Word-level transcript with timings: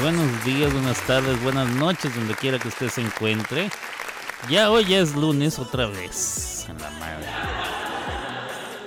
buenos 0.00 0.44
días, 0.46 0.72
buenas 0.72 0.98
tardes, 1.06 1.42
buenas 1.42 1.68
noches, 1.68 2.14
donde 2.14 2.34
quiera 2.34 2.58
que 2.58 2.68
usted 2.68 2.88
se 2.88 3.02
encuentre. 3.02 3.68
Ya 4.48 4.70
hoy 4.70 4.94
es 4.94 5.14
lunes 5.14 5.58
otra 5.58 5.86
vez, 5.86 6.64
en 6.70 6.78
la 6.78 6.88
madre. 6.92 7.26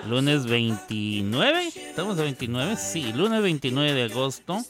Lunes 0.08 0.48
29, 0.48 1.68
¿estamos 1.68 2.18
a 2.18 2.24
29? 2.24 2.78
Sí, 2.78 3.14
lunes 3.14 3.44
29 3.44 3.94
de 3.94 4.04
agosto. 4.06 4.66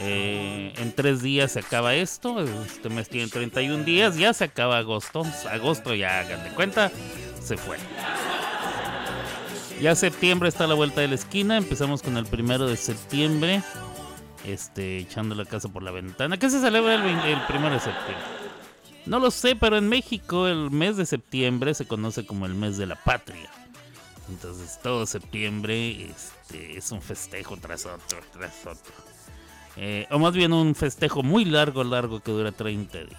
Eh, 0.00 0.72
en 0.78 0.92
tres 0.92 1.22
días 1.22 1.52
se 1.52 1.60
acaba 1.60 1.94
esto. 1.94 2.42
Este 2.66 2.88
mes 2.88 3.08
tiene 3.08 3.28
31 3.28 3.84
días, 3.84 4.16
ya 4.16 4.34
se 4.34 4.42
acaba 4.42 4.78
agosto. 4.78 5.22
Agosto 5.48 5.94
ya, 5.94 6.18
hagan 6.18 6.42
de 6.42 6.50
cuenta, 6.50 6.90
se 7.40 7.56
fue. 7.56 7.76
Ya 9.80 9.94
septiembre 9.94 10.48
está 10.48 10.64
a 10.64 10.66
la 10.66 10.74
vuelta 10.74 11.02
de 11.02 11.08
la 11.08 11.14
esquina. 11.14 11.56
Empezamos 11.56 12.02
con 12.02 12.16
el 12.16 12.26
primero 12.26 12.66
de 12.66 12.76
septiembre. 12.76 13.62
Este, 14.44 14.98
echando 14.98 15.34
la 15.34 15.44
casa 15.44 15.68
por 15.68 15.82
la 15.82 15.90
ventana. 15.90 16.36
¿Qué 16.36 16.50
se 16.50 16.60
celebra 16.60 16.94
el, 16.94 17.40
primero 17.46 17.74
de 17.74 17.80
septiembre? 17.80 18.24
No 19.06 19.18
lo 19.18 19.30
sé, 19.30 19.56
pero 19.56 19.76
en 19.78 19.88
México 19.88 20.46
el 20.46 20.70
mes 20.70 20.96
de 20.96 21.06
septiembre 21.06 21.74
se 21.74 21.86
conoce 21.86 22.26
como 22.26 22.46
el 22.46 22.54
mes 22.54 22.76
de 22.76 22.86
la 22.86 22.96
patria. 22.96 23.50
Entonces 24.28 24.78
todo 24.82 25.06
septiembre 25.06 26.10
este, 26.10 26.76
es 26.76 26.90
un 26.92 27.02
festejo 27.02 27.56
tras 27.56 27.86
otro, 27.86 28.18
tras 28.32 28.66
otro. 28.66 28.92
Eh, 29.76 30.06
o 30.10 30.18
más 30.18 30.32
bien 30.34 30.52
un 30.52 30.74
festejo 30.74 31.22
muy 31.22 31.44
largo, 31.44 31.82
largo 31.82 32.20
que 32.20 32.30
dura 32.30 32.52
30 32.52 32.98
días. 32.98 33.18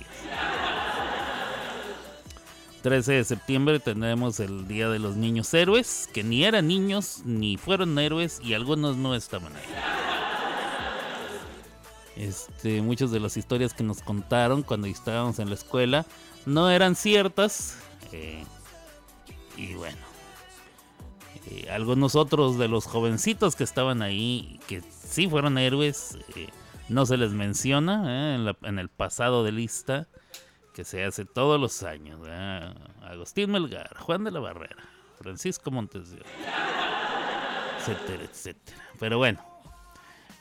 13 2.82 3.14
de 3.14 3.24
septiembre 3.24 3.80
tendremos 3.80 4.40
el 4.40 4.68
Día 4.68 4.90
de 4.90 5.00
los 5.00 5.16
Niños 5.16 5.52
Héroes, 5.56 6.08
que 6.14 6.24
ni 6.24 6.46
eran 6.46 6.68
niños 6.68 7.24
ni 7.26 7.58
fueron 7.58 7.98
héroes 7.98 8.40
y 8.44 8.54
algunos 8.54 8.96
no 8.96 9.16
estaban 9.16 9.56
ahí. 9.56 10.05
Este, 12.16 12.82
muchas 12.82 13.12
de 13.12 13.20
las 13.20 13.36
historias 13.36 13.74
que 13.74 13.84
nos 13.84 14.02
contaron 14.02 14.64
cuando 14.64 14.88
estábamos 14.88 15.40
en 15.40 15.50
la 15.50 15.56
escuela 15.56 16.06
no 16.46 16.70
eran 16.70 16.96
ciertas. 16.96 17.78
Eh, 18.12 18.44
y 19.58 19.74
bueno, 19.76 19.98
eh, 21.48 21.68
algunos 21.70 22.16
otros 22.16 22.58
de 22.58 22.68
los 22.68 22.86
jovencitos 22.86 23.56
que 23.56 23.64
estaban 23.64 24.02
ahí, 24.02 24.60
que 24.68 24.82
sí 24.82 25.28
fueron 25.28 25.58
héroes, 25.58 26.18
eh, 26.36 26.48
no 26.88 27.06
se 27.06 27.18
les 27.18 27.32
menciona 27.32 28.36
en, 28.36 28.56
en 28.64 28.80
el 28.80 28.90
pasado 28.90 29.44
de 29.44 29.52
lista 29.52 30.08
que 30.74 30.84
se 30.84 31.04
hace 31.04 31.26
todos 31.26 31.60
los 31.60 31.84
años. 31.84 32.20
Agustín 33.02 33.52
Melgar, 33.52 33.98
Juan 33.98 34.24
de 34.24 34.32
la 34.32 34.40
Barrera, 34.40 34.84
Francisco 35.20 35.72
Montes 35.72 36.16
etcétera, 37.88 38.24
etcétera. 38.24 38.78
Pero 39.00 39.18
bueno, 39.18 39.40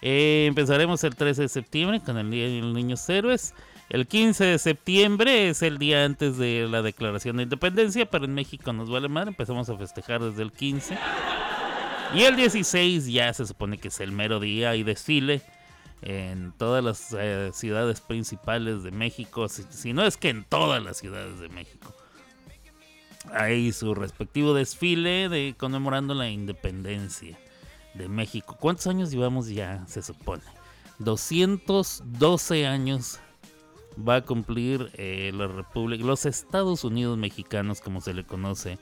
eh, 0.06 0.44
empezaremos 0.46 1.02
el 1.02 1.16
13 1.16 1.42
de 1.42 1.48
septiembre 1.48 1.98
con 1.98 2.18
el 2.18 2.30
Día 2.30 2.46
de 2.46 2.60
los 2.60 2.74
Niños 2.74 3.08
Héroes. 3.08 3.54
El 3.88 4.06
15 4.06 4.44
de 4.44 4.58
septiembre 4.58 5.48
es 5.48 5.62
el 5.62 5.78
día 5.78 6.04
antes 6.04 6.36
de 6.36 6.68
la 6.70 6.82
declaración 6.82 7.38
de 7.38 7.44
independencia, 7.44 8.04
pero 8.04 8.26
en 8.26 8.34
México 8.34 8.74
nos 8.74 8.90
vale 8.90 9.08
mal, 9.08 9.28
empezamos 9.28 9.70
a 9.70 9.78
festejar 9.78 10.22
desde 10.22 10.42
el 10.42 10.52
15. 10.52 10.98
Y 12.14 12.24
el 12.24 12.36
16 12.36 13.06
ya 13.06 13.32
se 13.32 13.46
supone 13.46 13.78
que 13.78 13.88
es 13.88 13.98
el 14.00 14.12
mero 14.12 14.40
día 14.40 14.76
y 14.76 14.82
desfile 14.82 15.40
en 16.02 16.52
todas 16.52 16.84
las 16.84 17.16
eh, 17.18 17.50
ciudades 17.54 18.02
principales 18.02 18.82
de 18.82 18.90
México, 18.90 19.48
si, 19.48 19.94
no 19.94 20.04
es 20.04 20.18
que 20.18 20.28
en 20.28 20.44
todas 20.44 20.84
las 20.84 20.98
ciudades 20.98 21.40
de 21.40 21.48
México. 21.48 21.94
Hay 23.32 23.72
su 23.72 23.94
respectivo 23.94 24.52
desfile 24.52 25.30
de 25.30 25.54
conmemorando 25.56 26.12
la 26.12 26.28
independencia 26.28 27.38
de 27.94 28.08
México. 28.08 28.56
¿Cuántos 28.58 28.86
años 28.86 29.10
llevamos 29.10 29.48
ya? 29.48 29.84
Se 29.86 30.02
supone. 30.02 30.42
212 30.98 32.66
años 32.66 33.20
va 33.96 34.16
a 34.16 34.20
cumplir 34.22 34.90
eh, 34.94 35.32
la 35.34 35.46
República, 35.46 36.04
los 36.04 36.26
Estados 36.26 36.84
Unidos 36.84 37.18
mexicanos, 37.18 37.80
como 37.80 38.00
se 38.00 38.14
le 38.14 38.24
conoce, 38.24 38.78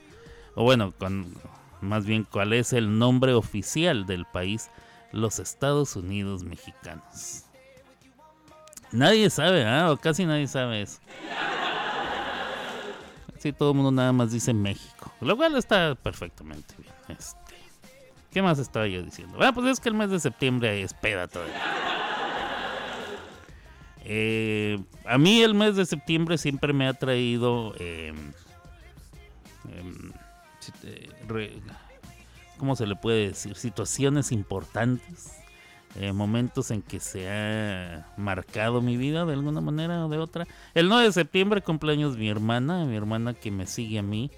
o 0.55 0.65
bueno, 0.65 0.93
con, 0.99 1.35
más 1.81 2.07
bien 2.07 2.27
cuál 2.31 2.53
es 2.53 2.73
el 2.73 2.99
nombre 2.99 3.35
oficial 3.35 4.07
del 4.07 4.25
país 4.27 4.71
los 5.13 5.39
Estados 5.39 5.97
Unidos 5.97 6.45
mexicanos. 6.45 7.45
Nadie 8.91 9.31
sabe, 9.31 9.65
¿ah? 9.65 9.91
O 9.91 9.97
casi 9.97 10.27
nadie 10.27 10.47
sabe 10.47 10.83
eso. 10.83 11.01
Sí, 13.39 13.53
todo 13.53 13.71
el 13.71 13.77
mundo 13.77 13.91
nada 13.91 14.13
más 14.13 14.31
dice 14.31 14.55
México. 14.55 15.11
Lo 15.21 15.37
cual 15.37 15.57
está 15.57 15.95
perfectamente 15.97 16.75
bien. 16.79 16.93
Este, 17.09 17.42
¿Qué 18.33 18.43
más 18.43 18.59
estaba 18.59 18.87
yo 18.87 19.03
diciendo? 19.03 19.37
Bueno, 19.37 19.53
pues 19.53 19.67
es 19.67 19.81
que 19.81 19.89
el 19.89 19.95
mes 19.95 20.11
de 20.11 20.19
septiembre 20.19 20.83
es 20.83 20.95
peda 20.95 21.29
todavía. 21.29 21.55
Eh, 24.05 24.81
a 25.05 25.17
mí 25.19 25.43
el 25.43 25.55
mes 25.55 25.77
de 25.77 25.87
septiembre 25.87 26.39
siempre 26.39 26.73
me 26.73 26.89
ha 26.89 26.95
traído... 26.95 27.75
Eh, 27.79 28.13
¿cómo 32.57 32.77
se 32.77 32.87
le 32.87 32.97
puede 32.97 33.29
decir? 33.29 33.57
Situaciones 33.57 34.33
importantes, 34.33 35.33
eh, 35.97 36.13
momentos 36.13 36.71
en 36.71 36.83
que 36.83 37.01
se 37.01 37.31
ha 37.31 38.07
marcado 38.17 38.81
mi 38.81 38.97
vida 38.97 39.25
de 39.25 39.35
alguna 39.35 39.61
manera 39.61 40.07
o 40.07 40.09
de 40.09 40.19
otra. 40.19 40.47
El 40.75 40.89
9 40.89 41.07
de 41.07 41.13
septiembre 41.13 41.63
cumpleaños 41.63 42.17
mi 42.17 42.29
hermana, 42.29 42.85
mi 42.85 42.97
hermana 42.97 43.35
que 43.35 43.51
me 43.51 43.67
sigue 43.67 43.99
a 43.99 44.03
mí. 44.03 44.31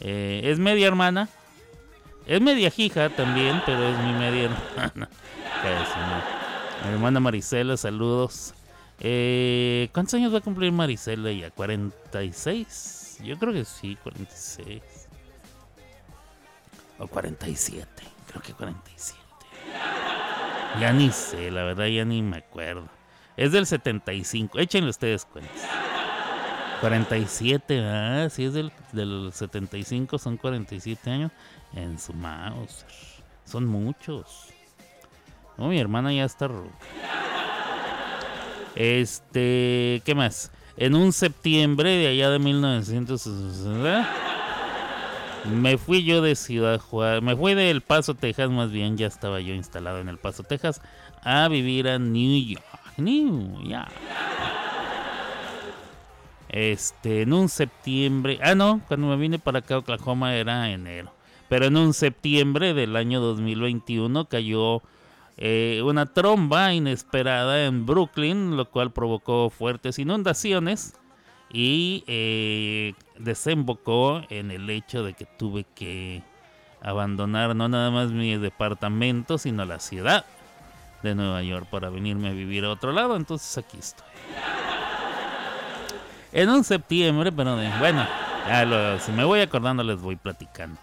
Eh, 0.00 0.42
es 0.44 0.58
media 0.58 0.86
hermana, 0.86 1.28
es 2.26 2.40
media 2.40 2.72
hija 2.76 3.10
también, 3.10 3.62
pero 3.66 3.88
es 3.88 3.98
mi 3.98 4.12
media 4.12 4.44
hermana. 4.44 5.08
mi 6.84 6.92
hermana 6.92 7.20
Marisela, 7.20 7.76
saludos. 7.76 8.54
Eh, 9.00 9.88
¿Cuántos 9.92 10.14
años 10.14 10.32
va 10.32 10.38
a 10.38 10.40
cumplir 10.40 10.72
Marisela 10.72 11.32
ya? 11.32 11.54
¿46? 11.54 13.22
Yo 13.22 13.38
creo 13.38 13.52
que 13.52 13.64
sí, 13.64 13.96
46. 14.02 14.82
O 16.98 17.06
47, 17.06 17.88
creo 18.28 18.42
que 18.42 18.52
47. 18.52 19.20
Ya 20.80 20.92
ni 20.92 21.10
sé, 21.10 21.50
la 21.50 21.64
verdad 21.64 21.86
ya 21.86 22.04
ni 22.04 22.22
me 22.22 22.38
acuerdo. 22.38 22.88
Es 23.36 23.52
del 23.52 23.66
75, 23.66 24.58
échenle 24.58 24.90
ustedes 24.90 25.24
cuentas. 25.24 25.68
47, 26.80 27.80
ah, 27.84 28.28
si 28.30 28.44
es 28.44 28.52
del, 28.52 28.70
del 28.92 29.30
75, 29.32 30.18
son 30.18 30.36
47 30.36 31.10
años. 31.10 31.32
En 31.74 31.98
su 31.98 32.12
mouse. 32.12 32.84
Son 33.44 33.66
muchos. 33.66 34.48
No, 35.56 35.68
mi 35.68 35.78
hermana 35.78 36.12
ya 36.12 36.24
está 36.24 36.48
Este, 38.74 40.02
¿qué 40.04 40.14
más? 40.14 40.50
En 40.76 40.94
un 40.94 41.12
septiembre 41.12 41.90
de 41.90 42.08
allá 42.08 42.30
de 42.30 42.38
1960 42.38 44.24
me 45.44 45.76
fui 45.76 46.04
yo 46.04 46.22
de 46.22 46.34
Ciudad 46.36 46.80
Juárez, 46.80 47.22
me 47.22 47.36
fui 47.36 47.54
de 47.54 47.70
El 47.70 47.82
Paso, 47.82 48.14
Texas, 48.14 48.50
más 48.50 48.70
bien 48.70 48.96
ya 48.96 49.06
estaba 49.06 49.40
yo 49.40 49.54
instalado 49.54 49.98
en 49.98 50.08
El 50.08 50.18
Paso, 50.18 50.42
Texas, 50.42 50.80
a 51.22 51.48
vivir 51.48 51.88
a 51.88 51.98
New 51.98 52.46
York. 52.46 52.64
New 52.96 53.62
York. 53.62 53.92
Este, 56.48 57.22
en 57.22 57.32
un 57.32 57.48
septiembre, 57.48 58.38
ah 58.42 58.54
no, 58.54 58.80
cuando 58.86 59.08
me 59.08 59.16
vine 59.16 59.38
para 59.38 59.58
acá 59.58 59.78
Oklahoma 59.78 60.34
era 60.34 60.70
enero, 60.70 61.12
pero 61.54 61.66
en 61.66 61.76
un 61.76 61.94
septiembre 61.94 62.74
del 62.74 62.96
año 62.96 63.20
2021 63.20 64.24
cayó 64.24 64.82
eh, 65.36 65.82
una 65.84 66.06
tromba 66.06 66.74
inesperada 66.74 67.66
en 67.66 67.86
Brooklyn, 67.86 68.56
lo 68.56 68.68
cual 68.68 68.90
provocó 68.90 69.50
fuertes 69.50 70.00
inundaciones 70.00 70.96
y 71.52 72.02
eh, 72.08 72.94
desembocó 73.20 74.22
en 74.30 74.50
el 74.50 74.68
hecho 74.68 75.04
de 75.04 75.14
que 75.14 75.26
tuve 75.26 75.64
que 75.76 76.24
abandonar 76.82 77.54
no 77.54 77.68
nada 77.68 77.92
más 77.92 78.10
mi 78.10 78.36
departamento, 78.36 79.38
sino 79.38 79.64
la 79.64 79.78
ciudad 79.78 80.24
de 81.04 81.14
Nueva 81.14 81.40
York 81.44 81.68
para 81.70 81.88
venirme 81.88 82.30
a 82.30 82.32
vivir 82.32 82.64
a 82.64 82.70
otro 82.70 82.90
lado. 82.90 83.14
Entonces 83.14 83.56
aquí 83.58 83.78
estoy. 83.78 84.08
En 86.32 86.50
un 86.50 86.64
septiembre, 86.64 87.30
pero 87.30 87.56
bueno, 87.78 88.04
si 88.98 89.12
me 89.12 89.22
voy 89.22 89.38
acordando 89.38 89.84
les 89.84 90.00
voy 90.00 90.16
platicando. 90.16 90.80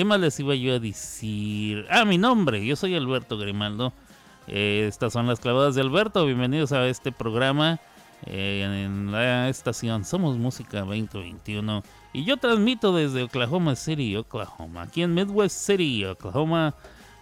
¿Qué 0.00 0.04
más 0.06 0.18
les 0.18 0.40
iba 0.40 0.54
yo 0.54 0.76
a 0.76 0.78
decir? 0.78 1.84
Ah, 1.90 2.06
mi 2.06 2.16
nombre, 2.16 2.64
yo 2.64 2.74
soy 2.74 2.94
Alberto 2.94 3.36
Grimaldo. 3.36 3.92
Eh, 4.46 4.86
estas 4.88 5.12
son 5.12 5.26
las 5.26 5.40
clavadas 5.40 5.74
de 5.74 5.82
Alberto. 5.82 6.24
Bienvenidos 6.24 6.72
a 6.72 6.86
este 6.86 7.12
programa 7.12 7.78
eh, 8.24 8.62
en 8.86 9.12
la 9.12 9.50
estación 9.50 10.06
Somos 10.06 10.38
Música 10.38 10.80
2021 10.86 11.82
y 12.14 12.24
yo 12.24 12.38
transmito 12.38 12.96
desde 12.96 13.24
Oklahoma 13.24 13.76
City, 13.76 14.16
Oklahoma, 14.16 14.84
aquí 14.84 15.02
en 15.02 15.12
Midwest 15.12 15.66
City, 15.66 16.06
Oklahoma. 16.06 16.74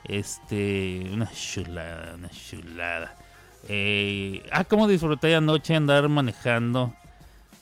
Este, 0.04 1.10
una 1.12 1.28
chulada, 1.32 2.14
una 2.14 2.30
chulada. 2.30 3.16
Eh, 3.68 4.48
ah, 4.52 4.62
cómo 4.62 4.86
disfruté 4.86 5.34
anoche 5.34 5.74
andar 5.74 6.08
manejando. 6.08 6.94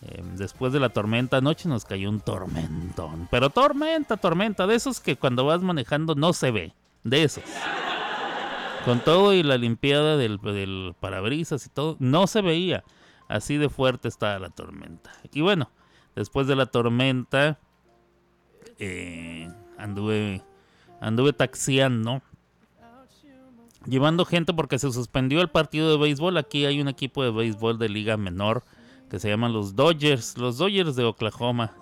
Eh, 0.09 0.23
después 0.37 0.73
de 0.73 0.79
la 0.79 0.91
tormenta, 0.91 1.39
anoche 1.39 1.69
nos 1.69 1.85
cayó 1.85 2.09
un 2.09 2.21
tormentón. 2.21 3.27
Pero 3.29 3.51
tormenta, 3.51 4.17
tormenta, 4.17 4.67
de 4.69 4.77
esos 4.77 5.01
que 5.01 5.17
cuando 5.17 5.45
vas 5.45 5.63
manejando 5.63 6.15
no 6.15 6.33
se 6.33 6.53
ve. 6.53 6.75
De 7.03 7.25
esos. 7.25 7.43
Con 8.85 9.01
todo 9.01 9.33
y 9.33 9.43
la 9.43 9.59
limpiada 9.59 10.17
del, 10.17 10.39
del 10.39 10.95
parabrisas 11.01 11.67
y 11.67 11.71
todo, 11.71 11.97
no 11.99 12.29
se 12.29 12.41
veía. 12.41 12.85
Así 13.27 13.57
de 13.57 13.69
fuerte 13.69 14.07
estaba 14.07 14.39
la 14.39 14.51
tormenta. 14.51 15.11
Y 15.33 15.41
bueno, 15.41 15.71
después 16.15 16.47
de 16.47 16.55
la 16.55 16.67
tormenta, 16.67 17.59
eh, 18.79 19.51
anduve, 19.77 20.41
anduve 21.01 21.33
taxiando, 21.33 22.23
llevando 23.87 24.25
gente 24.25 24.55
porque 24.55 24.79
se 24.79 24.93
suspendió 24.93 25.41
el 25.41 25.49
partido 25.49 25.91
de 25.91 25.99
béisbol. 25.99 26.37
Aquí 26.37 26.65
hay 26.65 26.81
un 26.81 26.87
equipo 26.87 27.25
de 27.25 27.33
béisbol 27.33 27.81
de 27.81 27.89
liga 27.89 28.17
menor 28.17 28.63
que 29.11 29.19
se 29.19 29.29
llaman 29.29 29.53
los 29.53 29.77
Dodgers, 29.77 30.37
los 30.39 30.59
Dodgers 30.59 30.97
de 30.97 31.05
Oklahoma. 31.05 31.73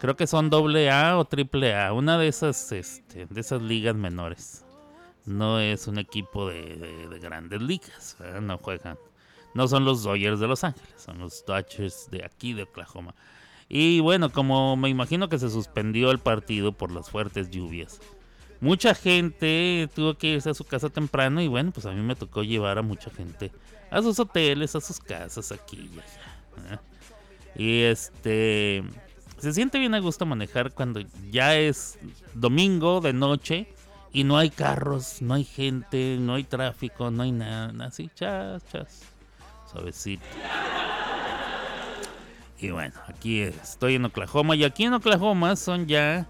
Creo 0.00 0.16
que 0.16 0.26
son 0.26 0.50
doble 0.50 0.90
A 0.90 1.18
o 1.18 1.24
triple 1.24 1.74
A, 1.74 1.92
una 1.92 2.18
de 2.18 2.28
esas, 2.28 2.70
este, 2.72 3.26
de 3.26 3.40
esas 3.40 3.62
ligas 3.62 3.94
menores. 3.96 4.64
No 5.26 5.60
es 5.60 5.86
un 5.86 5.98
equipo 5.98 6.48
de, 6.48 7.18
grandes 7.20 7.60
ligas, 7.60 8.16
no 8.40 8.58
juegan. 8.58 8.96
No 9.54 9.66
son 9.66 9.84
los 9.84 10.02
Dodgers 10.02 10.40
de 10.40 10.46
Los 10.46 10.64
Ángeles, 10.64 10.94
son 10.96 11.18
los 11.18 11.44
Dodgers 11.44 12.08
de 12.10 12.24
aquí 12.24 12.52
de 12.52 12.62
Oklahoma. 12.62 13.14
Y 13.68 14.00
bueno, 14.00 14.30
como 14.30 14.76
me 14.76 14.88
imagino 14.88 15.28
que 15.28 15.38
se 15.38 15.50
suspendió 15.50 16.10
el 16.10 16.18
partido 16.18 16.72
por 16.72 16.90
las 16.90 17.10
fuertes 17.10 17.50
lluvias, 17.50 18.00
mucha 18.60 18.94
gente 18.94 19.88
tuvo 19.94 20.14
que 20.14 20.28
irse 20.28 20.50
a 20.50 20.54
su 20.54 20.64
casa 20.64 20.88
temprano 20.88 21.42
y 21.42 21.48
bueno, 21.48 21.70
pues 21.72 21.84
a 21.86 21.92
mí 21.92 22.00
me 22.00 22.16
tocó 22.16 22.42
llevar 22.42 22.78
a 22.78 22.82
mucha 22.82 23.10
gente 23.10 23.52
a 23.90 24.00
sus 24.00 24.18
hoteles, 24.18 24.74
a 24.74 24.80
sus 24.80 24.98
casas, 25.00 25.52
aquí 25.52 25.90
y 25.92 25.98
allá. 25.98 26.37
Y 27.56 27.82
este, 27.82 28.84
se 29.38 29.52
siente 29.52 29.78
bien 29.78 29.94
a 29.94 30.00
gusto 30.00 30.26
manejar 30.26 30.72
cuando 30.72 31.00
ya 31.30 31.56
es 31.56 31.98
domingo 32.34 33.00
de 33.00 33.12
noche 33.12 33.68
y 34.12 34.24
no 34.24 34.38
hay 34.38 34.50
carros, 34.50 35.22
no 35.22 35.34
hay 35.34 35.44
gente, 35.44 36.16
no 36.18 36.34
hay 36.34 36.44
tráfico, 36.44 37.10
no 37.10 37.22
hay 37.22 37.32
nada, 37.32 37.86
así, 37.86 38.10
chas, 38.14 38.64
chas, 38.70 39.02
suavecito. 39.70 40.24
Y 42.60 42.70
bueno, 42.70 42.94
aquí 43.06 43.40
estoy 43.40 43.94
en 43.94 44.04
Oklahoma 44.06 44.56
y 44.56 44.64
aquí 44.64 44.84
en 44.84 44.94
Oklahoma 44.94 45.54
son 45.54 45.86
ya 45.86 46.28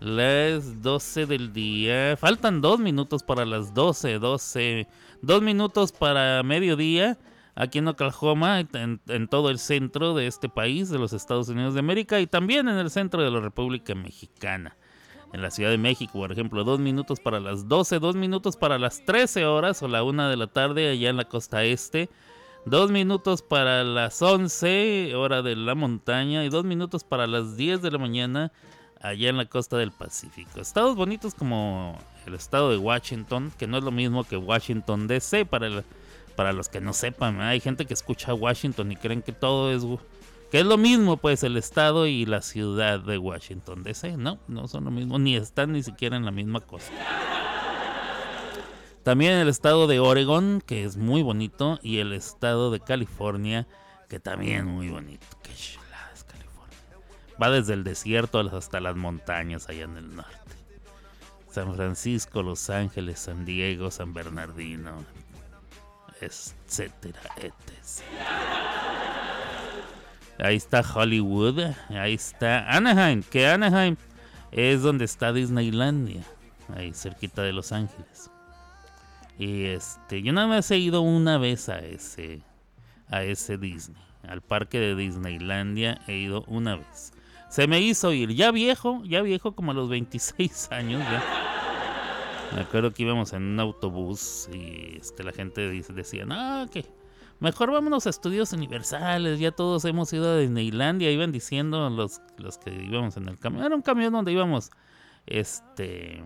las 0.00 0.82
12 0.82 1.26
del 1.26 1.52
día. 1.52 2.16
Faltan 2.16 2.60
dos 2.60 2.80
minutos 2.80 3.22
para 3.22 3.44
las 3.44 3.74
12, 3.74 4.18
12, 4.18 4.88
dos 5.22 5.42
minutos 5.42 5.92
para 5.92 6.42
mediodía 6.42 7.16
aquí 7.58 7.78
en 7.78 7.88
Oklahoma, 7.88 8.60
en, 8.60 9.28
todo 9.28 9.50
el 9.50 9.58
centro 9.58 10.14
de 10.14 10.28
este 10.28 10.48
país, 10.48 10.88
de 10.90 10.98
los 10.98 11.12
Estados 11.12 11.48
Unidos 11.48 11.74
de 11.74 11.80
América, 11.80 12.20
y 12.20 12.28
también 12.28 12.68
en 12.68 12.78
el 12.78 12.88
centro 12.88 13.22
de 13.22 13.30
la 13.30 13.40
República 13.40 13.94
Mexicana. 13.94 14.76
En 15.32 15.42
la 15.42 15.50
Ciudad 15.50 15.70
de 15.70 15.76
México, 15.76 16.12
por 16.14 16.32
ejemplo, 16.32 16.64
dos 16.64 16.78
minutos 16.78 17.20
para 17.20 17.38
las 17.38 17.68
12, 17.68 17.98
dos 17.98 18.16
minutos 18.16 18.56
para 18.56 18.78
las 18.78 19.04
13 19.04 19.44
horas 19.44 19.82
o 19.82 19.88
la 19.88 20.02
una 20.02 20.30
de 20.30 20.36
la 20.36 20.46
tarde 20.46 20.88
allá 20.88 21.10
en 21.10 21.18
la 21.18 21.26
costa 21.26 21.64
este, 21.64 22.08
dos 22.64 22.90
minutos 22.90 23.42
para 23.42 23.84
las 23.84 24.22
11 24.22 25.14
hora 25.16 25.42
de 25.42 25.54
la 25.54 25.74
montaña 25.74 26.44
y 26.44 26.48
dos 26.48 26.64
minutos 26.64 27.04
para 27.04 27.26
las 27.26 27.58
10 27.58 27.82
de 27.82 27.90
la 27.90 27.98
mañana 27.98 28.52
allá 29.02 29.28
en 29.28 29.36
la 29.36 29.44
costa 29.44 29.76
del 29.76 29.92
Pacífico. 29.92 30.60
Estados 30.60 30.96
bonitos 30.96 31.34
como 31.34 31.98
el 32.24 32.32
estado 32.32 32.70
de 32.70 32.78
Washington, 32.78 33.52
que 33.58 33.66
no 33.66 33.76
es 33.76 33.84
lo 33.84 33.90
mismo 33.90 34.24
que 34.24 34.38
Washington 34.38 35.08
DC 35.08 35.44
para 35.44 35.66
el 35.66 35.84
para 36.38 36.52
los 36.52 36.68
que 36.68 36.80
no 36.80 36.92
sepan, 36.92 37.40
hay 37.40 37.58
gente 37.58 37.84
que 37.84 37.92
escucha 37.92 38.32
Washington 38.32 38.92
y 38.92 38.96
creen 38.96 39.22
que 39.22 39.32
todo 39.32 39.72
es 39.72 39.82
que 40.52 40.60
es 40.60 40.64
lo 40.64 40.76
mismo 40.76 41.16
pues 41.16 41.42
el 41.42 41.56
estado 41.56 42.06
y 42.06 42.26
la 42.26 42.42
ciudad 42.42 43.00
de 43.00 43.18
Washington 43.18 43.82
DC, 43.82 44.16
no, 44.16 44.38
no 44.46 44.68
son 44.68 44.84
lo 44.84 44.92
mismo, 44.92 45.18
ni 45.18 45.34
están 45.34 45.72
ni 45.72 45.82
siquiera 45.82 46.16
en 46.16 46.24
la 46.24 46.30
misma 46.30 46.60
cosa. 46.60 46.92
También 49.02 49.32
el 49.32 49.48
estado 49.48 49.88
de 49.88 49.98
Oregon, 49.98 50.62
que 50.64 50.84
es 50.84 50.96
muy 50.96 51.22
bonito, 51.22 51.80
y 51.82 51.98
el 51.98 52.12
estado 52.12 52.70
de 52.70 52.78
California, 52.78 53.66
que 54.08 54.20
también 54.20 54.64
muy 54.64 54.90
bonito. 54.90 55.26
Qué 55.42 55.52
chulada 55.52 56.12
es 56.14 56.22
California. 56.22 56.78
Va 57.42 57.50
desde 57.50 57.74
el 57.74 57.82
desierto 57.82 58.38
hasta 58.38 58.78
las 58.78 58.94
montañas 58.94 59.68
allá 59.68 59.82
en 59.82 59.96
el 59.96 60.14
norte. 60.14 60.38
San 61.50 61.74
Francisco, 61.74 62.44
Los 62.44 62.70
Ángeles, 62.70 63.18
San 63.18 63.44
Diego, 63.44 63.90
San 63.90 64.14
Bernardino, 64.14 65.04
etcétera, 66.20 67.20
etc. 67.36 68.02
Ahí 70.38 70.56
está 70.56 70.80
Hollywood, 70.80 71.72
ahí 71.90 72.14
está 72.14 72.68
Anaheim, 72.70 73.22
que 73.22 73.46
Anaheim 73.46 73.96
es 74.52 74.82
donde 74.82 75.04
está 75.04 75.32
Disneylandia, 75.32 76.22
ahí 76.76 76.92
cerquita 76.94 77.42
de 77.42 77.52
Los 77.52 77.72
Ángeles. 77.72 78.30
Y 79.38 79.64
este, 79.66 80.22
yo 80.22 80.32
nada 80.32 80.46
más 80.46 80.70
he 80.70 80.78
ido 80.78 81.00
una 81.00 81.38
vez 81.38 81.68
a 81.68 81.78
ese, 81.78 82.42
a 83.08 83.22
ese 83.22 83.58
Disney, 83.58 84.02
al 84.28 84.40
parque 84.40 84.78
de 84.78 84.94
Disneylandia 84.94 86.00
he 86.06 86.14
ido 86.14 86.44
una 86.46 86.76
vez. 86.76 87.12
Se 87.48 87.66
me 87.66 87.80
hizo 87.80 88.12
ir, 88.12 88.34
ya 88.34 88.50
viejo, 88.50 89.02
ya 89.04 89.22
viejo 89.22 89.54
como 89.54 89.72
a 89.72 89.74
los 89.74 89.88
26 89.88 90.70
años 90.70 91.02
ya. 91.02 91.57
Me 92.54 92.60
acuerdo 92.62 92.92
que 92.92 93.02
íbamos 93.02 93.32
en 93.32 93.42
un 93.42 93.60
autobús 93.60 94.48
y 94.52 94.96
este, 94.98 95.22
la 95.22 95.32
gente 95.32 95.68
decía, 95.68 96.24
no, 96.24 96.68
que 96.70 96.86
mejor 97.40 97.70
vámonos 97.70 98.06
a 98.06 98.10
estudios 98.10 98.52
universales, 98.52 99.38
ya 99.38 99.52
todos 99.52 99.84
hemos 99.84 100.12
ido 100.12 100.30
a 100.30 100.38
Disneylandia, 100.38 101.10
iban 101.10 101.30
diciendo 101.30 101.88
los, 101.90 102.20
los 102.38 102.58
que 102.58 102.70
íbamos 102.70 103.16
en 103.16 103.28
el 103.28 103.38
camión, 103.38 103.64
era 103.64 103.76
un 103.76 103.82
camión 103.82 104.12
donde 104.12 104.32
íbamos 104.32 104.70
este 105.26 106.24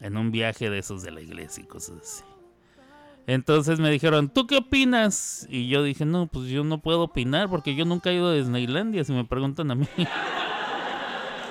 en 0.00 0.16
un 0.16 0.30
viaje 0.30 0.70
de 0.70 0.78
esos 0.78 1.02
de 1.02 1.10
la 1.10 1.20
iglesia 1.20 1.62
y 1.62 1.66
cosas 1.66 1.96
así. 2.00 2.24
Entonces 3.26 3.78
me 3.78 3.90
dijeron, 3.90 4.30
¿tú 4.30 4.46
qué 4.46 4.56
opinas? 4.56 5.46
Y 5.50 5.68
yo 5.68 5.82
dije, 5.82 6.06
no, 6.06 6.28
pues 6.28 6.48
yo 6.48 6.64
no 6.64 6.80
puedo 6.80 7.02
opinar 7.02 7.50
porque 7.50 7.74
yo 7.74 7.84
nunca 7.84 8.10
he 8.10 8.14
ido 8.14 8.28
a 8.28 8.32
Disneylandia, 8.34 9.04
si 9.04 9.12
me 9.12 9.24
preguntan 9.24 9.70
a 9.70 9.74
mí. 9.74 9.86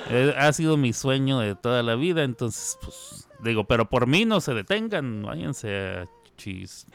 Eh, 0.09 0.33
ha 0.37 0.53
sido 0.53 0.77
mi 0.77 0.93
sueño 0.93 1.39
de 1.39 1.53
toda 1.53 1.83
la 1.83 1.95
vida, 1.95 2.23
entonces 2.23 2.77
pues 2.81 3.26
Digo, 3.39 3.65
pero 3.65 3.89
por 3.89 4.07
mí 4.07 4.25
no 4.25 4.41
se 4.41 4.53
detengan, 4.53 5.23
váyanse 5.23 5.77
a 5.77 6.07
chis. 6.37 6.85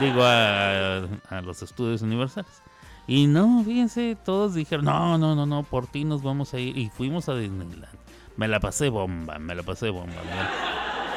Digo, 0.00 0.20
a, 0.22 1.06
los 1.42 1.62
estudios 1.62 2.02
universales. 2.02 2.62
Y 3.06 3.26
no, 3.26 3.62
fíjense, 3.64 4.16
todos 4.24 4.54
dijeron, 4.54 4.86
no, 4.86 5.18
no, 5.18 5.34
no, 5.34 5.44
no, 5.44 5.62
por 5.62 5.86
ti 5.86 6.04
nos 6.04 6.22
vamos 6.22 6.54
a 6.54 6.58
ir. 6.58 6.76
Y 6.78 6.88
fuimos 6.88 7.28
a 7.28 7.36
Disneyland. 7.36 7.98
Me 8.36 8.48
la 8.48 8.60
pasé 8.60 8.88
bomba, 8.88 9.38
me 9.38 9.54
la 9.54 9.62
pasé 9.62 9.90
bomba. 9.90 10.14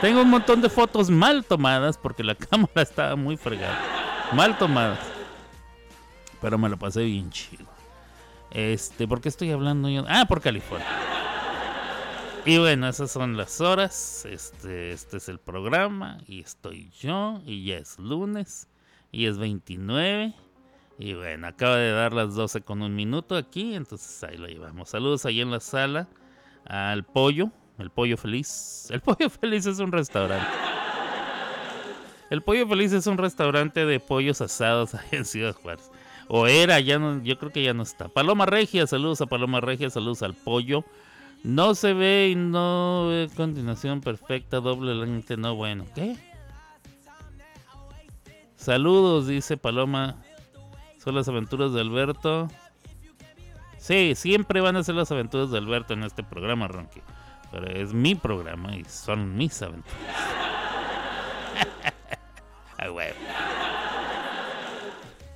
Tengo 0.01 0.22
un 0.22 0.29
montón 0.29 0.62
de 0.62 0.69
fotos 0.69 1.10
mal 1.10 1.43
tomadas 1.43 1.98
porque 1.98 2.24
la 2.24 2.36
cámara 2.36 2.81
estaba 2.81 3.15
muy 3.15 3.38
fregada. 3.38 3.79
Mal 4.34 4.57
tomadas. 4.57 5.00
Pero 6.41 6.57
me 6.57 6.69
la 6.69 6.75
pasé 6.75 7.03
bien 7.03 7.31
chido. 7.31 7.65
Este, 8.51 9.07
¿por 9.07 9.22
qué 9.22 9.29
estoy 9.29 9.51
hablando 9.51 9.89
yo? 9.89 10.05
Ah, 10.07 10.25
por 10.27 10.41
California. 10.41 10.86
Y 12.47 12.59
bueno, 12.59 12.87
esas 12.87 13.11
son 13.11 13.35
las 13.35 13.59
horas. 13.59 14.25
Este, 14.25 14.91
este 14.91 15.17
es 15.17 15.27
el 15.27 15.37
programa. 15.37 16.17
Y 16.27 16.39
estoy 16.39 16.89
yo. 16.97 17.41
Y 17.45 17.65
ya 17.65 17.75
es 17.75 17.99
lunes. 17.99 18.69
Y 19.11 19.25
es 19.25 19.37
29. 19.37 20.33
Y 20.97 21.13
bueno, 21.13 21.45
acaba 21.45 21.75
de 21.75 21.91
dar 21.91 22.13
las 22.13 22.35
12 22.35 22.61
con 22.61 22.81
un 22.81 22.95
minuto 22.95 23.35
aquí. 23.35 23.75
Entonces 23.75 24.23
ahí 24.23 24.37
lo 24.37 24.47
llevamos. 24.47 24.87
Saludos 24.87 25.25
ahí 25.25 25.41
en 25.41 25.51
la 25.51 25.59
sala. 25.59 26.07
Al 26.63 27.03
pollo. 27.03 27.51
El 27.79 27.89
pollo 27.89 28.15
feliz. 28.15 28.87
El 28.91 29.01
pollo 29.01 29.29
feliz 29.41 29.65
es 29.65 29.79
un 29.79 29.91
restaurante. 29.91 30.47
El 32.29 32.41
pollo 32.43 32.65
feliz 32.65 32.93
es 32.93 33.07
un 33.07 33.17
restaurante 33.17 33.85
de 33.85 33.99
pollos 33.99 34.39
asados 34.39 34.95
ahí 34.95 35.09
en 35.11 35.25
Ciudad 35.25 35.53
Juárez. 35.53 35.91
O 36.29 36.47
era, 36.47 36.79
ya 36.79 36.97
no, 36.97 37.21
yo 37.23 37.37
creo 37.37 37.51
que 37.51 37.63
ya 37.63 37.73
no 37.73 37.83
está. 37.83 38.07
Paloma 38.07 38.45
Regia, 38.45 38.87
saludos 38.87 39.19
a 39.19 39.25
Paloma 39.25 39.59
Regia, 39.59 39.89
saludos 39.89 40.23
al 40.23 40.33
pollo. 40.33 40.85
No 41.44 41.75
se 41.75 41.94
ve 41.94 42.29
y 42.32 42.36
no 42.36 43.08
ve 43.08 43.29
continuación 43.36 44.01
perfecta, 44.01 44.60
doble 44.60 44.96
lente, 44.96 45.38
no 45.38 45.56
bueno. 45.56 45.86
¿Qué? 45.96 46.17
Saludos, 48.56 49.27
dice 49.27 49.58
Paloma. 49.58 50.17
Son 50.98 51.15
las 51.15 51.27
aventuras 51.27 51.74
de 51.74 51.82
Alberto. 51.82 52.50
Sí, 53.77 54.13
siempre 54.15 54.60
van 54.60 54.75
a 54.75 54.84
ser 54.84 54.96
las 54.96 55.12
aventuras 55.12 55.51
de 55.51 55.58
Alberto 55.58 55.94
en 55.94 56.03
este 56.03 56.24
programa, 56.24 56.67
Ronky. 56.67 57.01
Pero 57.51 57.67
es 57.67 57.94
mi 57.94 58.15
programa 58.15 58.75
y 58.75 58.84
son 58.84 59.38
mis 59.38 59.62
aventuras. 59.62 59.96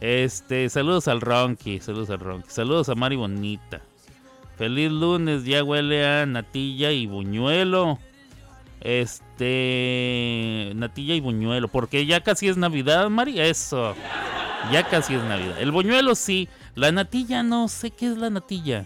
Este, 0.01 0.67
saludos 0.69 1.07
al 1.07 1.21
Ronky, 1.21 1.79
saludos 1.79 2.09
al 2.09 2.19
Ronky, 2.19 2.49
saludos 2.49 2.89
a 2.89 2.95
Mari 2.95 3.17
Bonita. 3.17 3.81
Feliz 4.61 4.91
lunes, 4.91 5.43
ya 5.43 5.63
huele 5.63 6.05
a 6.05 6.27
natilla 6.27 6.91
y 6.91 7.07
buñuelo. 7.07 7.97
Este, 8.79 10.71
natilla 10.75 11.15
y 11.15 11.19
buñuelo, 11.19 11.67
porque 11.67 12.05
ya 12.05 12.21
casi 12.21 12.47
es 12.47 12.57
Navidad, 12.57 13.09
María. 13.09 13.47
Eso, 13.47 13.95
ya 14.71 14.83
casi 14.83 15.15
es 15.15 15.23
Navidad. 15.23 15.59
El 15.59 15.71
buñuelo 15.71 16.13
sí, 16.13 16.47
la 16.75 16.91
natilla 16.91 17.41
no 17.41 17.69
sé 17.69 17.89
qué 17.89 18.11
es 18.11 18.19
la 18.19 18.29
natilla. 18.29 18.85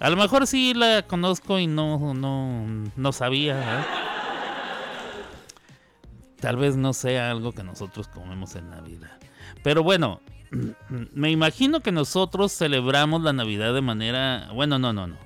A 0.00 0.08
lo 0.08 0.16
mejor 0.16 0.46
sí 0.46 0.72
la 0.72 1.02
conozco 1.02 1.58
y 1.58 1.66
no, 1.66 2.14
no, 2.14 2.64
no 2.96 3.12
sabía. 3.12 3.60
¿eh? 3.60 3.84
tal 6.40 6.56
vez 6.56 6.76
no 6.76 6.94
sea 6.94 7.30
algo 7.30 7.52
que 7.52 7.62
nosotros 7.62 8.08
comemos 8.08 8.56
en 8.56 8.70
Navidad. 8.70 9.18
Pero 9.62 9.82
bueno, 9.82 10.22
me 11.12 11.30
imagino 11.30 11.80
que 11.80 11.92
nosotros 11.92 12.52
celebramos 12.52 13.22
la 13.22 13.32
Navidad 13.32 13.74
de 13.74 13.80
manera... 13.80 14.50
Bueno, 14.52 14.78
no, 14.78 14.92
no, 14.92 15.06
no. 15.06 15.16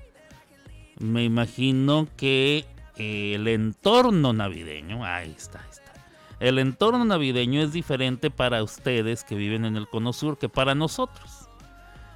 Me 0.98 1.24
imagino 1.24 2.08
que 2.16 2.66
el 2.96 3.46
entorno 3.46 4.32
navideño, 4.32 5.04
ahí 5.04 5.34
está, 5.36 5.60
ahí 5.60 5.70
está. 5.70 5.92
El 6.40 6.58
entorno 6.58 7.04
navideño 7.04 7.62
es 7.62 7.72
diferente 7.72 8.30
para 8.30 8.62
ustedes 8.62 9.24
que 9.24 9.34
viven 9.34 9.64
en 9.64 9.76
el 9.76 9.88
Cono 9.88 10.12
Sur 10.12 10.38
que 10.38 10.48
para 10.48 10.74
nosotros. 10.74 11.48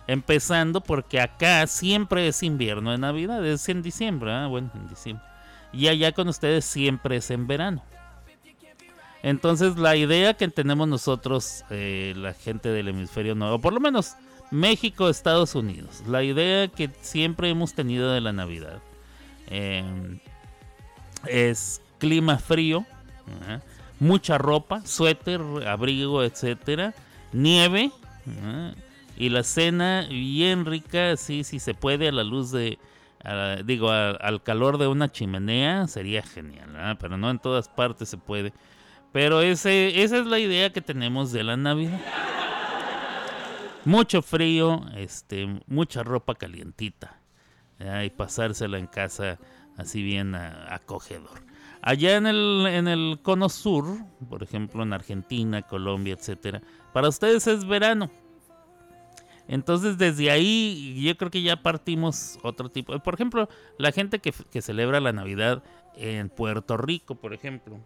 Empezando 0.06 0.80
porque 0.80 1.20
acá 1.20 1.66
siempre 1.66 2.26
es 2.26 2.42
invierno 2.42 2.90
de 2.90 2.98
Navidad, 2.98 3.44
es 3.46 3.68
en 3.68 3.82
diciembre, 3.82 4.32
¿eh? 4.32 4.46
bueno, 4.46 4.70
en 4.74 4.88
diciembre. 4.88 5.24
Y 5.72 5.88
allá 5.88 6.12
con 6.12 6.28
ustedes 6.28 6.64
siempre 6.64 7.16
es 7.16 7.30
en 7.30 7.46
verano. 7.46 7.84
Entonces 9.22 9.76
la 9.78 9.96
idea 9.96 10.34
que 10.34 10.48
tenemos 10.48 10.88
nosotros, 10.88 11.64
eh, 11.70 12.12
la 12.16 12.34
gente 12.34 12.70
del 12.70 12.88
hemisferio 12.88 13.34
nuevo, 13.34 13.60
por 13.60 13.72
lo 13.72 13.80
menos 13.80 14.14
México, 14.50 15.08
Estados 15.08 15.54
Unidos, 15.54 16.02
la 16.06 16.22
idea 16.22 16.68
que 16.68 16.90
siempre 17.00 17.48
hemos 17.48 17.74
tenido 17.74 18.12
de 18.12 18.20
la 18.20 18.32
Navidad 18.32 18.82
em, 19.46 20.18
es 21.26 21.80
clima 21.98 22.38
frío, 22.38 22.84
mucha 24.00 24.36
ropa, 24.38 24.84
suéter, 24.84 25.40
abrigo, 25.68 26.24
etcétera, 26.24 26.92
nieve 27.32 27.92
y 29.16 29.28
la 29.28 29.44
cena 29.44 30.06
bien 30.10 30.64
rica, 30.66 31.16
sí, 31.16 31.44
si 31.44 31.60
se 31.60 31.74
puede 31.74 32.08
a 32.08 32.12
la 32.12 32.24
luz 32.24 32.50
de, 32.50 32.78
digo, 33.64 33.90
al 33.90 34.42
calor 34.42 34.78
de 34.78 34.88
una 34.88 35.12
chimenea 35.12 35.86
sería 35.86 36.22
genial, 36.22 36.96
pero 36.98 37.16
no 37.16 37.30
en 37.30 37.38
todas 37.38 37.68
partes 37.68 38.08
se 38.08 38.16
puede. 38.16 38.52
Pero 39.12 39.42
ese, 39.42 40.02
esa 40.02 40.18
es 40.18 40.26
la 40.26 40.38
idea 40.38 40.72
que 40.72 40.80
tenemos 40.80 41.32
de 41.32 41.44
la 41.44 41.56
Navidad. 41.56 42.00
Mucho 43.84 44.22
frío, 44.22 44.80
este, 44.96 45.60
mucha 45.66 46.02
ropa 46.02 46.34
calientita. 46.34 47.20
y 48.04 48.10
pasársela 48.10 48.78
en 48.78 48.86
casa 48.86 49.38
así 49.76 50.02
bien 50.02 50.34
acogedor. 50.34 51.42
Allá 51.82 52.16
en 52.16 52.26
el, 52.26 52.66
en 52.68 52.86
el 52.86 53.18
cono 53.22 53.48
sur, 53.48 53.84
por 54.30 54.42
ejemplo 54.42 54.84
en 54.84 54.92
Argentina, 54.92 55.62
Colombia, 55.62 56.14
etcétera, 56.14 56.62
para 56.92 57.08
ustedes 57.08 57.46
es 57.48 57.66
verano. 57.66 58.10
Entonces 59.48 59.98
desde 59.98 60.30
ahí 60.30 61.02
yo 61.02 61.16
creo 61.16 61.30
que 61.30 61.42
ya 61.42 61.60
partimos 61.60 62.38
otro 62.44 62.70
tipo. 62.70 62.96
Por 63.00 63.14
ejemplo, 63.14 63.48
la 63.78 63.90
gente 63.90 64.20
que 64.20 64.62
celebra 64.62 65.00
la 65.00 65.12
Navidad 65.12 65.64
en 65.96 66.28
Puerto 66.28 66.76
Rico, 66.76 67.16
por 67.16 67.34
ejemplo, 67.34 67.80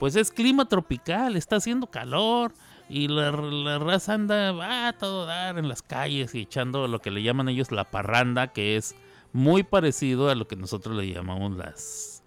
pues 0.00 0.16
es 0.16 0.32
clima 0.32 0.64
tropical, 0.64 1.36
está 1.36 1.56
haciendo 1.56 1.86
calor 1.86 2.54
y 2.88 3.06
la, 3.06 3.30
raza 3.78 4.14
anda 4.14 4.50
va 4.50 4.88
a 4.88 4.92
todo 4.94 5.26
dar 5.26 5.58
en 5.58 5.68
las 5.68 5.82
calles 5.82 6.34
y 6.34 6.40
echando 6.40 6.88
lo 6.88 7.00
que 7.00 7.10
le 7.10 7.22
llaman 7.22 7.50
ellos 7.50 7.70
la 7.70 7.84
parranda, 7.84 8.48
que 8.48 8.76
es 8.76 8.96
muy 9.34 9.62
parecido 9.62 10.30
a 10.30 10.34
lo 10.34 10.48
que 10.48 10.56
nosotros 10.56 10.96
le 10.96 11.12
llamamos 11.12 11.54
las 11.54 12.22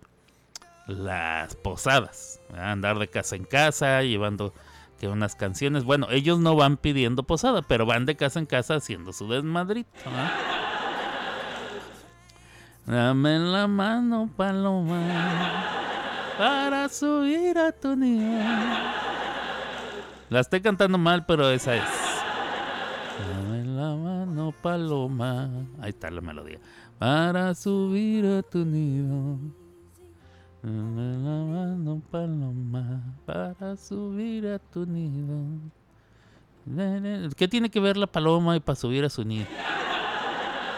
las 0.86 1.56
posadas, 1.56 2.42
andar 2.56 3.00
de 3.00 3.08
casa 3.08 3.36
en 3.36 3.46
casa 3.46 4.04
llevando 4.04 4.54
que 5.00 5.08
unas 5.08 5.36
canciones, 5.36 5.84
bueno, 5.84 6.08
ellos 6.12 6.40
no 6.40 6.56
van 6.56 6.78
pidiendo 6.78 7.24
posada, 7.24 7.64
pero 7.64 7.88
van 7.88 8.06
de 8.06 8.16
casa 8.16 8.38
en 8.38 8.46
casa 8.46 8.76
haciendo 8.76 9.14
su 9.14 9.28
desmadrito. 9.28 9.90
Dame 12.86 13.40
la 13.40 13.66
mano, 13.66 14.30
paloma 14.38 15.82
para 16.38 16.90
subir 16.90 17.58
a 17.58 17.72
tu 17.72 17.96
nivel. 17.96 18.44
La 20.30 20.40
estoy 20.40 20.62
cantando 20.62 20.98
mal, 20.98 21.26
pero 21.26 21.50
esa 21.50 21.76
es. 21.76 21.84
Dame 23.20 23.64
la 23.66 23.96
mano, 23.96 24.54
paloma. 24.62 25.50
Ahí 25.80 25.90
está 25.90 26.10
la 26.10 26.22
melodía. 26.22 26.60
Para 26.98 27.54
subir 27.54 28.26
a 28.26 28.42
tu 28.42 28.66
nido. 28.66 29.38
Dame 30.64 31.18
la 31.18 31.44
mano, 31.46 32.02
paloma. 32.10 33.04
Para 33.26 33.76
subir 33.76 34.48
a 34.48 34.60
tu 34.60 34.86
nido. 34.86 35.36
¿Qué 37.36 37.48
tiene 37.48 37.70
que 37.70 37.80
ver 37.80 37.98
la 37.98 38.08
paloma 38.08 38.56
y 38.56 38.60
para 38.60 38.76
subir 38.76 39.04
a 39.06 39.10
su 39.10 39.24
nido? 39.26 39.46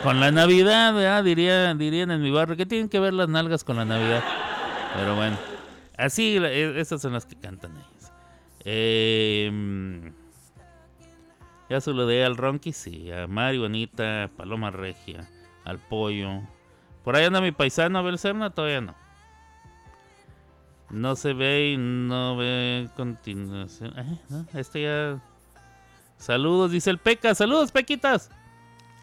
Con 0.04 0.20
la 0.20 0.32
Navidad, 0.32 1.24
dirían 1.24 2.12
en 2.12 2.22
mi 2.22 2.32
barrio. 2.32 2.58
¿Qué 2.58 2.66
tienen 2.66 2.90
que 2.90 3.00
ver 3.00 3.14
las 3.14 3.30
nalgas 3.30 3.64
con 3.64 3.78
la 3.78 3.86
Navidad? 3.86 4.24
Pero 4.96 5.16
bueno, 5.16 5.38
así, 5.98 6.38
e, 6.38 6.80
esas 6.80 7.02
son 7.02 7.14
las 7.14 7.26
que 7.26 7.36
cantan 7.36 7.72
ellos. 7.72 8.12
Eh, 8.64 10.12
ya 11.70 11.82
saludé 11.82 12.24
al 12.24 12.38
Ronky, 12.38 12.72
sí, 12.74 13.12
a 13.12 13.28
Mari 13.28 13.58
Bonita, 13.58 14.30
Paloma 14.38 14.72
Regia, 14.72 15.28
al 15.64 15.80
Pollo. 15.80 16.42
Por 17.04 17.16
ahí 17.16 17.26
anda 17.26 17.42
mi 17.42 17.52
paisano 17.52 18.00
Abel 18.00 18.18
Serna, 18.18 18.52
todavía 18.52 18.82
no. 18.82 18.96
No 20.90 21.16
se 21.16 21.34
ve 21.34 21.72
y 21.72 21.78
no 21.78 22.38
ve 22.38 22.90
continuación. 22.96 23.94
Eh, 23.98 24.20
este 24.54 24.84
ya. 24.84 25.22
Saludos, 26.18 26.72
dice 26.72 26.90
el 26.90 27.00
Peca. 27.00 27.36
Saludos, 27.36 27.72
Pequitas. 27.72 28.30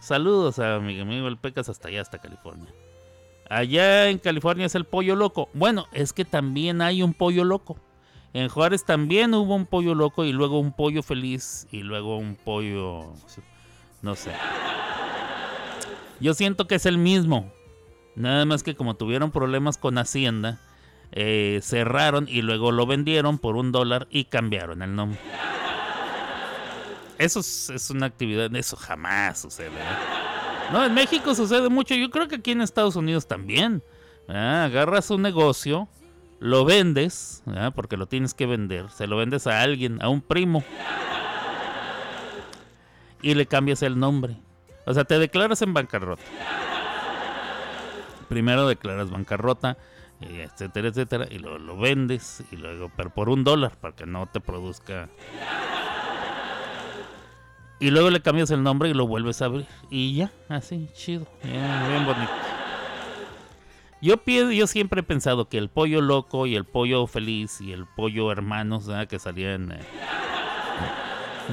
Saludos 0.00 0.58
a 0.58 0.78
mi 0.78 0.98
amigo 0.98 1.28
el 1.28 1.36
Pecas 1.36 1.68
hasta 1.68 1.88
allá, 1.88 2.00
hasta 2.00 2.18
California. 2.18 2.72
Allá 3.52 4.08
en 4.08 4.16
California 4.16 4.64
es 4.64 4.74
el 4.74 4.86
pollo 4.86 5.14
loco. 5.14 5.50
Bueno, 5.52 5.86
es 5.92 6.14
que 6.14 6.24
también 6.24 6.80
hay 6.80 7.02
un 7.02 7.12
pollo 7.12 7.44
loco. 7.44 7.76
En 8.32 8.48
Juárez 8.48 8.86
también 8.86 9.34
hubo 9.34 9.54
un 9.54 9.66
pollo 9.66 9.94
loco 9.94 10.24
y 10.24 10.32
luego 10.32 10.58
un 10.58 10.72
pollo 10.72 11.02
feliz 11.02 11.66
y 11.70 11.82
luego 11.82 12.16
un 12.16 12.34
pollo... 12.34 13.12
No 14.00 14.14
sé. 14.14 14.32
Yo 16.18 16.32
siento 16.32 16.66
que 16.66 16.76
es 16.76 16.86
el 16.86 16.96
mismo. 16.96 17.52
Nada 18.16 18.46
más 18.46 18.62
que 18.62 18.74
como 18.74 18.94
tuvieron 18.94 19.30
problemas 19.30 19.76
con 19.76 19.98
Hacienda, 19.98 20.58
eh, 21.10 21.60
cerraron 21.62 22.28
y 22.30 22.40
luego 22.40 22.72
lo 22.72 22.86
vendieron 22.86 23.36
por 23.36 23.56
un 23.56 23.70
dólar 23.70 24.06
y 24.10 24.24
cambiaron 24.24 24.80
el 24.80 24.96
nombre. 24.96 25.20
Eso 27.18 27.40
es, 27.40 27.90
una 27.90 28.06
actividad, 28.06 28.54
eso 28.56 28.78
jamás 28.78 29.42
sucede. 29.42 29.78
¿eh? 29.78 30.21
No, 30.72 30.84
en 30.84 30.94
México 30.94 31.34
sucede 31.34 31.68
mucho. 31.68 31.94
Yo 31.94 32.10
creo 32.10 32.28
que 32.28 32.36
aquí 32.36 32.52
en 32.52 32.62
Estados 32.62 32.96
Unidos 32.96 33.26
también. 33.26 33.82
agarras 34.26 35.10
un 35.10 35.20
negocio, 35.20 35.88
lo 36.40 36.64
vendes, 36.64 37.42
porque 37.74 37.98
lo 37.98 38.06
tienes 38.06 38.32
que 38.32 38.46
vender. 38.46 38.88
Se 38.90 39.06
lo 39.06 39.18
vendes 39.18 39.46
a 39.46 39.60
alguien, 39.60 40.02
a 40.02 40.08
un 40.08 40.22
primo. 40.22 40.64
Y 43.20 43.34
le 43.34 43.46
cambias 43.46 43.82
el 43.82 43.98
nombre. 43.98 44.36
O 44.86 44.94
sea, 44.94 45.04
te 45.04 45.18
declaras 45.18 45.60
en 45.62 45.74
bancarrota. 45.74 46.22
Primero 48.28 48.66
declaras 48.66 49.10
bancarrota, 49.10 49.76
etcétera, 50.22 50.88
etcétera, 50.88 51.26
y 51.30 51.38
lo, 51.38 51.58
lo 51.58 51.76
vendes, 51.76 52.42
y 52.50 52.56
luego, 52.56 52.90
pero 52.96 53.10
por 53.10 53.28
un 53.28 53.44
dólar, 53.44 53.76
para 53.76 53.94
que 53.94 54.06
no 54.06 54.26
te 54.26 54.40
produzca 54.40 55.10
y 57.82 57.90
luego 57.90 58.10
le 58.10 58.20
cambias 58.20 58.48
el 58.52 58.62
nombre 58.62 58.90
y 58.90 58.94
lo 58.94 59.08
vuelves 59.08 59.42
a 59.42 59.46
abrir. 59.46 59.66
Y 59.90 60.14
ya, 60.14 60.30
así, 60.48 60.88
chido. 60.94 61.26
bien 61.42 62.06
bonito. 62.06 62.30
Yo, 64.00 64.14
yo 64.52 64.66
siempre 64.68 65.00
he 65.00 65.02
pensado 65.02 65.48
que 65.48 65.58
el 65.58 65.68
pollo 65.68 66.00
loco 66.00 66.46
y 66.46 66.54
el 66.54 66.64
pollo 66.64 67.08
feliz 67.08 67.60
y 67.60 67.72
el 67.72 67.86
pollo 67.86 68.30
hermanos, 68.30 68.88
que 69.08 69.18
salían 69.18 69.72
eh, 69.72 69.80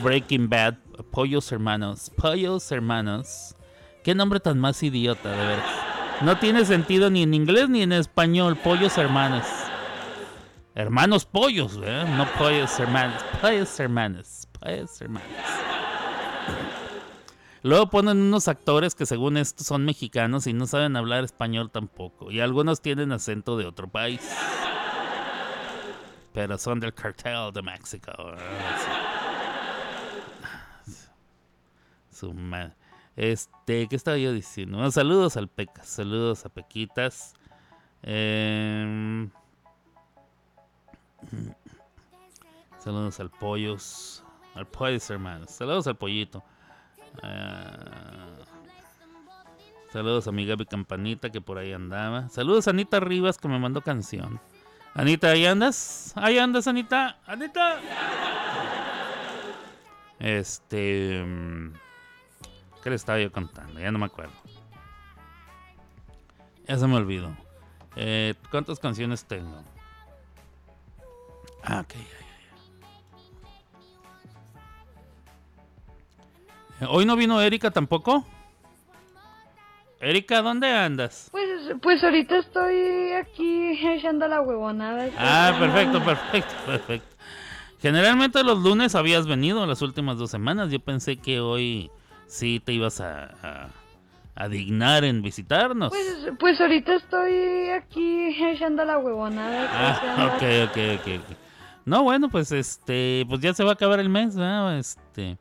Breaking 0.03 0.49
Bad, 0.49 0.75
pollos 1.09 1.51
hermanos, 1.51 2.11
pollos 2.15 2.71
hermanos. 2.71 3.55
Qué 4.03 4.13
nombre 4.13 4.39
tan 4.39 4.59
más 4.59 4.83
idiota, 4.83 5.31
de 5.31 5.37
verdad. 5.37 5.65
No 6.21 6.37
tiene 6.37 6.63
sentido 6.63 7.09
ni 7.09 7.23
en 7.23 7.33
inglés 7.33 7.69
ni 7.69 7.81
en 7.81 7.91
español, 7.91 8.55
pollos 8.55 8.99
hermanos. 8.99 9.45
Hermanos 10.75 11.25
pollos, 11.25 11.79
¿eh? 11.83 12.05
no 12.15 12.27
pollos 12.37 12.79
hermanos, 12.79 13.23
pollos 13.41 13.79
hermanos, 13.79 14.47
pollos 14.59 15.01
hermanos. 15.01 15.27
Luego 17.61 17.89
ponen 17.89 18.21
unos 18.21 18.47
actores 18.47 18.95
que 18.95 19.05
según 19.05 19.35
esto 19.35 19.63
son 19.63 19.83
mexicanos 19.83 20.47
y 20.47 20.53
no 20.53 20.65
saben 20.65 20.95
hablar 20.95 21.25
español 21.25 21.69
tampoco. 21.69 22.31
Y 22.31 22.39
algunos 22.39 22.81
tienen 22.81 23.11
acento 23.11 23.57
de 23.57 23.65
otro 23.65 23.89
país. 23.89 24.21
Pero 26.33 26.57
son 26.57 26.79
del 26.79 26.93
cartel 26.93 27.51
de 27.51 27.61
México. 27.61 28.11
Este, 33.15 33.87
¿qué 33.87 33.95
estaba 33.95 34.17
yo 34.17 34.31
diciendo? 34.31 34.89
saludos 34.91 35.35
al 35.35 35.49
Pecas, 35.49 35.87
saludos 35.87 36.45
a 36.45 36.49
Pequitas. 36.49 37.33
Em, 38.01 39.29
saludos 42.77 43.19
al 43.19 43.29
Pollos. 43.29 44.23
Al 44.59 44.67
Pollos, 44.67 45.09
hermanos. 45.09 45.51
Saludos 45.51 45.87
al 45.87 45.95
Pollito. 45.95 46.43
Ah, 47.23 48.39
saludos 49.93 50.27
a 50.27 50.33
mi 50.33 50.45
Gaby 50.45 50.65
Campanita 50.65 51.29
que 51.29 51.39
por 51.39 51.57
ahí 51.57 51.71
andaba. 51.71 52.27
Saludos 52.27 52.67
a 52.67 52.71
Anita 52.71 52.99
Rivas 52.99 53.37
que 53.37 53.47
me 53.47 53.57
mandó 53.57 53.79
canción. 53.79 54.41
Anita, 54.93 55.29
¿ahí 55.29 55.45
andas? 55.45 56.11
¿Ahí 56.17 56.39
andas, 56.39 56.67
Anita? 56.67 57.19
¡Anita! 57.25 57.79
Este. 60.19 61.23
Mm, 61.25 61.71
¿Qué 62.83 62.89
le 62.89 62.97
estaba 62.97 63.17
yo 63.17 63.31
contando? 63.31 63.79
Ya 63.79 63.93
no 63.93 63.99
me 63.99 64.07
acuerdo. 64.07 64.33
Ya 66.67 66.77
se 66.77 66.85
me 66.85 66.97
olvidó. 66.97 67.33
Eh, 67.95 68.35
¿Cuántas 68.51 68.77
canciones 68.77 69.23
tengo? 69.23 69.63
Ah, 71.63 71.79
ok, 71.79 71.93
¿Hoy 76.87 77.05
no 77.05 77.15
vino 77.15 77.41
Erika 77.41 77.71
tampoco? 77.71 78.25
Erika, 79.99 80.41
¿dónde 80.41 80.71
andas? 80.71 81.27
Pues, 81.31 81.49
pues 81.81 82.03
ahorita 82.03 82.37
estoy 82.37 83.11
aquí 83.11 83.77
echando 83.85 84.27
la 84.29 84.41
huevonada. 84.41 85.09
Ah, 85.17 85.55
perfecto, 85.59 86.01
perfecto, 86.03 86.53
perfecto. 86.65 87.15
Generalmente 87.81 88.43
los 88.43 88.59
lunes 88.59 88.95
habías 88.95 89.27
venido 89.27 89.65
las 89.65 89.81
últimas 89.81 90.17
dos 90.17 90.31
semanas. 90.31 90.71
Yo 90.71 90.79
pensé 90.79 91.17
que 91.17 91.41
hoy 91.41 91.91
sí 92.27 92.61
te 92.63 92.73
ibas 92.73 93.01
a, 93.01 93.71
a, 94.35 94.47
dignar 94.47 95.03
en 95.03 95.21
visitarnos. 95.21 95.89
Pues, 95.89 96.31
pues 96.39 96.61
ahorita 96.61 96.95
estoy 96.95 97.69
aquí 97.69 98.35
echando 98.41 98.85
la 98.85 98.97
huevonada. 98.99 99.69
Ah, 99.71 100.33
ok, 100.35 100.69
ok, 100.69 100.77
ok. 100.99 101.37
No, 101.85 102.03
bueno, 102.03 102.29
pues 102.29 102.51
este, 102.51 103.25
pues 103.27 103.41
ya 103.41 103.53
se 103.53 103.63
va 103.63 103.71
a 103.71 103.73
acabar 103.73 103.99
el 103.99 104.09
mes, 104.09 104.35
¿no? 104.35 104.71
Este, 104.71 105.37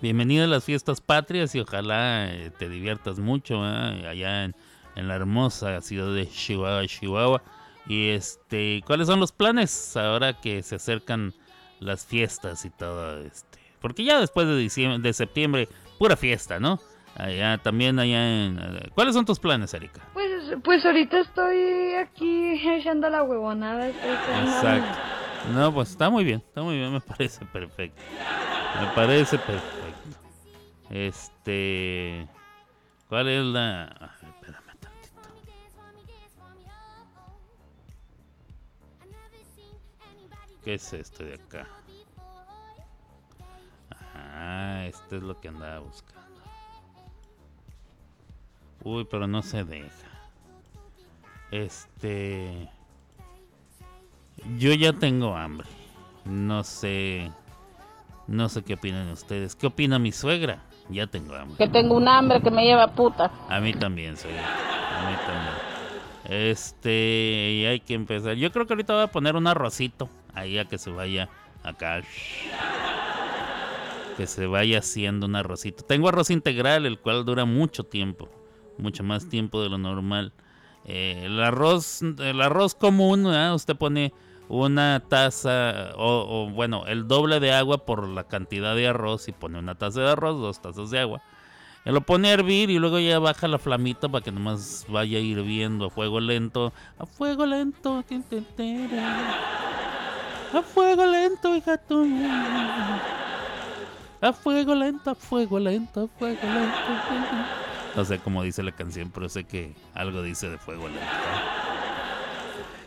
bienvenido 0.00 0.44
a 0.44 0.48
las 0.48 0.64
fiestas 0.64 1.00
patrias 1.00 1.54
y 1.54 1.60
ojalá 1.60 2.32
eh, 2.32 2.50
te 2.58 2.68
diviertas 2.68 3.18
mucho 3.18 3.62
allá 3.62 4.44
en, 4.44 4.54
en, 4.96 5.08
la 5.08 5.14
hermosa 5.14 5.80
ciudad 5.80 6.14
de 6.14 6.28
Chihuahua, 6.28 6.86
Chihuahua. 6.86 7.42
Y 7.86 8.10
este, 8.10 8.82
¿cuáles 8.86 9.06
son 9.06 9.20
los 9.20 9.32
planes 9.32 9.96
ahora 9.96 10.32
que 10.40 10.62
se 10.62 10.76
acercan 10.76 11.34
las 11.80 12.06
fiestas 12.06 12.64
y 12.64 12.70
todo 12.70 13.18
este? 13.20 13.58
Porque 13.80 14.04
ya 14.04 14.20
después 14.20 14.46
de 14.46 14.56
diciembre, 14.56 14.98
de 14.98 15.12
septiembre, 15.12 15.68
pura 15.98 16.16
fiesta, 16.16 16.58
¿no? 16.58 16.80
Allá 17.16 17.58
también 17.58 17.98
allá 17.98 18.46
en 18.46 18.58
eh, 18.58 18.90
¿Cuáles 18.94 19.14
son 19.14 19.24
tus 19.24 19.38
planes, 19.38 19.72
Erika? 19.74 20.00
Pues 20.14 20.34
pues 20.62 20.84
ahorita 20.84 21.20
estoy 21.20 21.94
aquí 21.94 22.60
echando 22.68 23.08
la 23.08 23.22
huevonada. 23.22 23.88
Exacto. 23.88 24.98
No, 25.52 25.72
pues 25.72 25.90
está 25.90 26.08
muy 26.10 26.24
bien, 26.24 26.42
está 26.46 26.62
muy 26.62 26.76
bien, 26.76 26.92
me 26.92 27.00
parece 27.00 27.44
perfecto. 27.46 28.00
Me 28.80 28.86
parece 28.94 29.38
perfecto. 29.38 29.83
Este. 30.94 32.28
¿Cuál 33.08 33.28
es 33.28 33.44
la.? 33.44 34.12
espérame 34.22 34.78
tantito. 34.78 35.28
¿Qué 40.62 40.74
es 40.74 40.92
esto 40.92 41.24
de 41.24 41.34
acá? 41.34 41.66
Ah, 44.14 44.84
esto 44.86 45.16
es 45.16 45.22
lo 45.24 45.40
que 45.40 45.48
andaba 45.48 45.80
buscando. 45.80 46.40
Uy, 48.84 49.04
pero 49.10 49.26
no 49.26 49.42
se 49.42 49.64
deja. 49.64 50.08
Este. 51.50 52.70
Yo 54.58 54.72
ya 54.74 54.92
tengo 54.92 55.34
hambre. 55.34 55.66
No 56.24 56.62
sé. 56.62 57.32
No 58.28 58.48
sé 58.48 58.62
qué 58.62 58.74
opinan 58.74 59.08
ustedes. 59.08 59.56
¿Qué 59.56 59.66
opina 59.66 59.98
mi 59.98 60.12
suegra? 60.12 60.62
Ya 60.90 61.06
tengo 61.06 61.34
hambre. 61.34 61.56
Que 61.56 61.68
tengo 61.68 61.96
un 61.96 62.08
hambre 62.08 62.40
que 62.42 62.50
me 62.50 62.64
lleva 62.64 62.88
puta. 62.88 63.30
A 63.48 63.60
mí 63.60 63.72
también, 63.72 64.16
suegra. 64.16 64.42
A 64.42 65.10
mí 65.10 65.16
también. 65.26 65.74
Este, 66.24 67.52
y 67.52 67.66
hay 67.66 67.80
que 67.80 67.94
empezar. 67.94 68.34
Yo 68.34 68.50
creo 68.50 68.66
que 68.66 68.72
ahorita 68.74 68.94
voy 68.94 69.02
a 69.02 69.08
poner 69.08 69.36
un 69.36 69.46
arrocito 69.46 70.08
ahí 70.34 70.58
a 70.58 70.64
que 70.66 70.78
se 70.78 70.90
vaya 70.90 71.28
acá. 71.62 72.02
Que 74.16 74.26
se 74.26 74.46
vaya 74.46 74.78
haciendo 74.78 75.26
un 75.26 75.36
arrocito. 75.36 75.84
Tengo 75.84 76.08
arroz 76.08 76.30
integral, 76.30 76.86
el 76.86 76.98
cual 76.98 77.24
dura 77.24 77.44
mucho 77.44 77.84
tiempo. 77.84 78.28
Mucho 78.78 79.02
más 79.02 79.28
tiempo 79.28 79.62
de 79.62 79.68
lo 79.68 79.78
normal. 79.78 80.32
Eh, 80.84 81.22
el 81.24 81.42
arroz, 81.42 82.02
el 82.02 82.40
arroz 82.40 82.74
común, 82.74 83.26
usted 83.26 83.76
pone 83.76 84.12
una 84.48 85.02
taza 85.08 85.92
o, 85.96 86.48
bueno, 86.50 86.84
el 86.86 87.08
doble 87.08 87.40
de 87.40 87.52
agua 87.52 87.84
por 87.86 88.08
la 88.08 88.24
cantidad 88.24 88.74
de 88.74 88.88
arroz 88.88 89.28
y 89.28 89.32
pone 89.32 89.58
una 89.58 89.74
taza 89.74 90.00
de 90.00 90.10
arroz, 90.10 90.40
dos 90.40 90.60
tazas 90.60 90.90
de 90.90 91.00
agua. 91.00 91.22
Y 91.86 91.90
lo 91.90 92.00
pone 92.00 92.30
a 92.30 92.32
hervir 92.32 92.70
y 92.70 92.78
luego 92.78 92.98
ya 92.98 93.18
baja 93.18 93.46
la 93.46 93.58
flamita 93.58 94.08
para 94.08 94.24
que 94.24 94.32
nomás 94.32 94.86
vaya 94.88 95.18
hirviendo 95.18 95.86
a 95.86 95.90
fuego 95.90 96.18
lento. 96.18 96.72
A 96.98 97.04
fuego 97.04 97.44
lento. 97.44 98.02
A 100.52 100.62
fuego 100.62 101.06
lento, 101.06 101.54
hija 101.56 101.76
tú. 101.76 102.06
A 104.22 104.32
fuego 104.32 104.74
lento, 104.74 105.10
a 105.10 105.14
fuego 105.14 105.58
lento, 105.58 106.04
a 106.04 106.18
fuego 106.18 106.40
lento. 106.42 106.78
No 107.96 108.04
sé 108.04 108.18
cómo 108.18 108.42
dice 108.42 108.62
la 108.62 108.72
canción, 108.72 109.10
pero 109.10 109.28
sé 109.28 109.44
que 109.44 109.74
algo 109.92 110.22
dice 110.22 110.48
de 110.48 110.56
fuego 110.56 110.88
lento. 110.88 111.04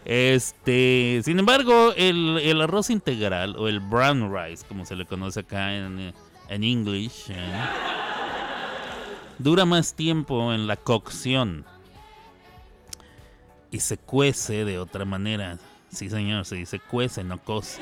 Este, 0.09 1.19
sin 1.25 1.37
embargo, 1.37 1.91
el, 1.97 2.61
arroz 2.61 2.89
integral 2.89 3.57
o 3.57 3.67
el 3.67 3.81
brown 3.81 4.33
rice, 4.33 4.65
como 4.65 4.85
se 4.85 4.95
le 4.95 5.05
conoce 5.05 5.41
acá 5.41 5.75
en, 5.75 6.13
en 6.47 6.63
English, 6.63 7.29
¿eh? 7.29 7.51
dura 9.37 9.65
más 9.65 9.95
tiempo 9.95 10.53
en 10.53 10.65
la 10.65 10.77
cocción 10.77 11.65
y 13.69 13.81
se 13.81 13.97
cuece 13.97 14.63
de 14.63 14.79
otra 14.79 15.03
manera. 15.03 15.57
Sí, 15.89 16.09
señor, 16.09 16.45
se 16.45 16.55
dice 16.55 16.79
cuece, 16.79 17.25
no 17.25 17.37
cose. 17.43 17.81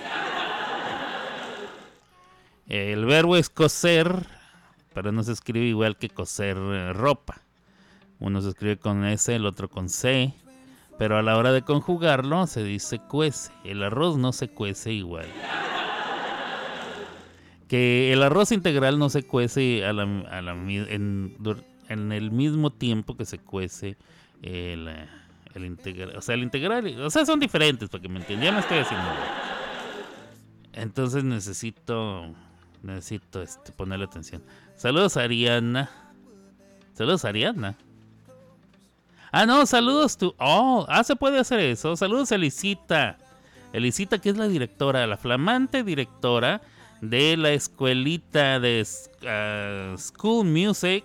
El 2.66 3.06
verbo 3.06 3.38
es 3.38 3.52
coser, 3.52 4.26
pero 4.96 5.12
no 5.12 5.22
se 5.22 5.32
escribe 5.32 5.68
igual 5.68 5.96
que 5.96 6.10
coser 6.10 6.58
eh, 6.58 6.92
ropa. 6.92 7.44
Uno 8.20 8.42
se 8.42 8.50
escribe 8.50 8.78
con 8.78 9.06
S, 9.06 9.36
el 9.36 9.46
otro 9.46 9.70
con 9.70 9.90
C. 9.90 10.34
Pero 10.98 11.18
a 11.18 11.22
la 11.22 11.38
hora 11.38 11.52
de 11.52 11.62
conjugarlo 11.62 12.48
se 12.48 12.64
dice 12.64 13.00
cuece. 13.00 13.52
El 13.64 13.84
arroz 13.84 14.18
no 14.18 14.32
se 14.32 14.48
cuece 14.48 14.94
igual. 14.94 15.28
Que 17.68 18.14
el 18.14 18.24
arroz 18.24 18.52
integral 18.52 18.98
no 19.00 19.10
se 19.10 19.24
cuece 19.24 19.84
en, 19.84 21.36
el 21.90 22.32
mismo 22.32 22.72
tiempo 22.72 23.18
que 23.18 23.26
se 23.26 23.40
cuece 23.40 23.98
el, 24.42 24.88
integral. 25.56 26.16
O 26.16 26.22
sea, 26.22 26.36
el 26.36 26.44
integral. 26.44 27.02
O 27.02 27.10
sea, 27.10 27.26
son 27.26 27.40
diferentes, 27.40 27.90
para 27.90 28.02
que 28.02 28.08
me 28.08 28.20
entiendan. 28.20 28.46
Ya 28.46 28.52
me 28.54 28.60
estoy 28.60 28.78
haciendo. 28.78 29.08
Entonces 30.74 31.24
necesito. 31.24 32.34
Necesito 32.84 33.42
este, 33.42 33.72
ponerle 33.72 34.06
atención. 34.06 34.44
Saludos, 34.76 35.18
Ariana. 35.18 35.90
Saludos, 36.94 37.26
Ariana. 37.26 37.76
Ah, 39.38 39.46
no, 39.46 39.66
saludos 39.66 40.16
tú. 40.16 40.34
Oh, 40.40 40.86
ah, 40.88 41.04
se 41.04 41.14
puede 41.14 41.38
hacer 41.38 41.60
eso. 41.60 41.98
Saludos 41.98 42.32
a 42.32 42.36
Elisita. 42.36 43.18
Elisita, 43.74 44.18
que 44.18 44.30
es 44.30 44.38
la 44.38 44.48
directora, 44.48 45.06
la 45.08 45.18
flamante 45.18 45.84
directora 45.84 46.62
de 47.02 47.36
la 47.36 47.52
escuelita 47.52 48.62
de 48.62 48.88
ah, 49.28 49.94
School 49.98 50.46
Music 50.46 51.04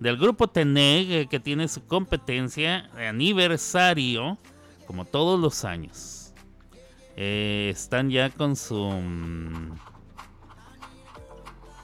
del 0.00 0.16
grupo 0.16 0.48
TENEG, 0.48 1.10
eh, 1.12 1.26
que 1.30 1.38
tiene 1.38 1.68
su 1.68 1.86
competencia 1.86 2.90
de 2.96 3.06
aniversario, 3.06 4.38
como 4.88 5.04
todos 5.04 5.38
los 5.38 5.64
años. 5.64 6.34
Eh, 7.14 7.68
están 7.72 8.10
ya 8.10 8.28
con 8.30 8.56
su. 8.56 8.90
Mm, 8.90 9.76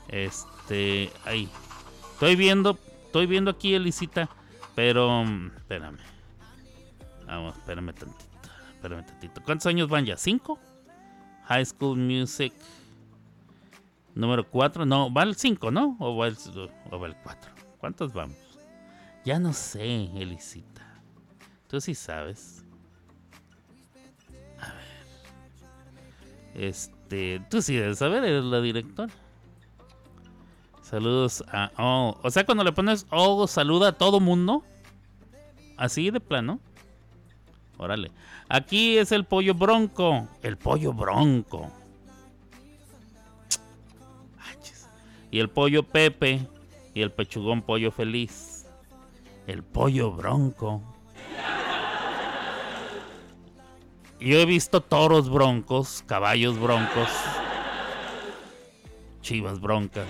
este. 0.09 1.13
Ahí. 1.25 1.49
Estoy 2.15 2.35
viendo. 2.35 2.77
Estoy 3.07 3.27
viendo 3.27 3.53
aquí, 3.53 3.75
Elisita 3.75 4.29
pero, 4.75 5.25
espérame. 5.57 5.99
Vamos, 7.27 7.57
espérame 7.57 7.93
tantito. 7.95 8.49
Espérame 8.75 9.07
tantito. 9.07 9.43
¿Cuántos 9.43 9.67
años 9.67 9.89
van 9.89 10.05
ya? 10.05 10.17
¿Cinco? 10.17 10.59
High 11.45 11.67
School 11.67 11.99
Music. 11.99 12.53
Número 14.15 14.49
cuatro. 14.49 14.87
No, 14.87 15.13
va 15.13 15.23
el 15.23 15.37
cinco, 15.37 15.71
¿no? 15.71 15.97
O 16.01 16.17
va 16.17 16.29
el, 16.29 16.37
o 16.91 16.99
va 16.99 17.07
el 17.07 17.17
cuatro. 17.17 17.51
¿Cuántos 17.79 18.13
vamos? 18.13 18.37
Ya 19.25 19.39
no 19.39 19.53
sé, 19.53 20.05
Elisita. 20.17 21.01
Tú 21.67 21.81
sí 21.81 21.95
sabes. 21.95 22.65
A 24.61 24.73
ver. 26.55 26.67
Este, 26.67 27.41
tú 27.51 27.63
sí 27.63 27.75
debes 27.75 27.99
saber, 27.99 28.25
eres 28.25 28.45
la 28.45 28.61
directora. 28.61 29.13
Saludos 30.85 31.43
a 31.49 31.71
Oh. 31.79 32.19
O 32.23 32.31
sea, 32.31 32.45
cuando 32.45 32.63
le 32.63 32.71
pones 32.71 33.07
Oh, 33.11 33.47
saluda 33.47 33.89
a 33.89 33.93
todo 33.93 34.21
mundo. 34.21 34.63
Así 35.79 36.11
de 36.11 36.21
plano. 36.21 36.61
Órale. 37.79 38.13
Aquí 38.51 38.99
es 38.99 39.11
el 39.11 39.25
pollo 39.25 39.55
bronco. 39.55 40.29
El 40.43 40.59
pollo 40.59 40.93
bronco. 40.93 41.73
Y 45.31 45.41
el 45.41 45.49
pollo 45.49 45.85
Pepe. 45.85 46.47
Y 46.93 47.01
el 47.01 47.11
pechugón 47.11 47.63
pollo 47.63 47.91
feliz. 47.91 48.67
El 49.47 49.63
pollo 49.63 50.13
bronco. 50.13 50.83
Yo 54.21 54.39
he 54.39 54.47
visto 54.47 54.81
toros 54.81 55.29
broncos, 55.29 56.03
caballos 56.07 56.59
broncos, 56.59 57.11
chivas 59.21 59.61
broncas. 59.61 60.07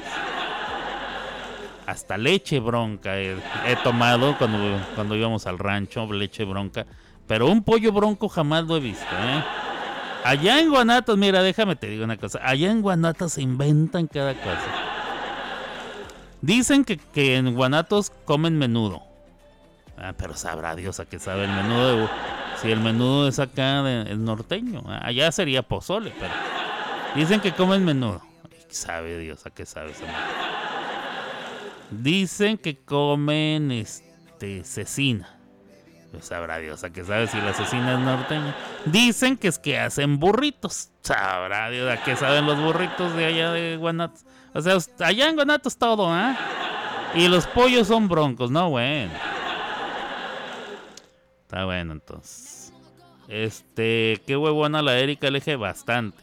Hasta 1.86 2.16
leche 2.16 2.60
bronca 2.60 3.18
he, 3.18 3.36
tomado 3.82 4.36
cuando, 4.38 4.58
cuando 4.94 5.16
íbamos 5.16 5.46
al 5.46 5.58
rancho, 5.58 6.10
leche 6.12 6.44
bronca. 6.44 6.86
Pero 7.26 7.48
un 7.48 7.62
pollo 7.62 7.92
bronco 7.92 8.28
jamás 8.28 8.64
lo 8.64 8.76
he 8.76 8.80
visto, 8.80 9.04
¿eh? 9.04 9.44
Allá 10.24 10.60
en 10.60 10.70
Guanatos, 10.70 11.18
mira, 11.18 11.42
déjame 11.42 11.76
te 11.76 11.86
digo 11.88 12.04
una 12.04 12.16
cosa. 12.16 12.40
Allá 12.42 12.70
en 12.70 12.80
Guanatos 12.80 13.34
se 13.34 13.42
inventan 13.42 14.06
cada 14.06 14.32
cosa. 14.34 14.58
Dicen 16.40 16.84
que, 16.84 16.96
que 16.98 17.36
en 17.36 17.54
Guanatos 17.54 18.10
comen 18.24 18.58
menudo. 18.58 19.02
Ah, 19.96 20.12
pero 20.16 20.34
sabrá 20.34 20.74
Dios 20.74 21.00
a 21.00 21.04
qué 21.06 21.18
sabe 21.18 21.44
el 21.44 21.50
menudo. 21.50 21.96
de- 21.98 22.08
si 22.60 22.70
el 22.70 22.80
menudo 22.80 23.28
es 23.28 23.38
acá 23.38 23.82
de- 23.82 24.02
el 24.10 24.24
norteño. 24.24 24.82
Ah, 24.86 25.00
Allá 25.04 25.30
sería 25.32 25.62
pozole, 25.62 26.12
pero. 26.18 26.32
Dicen 27.14 27.40
que 27.40 27.52
comen 27.52 27.84
menudo. 27.84 28.22
Sabe 28.68 29.18
Dios 29.18 29.44
a 29.46 29.50
qué 29.50 29.64
sabe 29.66 29.90
esa 29.92 30.06
madre. 30.06 30.53
Dicen 32.02 32.58
que 32.58 32.76
comen 32.76 33.70
este 33.70 34.64
cecina. 34.64 35.38
Pues 36.10 36.26
sabrá 36.26 36.58
Dios 36.58 36.84
a 36.84 36.90
qué 36.90 37.04
sabe 37.04 37.26
si 37.26 37.38
la 37.38 37.52
cecina 37.52 37.94
es 37.94 37.98
norteña. 37.98 38.54
Dicen 38.86 39.36
que 39.36 39.48
es 39.48 39.58
que 39.58 39.78
hacen 39.78 40.18
burritos. 40.20 40.90
Sabrá 41.02 41.70
Dios 41.70 41.90
a 41.90 42.02
qué 42.04 42.14
saben 42.14 42.46
los 42.46 42.58
burritos 42.60 43.14
de 43.16 43.24
allá 43.24 43.50
de 43.50 43.76
Guanatos. 43.76 44.24
O 44.52 44.62
sea, 44.62 44.76
allá 45.00 45.28
en 45.28 45.34
Guanatos 45.34 45.76
todo, 45.76 46.08
¿ah? 46.08 46.36
Y 47.14 47.28
los 47.28 47.46
pollos 47.46 47.88
son 47.88 48.08
broncos, 48.08 48.50
no, 48.50 48.70
bueno. 48.70 49.12
Está 51.42 51.64
bueno 51.64 51.92
entonces. 51.92 52.72
Este, 53.28 54.22
qué 54.26 54.36
huevona 54.36 54.82
la 54.82 54.98
Erika 54.98 55.28
LG, 55.30 55.56
bastante. 55.56 56.22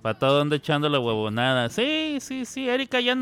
Para 0.00 0.18
todo 0.18 0.40
anda 0.40 0.56
echando 0.56 0.88
la 0.88 0.98
huevonada. 0.98 1.68
Sí, 1.68 2.18
sí, 2.20 2.44
sí, 2.44 2.68
Erika 2.68 3.00
ya 3.00 3.16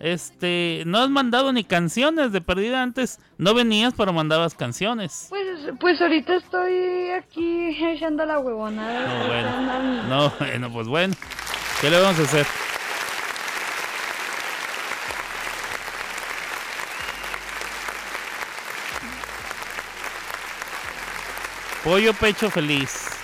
este, 0.00 0.82
no 0.86 0.98
has 0.98 1.10
mandado 1.10 1.52
ni 1.52 1.64
canciones 1.64 2.32
de 2.32 2.40
perdida 2.40 2.82
antes. 2.82 3.18
No 3.38 3.54
venías, 3.54 3.94
pero 3.96 4.12
mandabas 4.12 4.54
canciones. 4.54 5.26
Pues, 5.30 5.46
pues 5.80 6.00
ahorita 6.00 6.36
estoy 6.36 7.10
aquí 7.10 7.76
echando 7.84 8.24
la 8.26 8.38
huevonada. 8.38 9.06
No, 9.06 9.26
bueno. 9.26 10.02
No, 10.08 10.32
bueno, 10.38 10.72
pues 10.72 10.88
bueno. 10.88 11.14
¿Qué 11.80 11.90
le 11.90 12.00
vamos 12.00 12.18
a 12.20 12.22
hacer? 12.22 12.46
Pollo 21.84 22.12
pecho 22.14 22.50
feliz. 22.50 23.15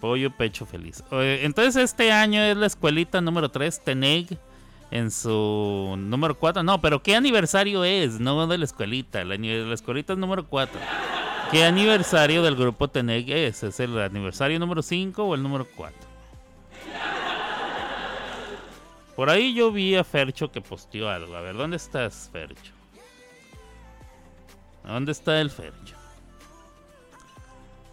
Pollo 0.00 0.30
pecho 0.30 0.66
feliz. 0.66 1.02
Entonces 1.10 1.76
este 1.76 2.12
año 2.12 2.42
es 2.42 2.56
la 2.56 2.66
escuelita 2.66 3.20
número 3.20 3.50
3, 3.50 3.82
Teneg, 3.82 4.38
en 4.90 5.10
su 5.10 5.96
número 5.98 6.36
4. 6.38 6.62
No, 6.62 6.80
pero 6.80 7.02
¿qué 7.02 7.16
aniversario 7.16 7.84
es? 7.84 8.20
No 8.20 8.46
de 8.46 8.58
la 8.58 8.64
escuelita. 8.64 9.24
La 9.24 9.34
escuelita 9.74 10.12
es 10.12 10.18
número 10.18 10.46
4. 10.46 10.80
¿Qué 11.50 11.64
aniversario 11.64 12.42
del 12.42 12.56
grupo 12.56 12.88
Teneg 12.88 13.30
es? 13.30 13.62
¿Es 13.62 13.80
el 13.80 13.98
aniversario 13.98 14.58
número 14.58 14.82
5 14.82 15.24
o 15.24 15.34
el 15.34 15.42
número 15.42 15.66
4? 15.76 15.98
Por 19.14 19.30
ahí 19.30 19.54
yo 19.54 19.72
vi 19.72 19.96
a 19.96 20.04
Fercho 20.04 20.52
que 20.52 20.60
posteó 20.60 21.08
algo. 21.08 21.34
A 21.36 21.40
ver, 21.40 21.56
¿dónde 21.56 21.78
estás, 21.78 22.28
Fercho? 22.30 22.72
¿Dónde 24.84 25.12
está 25.12 25.40
el 25.40 25.50
Fercho? 25.50 25.96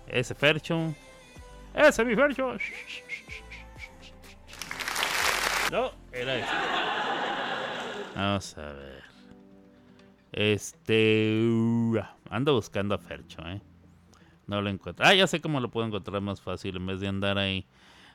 Ese 0.08 0.36
Fercho. 0.36 0.94
Ese 1.74 2.06
mi 2.06 2.16
Fercho. 2.16 2.56
No, 5.72 5.92
era 6.12 6.38
este. 6.38 6.54
Vamos 8.16 8.58
a 8.58 8.74
ver. 8.74 9.04
Este. 10.32 11.40
uh, 11.42 12.00
ando 12.30 12.54
buscando 12.54 12.94
a 12.96 12.98
Fercho, 13.00 13.42
¿eh? 13.48 13.62
No 14.46 14.62
lo 14.62 14.70
encuentro. 14.70 15.06
Ah, 15.06 15.14
ya 15.16 15.26
sé 15.26 15.42
cómo 15.42 15.60
lo 15.60 15.70
puedo 15.70 15.88
encontrar 15.88 16.22
más 16.22 16.42
fácil 16.42 16.76
en 16.76 16.86
vez 16.86 17.00
de 17.00 17.08
andar 17.08 17.38
ahí. 17.38 17.66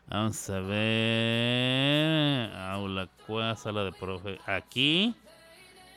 Vamos 0.09 0.49
a 0.51 0.61
ver. 0.61 2.53
Aula 2.55 3.09
cua, 3.27 3.57
sala 3.57 3.85
de 3.85 3.93
profe. 3.93 4.39
Aquí. 4.47 5.15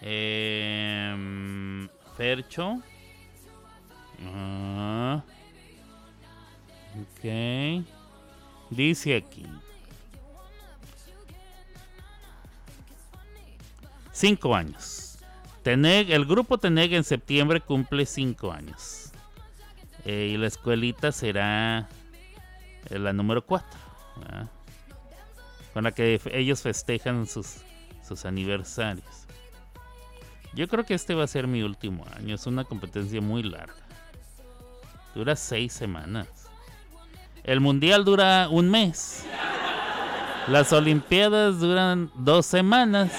Em, 0.01 1.87
Fercho. 2.17 2.81
Ah. 4.25 5.23
Ok. 6.99 7.85
Dice 8.69 9.15
aquí. 9.15 9.45
Cinco 14.11 14.55
años. 14.55 15.17
Teneg, 15.63 16.11
el 16.11 16.25
grupo 16.25 16.57
Teneg 16.57 16.93
en 16.93 17.03
septiembre 17.03 17.61
cumple 17.61 18.05
cinco 18.05 18.51
años. 18.51 19.11
Eh, 20.05 20.31
y 20.33 20.37
la 20.37 20.47
escuelita 20.47 21.11
será 21.11 21.87
eh, 22.89 22.99
la 22.99 23.13
número 23.13 23.45
4. 23.45 23.69
Con 25.73 25.83
la 25.83 25.91
que 25.91 26.19
ellos 26.31 26.61
festejan 26.61 27.27
sus, 27.27 27.57
sus 28.05 28.25
aniversarios. 28.25 29.27
Yo 30.53 30.67
creo 30.67 30.83
que 30.83 30.93
este 30.93 31.13
va 31.13 31.23
a 31.23 31.27
ser 31.27 31.47
mi 31.47 31.63
último 31.63 32.05
año. 32.17 32.35
Es 32.35 32.45
una 32.45 32.65
competencia 32.65 33.21
muy 33.21 33.43
larga. 33.43 33.73
Dura 35.15 35.35
seis 35.35 35.71
semanas. 35.73 36.40
El 37.43 37.59
mundial 37.59 38.05
dura 38.05 38.47
un 38.49 38.69
mes. 38.69 39.25
Las 40.47 40.71
olimpiadas 40.73 41.59
duran 41.59 42.11
dos 42.15 42.45
semanas. 42.45 43.11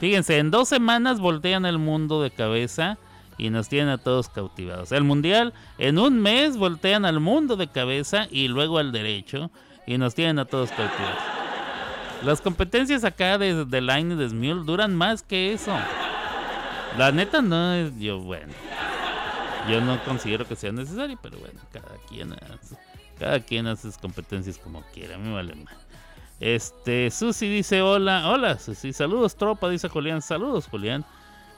Fíjense, 0.00 0.38
en 0.38 0.50
dos 0.50 0.68
semanas 0.68 1.20
voltean 1.20 1.64
el 1.64 1.78
mundo 1.78 2.22
de 2.22 2.30
cabeza 2.30 2.98
y 3.38 3.50
nos 3.50 3.68
tienen 3.68 3.88
a 3.88 3.98
todos 3.98 4.28
cautivados. 4.28 4.92
El 4.92 5.04
mundial, 5.04 5.54
en 5.78 5.98
un 5.98 6.20
mes 6.20 6.56
voltean 6.56 7.04
al 7.04 7.20
mundo 7.20 7.56
de 7.56 7.68
cabeza 7.68 8.26
y 8.30 8.48
luego 8.48 8.78
al 8.78 8.92
derecho 8.92 9.50
y 9.86 9.98
nos 9.98 10.14
tienen 10.14 10.38
a 10.38 10.44
todos 10.44 10.70
cautivados. 10.70 11.18
Las 12.22 12.40
competencias 12.40 13.04
acá 13.04 13.38
de, 13.38 13.64
de 13.64 13.80
Line 13.80 14.14
y 14.14 14.16
de 14.16 14.28
Smule 14.28 14.64
duran 14.64 14.94
más 14.94 15.22
que 15.22 15.52
eso. 15.52 15.72
La 16.98 17.10
neta 17.10 17.40
no 17.40 17.72
es 17.74 17.98
yo, 17.98 18.18
bueno. 18.18 18.52
Yo 19.68 19.80
no 19.80 20.02
considero 20.04 20.46
que 20.46 20.56
sea 20.56 20.72
necesario, 20.72 21.18
pero 21.22 21.38
bueno, 21.38 21.60
cada 21.72 21.96
quien 22.08 22.32
hace, 22.32 22.76
cada 23.18 23.40
quien 23.40 23.66
hace 23.66 23.82
sus 23.82 23.98
competencias 23.98 24.58
como 24.58 24.82
quiera, 24.92 25.18
me 25.18 25.32
vale 25.32 25.54
más. 25.54 25.74
Este, 26.40 27.10
Susi 27.12 27.48
dice 27.48 27.82
hola, 27.82 28.28
hola 28.28 28.58
Susi, 28.58 28.92
saludos 28.92 29.36
tropa, 29.36 29.68
dice 29.68 29.88
Julián, 29.88 30.22
saludos 30.22 30.66
Julián. 30.66 31.04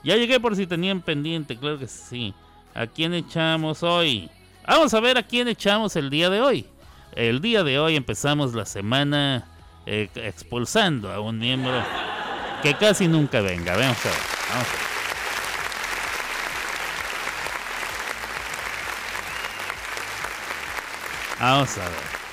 Ya 0.02 0.16
llegué 0.16 0.38
por 0.38 0.54
si 0.54 0.66
tenían 0.66 1.00
pendiente, 1.00 1.56
claro 1.56 1.78
que 1.78 1.88
sí. 1.88 2.34
¿A 2.74 2.86
quién 2.86 3.14
echamos 3.14 3.82
hoy? 3.82 4.28
Vamos 4.66 4.92
a 4.92 5.00
ver 5.00 5.16
a 5.16 5.22
quién 5.22 5.48
echamos 5.48 5.96
el 5.96 6.10
día 6.10 6.28
de 6.28 6.42
hoy. 6.42 6.66
El 7.12 7.40
día 7.40 7.64
de 7.64 7.78
hoy 7.78 7.96
empezamos 7.96 8.54
la 8.54 8.66
semana 8.66 9.46
eh, 9.86 10.10
expulsando 10.16 11.10
a 11.10 11.20
un 11.20 11.38
miembro 11.38 11.82
que 12.62 12.74
casi 12.74 13.08
nunca 13.08 13.40
venga. 13.40 13.76
Vamos 13.76 14.04
a 14.04 14.08
ver, 14.08 14.18
vamos 14.50 14.68
a 14.68 14.72
ver. 14.72 14.93
Vamos 21.40 21.78
a 21.78 21.88
ver. 21.88 22.24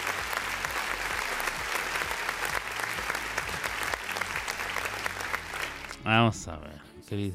Vamos 6.04 6.48
a 6.48 6.58
ver. 6.58 6.82
¿qué? 7.08 7.34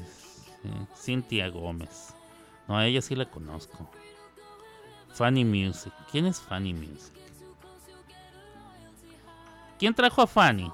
Cintia 0.95 1.49
Gómez. 1.49 2.15
No, 2.67 2.77
a 2.77 2.85
ella 2.85 3.01
sí 3.01 3.15
la 3.15 3.29
conozco. 3.29 3.89
Fanny 5.13 5.45
Music. 5.45 5.93
¿Quién 6.11 6.25
es 6.25 6.39
Fanny 6.39 6.73
Music? 6.73 7.13
¿Quién 9.79 9.93
trajo 9.93 10.21
a 10.21 10.27
Fanny? 10.27 10.71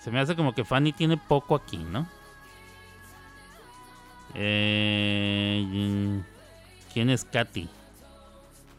Se 0.00 0.10
me 0.10 0.20
hace 0.20 0.34
como 0.34 0.54
que 0.54 0.64
Fanny 0.64 0.92
tiene 0.92 1.16
poco 1.16 1.54
aquí, 1.54 1.76
¿no? 1.76 2.06
Eh, 4.34 6.22
¿Quién 6.92 7.10
es 7.10 7.24
Katy? 7.24 7.68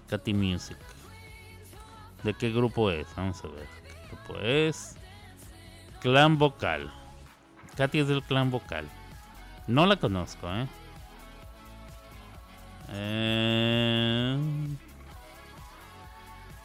Katy 0.10 0.34
Music. 0.34 0.78
¿De 2.24 2.34
qué 2.34 2.52
grupo 2.52 2.91
es? 2.91 3.08
Vamos 3.15 3.43
a 3.43 3.47
ver. 3.47 3.67
¿Qué 3.84 4.15
grupo 4.15 4.39
es? 4.39 4.95
Clan 6.02 6.38
Vocal. 6.38 6.91
Katy 7.76 8.00
es 8.00 8.08
del 8.08 8.24
Clan 8.24 8.52
Vocal. 8.52 8.88
No 9.67 9.86
la 9.86 9.95
conozco, 9.95 10.47
¿eh? 10.52 10.67
Eh, 12.89 14.38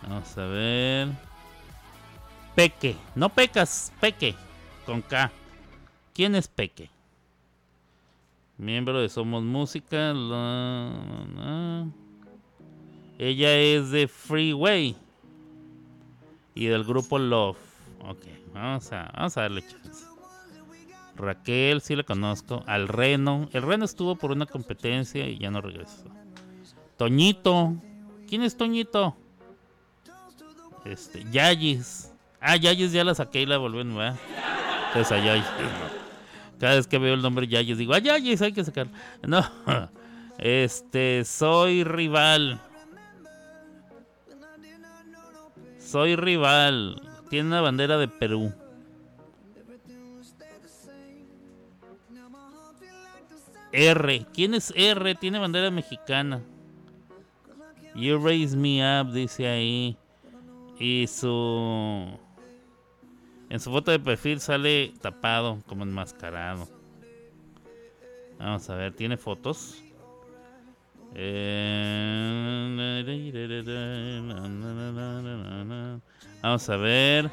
Vamos 0.03 0.39
a 0.39 0.45
ver. 0.47 1.09
Peque. 2.55 2.97
No 3.15 3.29
pecas, 3.29 3.93
Peque. 4.01 4.35
Con 4.85 5.03
K. 5.03 5.31
¿Quién 6.15 6.35
es 6.35 6.49
Peque? 6.49 6.91
Miembro 8.59 9.01
de 9.01 9.11
Somos 9.11 9.43
Música. 9.43 10.15
Ella 13.19 13.57
es 13.59 13.91
de 13.91 14.09
Freeway. 14.09 14.97
Y 16.55 16.67
del 16.67 16.85
grupo 16.85 17.19
Love. 17.19 17.59
Ok, 18.09 18.25
vamos 18.55 18.91
a, 18.93 19.29
darle 19.35 19.61
chance. 19.61 20.07
Raquel, 21.17 21.83
sí 21.83 21.97
la 21.97 22.03
conozco. 22.03 22.63
Al 22.67 22.89
Reno. 22.89 23.51
El 23.53 23.63
Reno 23.63 23.85
estuvo 23.85 24.17
por 24.17 24.31
una 24.31 24.47
competencia 24.47 25.29
y 25.29 25.37
ya 25.39 25.51
no 25.51 25.61
regresó. 25.61 26.05
Toñito. 26.97 27.75
¿Quién 28.27 28.43
es 28.43 28.57
Toñito? 28.57 29.17
Este, 30.87 31.25
Yayis. 31.31 32.11
Ah, 32.41 32.57
Yayis 32.57 32.93
ya 32.93 33.05
la 33.05 33.15
saqué 33.15 33.43
y 33.43 33.47
la 33.47 33.59
volví 33.59 33.81
a 33.81 34.17
Entonces 34.89 35.13
a 35.13 35.23
Yayis. 35.23 35.45
Cada 36.59 36.77
vez 36.77 36.87
que 36.87 36.99
veo 36.99 37.15
el 37.15 37.23
nombre 37.23 37.47
Yayis 37.47 37.79
digo, 37.79 37.95
ah, 37.95 37.99
Yayis 37.99 38.43
hay 38.43 38.53
que 38.53 38.65
sacar. 38.65 38.89
No. 39.27 39.45
Este, 40.39 41.25
soy 41.25 41.83
rival. 41.83 42.61
Soy 45.79 46.15
rival. 46.15 47.01
Tiene 47.31 47.49
una 47.49 47.63
bandera 47.63 47.97
de 47.97 48.07
Perú. 48.07 48.53
R. 53.73 54.27
¿Quién 54.33 54.55
es 54.55 54.73
R? 54.77 55.15
Tiene 55.15 55.39
bandera 55.39 55.71
mexicana. 55.71 56.43
You 57.95 58.19
raise 58.19 58.55
me 58.55 58.83
up, 58.83 59.13
dice 59.13 59.47
ahí. 59.47 59.97
Y 60.79 61.07
su. 61.07 62.19
En 63.49 63.61
su 63.61 63.71
foto 63.71 63.91
de 63.91 63.99
perfil 63.99 64.41
sale 64.41 64.93
tapado, 65.01 65.63
como 65.67 65.85
enmascarado. 65.85 66.69
Vamos 68.39 68.69
a 68.69 68.75
ver, 68.75 68.93
¿tiene 68.93 69.17
fotos? 69.17 69.83
Vamos 76.43 76.69
a 76.69 76.77
ver. 76.77 77.31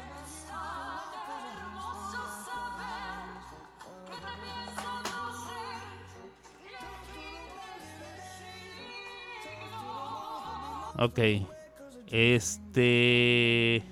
Este. 12.10 13.82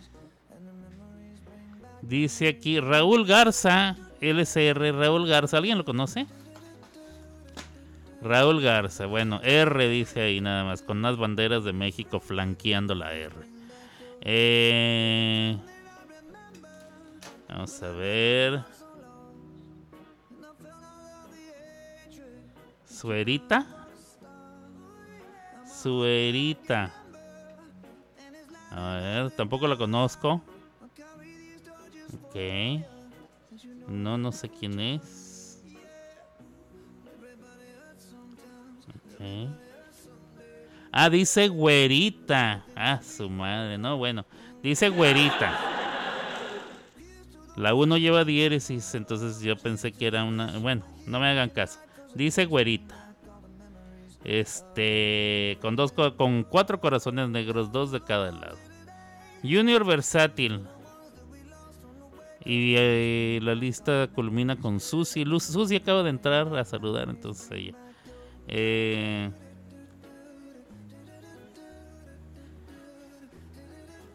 Dice 2.13 2.47
aquí 2.47 2.79
Raúl 2.79 3.25
Garza, 3.25 3.97
LCR, 4.21 4.95
Raúl 4.95 5.27
Garza. 5.27 5.57
¿Alguien 5.57 5.79
lo 5.79 5.87
conoce? 5.87 6.27
Raúl 8.21 8.61
Garza, 8.61 9.07
bueno, 9.07 9.41
R 9.43 9.89
dice 9.89 10.21
ahí 10.21 10.43
nada 10.43 10.63
más, 10.63 10.83
con 10.83 10.99
unas 10.99 11.17
banderas 11.17 11.65
de 11.65 11.73
México 11.73 12.21
flanqueando 12.21 12.95
la 12.95 13.15
R. 13.15 13.35
Eh, 14.21 15.57
vamos 17.49 17.83
a 17.83 17.89
ver. 17.93 18.63
Suerita. 22.85 23.67
Suerita. 25.67 26.93
A 28.71 28.97
ver, 28.97 29.31
tampoco 29.31 29.67
la 29.67 29.79
conozco. 29.79 30.43
Ok. 32.15 32.85
No, 33.89 34.17
no 34.19 34.33
sé 34.33 34.49
quién 34.49 34.79
es. 34.81 35.63
Ah, 40.91 41.09
dice 41.09 41.49
güerita. 41.49 42.65
Ah, 42.77 43.01
su 43.03 43.31
madre, 43.31 43.79
no, 43.79 43.97
bueno. 43.97 44.27
Dice 44.63 44.89
güerita. 44.89 45.59
La 47.57 47.75
1 47.75 47.99
lleva 47.99 48.25
diéresis, 48.25 48.95
entonces 48.95 49.41
yo 49.41 49.57
pensé 49.57 49.93
que 49.93 50.07
era 50.07 50.25
una... 50.25 50.59
Bueno, 50.59 50.85
no 51.07 51.21
me 51.21 51.29
hagan 51.29 51.51
caso. 51.51 51.81
Dice 52.15 52.47
güerita. 52.47 53.15
Este, 54.25 55.59
con 55.61 55.77
dos, 55.77 55.93
con 55.93 56.45
cuatro 56.45 56.81
corazones 56.81 57.29
negros, 57.29 57.73
dos 57.73 57.91
de 57.91 58.01
cada 58.03 58.31
lado. 58.31 58.57
Junior 59.43 59.85
versátil. 59.85 60.63
Y 62.45 62.75
eh, 62.77 63.39
la 63.43 63.55
lista 63.55 64.09
culmina 64.15 64.57
con 64.57 64.81
Susi. 64.81 65.25
Susi 65.39 65.77
acaba 65.77 66.03
de 66.03 66.11
entrar 66.11 66.57
a 66.57 66.65
saludar, 66.65 67.09
entonces 67.09 67.49
ella. 67.53 67.75
Eh, 68.49 69.31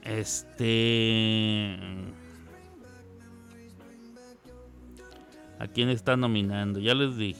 este. 0.03 1.77
¿A 5.59 5.67
quién 5.67 5.89
está 5.89 6.17
nominando? 6.17 6.79
Ya 6.79 6.93
les 6.93 7.17
dije. 7.17 7.39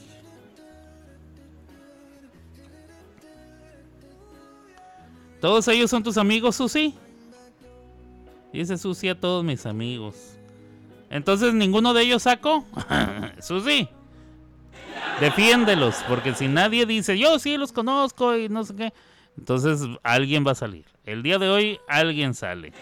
¿Todos 5.40 5.68
ellos 5.68 5.90
son 5.90 6.02
tus 6.02 6.16
amigos, 6.16 6.56
Susi? 6.56 6.94
Dice 8.52 8.76
Susi 8.76 9.08
a 9.08 9.20
todos 9.20 9.44
mis 9.44 9.66
amigos. 9.66 10.37
Entonces, 11.10 11.54
¿ninguno 11.54 11.94
de 11.94 12.02
ellos 12.02 12.22
saco? 12.22 12.64
Susi. 13.40 13.88
Defiéndelos, 15.20 15.96
porque 16.08 16.34
si 16.34 16.48
nadie 16.48 16.86
dice, 16.86 17.18
yo 17.18 17.38
sí 17.38 17.56
los 17.56 17.72
conozco 17.72 18.36
y 18.36 18.48
no 18.48 18.64
sé 18.64 18.76
qué, 18.76 18.92
entonces 19.36 19.80
alguien 20.02 20.46
va 20.46 20.52
a 20.52 20.54
salir. 20.54 20.84
El 21.04 21.22
día 21.22 21.38
de 21.38 21.48
hoy 21.48 21.80
alguien 21.88 22.34
sale. 22.34 22.72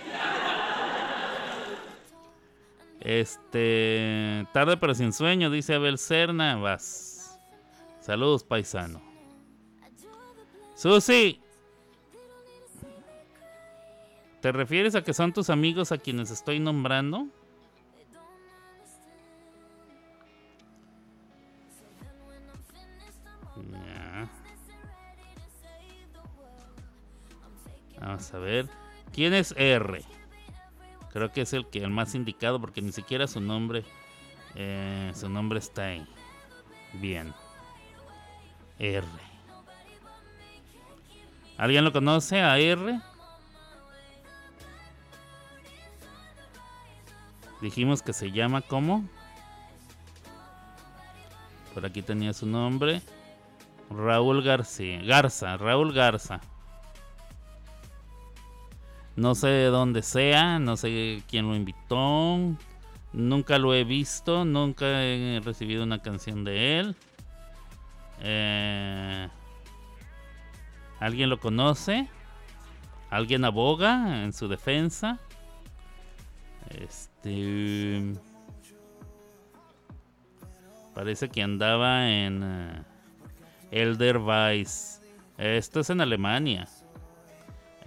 Este, 3.01 4.47
tarde 4.53 4.77
pero 4.77 4.95
sin 4.95 5.13
sueño, 5.13 5.51
dice 5.51 5.75
Abel 5.75 5.99
Serna. 5.99 6.57
Vas. 6.57 7.39
Saludos, 8.01 8.45
paisano. 8.45 9.01
Susi, 10.75 11.41
¿Te 14.47 14.53
refieres 14.53 14.95
a 14.95 15.03
que 15.03 15.13
son 15.13 15.33
tus 15.33 15.51
amigos 15.51 15.91
a 15.91 15.99
quienes 15.99 16.31
estoy 16.31 16.61
nombrando? 16.61 17.27
Vamos 28.07 28.33
a 28.33 28.39
ver. 28.39 28.69
¿Quién 29.13 29.35
es 29.35 29.53
R? 29.57 30.01
Creo 31.13 31.33
que 31.33 31.41
es 31.41 31.53
el 31.53 31.67
que 31.67 31.83
el 31.83 31.91
más 31.91 32.15
indicado 32.15 32.61
porque 32.61 32.81
ni 32.81 32.93
siquiera 32.93 33.27
su 33.27 33.41
nombre 33.41 33.85
eh, 34.55 35.11
su 35.13 35.29
nombre 35.29 35.59
está 35.59 35.87
ahí. 35.87 36.07
Bien. 36.95 37.35
R. 38.79 39.05
¿Alguien 41.59 41.83
lo 41.83 41.93
conoce 41.93 42.41
a 42.41 42.57
R? 42.59 43.01
Dijimos 47.61 48.03
que 48.03 48.13
se 48.13 48.31
llama 48.31 48.61
como. 48.61 49.05
Por 51.75 51.85
aquí 51.85 52.03
tenía 52.03 52.33
su 52.33 52.47
nombre. 52.47 53.03
Raúl 53.91 54.45
García. 54.45 55.03
Garza, 55.03 55.57
Raúl 55.57 55.93
Garza. 55.93 56.41
No 59.17 59.35
sé 59.35 59.49
de 59.49 59.67
dónde 59.67 60.03
sea, 60.03 60.59
no 60.59 60.77
sé 60.77 61.23
quién 61.29 61.49
lo 61.49 61.57
invitó. 61.57 62.39
Nunca 63.13 63.59
lo 63.59 63.75
he 63.75 63.85
visto, 63.85 64.45
nunca 64.45 65.03
he 65.03 65.41
recibido 65.43 65.85
una 65.85 66.03
canción 66.03 66.45
de 66.45 66.79
él. 66.79 66.97
Eh, 68.21 69.29
¿Alguien 71.01 71.31
lo 71.31 71.41
conoce? 71.41 72.09
¿Alguien 73.11 73.45
aboga 73.45 74.23
en 74.23 74.33
su 74.33 74.49
defensa? 74.49 75.19
Este. 76.69 78.13
Parece 80.95 81.29
que 81.29 81.43
andaba 81.43 82.11
en 82.11 82.43
uh, 82.43 82.85
Elder 83.71 84.19
Vice. 84.19 85.01
Esto 85.39 85.81
es 85.81 85.91
en 85.91 86.01
Alemania. 86.01 86.67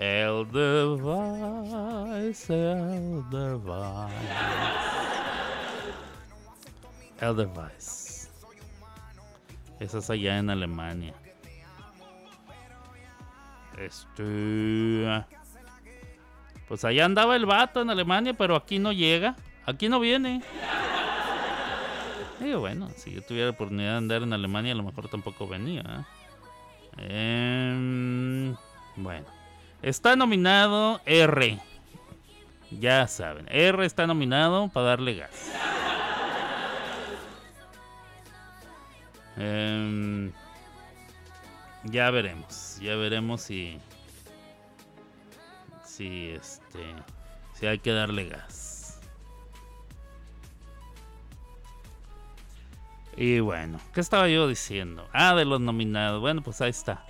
Elder 0.01 0.95
Vice, 0.95 2.53
Elder 2.53 3.57
Vice. 3.57 4.15
Elder 7.19 7.47
Vice. 7.47 8.29
Eso 9.81 9.97
es 9.97 10.09
allá 10.09 10.37
en 10.37 10.49
Alemania. 10.49 11.13
Este. 13.77 15.25
Pues 16.69 16.85
allá 16.85 17.03
andaba 17.03 17.35
el 17.35 17.45
vato 17.45 17.81
en 17.81 17.89
Alemania, 17.89 18.33
pero 18.33 18.55
aquí 18.55 18.79
no 18.79 18.93
llega. 18.93 19.35
Aquí 19.65 19.89
no 19.89 19.99
viene. 19.99 20.41
Y 22.39 22.53
bueno, 22.53 22.89
si 22.95 23.11
yo 23.11 23.21
tuviera 23.21 23.49
oportunidad 23.49 23.91
de 23.91 23.97
andar 23.97 24.23
en 24.23 24.31
Alemania, 24.31 24.71
a 24.71 24.75
lo 24.75 24.83
mejor 24.83 25.09
tampoco 25.09 25.45
venía. 25.45 26.05
¿eh? 26.97 27.73
Em, 27.73 28.55
bueno, 28.95 29.25
está 29.81 30.15
nominado 30.15 31.01
R. 31.05 31.59
Ya 32.71 33.07
saben, 33.07 33.47
R 33.49 33.85
está 33.85 34.05
nominado 34.05 34.69
para 34.69 34.87
darle 34.87 35.15
gas. 35.15 35.51
Em, 39.37 40.31
ya 41.85 42.11
veremos, 42.11 42.77
ya 42.81 42.95
veremos 42.95 43.41
si 43.41 43.79
si 45.85 46.29
este 46.29 46.93
si 47.53 47.65
hay 47.65 47.79
que 47.79 47.91
darle 47.91 48.27
gas. 48.27 48.99
Y 53.15 53.39
bueno, 53.41 53.79
¿qué 53.93 53.99
estaba 53.99 54.29
yo 54.29 54.47
diciendo? 54.47 55.07
Ah, 55.11 55.35
de 55.35 55.43
los 55.43 55.59
nominados. 55.59 56.21
Bueno, 56.21 56.41
pues 56.41 56.61
ahí 56.61 56.69
está. 56.69 57.05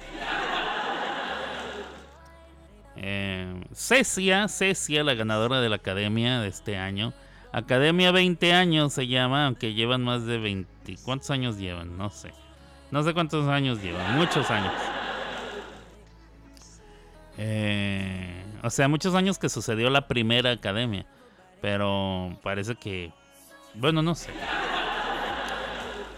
Eh, 3.02 3.64
Cecia, 3.74 4.50
Cecia, 4.50 5.06
la 5.06 5.14
ganadora 5.14 5.62
de 5.62 5.70
la 5.70 5.78
academia 5.78 6.42
de 6.42 6.50
este 6.50 6.78
año. 6.78 7.14
Academia 7.54 8.12
20 8.12 8.54
años 8.54 8.94
se 8.94 9.08
llama, 9.08 9.46
aunque 9.46 9.74
llevan 9.74 10.04
más 10.04 10.26
de 10.26 10.38
20. 10.38 10.98
¿Cuántos 11.04 11.32
años 11.32 11.58
llevan? 11.58 11.98
No 11.98 12.10
sé. 12.10 12.34
No 12.92 13.02
sé 13.04 13.14
cuántos 13.14 13.48
años 13.48 13.82
llevan, 13.82 14.18
muchos 14.18 14.52
años. 14.52 14.74
Eh, 17.38 18.44
o 18.64 18.70
sea, 18.70 18.90
muchos 18.90 19.16
años 19.16 19.40
que 19.40 19.48
sucedió 19.48 19.90
la 19.90 20.08
primera 20.08 20.52
academia. 20.52 21.06
Pero 21.62 22.38
parece 22.44 22.76
que... 22.76 23.14
Bueno, 23.76 24.02
no 24.02 24.14
sé. 24.14 24.30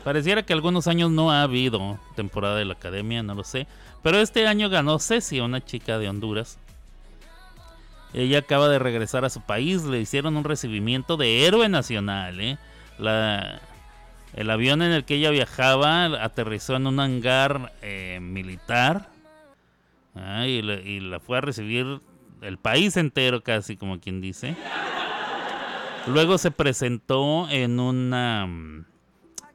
Pareciera 0.04 0.42
que 0.42 0.54
algunos 0.54 0.88
años 0.88 1.12
no 1.12 1.32
ha 1.32 1.44
habido 1.44 2.00
temporada 2.16 2.56
de 2.56 2.66
la 2.66 2.74
academia, 2.74 3.22
no 3.22 3.36
lo 3.36 3.44
sé. 3.44 3.68
Pero 4.02 4.18
este 4.18 4.48
año 4.48 4.68
ganó 4.68 4.98
Ceci, 4.98 5.40
una 5.40 5.64
chica 5.64 6.00
de 6.00 6.10
Honduras. 6.10 6.58
Ella 8.14 8.40
acaba 8.40 8.68
de 8.68 8.80
regresar 8.80 9.24
a 9.26 9.30
su 9.30 9.42
país, 9.42 9.84
le 9.84 10.00
hicieron 10.00 10.36
un 10.36 10.44
recibimiento 10.44 11.18
de 11.18 11.46
héroe 11.46 11.70
nacional. 11.70 12.40
¿eh? 12.42 12.58
La, 12.98 13.62
el 14.34 14.50
avión 14.50 14.82
en 14.82 14.92
el 14.92 15.04
que 15.04 15.16
ella 15.16 15.30
viajaba 15.30 16.06
aterrizó 16.24 16.76
en 16.76 16.88
un 16.88 17.00
hangar 17.00 17.74
eh, 17.82 18.20
militar 18.22 19.10
ah, 20.16 20.46
y, 20.48 20.62
la, 20.62 21.20
fue 21.20 21.38
a 21.38 21.42
recibir 21.42 22.02
el 22.42 22.58
país 22.58 22.96
entero, 22.98 23.42
casi 23.44 23.76
como 23.76 24.00
quien 24.00 24.22
dice. 24.22 24.56
Luego 26.08 26.38
se 26.38 26.52
presentó 26.52 27.48
en 27.50 27.80
una 27.80 28.48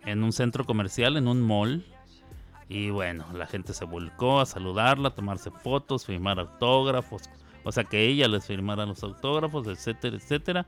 en 0.04 0.22
un 0.22 0.32
centro 0.32 0.64
comercial, 0.64 1.16
en 1.16 1.26
un 1.26 1.42
mall. 1.42 1.84
Y 2.68 2.90
bueno, 2.90 3.26
la 3.32 3.46
gente 3.46 3.74
se 3.74 3.84
volcó 3.84 4.40
a 4.40 4.46
saludarla, 4.46 5.08
a 5.08 5.14
tomarse 5.14 5.50
fotos, 5.50 6.06
firmar 6.06 6.38
autógrafos. 6.38 7.22
O 7.66 7.72
sea, 7.72 7.82
que 7.82 8.06
ella 8.06 8.28
les 8.28 8.46
firmara 8.46 8.86
los 8.86 9.02
autógrafos, 9.02 9.66
etcétera, 9.66 10.16
etcétera. 10.16 10.66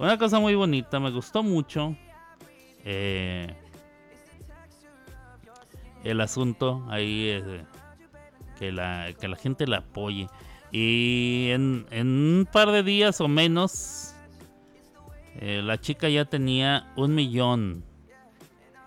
Una 0.00 0.18
cosa 0.18 0.40
muy 0.40 0.56
bonita, 0.56 0.98
me 0.98 1.12
gustó 1.12 1.44
mucho. 1.44 1.94
Eh, 2.84 3.46
el 6.02 6.20
asunto 6.20 6.84
ahí 6.90 7.28
es 7.28 7.44
que, 8.58 8.72
la, 8.72 9.12
que 9.20 9.28
la 9.28 9.36
gente 9.36 9.68
la 9.68 9.78
apoye. 9.78 10.26
Y 10.72 11.50
en, 11.50 11.86
un 11.92 12.48
par 12.50 12.72
de 12.72 12.82
días 12.82 13.20
o 13.20 13.28
menos, 13.28 14.16
eh, 15.36 15.62
la 15.62 15.80
chica 15.80 16.08
ya 16.08 16.24
tenía 16.24 16.92
un 16.96 17.14
millón 17.14 17.84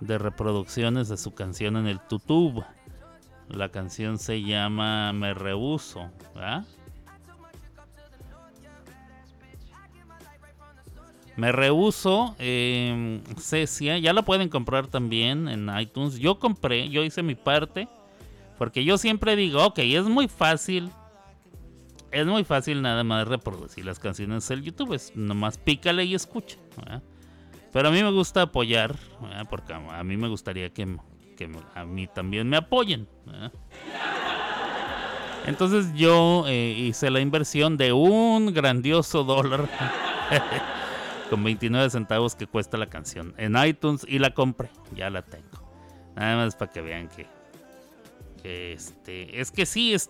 de 0.02 0.18
reproducciones 0.18 1.08
de 1.08 1.16
su 1.16 1.34
canción 1.34 1.78
en 1.78 1.88
el 1.88 2.02
YouTube. 2.12 2.66
La 3.48 3.70
canción 3.70 4.18
se 4.20 4.42
llama 4.42 5.14
Me 5.14 5.34
Rehuso. 5.34 6.12
¿verdad? 6.34 6.66
Me 11.38 11.52
rehuso, 11.52 12.36
eh, 12.40 13.22
Cecia, 13.38 13.98
ya 13.98 14.14
la 14.14 14.24
pueden 14.24 14.48
comprar 14.48 14.88
también 14.88 15.50
en 15.50 15.70
iTunes. 15.80 16.18
Yo 16.18 16.40
compré, 16.40 16.90
yo 16.90 17.04
hice 17.04 17.24
mi 17.24 17.36
parte, 17.36 17.90
porque 18.58 18.86
yo 18.86 18.98
siempre 18.98 19.36
digo, 19.36 19.66
ok, 19.66 19.80
es 19.80 20.06
muy 20.06 20.30
fácil, 20.30 20.90
es 22.12 22.26
muy 22.26 22.46
fácil 22.46 22.82
nada 22.82 23.04
más 23.04 23.28
reproducir 23.28 23.86
las 23.86 24.00
canciones 24.00 24.50
en 24.50 24.64
YouTube, 24.64 24.94
es 24.94 25.14
nomás 25.16 25.58
pícale 25.58 26.06
y 26.06 26.16
escucha. 26.16 26.58
Pero 27.74 27.90
a 27.90 27.92
mí 27.92 28.02
me 28.02 28.12
gusta 28.12 28.44
apoyar, 28.44 28.96
porque 29.50 29.74
a 29.74 30.04
mí 30.06 30.16
me 30.16 30.30
gustaría 30.30 30.70
que, 30.70 30.88
a 31.74 31.84
mí 31.84 32.08
también 32.08 32.48
me 32.48 32.56
apoyen. 32.56 33.10
Entonces 35.46 35.94
yo 35.94 36.46
eh, 36.48 36.74
hice 36.78 37.10
la 37.10 37.20
inversión 37.20 37.76
de 37.76 37.92
un 37.92 38.54
grandioso 38.54 39.26
dólar. 39.26 39.70
con 41.30 41.44
29 41.44 41.90
centavos 41.90 42.36
que 42.36 42.48
cuesta 42.48 42.78
la 42.78 42.88
canción 42.88 43.34
en 43.38 43.56
iTunes 43.58 44.06
y 44.08 44.20
la 44.20 44.34
compré. 44.34 44.70
Ya 44.94 45.10
la 45.10 45.22
tengo. 45.22 45.66
Nada 46.16 46.38
más 46.38 46.56
para 46.56 46.72
que 46.72 46.82
vean 46.82 47.10
que, 47.10 48.74
este, 48.74 49.40
es 49.40 49.52
que 49.52 49.66
sí, 49.66 49.94
es, 49.94 50.10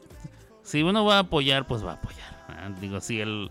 si 0.61 0.83
uno 0.83 1.05
va 1.05 1.17
a 1.17 1.19
apoyar, 1.19 1.65
pues 1.67 1.85
va 1.85 1.91
a 1.91 1.95
apoyar. 1.95 2.79
Digo, 2.79 2.99
si 3.01 3.21
el, 3.21 3.49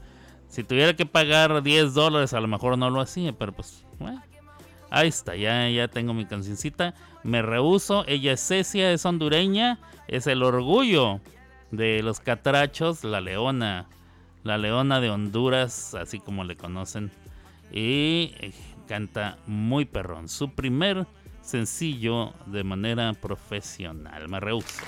si 0.48 0.62
tuviera 0.62 0.94
que 0.94 1.06
pagar 1.06 1.62
10 1.62 1.94
dólares, 1.94 2.32
a 2.32 2.40
lo 2.40 2.48
mejor 2.48 2.78
no 2.78 2.90
lo 2.90 3.00
hacía, 3.00 3.32
pero 3.32 3.52
pues, 3.52 3.84
bueno, 3.98 4.22
ahí 4.90 5.08
está, 5.08 5.34
ya, 5.34 5.68
ya 5.68 5.88
tengo 5.88 6.14
mi 6.14 6.26
cancioncita. 6.26 6.94
Me 7.22 7.42
rehuso, 7.42 8.04
ella 8.06 8.32
es 8.32 8.46
Cecia, 8.46 8.92
es 8.92 9.04
hondureña, 9.04 9.78
es 10.06 10.26
el 10.26 10.42
orgullo 10.42 11.20
de 11.70 12.02
los 12.02 12.20
catrachos, 12.20 13.02
la 13.02 13.20
leona, 13.20 13.88
la 14.42 14.58
leona 14.58 15.00
de 15.00 15.10
Honduras, 15.10 15.94
así 15.94 16.20
como 16.20 16.44
le 16.44 16.56
conocen 16.56 17.10
y 17.74 18.32
eh, 18.38 18.52
canta 18.86 19.38
muy 19.46 19.84
perrón. 19.84 20.28
Su 20.28 20.50
primer 20.50 21.06
sencillo 21.42 22.32
de 22.46 22.62
manera 22.62 23.12
profesional. 23.14 24.28
Me 24.28 24.38
rehuso. 24.38 24.84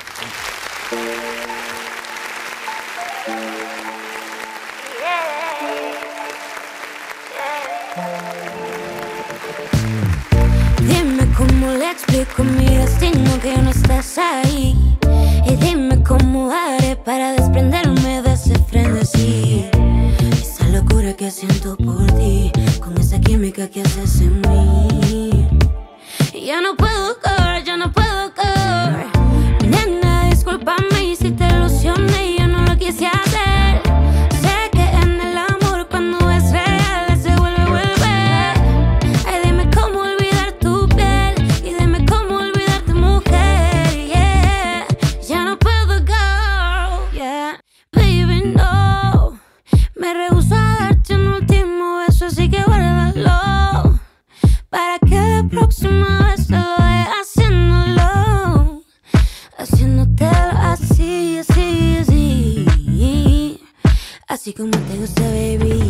Dime 10.80 11.26
cómo 11.36 11.72
le 11.72 11.90
explico 11.90 12.44
mi 12.44 12.66
destino 12.66 13.40
que 13.40 13.58
no 13.58 13.70
estás 13.70 14.16
ahí. 14.16 14.96
Y 15.44 15.56
dime 15.56 16.04
cómo 16.04 16.52
haré 16.52 16.94
para 16.94 17.32
desprenderme 17.32 18.22
de 18.22 18.32
ese 18.32 18.56
frenesí 18.60 19.68
locura 20.76 21.14
que 21.14 21.30
siento 21.30 21.74
por 21.78 22.06
ti, 22.18 22.52
con 22.80 22.98
esa 22.98 23.18
química 23.18 23.66
que 23.68 23.80
haces 23.80 24.20
en 24.20 24.40
mí. 24.42 25.48
Ya 26.34 26.60
no 26.60 26.76
puedo 26.76 27.18
correr, 27.20 27.64
ya 27.64 27.78
no 27.78 27.90
puedo 27.90 28.34
correr. 28.34 29.15
Así 64.46 64.52
como 64.54 64.70
te 64.70 64.96
gusta, 64.96 65.22
baby. 65.22 65.85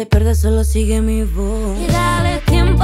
Te 0.00 0.06
pierdes, 0.06 0.38
solo 0.38 0.64
sigue 0.64 1.02
mi 1.02 1.24
voz. 1.24 1.78
Y 1.78 1.86
dale 1.92 2.38
tiempo, 2.46 2.79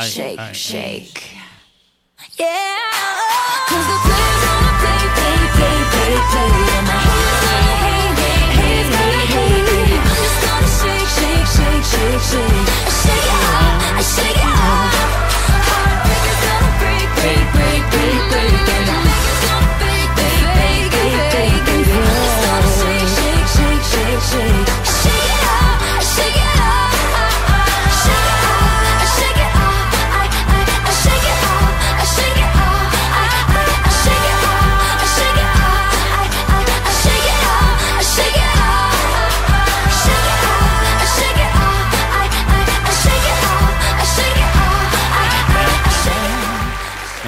shake, 0.00 0.38
aye, 0.38 0.52
shake, 0.52 1.22
aye, 1.22 2.26
Yeah. 2.38 2.76
Cause 3.68 3.86
the 3.86 3.98
players 4.04 4.42
play, 4.82 5.04
play, 5.16 5.40
play, 5.56 5.78
play, 5.92 6.14
play. 6.32 6.52
And. 6.78 6.88
I'm 10.04 10.16
just 10.16 10.38
gonna 10.44 10.68
shake, 10.78 11.08
shake, 11.16 11.46
shake, 11.46 11.84
shake, 11.84 12.20
shake. 12.30 12.71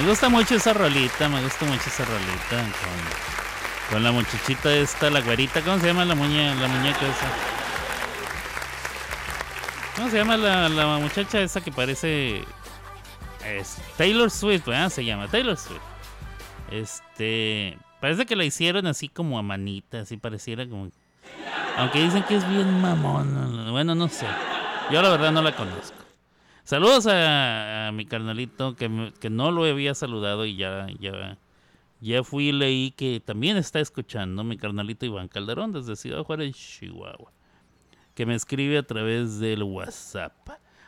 Me 0.05 0.11
gusta 0.11 0.29
mucho 0.29 0.53
esa 0.53 0.71
rolita, 0.71 1.27
me 1.29 1.41
gusta 1.41 1.65
mucho 1.65 1.81
esa 1.87 2.05
rolita 2.05 2.63
con, 3.89 4.03
la 4.03 4.11
muchachita 4.11 4.71
esta, 4.71 5.09
la 5.09 5.19
güerita, 5.19 5.61
¿cómo 5.61 5.79
se 5.79 5.87
llama 5.87 6.05
la 6.05 6.13
muñeca, 6.13 6.53
la 6.53 6.67
muñeca 6.67 7.07
esa? 7.07 7.27
¿Cómo 9.95 10.11
se 10.11 10.17
llama 10.17 10.37
la, 10.37 10.99
muchacha 10.99 11.41
esa 11.41 11.59
que 11.59 11.71
parece 11.71 12.43
Taylor 13.97 14.29
Swift, 14.29 14.67
¿verdad? 14.67 14.89
Se 14.91 15.03
llama 15.03 15.27
Taylor 15.27 15.57
Swift. 15.57 15.81
Este, 16.69 17.75
parece 17.99 18.27
que 18.27 18.35
la 18.35 18.43
hicieron 18.43 18.85
así 18.85 19.09
como 19.09 19.39
a 19.39 19.41
manita, 19.41 20.01
así 20.01 20.17
pareciera 20.17 20.69
como 20.69 20.91
aunque 21.77 22.03
dicen 22.03 22.21
que 22.25 22.35
es 22.35 22.47
bien 22.47 22.79
mamón, 22.79 23.71
bueno, 23.71 23.95
no 23.95 24.07
sé. 24.07 24.27
Yo 24.91 25.01
la 25.01 25.09
verdad 25.09 25.31
no 25.31 25.41
la 25.41 25.55
conozco. 25.55 26.04
Saludos 26.65 27.05
a, 27.07 27.91
mi 27.93 28.05
carnalito 28.05 28.75
que, 28.75 29.13
que 29.19 29.29
no 29.29 29.51
lo 29.51 29.65
había 29.65 29.93
saludado 29.93 30.47
y 30.47 30.55
ya, 30.55 30.87
ya, 30.99 31.37
ya 32.01 32.23
fui 32.23 32.49
y 32.49 32.51
leí 32.51 32.89
que 32.89 33.21
también 33.23 33.55
está 33.57 33.79
escuchando 33.79 34.43
mi 34.43 34.57
carnalito 34.57 35.05
Iván 35.05 35.27
Calderón 35.27 35.73
desde 35.73 35.95
Ciudad 35.95 36.23
Juárez, 36.23 36.55
Chihuahua. 36.55 37.31
Que 38.15 38.25
me 38.25 38.33
escribe 38.33 38.79
a 38.79 38.83
través 38.83 39.37
del 39.39 39.61
WhatsApp. 39.61 40.33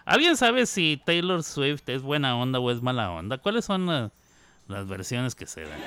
¿Alguien 0.03 0.35
sabe 0.35 0.65
si 0.65 0.99
Taylor 1.05 1.43
Swift 1.43 1.87
es 1.89 2.01
buena 2.01 2.35
onda 2.35 2.59
o 2.59 2.71
es 2.71 2.81
mala 2.81 3.11
onda? 3.11 3.37
¿Cuáles 3.37 3.65
son 3.65 3.85
la- 3.85 4.11
las 4.67 4.87
versiones 4.87 5.35
que 5.35 5.45
se 5.45 5.61
dan? 5.61 5.79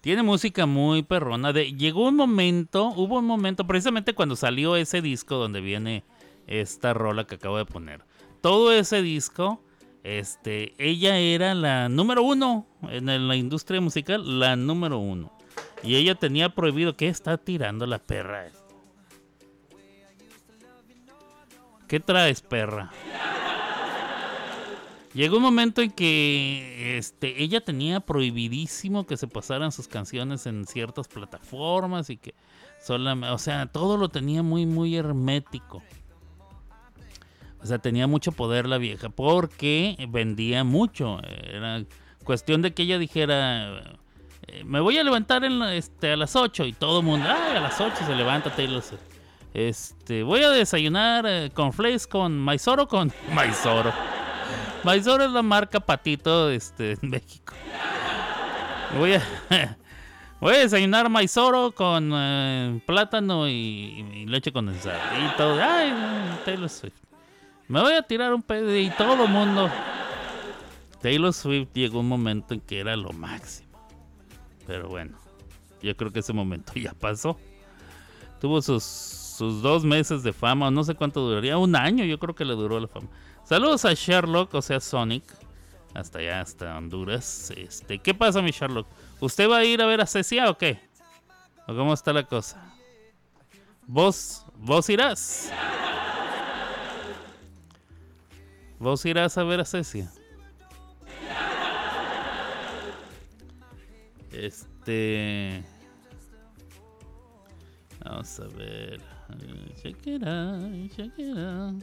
Tiene 0.00 0.24
música 0.24 0.66
muy 0.66 1.04
perrona. 1.04 1.52
De, 1.52 1.74
llegó 1.74 2.08
un 2.08 2.16
momento, 2.16 2.86
hubo 2.86 3.18
un 3.18 3.26
momento, 3.26 3.66
precisamente 3.68 4.14
cuando 4.14 4.34
salió 4.34 4.74
ese 4.74 5.00
disco 5.00 5.36
donde 5.36 5.60
viene 5.60 6.02
esta 6.50 6.92
rola 6.92 7.26
que 7.26 7.36
acabo 7.36 7.56
de 7.56 7.64
poner. 7.64 8.04
Todo 8.42 8.72
ese 8.72 9.00
disco, 9.00 9.62
este, 10.02 10.74
ella 10.78 11.16
era 11.16 11.54
la 11.54 11.88
número 11.88 12.22
uno 12.22 12.66
en 12.82 13.28
la 13.28 13.36
industria 13.36 13.80
musical, 13.80 14.38
la 14.38 14.56
número 14.56 14.98
uno. 14.98 15.32
Y 15.82 15.96
ella 15.96 16.14
tenía 16.14 16.50
prohibido, 16.50 16.96
¿qué 16.96 17.08
está 17.08 17.38
tirando 17.38 17.86
la 17.86 17.98
perra? 17.98 18.48
¿Qué 21.88 22.00
traes, 22.00 22.42
perra? 22.42 22.90
Llegó 25.12 25.38
un 25.38 25.42
momento 25.42 25.82
en 25.82 25.90
que 25.90 26.96
este, 26.96 27.42
ella 27.42 27.60
tenía 27.60 27.98
prohibidísimo 27.98 29.06
que 29.06 29.16
se 29.16 29.26
pasaran 29.26 29.72
sus 29.72 29.88
canciones 29.88 30.46
en 30.46 30.66
ciertas 30.66 31.08
plataformas 31.08 32.10
y 32.10 32.16
que 32.16 32.34
solamente, 32.80 33.34
o 33.34 33.38
sea, 33.38 33.66
todo 33.66 33.96
lo 33.96 34.08
tenía 34.08 34.44
muy, 34.44 34.66
muy 34.66 34.94
hermético. 34.94 35.82
O 37.62 37.66
sea, 37.66 37.78
tenía 37.78 38.06
mucho 38.06 38.32
poder 38.32 38.66
la 38.66 38.78
vieja 38.78 39.10
porque 39.10 39.96
vendía 40.08 40.64
mucho. 40.64 41.20
Era 41.22 41.84
cuestión 42.24 42.62
de 42.62 42.72
que 42.72 42.82
ella 42.82 42.98
dijera, 42.98 43.98
eh, 44.46 44.64
me 44.64 44.80
voy 44.80 44.98
a 44.98 45.04
levantar 45.04 45.44
en 45.44 45.62
este, 45.62 46.12
a 46.12 46.16
las 46.16 46.36
8 46.36 46.64
y 46.64 46.72
todo 46.72 47.00
el 47.00 47.06
mundo, 47.06 47.28
ay, 47.28 47.56
a 47.56 47.60
las 47.60 47.80
8 47.80 47.96
se 48.06 48.14
levanta 48.14 48.50
Taylor 48.54 48.82
Swift. 48.82 49.00
Este, 49.52 50.22
voy 50.22 50.42
a 50.42 50.50
desayunar 50.50 51.24
eh, 51.26 51.50
con 51.52 51.72
flakes 51.72 52.06
con 52.06 52.38
maizoro 52.38 52.88
con 52.88 53.12
maizoro. 53.34 53.92
Maizoro 54.84 55.24
es 55.24 55.30
la 55.30 55.42
marca 55.42 55.80
patito 55.80 56.50
este, 56.50 56.92
en 57.02 57.10
México. 57.10 57.52
Voy 58.98 59.14
a, 59.14 59.22
Voy 60.40 60.54
a 60.54 60.58
desayunar 60.60 61.10
maizoro 61.10 61.72
con 61.72 62.10
eh, 62.14 62.80
plátano 62.86 63.46
y, 63.46 63.52
y 64.14 64.26
leche 64.26 64.50
condensada. 64.52 64.98
Y 65.18 65.36
todo. 65.36 65.60
Ay, 65.62 65.92
Taylor 66.46 66.70
Swift. 66.70 67.09
Me 67.70 67.80
voy 67.80 67.92
a 67.92 68.02
tirar 68.02 68.34
un 68.34 68.42
pedo 68.42 68.76
y 68.76 68.90
todo 68.90 69.28
mundo. 69.28 69.70
Taylor 71.00 71.32
Swift 71.32 71.68
llegó 71.72 72.00
un 72.00 72.08
momento 72.08 72.52
en 72.52 72.60
que 72.60 72.80
era 72.80 72.96
lo 72.96 73.12
máximo. 73.12 73.68
Pero 74.66 74.88
bueno, 74.88 75.16
yo 75.80 75.96
creo 75.96 76.10
que 76.10 76.18
ese 76.18 76.32
momento 76.32 76.72
ya 76.74 76.92
pasó. 76.94 77.38
Tuvo 78.40 78.60
sus, 78.60 78.82
sus 78.82 79.62
dos 79.62 79.84
meses 79.84 80.24
de 80.24 80.32
fama, 80.32 80.68
no 80.72 80.82
sé 80.82 80.96
cuánto 80.96 81.20
duraría, 81.20 81.58
un 81.58 81.76
año 81.76 82.04
yo 82.04 82.18
creo 82.18 82.34
que 82.34 82.44
le 82.44 82.54
duró 82.54 82.80
la 82.80 82.88
fama. 82.88 83.06
Saludos 83.44 83.84
a 83.84 83.94
Sherlock, 83.94 84.52
o 84.52 84.62
sea 84.62 84.80
Sonic, 84.80 85.22
hasta 85.94 86.18
allá, 86.18 86.40
hasta 86.40 86.76
Honduras. 86.76 87.52
Este, 87.56 88.00
¿Qué 88.00 88.14
pasa 88.14 88.42
mi 88.42 88.50
Sherlock? 88.50 88.88
¿Usted 89.20 89.48
va 89.48 89.58
a 89.58 89.64
ir 89.64 89.80
a 89.80 89.86
ver 89.86 90.00
a 90.00 90.06
Cecia 90.06 90.50
o 90.50 90.58
qué? 90.58 90.80
¿O 91.68 91.76
cómo 91.76 91.94
está 91.94 92.12
la 92.12 92.24
cosa? 92.24 92.74
¿Vos, 93.86 94.44
vos 94.56 94.90
irás? 94.90 95.52
¿Vos 98.80 99.04
irás 99.04 99.36
a 99.36 99.44
ver 99.44 99.60
a 99.60 99.66
Cecia? 99.66 100.10
Este. 104.32 105.62
Vamos 108.02 108.40
a 108.40 108.46
ver. 108.56 109.02
Shakira, 109.84 110.58
Shakira. 110.96 111.74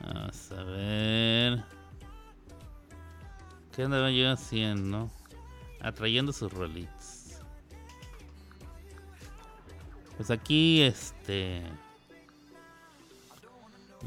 Vamos 0.00 0.52
a 0.52 0.62
ver. 0.62 1.64
¿Qué 3.74 3.82
andaba 3.82 4.12
yo 4.12 4.30
haciendo? 4.30 5.10
Atrayendo 5.80 6.32
sus 6.32 6.52
rolitos. 6.52 7.40
Pues 10.16 10.30
aquí, 10.30 10.82
este. 10.82 11.64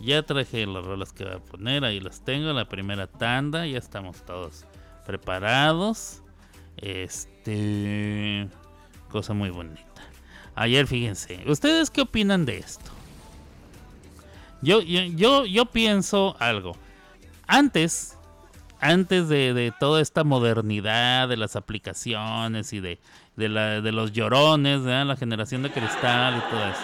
Ya 0.02 0.24
traje 0.24 0.66
las 0.66 0.84
rolas 0.84 1.14
que 1.14 1.24
voy 1.24 1.34
a 1.34 1.40
poner, 1.40 1.86
ahí 1.86 2.00
las 2.00 2.24
tengo, 2.26 2.52
la 2.52 2.68
primera 2.68 3.08
tanda, 3.08 3.68
ya 3.68 3.78
estamos 3.78 4.26
todos 4.26 4.66
preparados. 5.06 6.24
Este. 6.78 8.48
Cosa 9.10 9.34
muy 9.34 9.50
bonita. 9.50 9.84
Ayer, 10.56 10.88
fíjense. 10.88 11.44
¿Ustedes 11.48 11.90
qué 11.90 12.02
opinan 12.02 12.46
de 12.46 12.58
esto? 12.58 12.92
Yo, 14.62 14.82
yo, 14.82 15.04
yo, 15.04 15.46
yo 15.46 15.66
pienso 15.66 16.36
algo. 16.40 16.76
Antes, 17.48 18.18
antes 18.80 19.28
de, 19.30 19.54
de, 19.54 19.72
toda 19.78 20.02
esta 20.02 20.24
modernidad 20.24 21.28
de 21.28 21.38
las 21.38 21.56
aplicaciones 21.56 22.74
y 22.74 22.80
de, 22.80 23.00
de, 23.36 23.50
la, 23.50 23.82
de 23.82 23.92
los 23.92 24.14
llorones, 24.14 24.82
la 24.82 25.16
generación 25.16 25.64
de 25.64 25.72
cristal 25.72 26.38
y 26.38 26.50
todo 26.50 26.66
eso. 26.66 26.82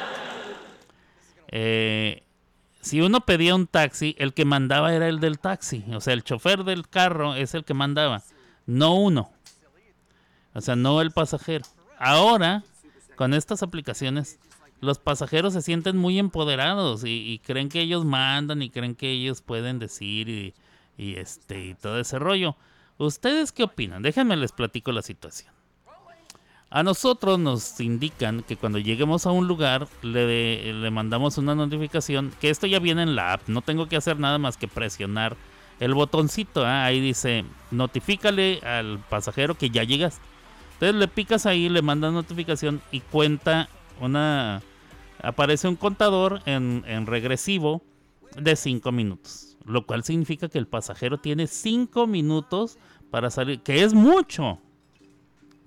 Eh, 1.47 2.23
si 2.81 3.01
uno 3.01 3.21
pedía 3.21 3.55
un 3.55 3.67
taxi, 3.67 4.15
el 4.17 4.33
que 4.33 4.45
mandaba 4.45 4.93
era 4.93 5.07
el 5.07 5.19
del 5.19 5.39
taxi. 5.39 5.83
O 5.93 6.01
sea, 6.01 6.13
el 6.13 6.23
chofer 6.23 6.63
del 6.63 6.87
carro 6.87 7.35
es 7.35 7.53
el 7.53 7.65
que 7.65 7.73
mandaba, 7.73 8.23
no 8.65 8.95
uno. 8.95 9.31
O 10.53 10.61
sea, 10.61 10.75
no 10.75 11.01
el 11.01 11.11
pasajero. 11.11 11.65
Ahora, 11.97 12.63
con 13.15 13.33
estas 13.33 13.63
aplicaciones, 13.63 14.39
los 14.81 14.97
pasajeros 14.97 15.53
se 15.53 15.61
sienten 15.61 15.97
muy 15.97 16.19
empoderados 16.19 17.03
y, 17.05 17.41
creen 17.45 17.69
que 17.69 17.81
ellos 17.81 18.05
mandan 18.05 18.61
y 18.61 18.69
creen 18.69 18.95
que 18.95 19.11
ellos 19.11 19.41
pueden 19.41 19.79
decir 19.79 20.29
y, 20.29 20.53
y, 20.97 21.15
este 21.15 21.65
y 21.65 21.73
todo 21.75 21.99
ese 21.99 22.17
rollo. 22.17 22.55
¿Ustedes 22.97 23.51
qué 23.51 23.63
opinan? 23.63 24.01
Déjenme 24.01 24.37
les 24.37 24.51
platico 24.51 24.91
la 24.91 25.01
situación. 25.01 25.53
A 26.71 26.83
nosotros 26.83 27.39
nos 27.39 27.79
indican 27.79 28.43
que 28.43 28.55
cuando 28.55 28.77
lleguemos 28.77 29.25
a 29.25 29.31
un 29.31 29.47
lugar 29.47 29.87
le, 30.03 30.71
le 30.71 30.91
mandamos 30.91 31.39
una 31.39 31.55
notificación 31.55 32.31
que 32.39 32.51
esto 32.51 32.67
ya 32.67 32.77
viene 32.77 33.01
en 33.01 33.15
la 33.15 33.33
app. 33.33 33.47
No 33.47 33.63
tengo 33.63 33.87
que 33.87 33.95
hacer 33.97 34.19
nada 34.19 34.37
más 34.37 34.55
que 34.55 34.67
presionar 34.67 35.35
el 35.79 35.95
botoncito. 35.95 36.63
¿eh? 36.63 36.69
Ahí 36.69 37.01
dice 37.01 37.43
notifícale 37.71 38.59
al 38.59 38.99
pasajero 39.09 39.55
que 39.55 39.71
ya 39.71 39.83
llegaste. 39.83 40.21
Entonces 40.73 40.95
le 40.95 41.07
picas 41.07 41.47
ahí, 41.47 41.69
le 41.69 41.81
mandas 41.81 42.13
notificación 42.13 42.81
y 42.91 42.99
cuenta 43.01 43.67
una... 43.99 44.61
Aparece 45.21 45.67
un 45.67 45.75
contador 45.75 46.41
en, 46.45 46.83
en 46.87 47.07
regresivo 47.07 47.81
de 48.37 48.55
5 48.55 48.91
minutos. 48.91 49.57
Lo 49.65 49.85
cual 49.85 50.03
significa 50.03 50.47
que 50.47 50.59
el 50.59 50.67
pasajero 50.67 51.17
tiene 51.17 51.47
5 51.47 52.07
minutos 52.07 52.77
para 53.09 53.29
salir, 53.29 53.59
que 53.61 53.83
es 53.83 53.93
mucho. 53.93 54.59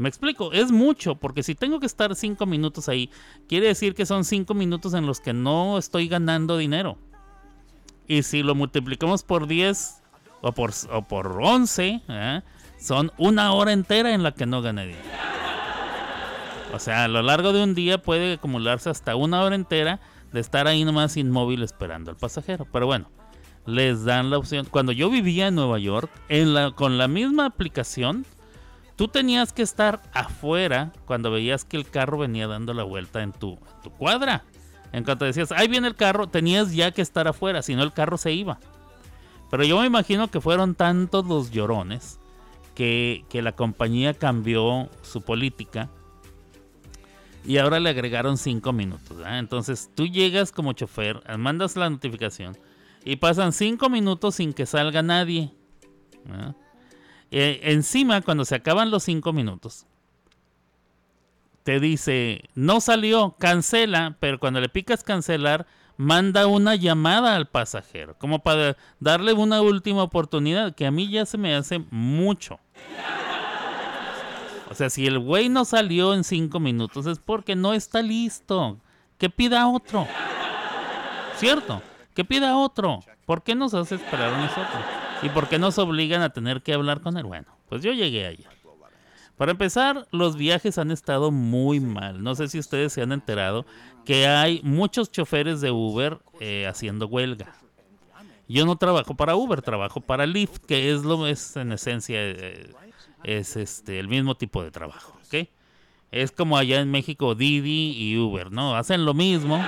Me 0.02 0.08
explico, 0.08 0.52
es 0.52 0.72
mucho, 0.72 1.14
porque 1.14 1.44
si 1.44 1.54
tengo 1.54 1.78
que 1.78 1.86
estar 1.86 2.16
5 2.16 2.44
minutos 2.44 2.88
ahí, 2.88 3.08
quiere 3.48 3.68
decir 3.68 3.94
que 3.94 4.04
son 4.04 4.24
5 4.24 4.52
minutos 4.52 4.94
en 4.94 5.06
los 5.06 5.20
que 5.20 5.32
no 5.32 5.78
estoy 5.78 6.08
ganando 6.08 6.56
dinero. 6.56 6.98
Y 8.08 8.24
si 8.24 8.42
lo 8.42 8.56
multiplicamos 8.56 9.22
por 9.22 9.46
10 9.46 10.02
o 10.40 10.50
por, 10.50 10.72
o 10.90 11.02
por 11.02 11.38
11, 11.40 12.02
¿eh? 12.08 12.42
son 12.80 13.12
una 13.16 13.52
hora 13.52 13.72
entera 13.72 14.12
en 14.12 14.24
la 14.24 14.32
que 14.32 14.44
no 14.44 14.60
gané 14.60 14.86
dinero. 14.86 15.04
O 16.74 16.80
sea, 16.80 17.04
a 17.04 17.08
lo 17.08 17.22
largo 17.22 17.52
de 17.52 17.62
un 17.62 17.76
día 17.76 18.02
puede 18.02 18.32
acumularse 18.32 18.90
hasta 18.90 19.14
una 19.14 19.42
hora 19.42 19.54
entera 19.54 20.00
de 20.32 20.40
estar 20.40 20.66
ahí 20.66 20.84
nomás 20.84 21.16
inmóvil 21.16 21.62
esperando 21.62 22.10
al 22.10 22.16
pasajero. 22.16 22.66
Pero 22.72 22.86
bueno, 22.86 23.08
les 23.66 24.04
dan 24.04 24.30
la 24.30 24.38
opción. 24.38 24.66
Cuando 24.68 24.90
yo 24.90 25.10
vivía 25.10 25.46
en 25.46 25.54
Nueva 25.54 25.78
York, 25.78 26.10
en 26.28 26.54
la, 26.54 26.72
con 26.72 26.98
la 26.98 27.06
misma 27.06 27.46
aplicación, 27.46 28.26
tú 29.02 29.08
tenías 29.08 29.52
que 29.52 29.62
estar 29.62 30.00
afuera 30.14 30.92
cuando 31.06 31.32
veías 31.32 31.64
que 31.64 31.76
el 31.76 31.90
carro 31.90 32.18
venía 32.18 32.46
dando 32.46 32.72
la 32.72 32.84
vuelta 32.84 33.24
en 33.24 33.32
tu, 33.32 33.58
cuadra. 33.98 34.44
En 34.92 35.02
cuanto 35.02 35.24
decías, 35.24 35.50
ahí 35.50 35.66
viene 35.66 35.88
el 35.88 35.96
carro, 35.96 36.28
tenías 36.28 36.72
ya 36.72 36.92
que 36.92 37.02
estar 37.02 37.26
afuera, 37.26 37.62
si 37.62 37.74
no 37.74 37.82
el 37.82 37.92
carro 37.92 38.16
se 38.16 38.30
iba. 38.30 38.60
Pero 39.50 39.64
yo 39.64 39.80
me 39.80 39.86
imagino 39.86 40.30
que 40.30 40.40
fueron 40.40 40.76
tantos 40.76 41.26
los 41.26 41.50
llorones 41.50 42.20
que, 42.76 43.24
la 43.32 43.50
compañía 43.56 44.14
cambió 44.14 44.88
su 45.02 45.22
política 45.22 45.90
y 47.44 47.58
ahora 47.58 47.80
le 47.80 47.90
agregaron 47.90 48.38
5 48.38 48.72
minutos. 48.72 49.16
Entonces 49.26 49.90
tú 49.96 50.06
llegas 50.06 50.52
como 50.52 50.74
chofer, 50.74 51.20
mandas 51.38 51.74
la 51.74 51.90
notificación 51.90 52.56
y 53.04 53.16
pasan 53.16 53.52
5 53.52 53.88
minutos 53.88 54.36
sin 54.36 54.52
que 54.52 54.64
salga 54.64 55.02
nadie. 55.02 55.50
Eh, 57.34 57.72
encima, 57.72 58.20
cuando 58.20 58.44
se 58.44 58.54
acaban 58.54 58.90
los 58.90 59.04
5 59.04 59.32
minutos, 59.32 59.86
te 61.62 61.80
dice, 61.80 62.44
no 62.54 62.82
salió, 62.82 63.36
cancela, 63.38 64.16
pero 64.20 64.38
cuando 64.38 64.60
le 64.60 64.68
picas 64.68 65.02
cancelar, 65.02 65.66
manda 65.96 66.46
una 66.46 66.74
llamada 66.74 67.34
al 67.34 67.48
pasajero, 67.48 68.16
como 68.18 68.40
para 68.40 68.76
darle 69.00 69.32
una 69.32 69.62
última 69.62 70.02
oportunidad, 70.02 70.74
que 70.74 70.84
a 70.84 70.90
mí 70.90 71.08
ya 71.08 71.24
se 71.24 71.38
me 71.38 71.54
hace 71.54 71.78
mucho. 71.90 72.60
O 74.68 74.74
sea, 74.74 74.90
si 74.90 75.06
el 75.06 75.18
güey 75.18 75.48
no 75.48 75.64
salió 75.64 76.12
en 76.12 76.24
5 76.24 76.60
minutos 76.60 77.06
es 77.06 77.18
porque 77.18 77.56
no 77.56 77.72
está 77.72 78.02
listo. 78.02 78.78
Que 79.16 79.30
pida 79.30 79.68
otro. 79.68 80.06
¿Cierto? 81.36 81.80
Que 82.14 82.26
pida 82.26 82.58
otro. 82.58 83.00
¿Por 83.24 83.42
qué 83.42 83.54
nos 83.54 83.72
hace 83.72 83.94
esperar 83.94 84.34
a 84.34 84.38
nosotros? 84.38 85.01
¿Y 85.22 85.28
por 85.28 85.48
qué 85.48 85.58
nos 85.58 85.78
obligan 85.78 86.22
a 86.22 86.30
tener 86.30 86.62
que 86.62 86.74
hablar 86.74 87.00
con 87.00 87.16
él? 87.16 87.24
Bueno, 87.24 87.46
pues 87.68 87.82
yo 87.82 87.92
llegué 87.92 88.26
ayer. 88.26 88.48
Para 89.36 89.52
empezar, 89.52 90.06
los 90.10 90.36
viajes 90.36 90.78
han 90.78 90.90
estado 90.90 91.30
muy 91.30 91.80
mal. 91.80 92.22
No 92.22 92.34
sé 92.34 92.48
si 92.48 92.58
ustedes 92.58 92.92
se 92.92 93.02
han 93.02 93.12
enterado 93.12 93.64
que 94.04 94.26
hay 94.26 94.60
muchos 94.62 95.10
choferes 95.10 95.60
de 95.60 95.70
Uber 95.70 96.18
eh, 96.40 96.66
haciendo 96.66 97.06
huelga. 97.06 97.54
Yo 98.48 98.66
no 98.66 98.76
trabajo 98.76 99.14
para 99.14 99.34
Uber, 99.34 99.62
trabajo 99.62 100.00
para 100.00 100.26
Lyft, 100.26 100.58
que 100.66 100.92
es 100.92 101.04
lo 101.04 101.26
es 101.26 101.56
en 101.56 101.72
esencia 101.72 102.18
eh, 102.20 102.70
es 103.24 103.56
este 103.56 103.98
el 103.98 104.08
mismo 104.08 104.34
tipo 104.34 104.62
de 104.62 104.70
trabajo, 104.70 105.18
¿ok? 105.26 105.48
Es 106.10 106.32
como 106.32 106.58
allá 106.58 106.80
en 106.80 106.90
México 106.90 107.34
Didi 107.34 107.94
y 107.96 108.18
Uber, 108.18 108.52
¿no? 108.52 108.76
Hacen 108.76 109.04
lo 109.04 109.14
mismo, 109.14 109.64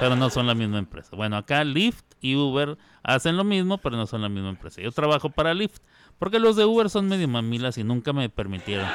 pero 0.00 0.16
no 0.16 0.30
son 0.30 0.46
la 0.46 0.54
misma 0.54 0.78
empresa. 0.78 1.14
Bueno, 1.14 1.36
acá 1.36 1.64
Lyft 1.64 2.04
y 2.26 2.36
Uber 2.36 2.76
hacen 3.02 3.36
lo 3.36 3.44
mismo, 3.44 3.78
pero 3.78 3.96
no 3.96 4.06
son 4.06 4.22
la 4.22 4.28
misma 4.28 4.50
empresa. 4.50 4.80
Yo 4.80 4.90
trabajo 4.92 5.30
para 5.30 5.54
Lyft, 5.54 5.78
porque 6.18 6.38
los 6.38 6.56
de 6.56 6.64
Uber 6.64 6.90
son 6.90 7.08
medio 7.08 7.28
mamilas 7.28 7.78
y 7.78 7.84
nunca 7.84 8.12
me 8.12 8.28
permitieron. 8.28 8.88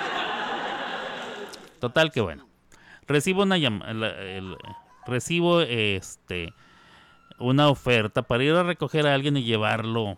Total 1.79 2.11
que 2.11 2.21
bueno. 2.21 2.47
Recibo 3.07 3.43
una 3.43 3.57
llamada, 3.57 4.11
recibo 5.05 5.61
este 5.61 6.53
una 7.39 7.69
oferta 7.69 8.21
para 8.21 8.43
ir 8.43 8.53
a 8.53 8.63
recoger 8.63 9.07
a 9.07 9.15
alguien 9.15 9.35
y 9.35 9.43
llevarlo 9.43 10.17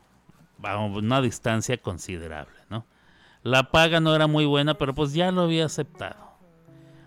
a 0.61 0.77
una 0.77 1.21
distancia 1.21 1.77
considerable, 1.77 2.59
¿no? 2.69 2.85
La 3.43 3.71
paga 3.71 3.99
no 3.99 4.13
era 4.15 4.27
muy 4.27 4.45
buena, 4.45 4.73
pero 4.75 4.93
pues 4.93 5.13
ya 5.13 5.31
lo 5.31 5.41
había 5.41 5.65
aceptado. 5.65 6.33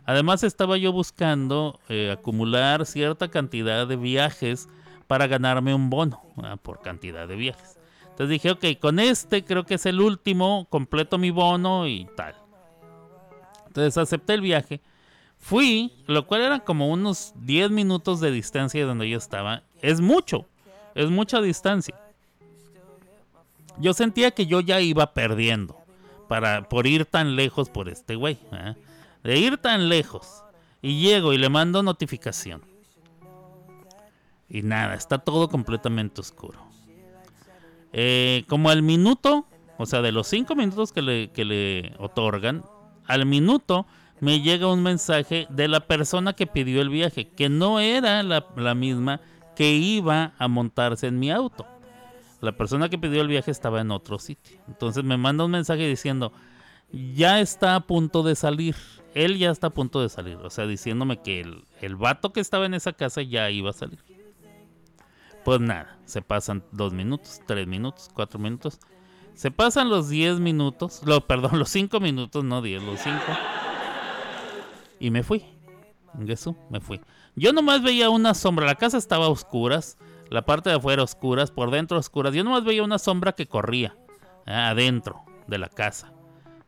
Además 0.05 0.45
estaba 0.45 0.77
yo 0.77 0.93
buscando 0.93 1.81
eh, 1.89 2.11
acumular 2.13 2.87
cierta 2.87 3.29
cantidad 3.29 3.87
de 3.87 3.97
viajes 3.97 4.69
para 5.07 5.27
ganarme 5.27 5.75
un 5.75 5.91
bono 5.91 6.23
por 6.63 6.81
cantidad 6.81 7.29
de 7.29 7.37
viajes. 7.37 7.79
Entonces 8.03 8.31
dije, 8.31 8.51
ok, 8.51 8.81
con 8.81 8.99
este 8.99 9.45
creo 9.45 9.65
que 9.65 9.75
es 9.75 9.85
el 9.87 10.01
último, 10.01 10.67
completo 10.71 11.19
mi 11.19 11.31
bono 11.31 11.87
y 11.87 12.07
tal. 12.17 12.35
Entonces 13.67 13.99
acepté 13.99 14.35
el 14.35 14.41
viaje. 14.41 14.81
Fui, 15.39 15.93
lo 16.07 16.27
cual 16.27 16.41
eran 16.41 16.61
como 16.61 16.89
unos 16.89 17.35
10 17.37 17.71
minutos 17.71 18.21
de 18.21 18.31
distancia 18.31 18.81
de 18.81 18.87
donde 18.87 19.09
yo 19.09 19.19
estaba. 19.19 19.63
Es 19.83 20.01
mucho, 20.01 20.47
es 20.95 21.11
mucha 21.11 21.43
distancia. 21.43 21.95
Yo 23.79 23.93
sentía 23.93 24.31
que 24.31 24.47
yo 24.47 24.61
ya 24.61 24.81
iba 24.81 25.13
perdiendo 25.13 25.77
para, 26.27 26.69
por 26.69 26.87
ir 26.87 27.05
tan 27.05 27.37
lejos 27.37 27.69
por 27.69 27.89
este 27.91 28.17
güey. 28.17 28.39
De 29.23 29.39
ir 29.39 29.59
tan 29.59 29.89
lejos. 29.91 30.43
Y 30.81 31.01
llego 31.01 31.33
y 31.33 31.39
le 31.39 31.49
mando 31.49 31.83
notificación. 31.83 32.63
Y 34.49 34.63
nada, 34.63 34.95
está 34.95 35.19
todo 35.19 35.49
completamente 35.49 36.21
oscuro. 36.21 36.59
Eh, 37.93 38.45
como 38.49 38.71
al 38.71 38.83
minuto, 38.83 39.47
o 39.79 39.87
sea, 39.87 40.03
de 40.03 40.13
los 40.13 40.27
cinco 40.27 40.55
minutos 40.55 40.93
que 40.93 41.03
le, 41.03 41.31
que 41.31 41.45
le 41.45 41.95
otorgan, 41.99 42.65
al 43.07 43.27
minuto 43.27 43.87
me 44.21 44.41
llega 44.41 44.73
un 44.73 44.83
mensaje 44.83 45.47
de 45.51 45.69
la 45.69 45.81
persona 45.81 46.33
que 46.33 46.47
pidió 46.47 46.81
el 46.81 46.89
viaje, 46.89 47.29
que 47.29 47.49
no 47.49 47.81
era 47.81 48.23
la, 48.23 48.47
la 48.57 48.75
misma 48.75 49.21
que 49.55 49.73
iba 49.73 50.35
a 50.39 50.49
montarse 50.49 51.07
en 51.07 51.19
mi 51.19 51.31
auto. 51.31 51.67
La 52.41 52.53
persona 52.53 52.89
que 52.89 52.99
pidió 52.99 53.23
el 53.23 53.29
viaje 53.29 53.51
estaba 53.51 53.81
en 53.81 53.91
otro 53.91 54.19
sitio. 54.19 54.59
Entonces 54.69 55.03
me 55.05 55.17
manda 55.17 55.45
un 55.45 55.51
mensaje 55.51 55.89
diciendo, 55.89 56.33
ya 56.93 57.41
está 57.41 57.75
a 57.75 57.81
punto 57.81 58.23
de 58.23 58.37
salir. 58.37 58.77
Él 59.15 59.39
ya 59.39 59.51
está 59.51 59.69
a 59.69 59.71
punto 59.71 60.03
de 60.03 60.11
salir. 60.11 60.37
O 60.37 60.51
sea, 60.51 60.67
diciéndome 60.67 61.23
que 61.23 61.41
el, 61.41 61.65
el 61.81 61.97
vato 61.97 62.33
que 62.33 62.41
estaba 62.41 62.67
en 62.67 62.75
esa 62.75 62.93
casa 62.93 63.23
ya 63.23 63.51
iba 63.51 63.71
a 63.71 63.73
salir. 63.73 63.99
Pues 65.47 65.61
nada, 65.61 65.97
se 66.07 66.23
pasan 66.23 66.65
dos 66.73 66.93
minutos, 66.93 67.41
tres 67.47 67.69
minutos, 67.69 68.11
cuatro 68.13 68.41
minutos. 68.41 68.81
Se 69.35 69.53
pasan 69.53 69.89
los 69.89 70.09
diez 70.09 70.41
minutos, 70.41 71.03
lo, 71.05 71.21
perdón, 71.29 71.61
los 71.61 71.69
cinco 71.69 72.01
minutos, 72.01 72.43
no 72.43 72.63
diez, 72.63 72.83
los 72.83 72.99
cinco. 72.99 73.23
Y 74.99 75.13
me 75.13 75.23
fui. 75.23 75.45
Jesús, 76.27 76.57
me 76.69 76.81
fui. 76.81 77.01
Yo 77.37 77.53
nomás 77.53 77.81
veía 77.85 78.11
una 78.11 78.35
sombra. 78.35 78.67
La 78.67 78.75
casa 78.75 78.99
estaba 78.99 79.27
a 79.27 79.29
oscuras. 79.29 79.99
La 80.31 80.45
parte 80.45 80.69
de 80.71 80.77
afuera 80.77 81.05
oscuras. 81.05 81.53
Por 81.53 81.71
dentro 81.71 81.97
oscuras. 81.97 82.35
Yo 82.35 82.43
nomás 82.43 82.65
veía 82.65 82.83
una 82.83 82.99
sombra 82.99 83.31
que 83.33 83.47
corría. 83.47 83.97
eh, 84.47 84.53
adentro 84.53 85.23
de 85.47 85.59
la 85.59 85.69
casa. 85.69 86.13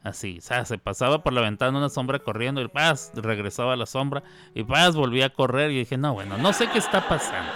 Así. 0.04 0.38
O 0.38 0.40
sea, 0.40 0.64
se 0.66 0.78
pasaba 0.78 1.24
por 1.24 1.32
la 1.32 1.40
ventana 1.40 1.76
una 1.76 1.88
sombra 1.88 2.20
corriendo. 2.20 2.60
Y 2.62 2.68
paz, 2.68 3.10
regresaba 3.16 3.74
la 3.74 3.86
sombra. 3.86 4.22
Y 4.54 4.62
paz, 4.62 4.94
volvía 4.94 5.26
a 5.26 5.30
correr. 5.30 5.72
Y 5.72 5.80
dije, 5.80 5.96
no, 5.96 6.14
bueno, 6.14 6.38
no 6.38 6.52
sé 6.52 6.68
qué 6.70 6.78
está 6.78 7.08
pasando. 7.08 7.50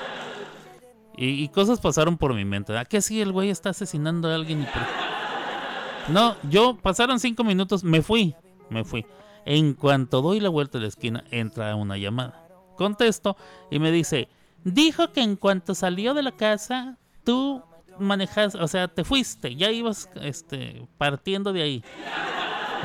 Y, 1.17 1.43
y 1.45 1.49
cosas 1.49 1.81
pasaron 1.81 2.17
por 2.17 2.35
mi 2.35 2.45
mente. 2.45 2.77
¿A 2.77 2.85
qué 2.85 3.01
si 3.03 3.21
el 3.21 3.33
güey 3.33 3.51
está 3.51 3.71
asesinando 3.71 4.29
a 4.29 4.35
alguien? 4.35 4.63
Y 4.63 4.65
por- 4.67 6.13
No, 6.13 6.37
yo 6.49 6.77
pasaron 6.81 7.21
cinco 7.21 7.45
minutos. 7.45 7.85
Me 7.85 8.03
fui. 8.03 8.35
Me 8.71 8.85
fui. 8.85 9.05
En 9.45 9.75
cuanto 9.75 10.23
doy 10.23 10.41
la 10.41 10.49
vuelta 10.49 10.79
de 10.79 10.83
la 10.83 10.89
esquina, 10.89 11.25
entra 11.31 11.75
una 11.77 11.97
llamada. 11.97 12.47
Contesto 12.77 13.37
y 13.71 13.79
me 13.79 13.91
dice, 13.91 14.29
dijo 14.65 15.13
que 15.13 15.21
en 15.23 15.37
cuanto 15.37 15.75
salió 15.75 16.15
de 16.15 16.23
la 16.23 16.33
casa, 16.33 16.97
tú 17.25 17.63
manejas, 17.99 18.55
o 18.55 18.67
sea, 18.69 18.89
te 18.89 19.05
fuiste, 19.05 19.55
ya 19.55 19.71
ibas 19.71 20.09
este, 20.23 20.87
partiendo 20.97 21.53
de 21.53 21.63
ahí. 21.63 21.85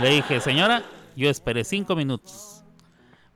Le 0.01 0.09
dije, 0.09 0.41
señora, 0.41 0.83
yo 1.15 1.29
esperé 1.29 1.63
cinco 1.63 1.95
minutos. 1.95 2.56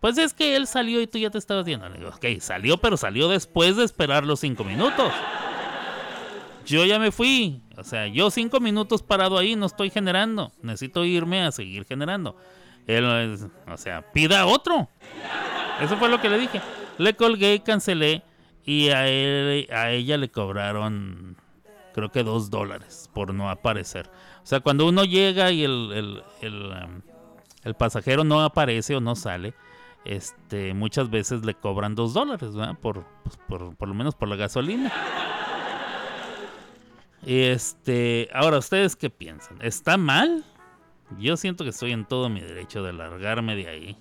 Pues 0.01 0.17
es 0.17 0.33
que 0.33 0.55
él 0.55 0.65
salió 0.65 0.99
y 0.99 1.07
tú 1.07 1.19
ya 1.19 1.29
te 1.29 1.37
estabas 1.37 1.63
viendo. 1.63 1.87
Le 1.87 1.99
digo, 1.99 2.09
ok, 2.09 2.25
salió, 2.39 2.77
pero 2.77 2.97
salió 2.97 3.29
después 3.29 3.77
de 3.77 3.85
esperar 3.85 4.25
los 4.25 4.39
cinco 4.39 4.63
minutos. 4.63 5.13
Yo 6.65 6.83
ya 6.85 6.97
me 6.97 7.11
fui. 7.11 7.61
O 7.77 7.83
sea, 7.83 8.07
yo 8.07 8.31
cinco 8.31 8.59
minutos 8.59 9.03
parado 9.03 9.37
ahí 9.37 9.55
no 9.55 9.67
estoy 9.67 9.91
generando. 9.91 10.51
Necesito 10.63 11.05
irme 11.05 11.43
a 11.43 11.51
seguir 11.51 11.85
generando. 11.85 12.35
Él, 12.87 13.37
o 13.67 13.77
sea, 13.77 14.11
pida 14.11 14.47
otro. 14.47 14.89
Eso 15.79 15.95
fue 15.97 16.09
lo 16.09 16.19
que 16.19 16.29
le 16.29 16.39
dije. 16.39 16.61
Le 16.97 17.13
colgué 17.15 17.61
cancelé. 17.63 18.23
Y 18.65 18.89
a, 18.89 19.07
él, 19.07 19.67
a 19.71 19.91
ella 19.91 20.17
le 20.17 20.29
cobraron, 20.29 21.35
creo 21.93 22.11
que 22.11 22.23
dos 22.23 22.49
dólares 22.49 23.09
por 23.13 23.33
no 23.33 23.49
aparecer. 23.49 24.09
O 24.43 24.45
sea, 24.45 24.59
cuando 24.59 24.87
uno 24.87 25.03
llega 25.03 25.51
y 25.51 25.63
el, 25.63 25.91
el, 25.93 26.23
el, 26.41 26.65
um, 26.71 27.01
el 27.63 27.73
pasajero 27.75 28.23
no 28.23 28.41
aparece 28.43 28.95
o 28.95 28.99
no 29.01 29.15
sale, 29.15 29.53
este, 30.05 30.73
muchas 30.73 31.09
veces 31.09 31.45
le 31.45 31.53
cobran 31.53 31.95
dos 31.95 32.13
dólares, 32.13 32.55
¿verdad? 32.55 32.77
Por, 32.79 33.05
pues, 33.23 33.37
por, 33.47 33.75
por 33.75 33.87
lo 33.87 33.93
menos 33.93 34.15
por 34.15 34.27
la 34.27 34.35
gasolina. 34.35 34.91
Este, 37.25 38.29
ahora, 38.33 38.57
¿ustedes 38.57 38.95
qué 38.95 39.09
piensan? 39.09 39.57
¿Está 39.61 39.97
mal? 39.97 40.43
Yo 41.19 41.37
siento 41.37 41.63
que 41.63 41.69
estoy 41.69 41.91
en 41.91 42.05
todo 42.05 42.29
mi 42.29 42.39
derecho 42.39 42.83
de 42.83 42.93
largarme 42.93 43.55
de 43.55 43.67
ahí. 43.67 43.97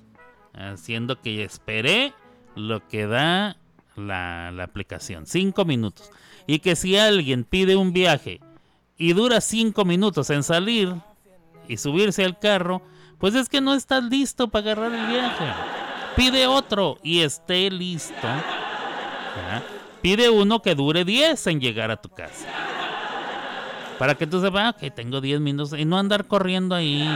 Haciendo 0.54 1.20
que 1.20 1.44
esperé 1.44 2.14
lo 2.56 2.86
que 2.88 3.06
da 3.06 3.56
la, 3.96 4.50
la 4.52 4.64
aplicación. 4.64 5.26
Cinco 5.26 5.64
minutos. 5.64 6.10
Y 6.46 6.60
que 6.60 6.76
si 6.76 6.96
alguien 6.96 7.44
pide 7.44 7.76
un 7.76 7.92
viaje 7.92 8.40
y 8.96 9.12
dura 9.12 9.40
cinco 9.40 9.84
minutos 9.84 10.30
en 10.30 10.42
salir 10.42 10.94
y 11.68 11.76
subirse 11.76 12.24
al 12.24 12.38
carro, 12.38 12.82
pues 13.18 13.34
es 13.34 13.48
que 13.48 13.60
no 13.60 13.74
estás 13.74 14.02
listo 14.04 14.48
para 14.48 14.72
agarrar 14.72 14.92
el 14.92 15.06
viaje. 15.06 15.44
Pide 16.16 16.46
otro 16.46 16.98
y 17.02 17.20
esté 17.20 17.70
listo. 17.70 18.28
Pide 20.02 20.30
uno 20.30 20.62
que 20.62 20.74
dure 20.74 21.04
10 21.04 21.46
en 21.48 21.60
llegar 21.60 21.90
a 21.90 21.96
tu 21.96 22.08
casa. 22.08 22.46
Para 23.98 24.14
que 24.14 24.26
tú 24.26 24.40
sepas, 24.40 24.74
ah, 24.74 24.78
que 24.78 24.90
tengo 24.90 25.20
10 25.20 25.40
minutos 25.40 25.78
y 25.78 25.84
no 25.84 25.98
andar 25.98 26.26
corriendo 26.26 26.74
ahí. 26.74 27.06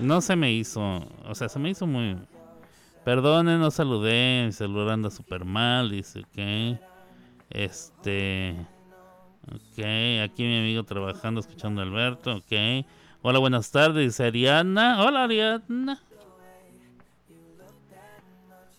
No 0.00 0.20
se 0.20 0.36
me 0.36 0.52
hizo, 0.52 1.04
o 1.26 1.34
sea, 1.34 1.48
se 1.48 1.58
me 1.58 1.70
hizo 1.70 1.86
muy... 1.86 2.16
Perdone, 3.04 3.56
no 3.56 3.70
saludé, 3.70 4.44
mi 4.46 4.52
celular 4.52 4.90
anda 4.90 5.10
súper 5.10 5.44
mal, 5.44 5.90
dice 5.90 6.22
que... 6.32 6.78
Este... 7.50 8.54
Ok, 9.48 9.78
aquí 10.24 10.42
mi 10.42 10.58
amigo 10.58 10.82
trabajando, 10.84 11.40
escuchando 11.40 11.80
a 11.80 11.84
Alberto, 11.84 12.36
ok. 12.36 12.84
Hola, 13.22 13.38
buenas 13.38 13.70
tardes, 13.70 14.04
dice 14.04 14.24
Ariana. 14.26 15.02
Hola, 15.02 15.24
Ariana. 15.24 16.00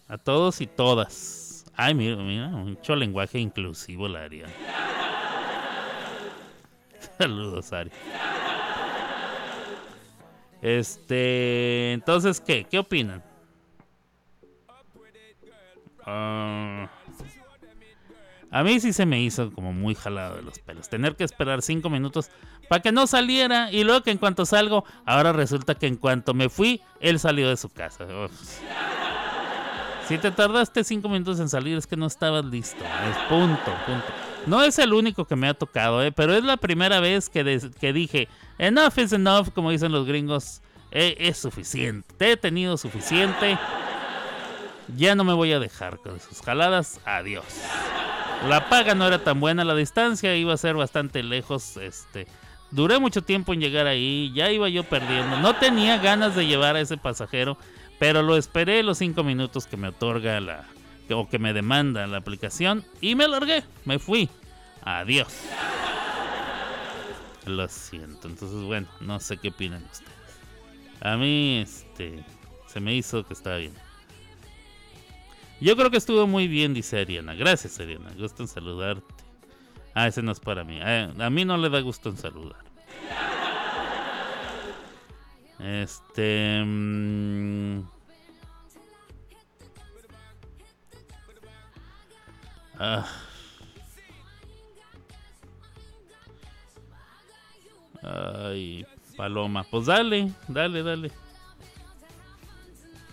A 0.07 0.17
todos 0.17 0.61
y 0.61 0.67
todas. 0.67 1.65
Ay, 1.75 1.93
mira, 1.93 2.15
mucho 2.17 2.95
lenguaje 2.95 3.39
inclusivo 3.39 4.07
la 4.07 4.23
Ariana. 4.23 4.53
Saludos, 7.17 7.73
Ari. 7.73 7.91
Este, 10.61 11.93
entonces, 11.93 12.41
¿qué? 12.41 12.63
¿Qué 12.63 12.79
opinan? 12.79 13.23
Ah, 16.05 16.89
a 18.49 18.63
mí 18.63 18.79
sí 18.79 18.93
se 18.93 19.05
me 19.05 19.21
hizo 19.21 19.51
como 19.51 19.73
muy 19.73 19.93
jalado 19.93 20.37
de 20.37 20.41
los 20.41 20.57
pelos. 20.59 20.89
Tener 20.89 21.15
que 21.15 21.25
esperar 21.25 21.61
cinco 21.61 21.89
minutos 21.89 22.31
para 22.69 22.81
que 22.81 22.91
no 22.91 23.07
saliera 23.07 23.71
y 23.71 23.83
luego 23.83 24.01
que 24.01 24.11
en 24.11 24.17
cuanto 24.17 24.45
salgo, 24.45 24.85
ahora 25.05 25.33
resulta 25.33 25.75
que 25.75 25.87
en 25.87 25.97
cuanto 25.97 26.33
me 26.33 26.49
fui, 26.49 26.81
él 27.01 27.19
salió 27.19 27.49
de 27.49 27.57
su 27.57 27.69
casa. 27.69 28.05
Si 30.07 30.17
te 30.17 30.31
tardaste 30.31 30.83
cinco 30.83 31.09
minutos 31.09 31.39
en 31.39 31.49
salir 31.49 31.77
es 31.77 31.85
que 31.85 31.97
no 31.97 32.05
estabas 32.05 32.45
listo. 32.45 32.83
Punto, 33.29 33.71
punto. 33.85 34.05
No 34.45 34.63
es 34.63 34.79
el 34.79 34.93
único 34.93 35.25
que 35.25 35.35
me 35.35 35.49
ha 35.49 35.53
tocado, 35.53 36.01
¿eh? 36.01 36.11
pero 36.13 36.33
es 36.33 36.43
la 36.43 36.55
primera 36.55 37.01
vez 37.01 37.27
que, 37.29 37.59
que 37.79 37.91
dije, 37.91 38.29
enough 38.57 38.97
is 38.97 39.11
enough, 39.11 39.49
como 39.53 39.71
dicen 39.71 39.91
los 39.91 40.05
gringos, 40.07 40.61
"Eh, 40.91 41.17
es 41.19 41.37
suficiente, 41.37 42.07
te 42.17 42.31
he 42.31 42.37
tenido 42.37 42.77
suficiente, 42.77 43.57
ya 44.95 45.15
no 45.15 45.25
me 45.25 45.33
voy 45.33 45.51
a 45.51 45.59
dejar 45.59 45.97
con 45.99 46.21
sus 46.21 46.41
jaladas, 46.41 47.01
adiós. 47.03 47.43
La 48.47 48.69
paga 48.69 48.95
no 48.95 49.05
era 49.05 49.19
tan 49.21 49.41
buena, 49.41 49.65
la 49.65 49.75
distancia 49.75 50.33
iba 50.37 50.53
a 50.53 50.57
ser 50.57 50.75
bastante 50.75 51.23
lejos, 51.23 51.75
este... 51.77 52.27
Duré 52.69 52.99
mucho 52.99 53.21
tiempo 53.21 53.53
en 53.53 53.61
llegar 53.61 53.87
ahí, 53.87 54.31
ya 54.33 54.51
iba 54.51 54.67
yo 54.67 54.83
perdiendo, 54.83 55.39
no 55.39 55.55
tenía 55.55 55.97
ganas 55.99 56.35
de 56.35 56.45
llevar 56.47 56.75
a 56.75 56.81
ese 56.81 56.97
pasajero, 56.97 57.57
pero 57.99 58.21
lo 58.21 58.37
esperé 58.37 58.83
los 58.83 58.97
cinco 58.97 59.23
minutos 59.23 59.67
que 59.67 59.77
me 59.77 59.89
otorga 59.89 60.39
la 60.39 60.65
o 61.09 61.27
que 61.29 61.39
me 61.39 61.53
demanda 61.53 62.05
la 62.07 62.17
aplicación 62.17 62.83
y 62.99 63.15
me 63.15 63.27
largué, 63.27 63.63
me 63.85 63.97
fui. 63.97 64.29
Adiós. 64.81 65.27
Lo 67.45 67.67
siento, 67.69 68.27
entonces 68.27 68.61
bueno, 68.63 68.87
no 68.99 69.19
sé 69.19 69.37
qué 69.37 69.49
opinan 69.49 69.83
ustedes. 69.85 70.11
A 70.99 71.15
mí, 71.15 71.59
este, 71.61 72.23
se 72.67 72.79
me 72.79 72.93
hizo 72.93 73.25
que 73.25 73.33
estaba 73.33 73.57
bien. 73.57 73.73
Yo 75.59 75.75
creo 75.75 75.89
que 75.89 75.97
estuvo 75.97 76.27
muy 76.27 76.47
bien, 76.47 76.73
dice 76.73 76.99
Ariana. 76.99 77.33
Gracias, 77.33 77.79
Ariana. 77.79 78.11
Gusto 78.17 78.43
en 78.43 78.49
saludarte. 78.49 79.13
Ah, 79.93 80.07
ese 80.07 80.21
no 80.21 80.31
es 80.31 80.39
para 80.39 80.63
mí. 80.63 80.79
Ah, 80.81 81.11
a 81.19 81.29
mí 81.29 81.45
no 81.45 81.57
le 81.57 81.69
da 81.69 81.79
gusto 81.79 82.09
en 82.09 82.17
saludar. 82.17 82.59
Este. 85.59 86.63
mm, 86.63 87.81
ah. 92.79 93.07
Ay, 98.03 98.85
Paloma. 99.15 99.63
Pues 99.63 99.87
dale, 99.87 100.31
dale, 100.47 100.83
dale. 100.83 101.11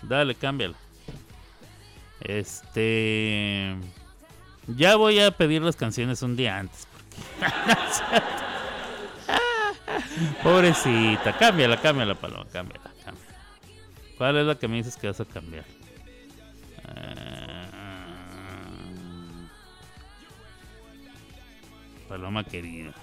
Dale, 0.03 0.35
cámbiala. 0.35 0.77
Este. 2.21 3.75
Ya 4.67 4.97
voy 4.97 5.19
a 5.21 5.31
pedir 5.31 5.63
las 5.63 5.77
canciones 5.77 6.23
un 6.23 6.37
día 6.37 6.59
antes. 6.59 6.87
Pobrecita, 10.43 11.37
cámbiala, 11.39 11.81
cámbiala, 11.81 12.15
Paloma, 12.15 12.47
cámbiala, 12.53 12.91
cámbiala. 13.05 13.39
¿Cuál 14.17 14.37
es 14.37 14.47
la 14.47 14.55
que 14.55 14.69
me 14.69 14.77
dices 14.77 14.97
que 14.97 15.09
vas 15.09 15.21
a 15.21 15.25
cambiar? 15.25 15.65
Ah, 16.85 17.67
Paloma 22.09 22.45
querida. 22.45 22.95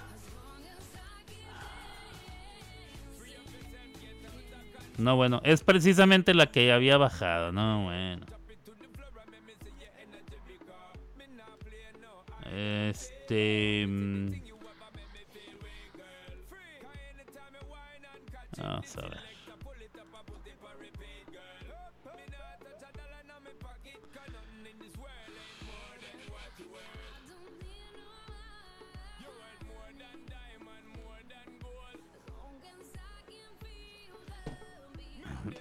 No, 4.98 5.16
bueno, 5.16 5.40
es 5.44 5.64
precisamente 5.64 6.34
la 6.34 6.46
que 6.46 6.72
había 6.72 6.96
bajado. 6.96 7.52
No, 7.52 7.84
bueno. 7.84 8.26
Este. 12.54 13.86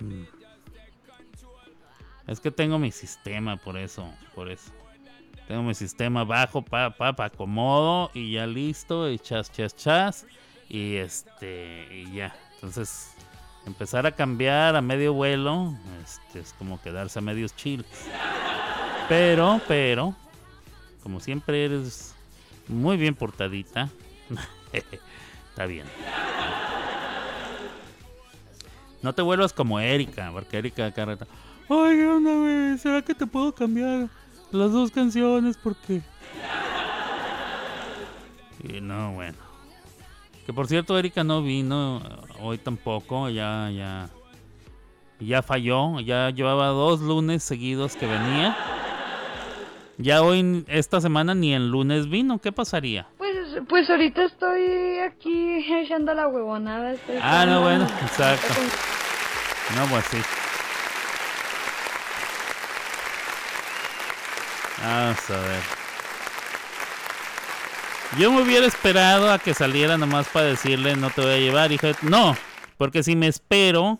Es 2.28 2.40
que 2.40 2.52
tengo 2.52 2.80
mi 2.80 2.92
sistema, 2.92 3.58
por 3.58 3.76
eso, 3.78 4.10
por 4.34 4.50
eso. 4.50 4.72
Tengo 5.48 5.64
mi 5.64 5.74
sistema 5.74 6.24
bajo, 6.24 6.62
pa, 6.62 6.96
pa, 6.96 7.14
pa, 7.14 7.26
acomodo 7.26 8.10
y 8.14 8.34
ya 8.34 8.48
listo, 8.48 9.10
y 9.10 9.20
chas, 9.20 9.52
chas, 9.52 9.76
chas. 9.76 10.26
Y 10.70 10.96
este, 10.96 11.88
y 11.92 12.14
ya. 12.14 12.34
Entonces, 12.62 13.16
empezar 13.66 14.06
a 14.06 14.12
cambiar 14.12 14.76
a 14.76 14.82
medio 14.82 15.14
vuelo, 15.14 15.74
este, 16.04 16.42
es 16.42 16.54
como 16.60 16.80
quedarse 16.80 17.18
a 17.18 17.22
medios 17.24 17.56
chiles. 17.56 17.88
Pero, 19.10 19.60
pero, 19.68 20.16
como 21.02 21.20
siempre 21.20 21.66
eres 21.66 22.14
muy 22.68 22.98
bien 22.98 23.16
portadita, 23.16 23.90
está 25.50 25.66
bien. 25.66 25.88
No 29.02 29.14
te 29.16 29.24
vuelvas 29.24 29.54
como 29.54 29.80
Erika, 29.80 30.30
porque 30.32 30.60
Erika 30.60 30.92
carreta. 30.92 31.26
Ay, 31.68 31.96
¿qué 31.96 32.08
onda, 32.08 32.36
güey? 32.36 32.78
¿Será 32.78 33.02
que 33.02 33.16
te 33.16 33.26
puedo 33.26 33.56
cambiar 33.56 34.08
las 34.52 34.72
dos 34.72 34.92
canciones? 34.92 35.58
Porque. 35.58 36.04
Y 38.64 38.80
no, 38.82 39.14
bueno. 39.14 39.51
Que 40.52 40.56
por 40.56 40.68
cierto, 40.68 41.00
Erika 41.00 41.24
no 41.24 41.42
vino 41.42 42.02
eh, 42.06 42.34
hoy 42.42 42.58
tampoco. 42.58 43.30
Ya, 43.30 43.72
ya. 43.74 44.10
Ya 45.18 45.42
falló. 45.42 46.02
Ya 46.02 46.30
llevaba 46.30 46.68
dos 46.68 47.00
lunes 47.00 47.42
seguidos 47.42 47.96
que 47.96 48.06
venía. 48.06 48.58
Ya 49.98 50.22
hoy, 50.22 50.66
esta 50.68 51.00
semana, 51.00 51.34
ni 51.36 51.54
el 51.54 51.70
lunes 51.70 52.10
vino. 52.10 52.40
¿Qué 52.40 52.52
pasaría? 52.52 53.08
Pues, 53.18 53.38
pues 53.70 53.90
ahorita 53.90 54.26
estoy 54.26 55.00
aquí 55.00 55.74
echando 55.74 56.14
la 56.14 56.28
huevonada. 56.28 56.92
estoy 56.92 57.16
Ah, 57.22 57.46
no, 57.46 57.62
bueno, 57.62 57.86
exacto. 58.02 58.54
No, 59.78 59.86
pues 59.86 60.04
sí. 60.08 60.18
Vamos 64.84 65.30
a 65.30 65.40
ver. 65.48 65.81
Yo 68.18 68.32
me 68.32 68.42
hubiera 68.42 68.66
esperado 68.66 69.32
a 69.32 69.40
que 69.40 69.54
saliera 69.54 69.98
nomás 69.98 70.28
para 70.28 70.48
decirle 70.48 70.96
no 70.96 71.10
te 71.10 71.22
voy 71.22 71.32
a 71.32 71.38
llevar, 71.40 71.72
hijo. 71.72 71.88
de-". 71.88 71.96
No, 72.02 72.36
porque 72.78 73.04
si 73.04 73.16
me 73.16 73.28
espero, 73.28 74.00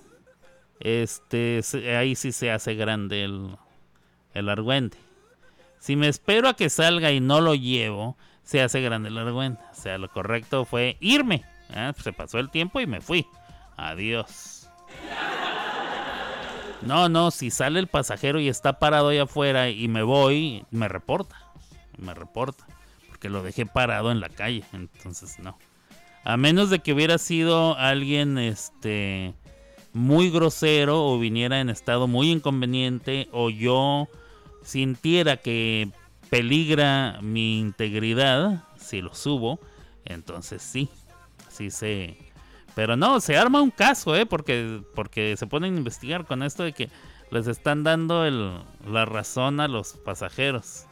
este, 0.80 1.62
ahí 1.98 2.16
sí 2.16 2.32
se 2.32 2.52
hace 2.52 2.76
grande 2.76 3.24
el, 3.24 3.56
el 4.34 4.50
argüente. 4.50 4.98
Si 5.80 5.96
me 5.96 6.08
espero 6.10 6.50
a 6.50 6.56
que 6.56 6.70
salga 6.70 7.12
y 7.12 7.20
no 7.20 7.42
lo 7.42 7.56
llevo, 7.56 8.18
se 8.44 8.62
hace 8.62 8.82
grande 8.82 9.10
el 9.10 9.18
argüente. 9.18 9.64
O 9.72 9.76
sea, 9.76 9.98
lo 9.98 10.10
correcto 10.10 10.66
fue 10.66 10.98
irme. 11.00 11.44
Ah, 11.74 11.94
Se 11.98 12.12
pasó 12.12 12.38
el 12.40 12.50
tiempo 12.50 12.82
y 12.82 12.88
me 12.88 13.02
fui. 13.02 13.26
Adiós. 13.78 14.70
No, 16.82 17.10
no, 17.10 17.32
si 17.32 17.50
sale 17.52 17.80
el 17.80 17.88
pasajero 17.88 18.40
y 18.40 18.48
está 18.50 18.80
parado 18.80 19.10
ahí 19.10 19.20
afuera 19.20 19.70
y 19.70 19.88
me 19.88 20.04
voy, 20.04 20.66
me 20.72 20.88
reporta. 20.88 21.38
Me 21.98 22.14
reporta. 22.14 22.66
Porque 23.22 23.30
lo 23.30 23.44
dejé 23.44 23.68
parado 23.68 24.12
en 24.12 24.20
la 24.20 24.30
calle. 24.30 24.64
Entonces, 24.74 25.38
no. 25.38 25.56
A 26.24 26.38
menos 26.38 26.72
de 26.72 26.80
que 26.80 26.92
hubiera 26.92 27.20
sido 27.20 27.78
alguien 27.78 28.40
este 28.40 29.36
muy 29.94 30.32
grosero 30.32 31.06
o 31.06 31.20
viniera 31.20 31.60
en 31.62 31.70
estado 31.70 32.08
muy 32.08 32.32
inconveniente 32.32 33.30
o 33.32 33.52
yo 33.52 34.08
sintiera 34.64 35.38
que 35.38 35.90
peligra 36.32 37.20
mi 37.22 37.60
integridad 37.60 38.64
si 38.78 39.02
lo 39.04 39.14
subo, 39.14 39.60
entonces 40.06 40.64
sí, 40.64 40.90
sí 41.50 41.70
se 41.70 42.18
pero 42.74 42.96
no, 42.98 43.20
se 43.20 43.38
arma 43.38 43.62
un 43.62 43.70
caso, 43.70 44.16
¿eh? 44.16 44.26
Porque, 44.26 44.82
porque 44.96 45.36
se 45.38 45.46
ponen 45.46 45.76
a 45.76 45.78
investigar 45.78 46.26
con 46.26 46.42
esto 46.42 46.64
de 46.64 46.74
que 46.74 46.90
les 47.30 47.46
están 47.46 47.84
dando 47.84 48.26
el- 48.26 48.64
la 48.88 49.06
razón 49.06 49.60
a 49.60 49.68
los 49.68 49.94
pasajeros. 49.98 50.86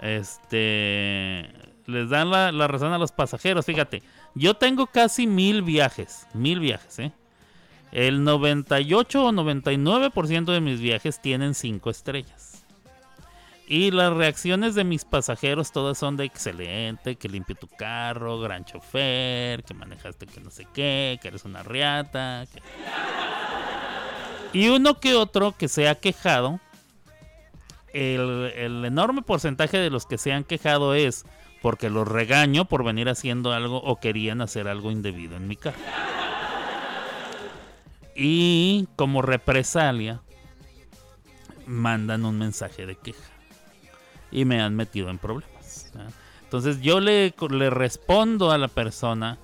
Este. 0.00 1.50
Les 1.86 2.08
dan 2.08 2.30
la, 2.30 2.66
razón 2.66 2.92
a 2.92 2.98
los 2.98 3.12
pasajeros. 3.12 3.66
Fíjate, 3.66 4.02
yo 4.34 4.54
tengo 4.54 4.86
casi 4.86 5.26
mil 5.26 5.62
viajes. 5.62 6.26
Mil 6.32 6.60
viajes, 6.60 6.98
¿eh? 6.98 7.12
El 7.92 8.24
98 8.24 9.24
o 9.24 9.30
99% 9.30 10.52
de 10.52 10.60
mis 10.60 10.80
viajes 10.80 11.20
tienen 11.20 11.54
5 11.54 11.90
estrellas. 11.90 12.64
Y 13.66 13.92
las 13.92 14.12
reacciones 14.12 14.74
de 14.74 14.84
mis 14.84 15.04
pasajeros 15.04 15.72
todas 15.72 15.96
son 15.96 16.16
de 16.16 16.24
excelente, 16.24 17.16
que 17.16 17.28
limpio 17.28 17.54
tu 17.54 17.68
carro, 17.68 18.40
gran 18.40 18.64
chofer, 18.64 19.62
que 19.62 19.72
manejaste 19.72 20.26
que 20.26 20.40
no 20.40 20.50
sé 20.50 20.66
qué, 20.74 21.18
que 21.22 21.28
eres 21.28 21.44
una 21.44 21.62
riata. 21.62 22.44
Y 24.52 24.68
uno 24.68 25.00
que 25.00 25.14
otro 25.14 25.52
que 25.52 25.68
se 25.68 25.88
ha 25.88 25.94
quejado, 25.94 26.60
el, 27.94 28.84
enorme 28.84 29.22
porcentaje 29.22 29.78
de 29.78 29.88
los 29.88 30.04
que 30.04 30.18
se 30.18 30.32
han 30.32 30.44
quejado 30.44 30.94
es 30.94 31.24
porque 31.62 31.88
los 31.88 32.06
regaño 32.06 32.66
por 32.66 32.84
venir 32.84 33.08
haciendo 33.08 33.52
algo 33.52 33.78
o 33.78 34.00
querían 34.00 34.42
hacer 34.42 34.68
algo 34.68 34.90
indebido 34.90 35.36
en 35.36 35.48
mi 35.48 35.56
carro. 35.56 35.78
Y 38.16 38.86
como 38.96 39.22
represalia, 39.22 40.20
mandan 41.66 42.24
un 42.24 42.38
mensaje 42.38 42.84
de 42.84 42.96
queja 42.96 43.30
y 44.30 44.44
me 44.44 44.60
han 44.60 44.74
metido 44.74 45.08
en 45.08 45.18
problemas. 45.18 45.92
Entonces 46.42 46.80
yo 46.80 47.00
le, 47.00 47.34
le 47.50 47.70
respondo 47.70 48.50
a 48.50 48.58
la 48.58 48.68
persona 48.68 49.38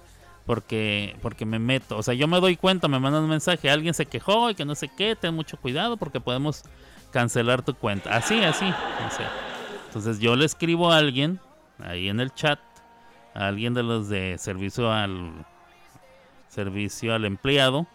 porque, 0.44 1.16
porque 1.22 1.46
me 1.46 1.58
meto. 1.58 1.96
O 1.96 2.02
sea, 2.02 2.14
yo 2.14 2.28
me 2.28 2.40
doy 2.40 2.56
cuenta, 2.56 2.88
me 2.88 2.98
mandan 2.98 3.22
un 3.22 3.30
mensaje, 3.30 3.70
alguien 3.70 3.94
se 3.94 4.06
quejó 4.06 4.50
y 4.50 4.54
que 4.54 4.64
no 4.64 4.74
sé 4.74 4.90
qué, 4.96 5.16
ten 5.16 5.34
mucho 5.34 5.56
cuidado 5.56 5.96
porque 5.96 6.20
podemos 6.20 6.64
cancelar 7.10 7.62
tu 7.62 7.74
cuenta. 7.74 8.16
Así, 8.16 8.42
así. 8.42 8.72
Entonces 9.86 10.18
yo 10.20 10.36
le 10.36 10.44
escribo 10.44 10.92
a 10.92 10.98
alguien 10.98 11.40
ahí 11.78 12.08
en 12.08 12.20
el 12.20 12.32
chat, 12.32 12.60
a 13.34 13.48
alguien 13.48 13.74
de 13.74 13.82
los 13.82 14.08
de 14.08 14.38
servicio 14.38 14.90
al 14.92 15.44
servicio 16.48 17.14
al 17.14 17.24
empleado. 17.24 17.86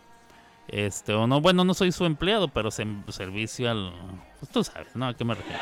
Este, 0.68 1.13
o 1.13 1.28
no, 1.28 1.41
bueno, 1.41 1.63
no 1.63 1.74
soy 1.74 1.91
su 1.91 2.05
empleado, 2.05 2.47
pero 2.47 2.72
servicio 2.72 3.70
al. 3.70 3.93
Pues 4.39 4.51
tú 4.51 4.63
sabes, 4.63 4.95
¿no? 4.95 5.07
¿A 5.07 5.13
qué 5.13 5.24
me 5.24 5.36
refiero? 5.36 5.61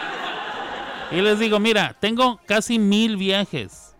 Y 1.12 1.22
les 1.22 1.39
digo, 1.39 1.60
mira, 1.60 1.95
tengo 1.99 2.39
casi 2.45 2.80
mil 2.80 3.18
viajes. 3.18 3.95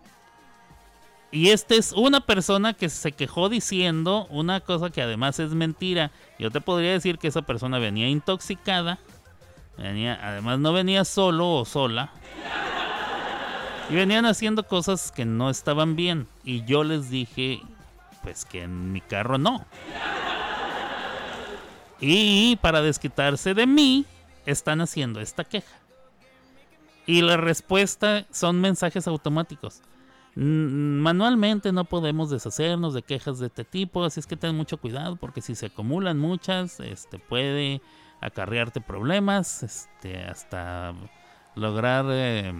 Y 1.30 1.50
esta 1.50 1.74
es 1.74 1.92
una 1.92 2.20
persona 2.20 2.74
que 2.74 2.88
se 2.88 3.12
quejó 3.12 3.48
diciendo 3.48 4.26
una 4.30 4.60
cosa 4.60 4.90
que 4.90 5.02
además 5.02 5.40
es 5.40 5.50
mentira. 5.50 6.12
Yo 6.38 6.50
te 6.50 6.60
podría 6.60 6.92
decir 6.92 7.18
que 7.18 7.26
esa 7.26 7.42
persona 7.42 7.78
venía 7.80 8.08
intoxicada. 8.08 8.98
Venía, 9.76 10.18
además 10.22 10.58
no 10.58 10.72
venía 10.72 11.04
solo 11.04 11.52
o 11.52 11.64
sola. 11.64 12.12
Y 13.90 13.94
venían 13.94 14.24
haciendo 14.24 14.66
cosas 14.66 15.12
que 15.12 15.24
no 15.24 15.50
estaban 15.50 15.96
bien. 15.96 16.26
Y 16.42 16.64
yo 16.64 16.84
les 16.84 17.10
dije, 17.10 17.60
pues 18.22 18.44
que 18.44 18.62
en 18.62 18.92
mi 18.92 19.00
carro 19.00 19.38
no. 19.38 19.64
Y 22.00 22.56
para 22.56 22.82
desquitarse 22.82 23.54
de 23.54 23.66
mí, 23.66 24.06
están 24.46 24.80
haciendo 24.80 25.20
esta 25.20 25.44
queja. 25.44 25.78
Y 27.06 27.22
la 27.22 27.36
respuesta 27.36 28.26
son 28.30 28.60
mensajes 28.60 29.06
automáticos. 29.06 29.82
Manualmente 30.34 31.70
no 31.70 31.84
podemos 31.84 32.30
deshacernos 32.30 32.92
de 32.92 33.02
quejas 33.02 33.38
de 33.38 33.46
este 33.46 33.64
tipo, 33.64 34.02
así 34.02 34.18
es 34.18 34.26
que 34.26 34.36
ten 34.36 34.56
mucho 34.56 34.78
cuidado 34.78 35.14
porque 35.14 35.40
si 35.40 35.54
se 35.54 35.66
acumulan 35.66 36.18
muchas, 36.18 36.80
este 36.80 37.20
puede 37.20 37.80
acarrearte 38.20 38.80
problemas, 38.80 39.62
este 39.62 40.22
hasta 40.24 40.94
lograr 41.54 42.06
eh, 42.08 42.52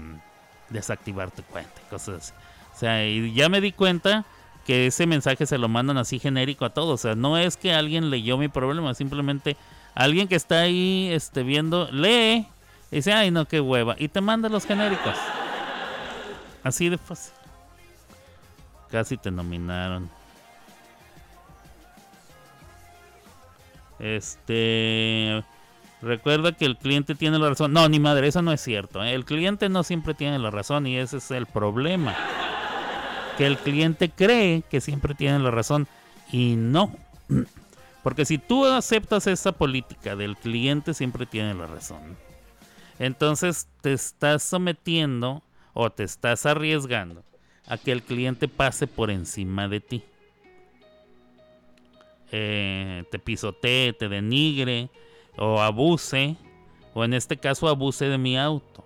desactivar 0.70 1.30
tu 1.30 1.42
cuenta, 1.42 1.80
y 1.86 1.90
cosas 1.90 2.16
así. 2.16 2.32
O 2.74 2.78
sea, 2.78 3.06
y 3.06 3.32
ya 3.32 3.48
me 3.48 3.60
di 3.60 3.72
cuenta 3.72 4.24
que 4.66 4.86
ese 4.86 5.06
mensaje 5.06 5.46
se 5.46 5.58
lo 5.58 5.68
mandan 5.68 5.98
así 5.98 6.18
genérico 6.18 6.64
a 6.64 6.70
todos. 6.70 7.00
O 7.00 7.02
sea, 7.02 7.14
no 7.14 7.38
es 7.38 7.56
que 7.56 7.72
alguien 7.72 8.10
leyó 8.10 8.36
mi 8.36 8.48
problema, 8.48 8.94
simplemente 8.94 9.56
alguien 9.94 10.26
que 10.26 10.34
está 10.34 10.60
ahí 10.62 11.10
este, 11.12 11.42
viendo, 11.42 11.88
lee 11.92 12.48
y 12.90 12.96
dice, 12.96 13.12
ay 13.12 13.30
no, 13.30 13.46
qué 13.46 13.60
hueva. 13.60 13.96
Y 13.98 14.08
te 14.08 14.20
manda 14.20 14.48
los 14.48 14.66
genéricos. 14.66 15.14
Así 16.62 16.88
de 16.88 16.98
fácil. 16.98 17.32
Casi 18.90 19.16
te 19.16 19.30
nominaron. 19.30 20.10
Este. 23.98 25.44
Recuerda 26.02 26.52
que 26.52 26.66
el 26.66 26.76
cliente 26.76 27.14
tiene 27.14 27.38
la 27.38 27.48
razón. 27.48 27.72
No, 27.72 27.88
ni 27.88 27.98
madre, 27.98 28.28
eso 28.28 28.42
no 28.42 28.52
es 28.52 28.60
cierto. 28.60 29.02
¿eh? 29.02 29.14
El 29.14 29.24
cliente 29.24 29.68
no 29.70 29.82
siempre 29.82 30.12
tiene 30.12 30.38
la 30.38 30.50
razón 30.50 30.86
y 30.86 30.98
ese 30.98 31.16
es 31.16 31.30
el 31.30 31.46
problema. 31.46 32.14
Que 33.38 33.46
el 33.46 33.56
cliente 33.56 34.10
cree 34.10 34.62
que 34.70 34.80
siempre 34.80 35.14
tiene 35.14 35.38
la 35.38 35.50
razón 35.50 35.88
y 36.30 36.56
no. 36.56 36.94
Porque 38.02 38.26
si 38.26 38.36
tú 38.36 38.66
aceptas 38.66 39.26
esa 39.26 39.52
política 39.52 40.14
del 40.14 40.36
cliente 40.36 40.92
siempre 40.92 41.24
tiene 41.24 41.54
la 41.54 41.66
razón, 41.66 42.18
entonces 42.98 43.66
te 43.80 43.94
estás 43.94 44.42
sometiendo 44.42 45.42
o 45.72 45.90
te 45.90 46.04
estás 46.04 46.44
arriesgando 46.44 47.24
a 47.66 47.78
que 47.78 47.92
el 47.92 48.02
cliente 48.02 48.46
pase 48.46 48.86
por 48.86 49.10
encima 49.10 49.68
de 49.68 49.80
ti. 49.80 50.04
Eh, 52.32 53.04
te 53.10 53.18
pisotee, 53.18 53.92
te 53.92 54.08
denigre 54.08 54.90
o 55.36 55.60
abuse, 55.60 56.36
o 56.94 57.04
en 57.04 57.14
este 57.14 57.36
caso 57.36 57.68
abuse 57.68 58.06
de 58.06 58.18
mi 58.18 58.38
auto. 58.38 58.84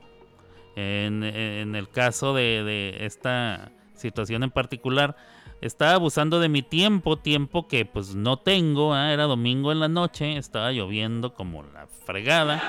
En, 0.76 1.24
el 1.24 1.88
caso 1.88 2.34
de, 2.34 2.98
esta 3.00 3.72
situación 3.94 4.44
en 4.44 4.50
particular, 4.50 5.16
estaba 5.60 5.94
abusando 5.94 6.38
de 6.38 6.48
mi 6.48 6.62
tiempo, 6.62 7.16
tiempo 7.16 7.66
que 7.66 7.84
pues 7.84 8.14
no 8.14 8.36
tengo, 8.36 8.96
¿eh? 8.96 9.12
era 9.12 9.24
domingo 9.24 9.72
en 9.72 9.80
la 9.80 9.88
noche, 9.88 10.36
estaba 10.36 10.70
lloviendo 10.70 11.34
como 11.34 11.64
la 11.64 11.88
fregada. 12.06 12.62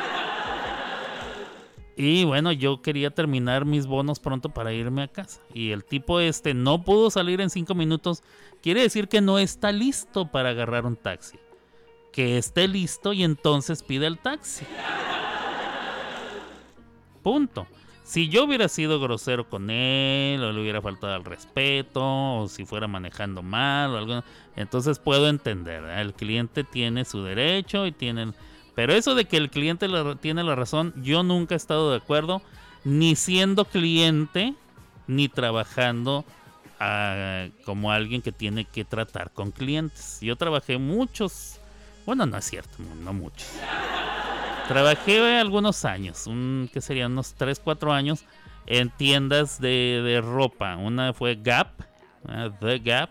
Y 2.02 2.24
bueno, 2.24 2.54
yo 2.54 2.82
quería 2.82 3.10
terminar 3.10 3.66
mis 3.66 3.86
bonos 3.86 4.22
pronto 4.22 4.48
para 4.48 4.72
irme 4.72 5.04
a 5.04 5.10
casa. 5.10 5.42
Y 5.54 5.72
el 5.72 5.84
tipo 5.84 6.22
este 6.22 6.54
no 6.54 6.82
pudo 6.82 7.12
salir 7.12 7.42
en 7.42 7.50
cinco 7.50 7.76
minutos. 7.76 8.24
Quiere 8.64 8.84
decir 8.84 9.10
que 9.10 9.20
no 9.20 9.38
está 9.38 9.74
listo 9.74 10.26
para 10.26 10.52
agarrar 10.52 10.86
un 10.86 10.96
taxi. 10.96 11.38
Que 12.14 12.38
esté 12.38 12.70
listo 12.70 13.12
y 13.12 13.26
entonces 13.26 13.84
pide 13.84 14.08
el 14.08 14.18
taxi. 14.18 14.64
Punto. 17.22 17.68
Si 18.06 18.30
yo 18.30 18.46
hubiera 18.46 18.70
sido 18.70 19.02
grosero 19.02 19.50
con 19.50 19.70
él, 19.70 20.42
o 20.42 20.54
le 20.54 20.62
hubiera 20.62 20.82
faltado 20.82 21.14
al 21.16 21.26
respeto, 21.26 22.02
o 22.02 22.48
si 22.48 22.64
fuera 22.64 22.88
manejando 22.88 23.44
mal, 23.44 23.94
o 23.94 23.98
algo, 23.98 24.24
entonces 24.56 25.00
puedo 25.00 25.28
entender. 25.28 25.84
¿eh? 25.84 26.00
El 26.00 26.14
cliente 26.14 26.64
tiene 26.64 27.04
su 27.04 27.24
derecho 27.24 27.86
y 27.86 27.92
tiene. 27.92 28.32
Pero 28.76 28.94
eso 28.94 29.16
de 29.16 29.26
que 29.26 29.38
el 29.38 29.50
cliente 29.50 29.88
tiene 30.22 30.44
la 30.44 30.56
razón, 30.56 30.94
yo 30.98 31.24
nunca 31.24 31.56
he 31.56 31.58
estado 31.58 31.92
de 31.92 31.98
acuerdo, 31.98 32.42
ni 32.84 33.16
siendo 33.16 33.66
cliente, 33.66 34.54
ni 35.08 35.28
trabajando 35.28 36.24
uh, 36.80 37.50
como 37.66 37.92
alguien 37.92 38.22
que 38.22 38.32
tiene 38.32 38.66
que 38.66 38.86
tratar 38.86 39.32
con 39.32 39.52
clientes. 39.52 40.20
Yo 40.22 40.36
trabajé 40.36 40.78
muchos, 40.78 41.60
bueno, 42.06 42.26
no 42.26 42.38
es 42.38 42.46
cierto, 42.46 42.78
no 43.04 43.14
muchos. 43.14 43.48
Trabajé 44.68 45.38
algunos 45.40 45.84
años, 45.84 46.28
un, 46.28 46.70
serían 46.80 47.14
unos 47.14 47.34
3, 47.34 47.60
4 47.60 47.92
años, 47.92 48.24
en 48.68 48.92
tiendas 48.92 49.60
de, 49.60 50.02
de 50.04 50.22
ropa. 50.22 50.76
Una 50.78 51.12
fue 51.12 51.36
Gap, 51.36 51.70
uh, 52.24 52.52
The 52.62 52.80
Gap, 52.80 53.10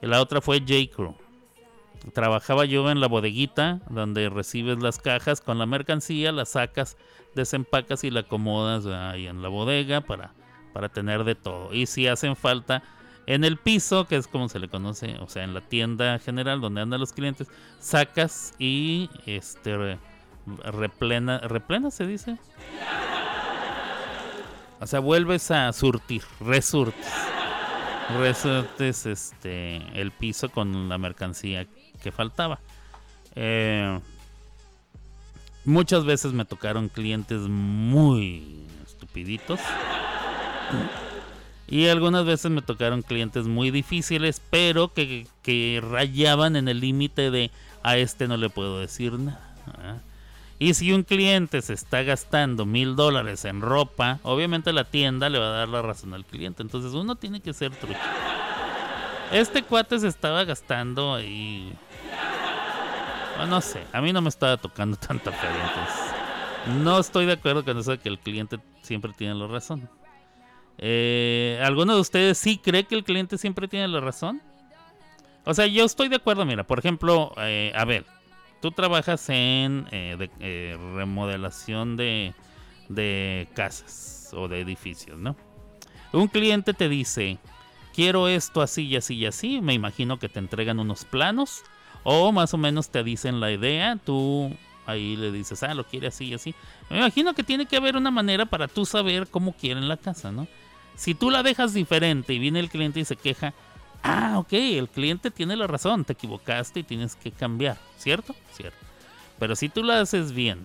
y 0.00 0.06
la 0.06 0.20
otra 0.22 0.40
fue 0.40 0.60
J. 0.60 0.94
Crew. 0.94 1.25
Trabajaba 2.12 2.64
yo 2.64 2.90
en 2.90 3.00
la 3.00 3.08
bodeguita, 3.08 3.80
donde 3.90 4.28
recibes 4.28 4.78
las 4.78 4.98
cajas 4.98 5.40
con 5.40 5.58
la 5.58 5.66
mercancía, 5.66 6.32
las 6.32 6.50
sacas, 6.50 6.96
desempacas 7.34 8.04
y 8.04 8.10
la 8.10 8.20
acomodas 8.20 8.86
ahí 8.86 9.26
en 9.26 9.42
la 9.42 9.48
bodega 9.48 10.00
para, 10.00 10.32
para 10.72 10.88
tener 10.88 11.24
de 11.24 11.34
todo. 11.34 11.74
Y 11.74 11.86
si 11.86 12.06
hacen 12.06 12.36
falta 12.36 12.82
en 13.26 13.44
el 13.44 13.56
piso, 13.56 14.06
que 14.06 14.16
es 14.16 14.28
como 14.28 14.48
se 14.48 14.60
le 14.60 14.68
conoce, 14.68 15.16
o 15.20 15.28
sea, 15.28 15.42
en 15.42 15.52
la 15.52 15.60
tienda 15.60 16.18
general 16.18 16.60
donde 16.60 16.80
andan 16.80 17.00
los 17.00 17.12
clientes, 17.12 17.48
sacas 17.80 18.54
y 18.58 19.10
este 19.26 19.98
replena, 20.64 21.38
replena 21.38 21.90
se 21.90 22.06
dice. 22.06 22.38
O 24.78 24.86
sea, 24.86 25.00
vuelves 25.00 25.50
a 25.50 25.72
surtir, 25.72 26.22
resurtes. 26.40 27.12
Resurtes 28.20 29.06
este 29.06 29.78
el 30.00 30.12
piso 30.12 30.48
con 30.48 30.88
la 30.88 30.96
mercancía 30.96 31.66
que 31.96 32.12
faltaba. 32.12 32.60
Eh, 33.34 34.00
muchas 35.64 36.04
veces 36.04 36.32
me 36.32 36.44
tocaron 36.44 36.88
clientes 36.88 37.40
muy 37.42 38.66
estupiditos. 38.86 39.60
Y 41.68 41.88
algunas 41.88 42.24
veces 42.24 42.50
me 42.50 42.62
tocaron 42.62 43.02
clientes 43.02 43.46
muy 43.46 43.70
difíciles, 43.70 44.40
pero 44.50 44.92
que, 44.92 45.26
que 45.42 45.82
rayaban 45.82 46.54
en 46.54 46.68
el 46.68 46.80
límite 46.80 47.30
de 47.30 47.50
a 47.82 47.96
este 47.96 48.28
no 48.28 48.36
le 48.36 48.50
puedo 48.50 48.78
decir 48.78 49.12
nada. 49.14 49.54
¿eh? 49.82 50.00
Y 50.58 50.74
si 50.74 50.92
un 50.92 51.02
cliente 51.02 51.60
se 51.60 51.74
está 51.74 52.02
gastando 52.02 52.64
mil 52.64 52.96
dólares 52.96 53.44
en 53.44 53.60
ropa, 53.60 54.20
obviamente 54.22 54.72
la 54.72 54.84
tienda 54.84 55.28
le 55.28 55.38
va 55.38 55.46
a 55.48 55.58
dar 55.58 55.68
la 55.68 55.82
razón 55.82 56.14
al 56.14 56.24
cliente. 56.24 56.62
Entonces 56.62 56.92
uno 56.94 57.16
tiene 57.16 57.40
que 57.40 57.52
ser 57.52 57.72
trucho. 57.72 57.98
Este 59.32 59.62
cuate 59.62 59.98
se 59.98 60.08
estaba 60.08 60.44
gastando 60.44 61.20
y... 61.20 61.72
No 63.48 63.60
sé, 63.60 63.82
a 63.92 64.00
mí 64.00 64.12
no 64.12 64.22
me 64.22 64.28
estaba 64.28 64.56
tocando 64.56 64.96
tanta 65.08 65.30
feria. 65.30 65.68
Entonces 65.68 66.82
no 66.82 66.98
estoy 66.98 67.26
de 67.26 67.32
acuerdo 67.32 67.64
con 67.64 67.78
eso 67.78 67.92
de 67.92 67.98
que 67.98 68.08
el 68.08 68.18
cliente 68.18 68.58
siempre 68.82 69.12
tiene 69.12 69.34
la 69.34 69.46
razón. 69.46 69.88
Eh, 70.78 71.60
¿Alguno 71.64 71.94
de 71.94 72.00
ustedes 72.00 72.38
sí 72.38 72.58
cree 72.58 72.84
que 72.84 72.94
el 72.94 73.04
cliente 73.04 73.38
siempre 73.38 73.68
tiene 73.68 73.88
la 73.88 74.00
razón? 74.00 74.42
O 75.44 75.54
sea, 75.54 75.66
yo 75.66 75.84
estoy 75.84 76.08
de 76.08 76.16
acuerdo, 76.16 76.44
mira, 76.44 76.64
por 76.64 76.80
ejemplo, 76.80 77.32
eh, 77.38 77.72
a 77.76 77.84
ver, 77.84 78.04
tú 78.60 78.72
trabajas 78.72 79.28
en 79.28 79.86
eh, 79.92 80.28
eh, 80.40 80.76
remodelación 80.94 81.96
de, 81.96 82.34
de 82.88 83.48
casas 83.54 84.30
o 84.32 84.48
de 84.48 84.60
edificios, 84.60 85.18
¿no? 85.18 85.36
Un 86.12 86.26
cliente 86.26 86.74
te 86.74 86.88
dice, 86.88 87.38
quiero 87.94 88.26
esto 88.26 88.60
así 88.60 88.86
y 88.86 88.96
así 88.96 89.14
y 89.14 89.26
así, 89.26 89.60
me 89.60 89.72
imagino 89.72 90.18
que 90.18 90.28
te 90.28 90.40
entregan 90.40 90.80
unos 90.80 91.04
planos 91.04 91.62
o 92.08 92.30
más 92.30 92.54
o 92.54 92.56
menos 92.56 92.90
te 92.90 93.02
dicen 93.02 93.40
la 93.40 93.50
idea, 93.50 93.96
tú 93.96 94.56
ahí 94.86 95.16
le 95.16 95.32
dices, 95.32 95.64
ah, 95.64 95.74
lo 95.74 95.82
quiere 95.82 96.06
así 96.06 96.26
y 96.26 96.34
así. 96.34 96.54
Me 96.88 96.98
imagino 96.98 97.34
que 97.34 97.42
tiene 97.42 97.66
que 97.66 97.76
haber 97.76 97.96
una 97.96 98.12
manera 98.12 98.46
para 98.46 98.68
tú 98.68 98.86
saber 98.86 99.26
cómo 99.26 99.54
quieren 99.54 99.88
la 99.88 99.96
casa, 99.96 100.30
¿no? 100.30 100.46
Si 100.94 101.16
tú 101.16 101.32
la 101.32 101.42
dejas 101.42 101.74
diferente 101.74 102.32
y 102.32 102.38
viene 102.38 102.60
el 102.60 102.70
cliente 102.70 103.00
y 103.00 103.04
se 103.04 103.16
queja, 103.16 103.54
ah, 104.04 104.34
ok, 104.38 104.52
el 104.52 104.88
cliente 104.88 105.32
tiene 105.32 105.56
la 105.56 105.66
razón, 105.66 106.04
te 106.04 106.12
equivocaste 106.12 106.78
y 106.78 106.84
tienes 106.84 107.16
que 107.16 107.32
cambiar, 107.32 107.76
¿cierto? 107.98 108.36
Cierto. 108.52 108.78
Pero 109.40 109.56
si 109.56 109.68
tú 109.68 109.82
la 109.82 110.00
haces 110.00 110.30
bien 110.30 110.64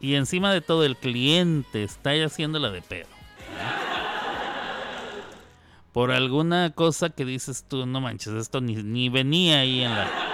y 0.00 0.14
encima 0.14 0.50
de 0.50 0.62
todo 0.62 0.82
el 0.86 0.96
cliente 0.96 1.84
está 1.84 2.12
haciéndola 2.24 2.70
de 2.70 2.80
pedo, 2.80 3.08
por 5.92 6.10
alguna 6.10 6.70
cosa 6.70 7.10
que 7.10 7.26
dices 7.26 7.66
tú, 7.68 7.84
no 7.84 8.00
manches, 8.00 8.32
esto 8.32 8.62
ni, 8.62 8.76
ni 8.76 9.10
venía 9.10 9.58
ahí 9.60 9.82
en 9.82 9.90
la... 9.90 10.33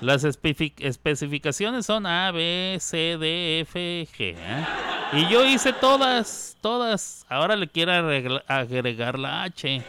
Las 0.00 0.24
especificaciones 0.24 1.86
son 1.86 2.06
A, 2.06 2.30
B, 2.32 2.76
C, 2.80 3.16
D, 3.18 3.60
F, 3.60 4.08
G. 4.16 4.34
¿eh? 4.36 4.66
Y 5.12 5.28
yo 5.28 5.44
hice 5.44 5.72
todas, 5.72 6.56
todas. 6.60 7.24
Ahora 7.28 7.56
le 7.56 7.68
quiero 7.68 7.92
agregar 7.92 9.18
la 9.18 9.44
H. 9.44 9.82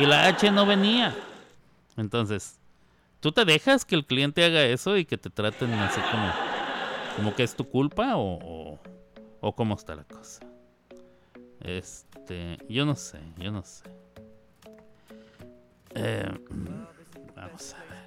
Y 0.00 0.06
la 0.06 0.26
H 0.26 0.50
no 0.50 0.66
venía. 0.66 1.14
Entonces, 1.96 2.58
¿tú 3.20 3.30
te 3.30 3.44
dejas 3.44 3.84
que 3.84 3.94
el 3.94 4.04
cliente 4.04 4.44
haga 4.44 4.64
eso 4.64 4.96
y 4.96 5.04
que 5.04 5.16
te 5.16 5.30
traten 5.30 5.72
así 5.74 6.00
como, 6.10 6.32
como 7.16 7.34
que 7.36 7.44
es 7.44 7.54
tu 7.54 7.68
culpa 7.68 8.16
o, 8.16 8.80
o, 9.40 9.54
cómo 9.54 9.74
está 9.74 9.94
la 9.94 10.04
cosa? 10.04 10.44
Este, 11.60 12.58
yo 12.68 12.84
no 12.84 12.96
sé, 12.96 13.20
yo 13.38 13.52
no 13.52 13.62
sé. 13.62 13.84
Eh, 15.94 16.28
vamos 17.36 17.74
a 17.74 17.94
ver. 17.94 18.03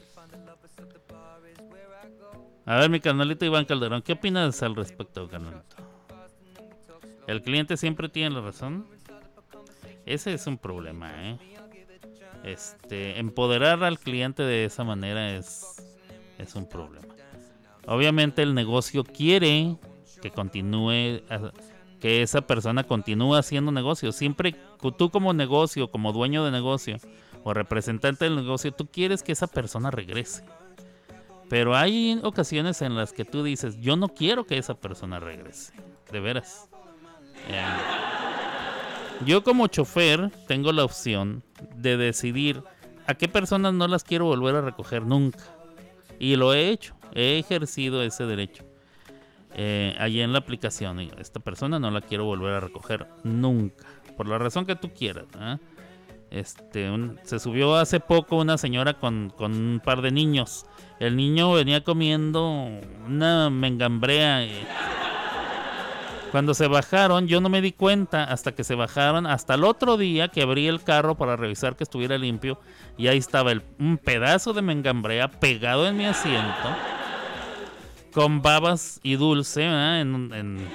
A 2.65 2.79
ver, 2.79 2.89
mi 2.89 2.99
canalito 2.99 3.45
Iván 3.45 3.63
Calderón, 3.63 4.01
¿qué 4.01 4.13
opinas 4.13 4.61
al 4.61 4.75
respecto, 4.75 5.29
canalito? 5.29 5.77
¿El 7.25 7.41
cliente 7.41 7.77
siempre 7.77 8.09
tiene 8.09 8.35
la 8.35 8.41
razón? 8.41 8.85
Ese 10.05 10.33
es 10.33 10.47
un 10.47 10.57
problema, 10.57 11.11
¿eh? 11.29 11.37
Este, 12.43 13.19
empoderar 13.19 13.83
al 13.85 13.99
cliente 13.99 14.43
de 14.43 14.65
esa 14.65 14.83
manera 14.83 15.35
es, 15.35 15.81
es 16.37 16.55
un 16.55 16.67
problema. 16.67 17.07
Obviamente 17.85 18.41
el 18.41 18.53
negocio 18.53 19.05
quiere 19.05 19.77
que 20.21 20.31
continúe, 20.31 21.21
que 22.01 22.21
esa 22.21 22.41
persona 22.41 22.83
continúe 22.83 23.35
haciendo 23.35 23.71
negocio. 23.71 24.11
Siempre 24.11 24.55
tú 24.97 25.09
como 25.09 25.33
negocio, 25.33 25.89
como 25.89 26.11
dueño 26.11 26.43
de 26.43 26.51
negocio 26.51 26.97
o 27.47 27.53
representante 27.53 28.25
del 28.25 28.35
negocio, 28.35 28.73
tú 28.73 28.87
quieres 28.87 29.23
que 29.23 29.31
esa 29.31 29.47
persona 29.47 29.89
regrese. 29.89 30.43
Pero 31.49 31.77
hay 31.77 32.19
ocasiones 32.23 32.81
en 32.81 32.95
las 32.95 33.13
que 33.13 33.23
tú 33.23 33.41
dices, 33.41 33.79
yo 33.79 33.95
no 33.95 34.09
quiero 34.09 34.45
que 34.45 34.57
esa 34.57 34.73
persona 34.73 35.21
regrese. 35.21 35.71
De 36.11 36.19
veras. 36.19 36.69
Eh, 37.47 37.63
yo 39.25 39.45
como 39.45 39.67
chofer 39.67 40.29
tengo 40.45 40.73
la 40.73 40.83
opción 40.83 41.41
de 41.77 41.95
decidir 41.95 42.63
a 43.05 43.13
qué 43.13 43.29
personas 43.29 43.73
no 43.73 43.87
las 43.87 44.03
quiero 44.03 44.25
volver 44.25 44.55
a 44.55 44.61
recoger 44.61 45.03
nunca. 45.03 45.45
Y 46.19 46.35
lo 46.35 46.53
he 46.53 46.69
hecho. 46.69 46.97
He 47.13 47.39
ejercido 47.39 48.03
ese 48.03 48.25
derecho. 48.25 48.65
Eh, 49.53 49.95
allí 49.99 50.19
en 50.19 50.33
la 50.33 50.39
aplicación. 50.39 50.99
Esta 50.99 51.39
persona 51.39 51.79
no 51.79 51.91
la 51.91 52.01
quiero 52.01 52.25
volver 52.25 52.55
a 52.55 52.59
recoger 52.59 53.07
nunca. 53.23 53.85
Por 54.17 54.27
la 54.27 54.37
razón 54.37 54.65
que 54.65 54.75
tú 54.75 54.89
quieras. 54.93 55.27
Este, 56.31 56.89
un- 56.89 57.19
se 57.23 57.39
subió 57.39 57.75
hace 57.77 57.99
poco 57.99 58.35
una 58.37 58.57
señora 58.57 58.93
con, 58.95 59.29
con 59.35 59.53
un 59.53 59.81
par 59.83 60.01
de 60.01 60.11
niños. 60.11 60.65
El 60.99 61.15
niño 61.15 61.51
venía 61.53 61.83
comiendo 61.83 62.69
una 63.05 63.49
mengambrea. 63.49 64.43
eh. 64.43 64.65
Cuando 66.31 66.53
se 66.53 66.67
bajaron, 66.67 67.27
yo 67.27 67.39
no 67.39 67.47
me 67.47 67.61
di 67.61 67.71
cuenta 67.71 68.25
hasta 68.25 68.51
que 68.53 68.65
se 68.65 68.75
bajaron. 68.75 69.25
Hasta 69.25 69.53
el 69.53 69.63
otro 69.63 69.95
día 69.95 70.27
que 70.27 70.41
abrí 70.41 70.67
el 70.67 70.83
carro 70.83 71.15
para 71.15 71.37
revisar 71.37 71.77
que 71.77 71.85
estuviera 71.85 72.17
limpio. 72.17 72.59
Y 72.97 73.07
ahí 73.07 73.17
estaba 73.17 73.53
un 73.79 73.97
pedazo 73.97 74.51
de 74.51 74.61
mengambrea 74.61 75.29
pegado 75.29 75.87
en 75.87 75.95
mi 75.95 76.05
asiento. 76.05 76.67
Con 78.13 78.41
babas 78.41 78.99
y 79.03 79.15
dulce. 79.15 79.63
En, 79.63 80.31
en- 80.33 80.67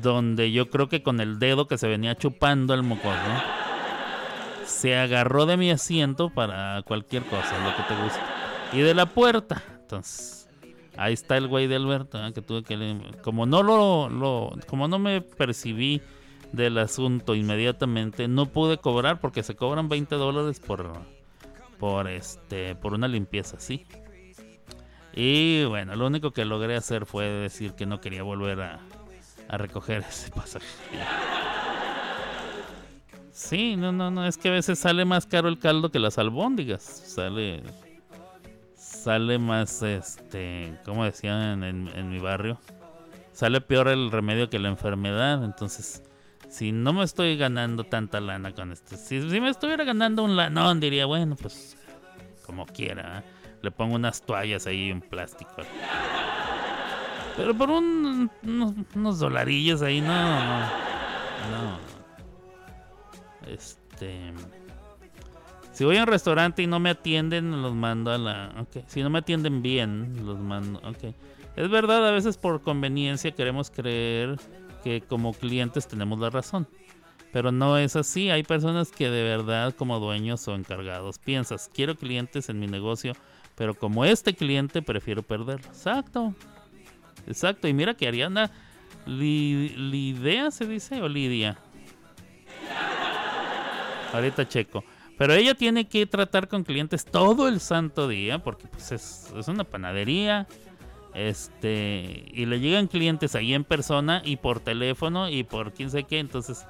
donde 0.00 0.52
yo 0.52 0.70
creo 0.70 0.88
que 0.88 1.02
con 1.02 1.20
el 1.20 1.38
dedo 1.38 1.66
que 1.68 1.78
se 1.78 1.88
venía 1.88 2.16
chupando 2.16 2.74
el 2.74 2.82
mocoso, 2.82 3.16
se 4.64 4.96
agarró 4.96 5.46
de 5.46 5.56
mi 5.56 5.70
asiento 5.70 6.30
para 6.30 6.82
cualquier 6.82 7.24
cosa, 7.24 7.58
lo 7.64 7.76
que 7.76 7.82
te 7.94 8.02
guste. 8.02 8.20
Y 8.72 8.80
de 8.80 8.94
la 8.94 9.06
puerta. 9.06 9.62
Entonces, 9.80 10.48
ahí 10.96 11.12
está 11.12 11.36
el 11.36 11.48
güey 11.48 11.66
de 11.66 11.76
Alberto, 11.76 12.24
¿eh? 12.24 12.32
que 12.32 12.40
tuve 12.42 12.62
que 12.62 13.00
como 13.22 13.44
no 13.46 13.62
lo, 13.62 14.08
lo- 14.08 14.52
como 14.68 14.88
no 14.88 14.98
me 14.98 15.20
percibí 15.20 16.00
del 16.52 16.78
asunto 16.78 17.34
inmediatamente, 17.34 18.28
no 18.28 18.46
pude 18.46 18.78
cobrar 18.78 19.20
porque 19.20 19.42
se 19.42 19.54
cobran 19.56 19.88
20 19.88 20.14
dólares 20.16 20.60
por 20.60 20.92
por 21.78 22.08
este 22.08 22.74
por 22.76 22.94
una 22.94 23.08
limpieza 23.08 23.56
así. 23.56 23.84
Y 25.14 25.64
bueno, 25.64 25.94
lo 25.96 26.06
único 26.06 26.30
que 26.30 26.44
logré 26.44 26.76
hacer 26.76 27.04
fue 27.06 27.26
decir 27.26 27.72
que 27.74 27.84
no 27.86 28.00
quería 28.00 28.22
volver 28.22 28.60
a, 28.62 28.80
a 29.52 29.58
recoger 29.58 30.04
ese 30.08 30.30
pasaje. 30.30 30.66
Sí, 33.30 33.76
no, 33.76 33.92
no, 33.92 34.10
no, 34.10 34.26
es 34.26 34.36
que 34.36 34.48
a 34.48 34.52
veces 34.52 34.78
sale 34.78 35.04
más 35.04 35.26
caro 35.26 35.48
el 35.48 35.58
caldo 35.58 35.90
que 35.90 35.98
las 35.98 36.18
albóndigas. 36.18 36.82
Sale 36.82 37.62
sale 39.02 39.38
más 39.38 39.82
este, 39.82 40.78
como 40.84 41.04
decían 41.04 41.64
en, 41.64 42.10
mi 42.10 42.18
barrio, 42.18 42.60
sale 43.32 43.60
peor 43.60 43.88
el 43.88 44.10
remedio 44.10 44.48
que 44.48 44.58
la 44.60 44.68
enfermedad, 44.68 45.44
entonces 45.44 46.04
si 46.48 46.70
no 46.70 46.92
me 46.92 47.02
estoy 47.02 47.36
ganando 47.36 47.84
tanta 47.84 48.20
lana 48.20 48.52
con 48.52 48.70
esto, 48.70 48.96
si, 48.96 49.28
si 49.28 49.40
me 49.40 49.50
estuviera 49.50 49.82
ganando 49.84 50.22
un 50.22 50.36
lanón 50.36 50.78
diría, 50.78 51.06
bueno, 51.06 51.34
pues 51.34 51.76
como 52.46 52.64
quiera, 52.66 53.18
¿eh? 53.18 53.22
le 53.62 53.70
pongo 53.72 53.96
unas 53.96 54.22
toallas 54.22 54.66
ahí 54.66 54.90
en 54.90 55.00
plástico. 55.00 55.56
Pero 57.36 57.56
por 57.56 57.70
un, 57.70 58.30
unos, 58.42 58.72
unos 58.94 59.18
dolarillos 59.18 59.82
ahí, 59.82 60.00
no, 60.00 60.08
no. 60.08 60.60
No. 61.50 61.78
Este. 63.46 64.32
Si 65.72 65.84
voy 65.84 65.96
a 65.96 66.02
un 66.02 66.06
restaurante 66.06 66.62
y 66.62 66.66
no 66.66 66.78
me 66.78 66.90
atienden, 66.90 67.62
los 67.62 67.74
mando 67.74 68.12
a 68.12 68.18
la. 68.18 68.52
Ok. 68.60 68.84
Si 68.86 69.02
no 69.02 69.10
me 69.10 69.20
atienden 69.20 69.62
bien, 69.62 70.26
los 70.26 70.38
mando. 70.38 70.78
Ok. 70.80 71.14
Es 71.56 71.70
verdad, 71.70 72.06
a 72.06 72.10
veces 72.12 72.36
por 72.36 72.62
conveniencia 72.62 73.32
queremos 73.32 73.70
creer 73.70 74.38
que 74.82 75.02
como 75.02 75.32
clientes 75.32 75.86
tenemos 75.86 76.18
la 76.18 76.30
razón. 76.30 76.66
Pero 77.32 77.50
no 77.50 77.78
es 77.78 77.96
así. 77.96 78.30
Hay 78.30 78.42
personas 78.42 78.90
que 78.90 79.08
de 79.08 79.22
verdad, 79.22 79.74
como 79.74 79.98
dueños 79.98 80.46
o 80.48 80.54
encargados, 80.54 81.18
piensas, 81.18 81.70
quiero 81.72 81.96
clientes 81.96 82.50
en 82.50 82.60
mi 82.60 82.66
negocio, 82.66 83.14
pero 83.54 83.74
como 83.74 84.04
este 84.04 84.34
cliente, 84.34 84.82
prefiero 84.82 85.22
perderlo. 85.22 85.66
Exacto. 85.68 86.34
Exacto. 87.26 87.68
Y 87.68 87.72
mira 87.72 87.94
que 87.94 88.08
Ariana 88.08 88.50
Li- 89.06 89.70
Lidea 89.70 90.50
se 90.50 90.66
dice 90.66 91.00
o 91.02 91.08
Lidia. 91.08 91.58
Ahorita 94.12 94.46
checo. 94.46 94.84
Pero 95.18 95.34
ella 95.34 95.54
tiene 95.54 95.86
que 95.88 96.06
tratar 96.06 96.48
con 96.48 96.64
clientes 96.64 97.04
todo 97.04 97.48
el 97.48 97.60
santo 97.60 98.08
día 98.08 98.38
porque 98.40 98.66
pues 98.66 98.92
es, 98.92 99.32
es 99.36 99.48
una 99.48 99.64
panadería. 99.64 100.46
Este, 101.14 102.24
y 102.32 102.46
le 102.46 102.58
llegan 102.60 102.86
clientes 102.88 103.34
ahí 103.34 103.52
en 103.52 103.64
persona 103.64 104.22
y 104.24 104.36
por 104.36 104.60
teléfono 104.60 105.28
y 105.28 105.44
por 105.44 105.72
quién 105.72 105.90
sé 105.90 106.04
qué. 106.04 106.18
Entonces, 106.18 106.64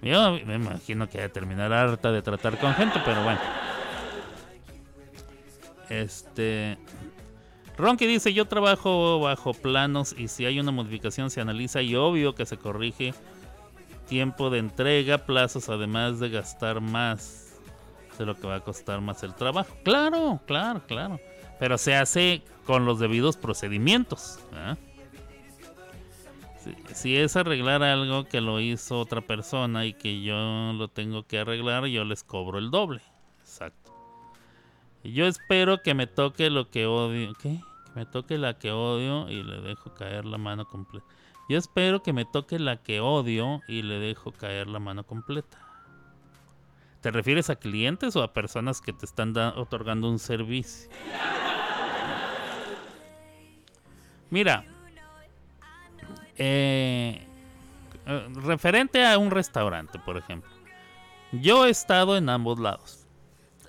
yo 0.00 0.38
me 0.46 0.54
imagino 0.54 1.08
que 1.08 1.18
va 1.18 1.24
a 1.24 1.28
terminar 1.28 1.72
harta 1.72 2.12
de 2.12 2.22
tratar 2.22 2.58
con 2.58 2.72
gente, 2.74 3.00
pero 3.04 3.22
bueno. 3.24 3.40
Este. 5.90 6.78
Ronky 7.76 8.06
dice: 8.06 8.32
Yo 8.32 8.46
trabajo 8.46 9.20
bajo 9.20 9.52
planos 9.52 10.14
y 10.16 10.28
si 10.28 10.46
hay 10.46 10.60
una 10.60 10.70
modificación 10.70 11.30
se 11.30 11.40
analiza 11.40 11.82
y 11.82 11.94
obvio 11.96 12.34
que 12.34 12.46
se 12.46 12.56
corrige 12.56 13.14
tiempo 14.08 14.50
de 14.50 14.58
entrega, 14.58 15.18
plazos, 15.18 15.68
además 15.68 16.20
de 16.20 16.28
gastar 16.28 16.80
más 16.80 17.58
de 18.18 18.26
lo 18.26 18.36
que 18.36 18.46
va 18.46 18.56
a 18.56 18.60
costar 18.60 19.00
más 19.00 19.22
el 19.22 19.34
trabajo. 19.34 19.74
Claro, 19.82 20.40
claro, 20.46 20.82
claro. 20.86 21.18
Pero 21.58 21.78
se 21.78 21.94
hace 21.94 22.42
con 22.64 22.84
los 22.84 22.98
debidos 23.00 23.36
procedimientos. 23.36 24.38
si 26.94 27.16
es 27.16 27.36
arreglar 27.36 27.82
algo 27.82 28.24
que 28.24 28.40
lo 28.40 28.60
hizo 28.60 29.00
otra 29.00 29.20
persona 29.20 29.84
y 29.84 29.94
que 29.94 30.22
yo 30.22 30.72
lo 30.74 30.88
tengo 30.88 31.26
que 31.26 31.38
arreglar, 31.38 31.86
yo 31.86 32.04
les 32.04 32.22
cobro 32.22 32.58
el 32.58 32.70
doble. 32.70 33.00
Yo 35.04 35.26
espero 35.26 35.82
que 35.82 35.94
me 35.94 36.06
toque 36.06 36.48
lo 36.50 36.70
que 36.70 36.86
odio. 36.86 37.34
¿Qué? 37.34 37.60
Que 37.84 37.92
me 37.94 38.06
toque 38.06 38.38
la 38.38 38.58
que 38.58 38.72
odio 38.72 39.28
y 39.28 39.42
le 39.42 39.60
dejo 39.60 39.92
caer 39.94 40.24
la 40.24 40.38
mano 40.38 40.66
completa. 40.66 41.06
Yo 41.48 41.58
espero 41.58 42.02
que 42.02 42.14
me 42.14 42.24
toque 42.24 42.58
la 42.58 42.82
que 42.82 43.00
odio 43.00 43.60
y 43.68 43.82
le 43.82 43.98
dejo 43.98 44.32
caer 44.32 44.66
la 44.66 44.78
mano 44.78 45.04
completa. 45.04 45.58
¿Te 47.02 47.10
refieres 47.10 47.50
a 47.50 47.56
clientes 47.56 48.16
o 48.16 48.22
a 48.22 48.32
personas 48.32 48.80
que 48.80 48.94
te 48.94 49.04
están 49.04 49.36
otorgando 49.36 50.08
un 50.08 50.18
servicio? 50.18 50.88
Mira, 54.30 54.64
eh, 56.38 57.26
eh, 58.06 58.28
referente 58.36 59.06
a 59.06 59.18
un 59.18 59.30
restaurante, 59.30 59.98
por 59.98 60.16
ejemplo. 60.16 60.50
Yo 61.30 61.66
he 61.66 61.70
estado 61.70 62.16
en 62.16 62.30
ambos 62.30 62.58
lados. 62.58 63.03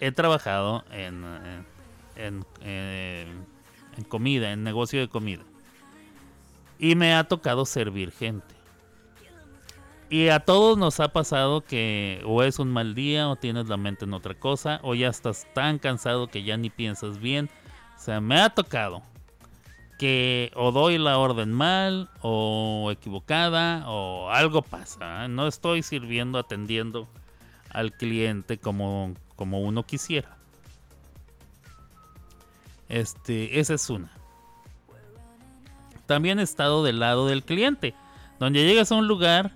He 0.06 0.12
trabajado 0.12 0.84
en, 0.92 1.24
en, 1.26 1.66
en, 2.16 2.46
eh, 2.62 3.26
en 3.98 4.04
comida, 4.04 4.52
en 4.52 4.64
negocio 4.64 5.00
de 5.00 5.08
comida. 5.08 5.42
Y 6.78 6.94
me 6.94 7.16
ha 7.16 7.24
tocado 7.24 7.66
servir 7.66 8.12
gente. 8.12 8.54
Y 10.12 10.28
a 10.30 10.42
todos 10.42 10.78
nos 10.78 11.00
ha 11.00 11.08
pasado 11.08 11.62
que 11.62 12.22
o 12.24 12.44
es 12.44 12.60
un 12.60 12.72
mal 12.72 12.94
día 12.94 13.28
o 13.28 13.36
tienes 13.36 13.68
la 13.68 13.78
mente 13.78 14.06
en 14.06 14.14
otra 14.14 14.36
cosa 14.36 14.80
o 14.84 14.94
ya 14.94 15.08
estás 15.08 15.48
tan 15.56 15.80
cansado 15.80 16.28
que 16.28 16.44
ya 16.44 16.56
ni 16.56 16.70
piensas 16.70 17.20
bien. 17.20 17.50
O 17.98 18.00
sea, 18.00 18.22
me 18.22 18.40
ha 18.40 18.52
tocado 18.52 19.02
que 19.98 20.52
o 20.54 20.72
doy 20.72 21.00
la 21.00 21.18
orden 21.18 21.52
mal 21.52 22.12
o 22.22 22.92
equivocada 22.92 23.90
o 23.90 24.30
algo 24.30 24.62
pasa. 24.62 25.26
¿eh? 25.26 25.30
No 25.30 25.48
estoy 25.48 25.82
sirviendo, 25.82 26.38
atendiendo 26.38 27.08
al 27.72 27.92
cliente 27.92 28.60
como, 28.60 29.16
como 29.36 29.60
uno 29.62 29.84
quisiera. 29.84 30.38
Este, 32.90 33.60
esa 33.60 33.74
es 33.74 33.90
una. 33.90 34.12
También 36.06 36.40
he 36.40 36.44
estado 36.44 36.84
del 36.84 37.00
lado 37.00 37.26
del 37.28 37.44
cliente, 37.44 37.96
donde 38.40 38.64
llegas 38.64 38.92
a 38.92 38.96
un 38.96 39.08
lugar 39.08 39.52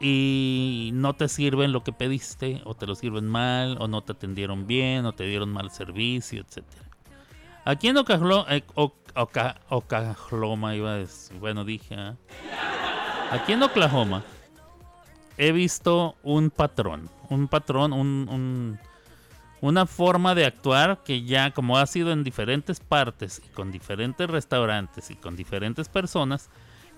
y 0.00 0.90
no 0.94 1.14
te 1.14 1.28
sirven 1.28 1.72
lo 1.72 1.84
que 1.84 1.92
pediste, 1.92 2.60
o 2.64 2.74
te 2.74 2.86
lo 2.86 2.94
sirven 2.94 3.26
mal, 3.28 3.76
o 3.80 3.86
no 3.86 4.02
te 4.02 4.12
atendieron 4.12 4.66
bien, 4.66 5.06
o 5.06 5.12
te 5.12 5.24
dieron 5.24 5.52
mal 5.52 5.70
servicio, 5.70 6.40
etcétera. 6.42 6.82
Aquí 7.64 7.88
en 7.88 7.96
Ocajlo- 7.96 8.46
eh, 8.48 8.64
Oklahoma, 9.68 10.74
iba 10.74 10.92
a 10.92 10.96
decir, 10.96 11.38
bueno, 11.38 11.64
dije, 11.64 11.94
¿ah? 11.94 12.16
aquí 13.30 13.52
en 13.52 13.62
Oklahoma, 13.62 14.24
he 15.36 15.52
visto 15.52 16.16
un 16.24 16.50
patrón, 16.50 17.08
un 17.28 17.46
patrón, 17.46 17.92
un, 17.92 18.26
un- 18.28 18.78
una 19.60 19.86
forma 19.86 20.34
de 20.34 20.46
actuar 20.46 21.02
que 21.04 21.24
ya 21.24 21.50
como 21.50 21.78
ha 21.78 21.86
sido 21.86 22.12
en 22.12 22.24
diferentes 22.24 22.80
partes 22.80 23.42
y 23.44 23.48
con 23.50 23.70
diferentes 23.70 24.28
restaurantes 24.28 25.10
y 25.10 25.16
con 25.16 25.36
diferentes 25.36 25.88
personas, 25.88 26.48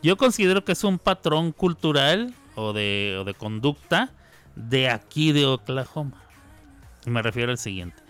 yo 0.02 0.16
considero 0.16 0.64
que 0.64 0.72
es 0.72 0.84
un 0.84 0.98
patrón 0.98 1.52
cultural 1.52 2.34
o 2.54 2.72
de, 2.72 3.34
conducta 3.38 4.10
de 4.56 4.90
aquí 4.90 5.32
de 5.32 5.46
Oklahoma. 5.46 6.22
Y 7.06 7.10
me 7.10 7.22
refiero 7.22 7.50
al 7.50 7.58
siguiente. 7.58 8.02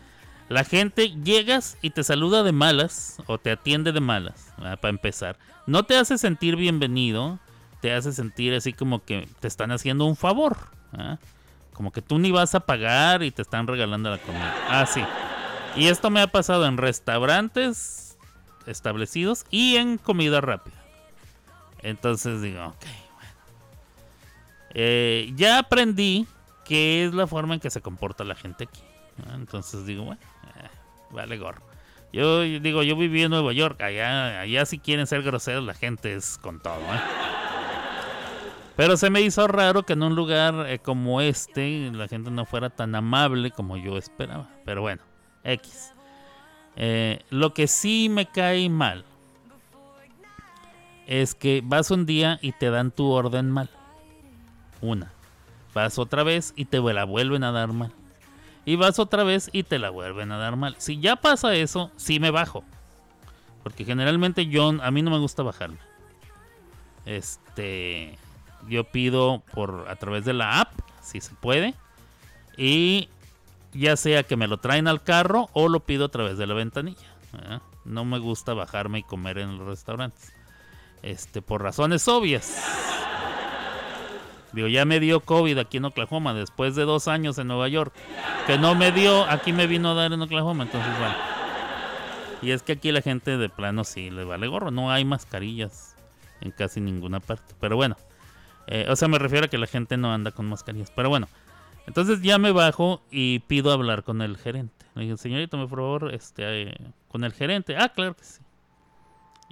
La 0.49 0.65
gente 0.65 1.11
llegas 1.23 1.79
y 1.81 1.91
te 1.91 2.05
saluda 2.05 2.43
de 2.43 2.53
malas 2.53 3.23
o 3.27 3.39
te 3.39 3.51
atiende 3.51 3.93
de 3.93 4.01
malas, 4.01 4.53
para 4.57 4.89
empezar. 4.89 5.39
No 5.67 5.85
te 5.85 5.97
hace 5.97 6.19
sentir 6.19 6.57
bienvenido, 6.57 7.39
te 7.81 7.93
hace 7.95 8.13
sentir 8.13 8.53
así 8.55 8.73
como 8.73 9.03
que 9.05 9.29
te 9.41 9.49
están 9.49 9.71
haciendo 9.71 10.05
un 10.05 10.17
favor. 10.17 10.57
Como 11.73 11.93
que 11.93 12.03
tú 12.03 12.19
ni 12.19 12.31
vas 12.31 12.55
a 12.55 12.61
pagar 12.61 13.23
y 13.23 13.31
te 13.31 13.43
están 13.43 13.67
regalando 13.67 14.11
la 14.11 14.19
comida. 14.19 14.55
Ah, 14.69 14.87
sí. 14.87 15.03
Y 15.77 15.89
esto 15.89 16.11
me 16.11 16.21
ha 16.21 16.27
pasado 16.27 16.67
en 16.67 16.77
restaurantes 16.77 18.19
establecidos 18.67 19.45
y 19.51 19.77
en 19.77 19.99
comida 19.99 20.41
rápida. 20.41 20.77
Entonces 21.83 22.43
digo, 22.43 22.65
ok, 22.67 22.85
bueno. 23.15 23.31
Eh, 24.75 25.33
ya 25.35 25.59
aprendí 25.59 26.27
que 26.65 27.05
es 27.05 27.15
la 27.15 27.27
forma 27.27 27.55
en 27.55 27.61
que 27.61 27.71
se 27.71 27.81
comporta 27.81 28.25
la 28.25 28.35
gente 28.35 28.65
aquí. 28.65 28.83
Entonces 29.35 29.85
digo, 29.87 30.05
bueno, 30.05 30.21
eh, 30.57 30.69
vale 31.11 31.39
gorro. 31.39 31.63
Yo 32.13 32.43
digo, 32.43 32.83
yo 32.83 32.95
viví 32.95 33.23
en 33.23 33.31
Nueva 33.31 33.53
York, 33.55 33.81
allá, 33.81 34.41
allá 34.41 34.67
si 34.67 34.79
quieren 34.79 35.07
ser 35.07 35.23
groseros 35.23 35.65
la 35.65 35.73
gente 35.73 36.15
es 36.15 36.37
con 36.37 36.61
todo, 36.61 36.77
¿eh? 36.77 37.32
Pero 38.77 38.97
se 38.97 39.11
me 39.11 39.21
hizo 39.21 39.47
raro 39.49 39.85
que 39.85 39.93
en 39.93 40.03
un 40.03 40.15
lugar 40.15 40.67
eh, 40.69 40.79
como 40.79 41.21
este 41.21 41.91
la 41.93 42.09
gente 42.09 42.31
no 42.31 42.47
fuera 42.47 42.71
tan 42.71 42.95
amable 42.95 43.51
como 43.51 43.77
yo 43.77 43.99
esperaba. 43.99 44.49
Pero 44.65 44.81
bueno, 44.81 45.03
X. 45.45 45.93
Eh, 46.77 47.21
lo 47.31 47.53
que 47.53 47.67
sí 47.67 48.09
me 48.09 48.27
cae 48.27 48.69
mal 48.71 49.05
es 51.07 51.35
que 51.35 51.63
vas 51.65 51.91
un 51.91 52.07
día 52.07 52.39
y 52.41 52.53
te 52.53 52.71
dan 52.71 52.91
tu 52.91 53.11
orden 53.11 53.51
mal. 53.51 53.69
Una. 54.81 55.13
Vas 55.75 55.99
otra 55.99 56.23
vez 56.23 56.53
y 56.57 56.65
te 56.67 56.81
la 56.81 57.05
vuelven 57.05 57.45
a 57.45 57.53
dar 57.53 57.73
mal. 57.73 57.93
Y 58.65 58.77
vas 58.77 58.99
otra 58.99 59.25
vez 59.25 59.51
y 59.53 59.65
te 59.65 59.79
la 59.79 59.91
vuelven 59.91 60.33
a 60.33 60.39
dar 60.39 60.57
mal. 60.57 60.77
Si 60.79 60.99
ya 61.01 61.17
pasa 61.17 61.55
eso, 61.55 61.91
sí 61.97 62.21
me 62.21 62.31
bajo. 62.31 62.65
Porque 63.63 63.85
generalmente 63.85 64.47
yo, 64.47 64.73
a 64.83 64.91
mí 64.91 65.03
no 65.03 65.11
me 65.11 65.19
gusta 65.19 65.43
bajarme. 65.43 65.79
Este, 67.05 68.19
yo 68.69 68.85
pido 68.85 69.43
por 69.53 69.87
a 69.89 69.97
través 69.97 70.25
de 70.25 70.33
la 70.33 70.61
app, 70.61 70.73
si 71.03 71.21
se 71.21 71.35
puede. 71.35 71.75
Y 72.57 73.09
ya 73.73 73.97
sea 73.97 74.23
que 74.23 74.37
me 74.37 74.47
lo 74.47 74.59
traen 74.59 74.89
al 74.89 75.03
carro 75.03 75.49
o 75.53 75.69
lo 75.69 75.81
pido 75.81 76.07
a 76.07 76.09
través 76.11 76.39
de 76.39 76.47
la 76.47 76.55
ventanilla. 76.55 77.09
No 77.85 78.05
me 78.05 78.19
gusta 78.19 78.55
bajarme 78.55 79.01
y 79.01 79.03
comer 79.03 79.39
en 79.39 79.59
los 79.59 79.67
restaurantes. 79.67 80.33
Este, 81.03 81.43
por 81.43 81.63
razones 81.63 82.07
obvias. 82.07 82.63
Digo, 84.53 84.69
ya 84.69 84.85
me 84.85 85.01
dio 85.01 85.21
COVID 85.21 85.59
aquí 85.59 85.79
en 85.79 85.87
Oklahoma 85.87 86.35
después 86.35 86.77
de 86.77 86.85
dos 86.85 87.09
años 87.09 87.39
en 87.39 87.49
Nueva 87.49 87.69
York. 87.69 87.95
Que 88.47 88.59
no 88.59 88.75
me 88.75 88.93
dio, 88.93 89.25
aquí 89.29 89.53
me 89.53 89.67
vino 89.67 89.93
a 89.93 89.95
dar 89.95 90.13
en 90.13 90.21
Oklahoma. 90.21 90.65
Entonces, 90.65 90.93
bueno. 90.99 91.15
Y 92.43 92.51
es 92.51 92.63
que 92.63 92.73
aquí 92.73 92.93
la 92.93 93.01
gente 93.01 93.39
de 93.39 93.49
plano 93.49 93.85
sí 93.85 94.11
le 94.11 94.25
vale 94.25 94.47
gorro. 94.47 94.71
No 94.71 94.91
hay 94.91 95.05
mascarillas 95.05 95.97
en 96.41 96.51
casi 96.51 96.81
ninguna 96.81 97.21
parte. 97.21 97.55
Pero 97.61 97.77
bueno. 97.77 97.97
Eh, 98.67 98.87
o 98.89 98.97
sea, 98.97 99.09
me 99.09 99.19
refiero 99.19 99.47
a 99.47 99.49
que 99.49 99.59
la 99.59 99.67
gente 99.67 99.97
no 99.97 100.13
anda 100.13 100.31
con 100.31 100.47
mascarillas. 100.47 100.91
Pero 100.91 101.09
bueno. 101.09 101.29
Entonces 101.87 102.23
ya 102.23 102.39
me 102.39 102.53
bajo 102.53 103.03
y 103.11 103.41
pido 103.41 103.73
hablar 103.73 104.05
con 104.05 104.23
el 104.23 104.37
gerente. 104.37 104.87
Le 104.95 105.05
digo, 105.05 105.17
señorita, 105.17 105.57
por 105.57 105.69
favor, 105.69 106.15
este, 106.15 106.63
eh, 106.63 106.77
con 107.09 107.25
el 107.25 107.33
gerente. 107.33 107.77
Ah, 107.77 107.89
claro 107.89 108.15
que 108.15 108.25
sí. 108.25 108.41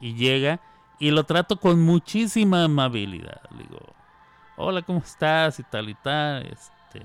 Y 0.01 0.15
llega 0.15 0.61
y 0.99 1.11
lo 1.11 1.25
trato 1.25 1.57
con 1.57 1.81
muchísima 1.81 2.65
amabilidad. 2.65 3.41
Le 3.51 3.65
digo, 3.65 3.81
hola, 4.57 4.83
¿cómo 4.83 5.01
estás? 5.01 5.59
Y 5.59 5.65
tal 5.65 5.89
y 5.89 5.95
tal. 5.95 6.47
Este, 6.47 7.03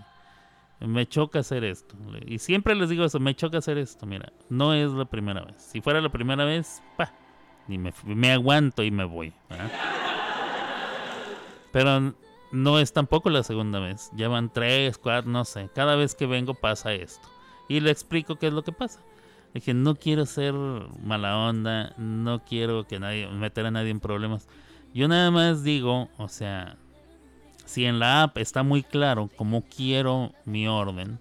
me 0.79 1.07
choca 1.07 1.39
hacer 1.39 1.63
esto. 1.63 1.95
Y 2.25 2.37
siempre 2.39 2.75
les 2.75 2.89
digo 2.89 3.03
eso, 3.03 3.19
me 3.19 3.35
choca 3.35 3.57
hacer 3.57 3.77
esto. 3.77 4.05
Mira, 4.05 4.31
no 4.49 4.73
es 4.73 4.91
la 4.91 5.05
primera 5.05 5.43
vez. 5.43 5.55
Si 5.57 5.81
fuera 5.81 6.01
la 6.01 6.09
primera 6.09 6.45
vez, 6.45 6.83
pa, 6.97 7.11
ni 7.67 7.77
me, 7.77 7.93
me 8.03 8.31
aguanto 8.31 8.83
y 8.83 8.91
me 8.91 9.05
voy. 9.05 9.33
¿verdad? 9.49 9.71
Pero 11.75 12.13
no 12.53 12.79
es 12.79 12.93
tampoco 12.93 13.29
la 13.29 13.43
segunda 13.43 13.81
vez. 13.81 14.09
Llevan 14.15 14.49
tres, 14.49 14.97
cuatro, 14.97 15.29
no 15.29 15.43
sé. 15.43 15.69
Cada 15.75 15.97
vez 15.97 16.15
que 16.15 16.25
vengo 16.25 16.53
pasa 16.53 16.93
esto. 16.93 17.27
Y 17.67 17.81
le 17.81 17.91
explico 17.91 18.37
qué 18.37 18.47
es 18.47 18.53
lo 18.53 18.63
que 18.63 18.71
pasa. 18.71 19.01
Le 19.53 19.59
Dije, 19.59 19.73
no 19.73 19.95
quiero 19.95 20.25
ser 20.25 20.53
mala 21.03 21.37
onda, 21.37 21.93
no 21.97 22.39
quiero 22.45 22.87
que 22.87 22.97
nadie 22.97 23.27
meter 23.27 23.65
a 23.65 23.71
nadie 23.71 23.89
en 23.89 23.99
problemas. 23.99 24.47
Yo 24.93 25.09
nada 25.09 25.31
más 25.31 25.63
digo, 25.63 26.07
o 26.17 26.29
sea, 26.29 26.77
si 27.65 27.83
en 27.83 27.99
la 27.99 28.23
app 28.23 28.37
está 28.37 28.63
muy 28.63 28.81
claro 28.81 29.29
cómo 29.35 29.65
quiero 29.65 30.31
mi 30.45 30.69
orden, 30.69 31.19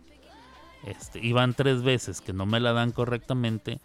este, 0.86 1.18
y 1.18 1.32
van 1.32 1.54
tres 1.54 1.82
veces 1.82 2.20
que 2.20 2.32
no 2.32 2.46
me 2.46 2.60
la 2.60 2.72
dan 2.72 2.92
correctamente, 2.92 3.80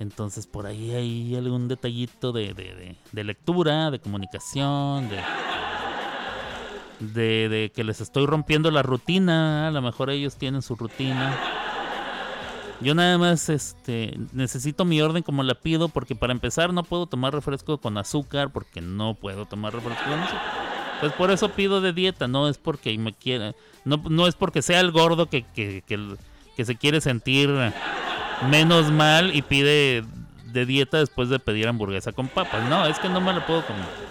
entonces 0.00 0.48
por 0.48 0.66
ahí 0.66 0.90
hay 0.96 1.36
algún 1.36 1.68
detallito 1.68 2.32
de, 2.32 2.54
de- 2.54 2.74
de- 2.74 2.96
de 3.12 3.24
lectura, 3.24 3.92
de 3.92 4.00
comunicación, 4.00 5.08
de, 5.08 5.18
de, 7.00 7.48
de 7.48 7.72
que 7.74 7.84
les 7.84 8.00
estoy 8.00 8.26
rompiendo 8.26 8.70
la 8.70 8.82
rutina, 8.82 9.68
a 9.68 9.70
lo 9.70 9.82
mejor 9.82 10.10
ellos 10.10 10.36
tienen 10.36 10.62
su 10.62 10.74
rutina. 10.74 11.36
Yo 12.80 12.94
nada 12.94 13.18
más 13.18 13.48
este 13.48 14.16
necesito 14.32 14.84
mi 14.84 15.00
orden 15.00 15.24
como 15.24 15.42
la 15.42 15.54
pido 15.54 15.88
porque 15.88 16.14
para 16.14 16.32
empezar 16.32 16.72
no 16.72 16.84
puedo 16.84 17.06
tomar 17.06 17.34
refresco 17.34 17.78
con 17.78 17.98
azúcar 17.98 18.50
porque 18.50 18.80
no 18.80 19.14
puedo 19.14 19.46
tomar 19.46 19.74
refresco 19.74 20.04
con 20.04 20.20
azúcar. 20.20 20.42
Pues 21.00 21.12
por 21.12 21.30
eso 21.30 21.48
pido 21.50 21.80
de 21.80 21.92
dieta, 21.92 22.28
no 22.28 22.48
es 22.48 22.58
porque 22.58 22.96
me 22.98 23.12
quiera, 23.12 23.54
no, 23.84 24.02
no 24.08 24.26
es 24.26 24.34
porque 24.34 24.62
sea 24.62 24.80
el 24.80 24.90
gordo 24.90 25.26
que, 25.26 25.42
que, 25.42 25.82
que, 25.86 26.16
que 26.56 26.64
se 26.64 26.76
quiere 26.76 27.00
sentir 27.00 27.50
menos 28.50 28.90
mal 28.90 29.34
y 29.34 29.42
pide 29.42 30.04
de 30.46 30.66
dieta 30.66 30.98
después 30.98 31.28
de 31.28 31.38
pedir 31.38 31.68
hamburguesa 31.68 32.12
con 32.12 32.28
papas. 32.28 32.68
No, 32.68 32.86
es 32.86 32.98
que 32.98 33.08
no 33.08 33.20
me 33.20 33.32
la 33.32 33.46
puedo 33.46 33.64
comer. 33.66 34.07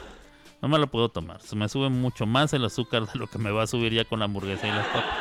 No 0.68 0.74
me 0.74 0.80
la 0.80 0.88
puedo 0.88 1.08
tomar. 1.08 1.40
Se 1.40 1.56
me 1.56 1.70
sube 1.70 1.88
mucho 1.88 2.26
más 2.26 2.52
el 2.52 2.66
azúcar 2.66 3.08
de 3.08 3.18
lo 3.18 3.28
que 3.28 3.38
me 3.38 3.52
va 3.52 3.64
a 3.64 3.68
subir 3.68 3.94
ya 3.94 4.04
con 4.04 4.20
la 4.20 4.26
hamburguesa 4.26 4.68
y 4.68 4.72
las 4.72 4.86
papas. 4.88 5.16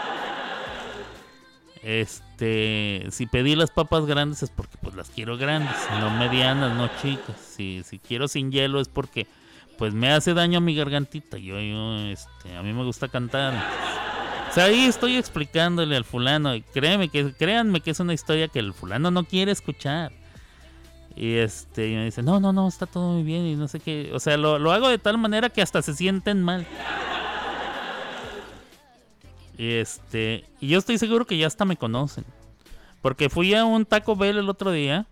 Este, 1.84 3.06
si 3.12 3.26
pedí 3.26 3.54
las 3.54 3.70
papas 3.70 4.06
grandes 4.06 4.42
es 4.42 4.50
porque 4.50 4.76
pues 4.82 4.96
las 4.96 5.08
quiero 5.08 5.38
grandes, 5.38 5.76
no 6.00 6.10
medianas, 6.10 6.76
no 6.76 6.90
chicas. 7.00 7.36
Si, 7.38 7.84
si 7.84 8.00
quiero 8.00 8.26
sin 8.26 8.50
hielo 8.50 8.80
es 8.80 8.88
porque 8.88 9.28
pues 9.78 9.94
me 9.94 10.10
hace 10.10 10.34
daño 10.34 10.58
a 10.58 10.60
mi 10.60 10.74
gargantita. 10.74 11.38
Yo, 11.38 11.60
yo 11.60 11.96
este, 12.08 12.56
a 12.56 12.62
mí 12.64 12.72
me 12.72 12.82
gusta 12.82 13.06
cantar. 13.06 13.54
O 14.50 14.52
sea, 14.52 14.64
ahí 14.64 14.86
estoy 14.86 15.16
explicándole 15.16 15.94
al 15.96 16.04
fulano 16.04 16.56
y 16.56 16.62
créeme 16.62 17.08
que 17.08 17.34
créanme 17.34 17.82
que 17.82 17.92
es 17.92 18.00
una 18.00 18.14
historia 18.14 18.48
que 18.48 18.58
el 18.58 18.74
fulano 18.74 19.12
no 19.12 19.22
quiere 19.22 19.52
escuchar. 19.52 20.10
Y 21.16 21.36
este, 21.36 21.88
y 21.88 21.94
me 21.94 22.04
dice, 22.04 22.22
no, 22.22 22.40
no, 22.40 22.52
no, 22.52 22.68
está 22.68 22.84
todo 22.84 23.14
muy 23.14 23.22
bien 23.22 23.46
y 23.46 23.56
no 23.56 23.68
sé 23.68 23.80
qué. 23.80 24.10
O 24.12 24.20
sea, 24.20 24.36
lo, 24.36 24.58
lo 24.58 24.70
hago 24.70 24.88
de 24.88 24.98
tal 24.98 25.16
manera 25.16 25.48
que 25.48 25.62
hasta 25.62 25.80
se 25.80 25.94
sienten 25.94 26.42
mal. 26.42 26.66
Y 29.58 29.72
este, 29.72 30.44
y 30.60 30.68
yo 30.68 30.78
estoy 30.78 30.98
seguro 30.98 31.26
que 31.26 31.38
ya 31.38 31.46
hasta 31.46 31.64
me 31.64 31.76
conocen. 31.76 32.24
Porque 33.00 33.30
fui 33.30 33.54
a 33.54 33.64
un 33.64 33.86
Taco 33.86 34.14
Bell 34.16 34.36
el 34.36 34.50
otro 34.50 34.70
día. 34.70 35.06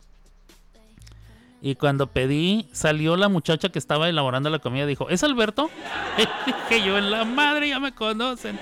Y 1.62 1.76
cuando 1.76 2.08
pedí, 2.08 2.68
salió 2.72 3.16
la 3.16 3.30
muchacha 3.30 3.70
que 3.70 3.78
estaba 3.78 4.08
elaborando 4.10 4.50
la 4.50 4.58
comida. 4.58 4.84
Dijo, 4.84 5.08
¿es 5.08 5.22
Alberto? 5.22 5.70
Dije 6.46 6.86
yo, 6.86 6.98
en 6.98 7.10
la 7.10 7.24
madre 7.24 7.70
ya 7.70 7.80
me 7.80 7.94
conocen. 7.94 8.58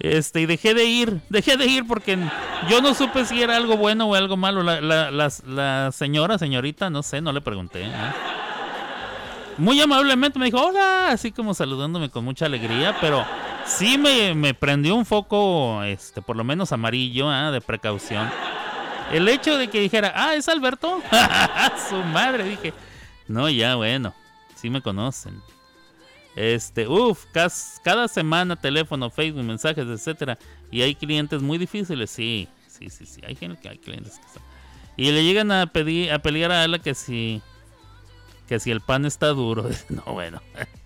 Este, 0.00 0.40
y 0.40 0.46
dejé 0.46 0.72
de 0.72 0.84
ir, 0.86 1.20
dejé 1.28 1.58
de 1.58 1.66
ir 1.66 1.86
porque 1.86 2.18
yo 2.70 2.80
no 2.80 2.94
supe 2.94 3.24
si 3.26 3.42
era 3.42 3.56
algo 3.56 3.76
bueno 3.76 4.06
o 4.06 4.14
algo 4.14 4.36
malo. 4.36 4.62
La, 4.62 4.80
la, 4.80 5.10
la- 5.10 5.30
la 5.46 5.92
señora, 5.92 6.38
señorita, 6.38 6.88
no 6.88 7.02
sé, 7.02 7.20
no 7.20 7.32
le 7.32 7.42
pregunté. 7.42 7.82
¿eh? 7.84 7.90
Muy 9.58 9.78
amablemente 9.80 10.38
me 10.38 10.46
dijo, 10.46 10.58
hola, 10.64 11.08
así 11.10 11.32
como 11.32 11.52
saludándome 11.52 12.08
con 12.08 12.24
mucha 12.24 12.46
alegría, 12.46 12.96
pero 12.98 13.26
sí 13.66 13.98
me, 13.98 14.34
me 14.34 14.54
prendió 14.54 14.94
un 14.94 15.04
foco, 15.04 15.82
este, 15.82 16.22
por 16.22 16.34
lo 16.36 16.44
menos 16.44 16.72
amarillo, 16.72 17.28
¿ah? 17.28 17.50
de 17.50 17.60
precaución. 17.60 18.30
El 19.12 19.28
hecho 19.28 19.58
de 19.58 19.68
que 19.68 19.80
dijera, 19.80 20.14
ah, 20.16 20.34
es 20.34 20.48
Alberto, 20.48 21.02
su 21.90 21.96
madre, 22.04 22.44
dije, 22.44 22.72
no, 23.28 23.50
ya, 23.50 23.74
bueno, 23.74 24.14
sí 24.54 24.70
me 24.70 24.80
conocen. 24.80 25.42
Este, 26.36 26.86
uff, 26.86 27.24
cada 27.82 28.08
semana 28.08 28.56
teléfono, 28.56 29.10
Facebook, 29.10 29.42
mensajes, 29.44 29.86
etcétera. 29.86 30.38
Y 30.70 30.82
hay 30.82 30.94
clientes 30.94 31.42
muy 31.42 31.58
difíciles, 31.58 32.10
sí, 32.10 32.48
sí, 32.68 32.88
sí, 32.90 33.04
sí. 33.06 33.20
Hay 33.26 33.34
gente 33.36 33.60
que 33.60 33.68
hay 33.68 33.78
clientes 33.78 34.18
que 34.18 34.28
son- 34.32 34.42
Y 34.96 35.10
le 35.10 35.24
llegan 35.24 35.50
a 35.52 35.66
pedir, 35.66 36.12
a 36.12 36.20
pelear 36.20 36.52
a 36.52 36.62
Ala 36.64 36.78
que 36.78 36.94
si 36.94 37.42
que 38.48 38.58
si 38.60 38.70
el 38.70 38.80
pan 38.80 39.04
está 39.06 39.28
duro. 39.28 39.68
No, 39.88 40.02
bueno. 40.12 40.40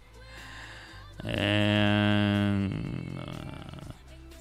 Eh, 1.27 2.69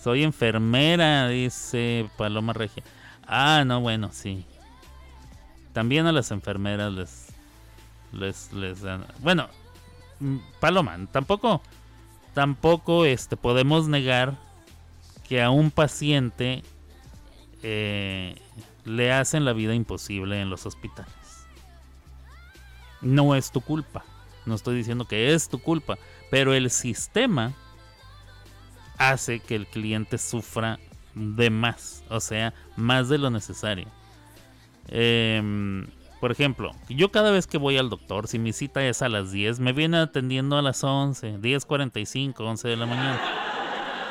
soy 0.04 0.24
enfermera, 0.24 1.28
dice 1.30 2.10
Paloma 2.18 2.52
Regia. 2.54 2.84
Ah, 3.26 3.64
no, 3.66 3.80
bueno, 3.80 4.10
sí. 4.12 4.46
También 5.72 6.06
a 6.08 6.12
las 6.12 6.32
enfermeras 6.32 6.92
les 6.92 7.28
les 8.12 8.52
les 8.54 8.82
dan. 8.82 9.06
Bueno, 9.20 9.48
Paloma, 10.60 10.98
tampoco 11.12 11.62
tampoco 12.34 13.06
este 13.06 13.38
podemos 13.38 13.88
negar 13.88 14.38
que 15.28 15.42
a 15.42 15.50
un 15.50 15.72
paciente 15.72 16.64
eh, 17.62 18.36
le 18.86 19.12
hacen 19.12 19.46
la 19.46 19.54
vida 19.54 19.74
imposible 19.74 20.42
en 20.42 20.50
los 20.50 20.66
hospitales. 20.66 21.14
No 23.02 23.36
es 23.36 23.52
tu 23.52 23.62
culpa. 23.62 24.04
No 24.46 24.56
estoy 24.56 24.76
diciendo 24.76 25.06
que 25.06 25.34
es 25.34 25.48
tu 25.48 25.60
culpa, 25.60 25.98
pero 26.30 26.54
el 26.54 26.70
sistema 26.70 27.54
hace 28.98 29.40
que 29.40 29.56
el 29.56 29.68
cliente 29.68 30.18
sufra 30.18 30.80
de 31.16 31.50
más, 31.50 32.04
o 32.10 32.20
sea, 32.20 32.54
más 32.76 33.10
de 33.10 33.18
lo 33.18 33.30
necesario. 33.30 33.88
Em, 34.88 35.88
por 36.24 36.32
ejemplo, 36.32 36.72
yo 36.88 37.12
cada 37.12 37.32
vez 37.32 37.48
que 37.48 37.58
voy 37.58 37.78
al 37.78 37.90
doctor, 37.90 38.30
si 38.30 38.40
mi 38.40 38.54
cita 38.54 38.82
es 38.86 39.02
a 39.02 39.10
las 39.10 39.34
10, 39.34 39.60
me 39.60 39.74
viene 39.74 39.98
atendiendo 39.98 40.58
a 40.58 40.62
las 40.62 40.82
11, 40.82 41.40
10.45, 41.42 42.40
11 42.40 42.68
de 42.70 42.78
la 42.78 42.86
mañana. 42.86 43.20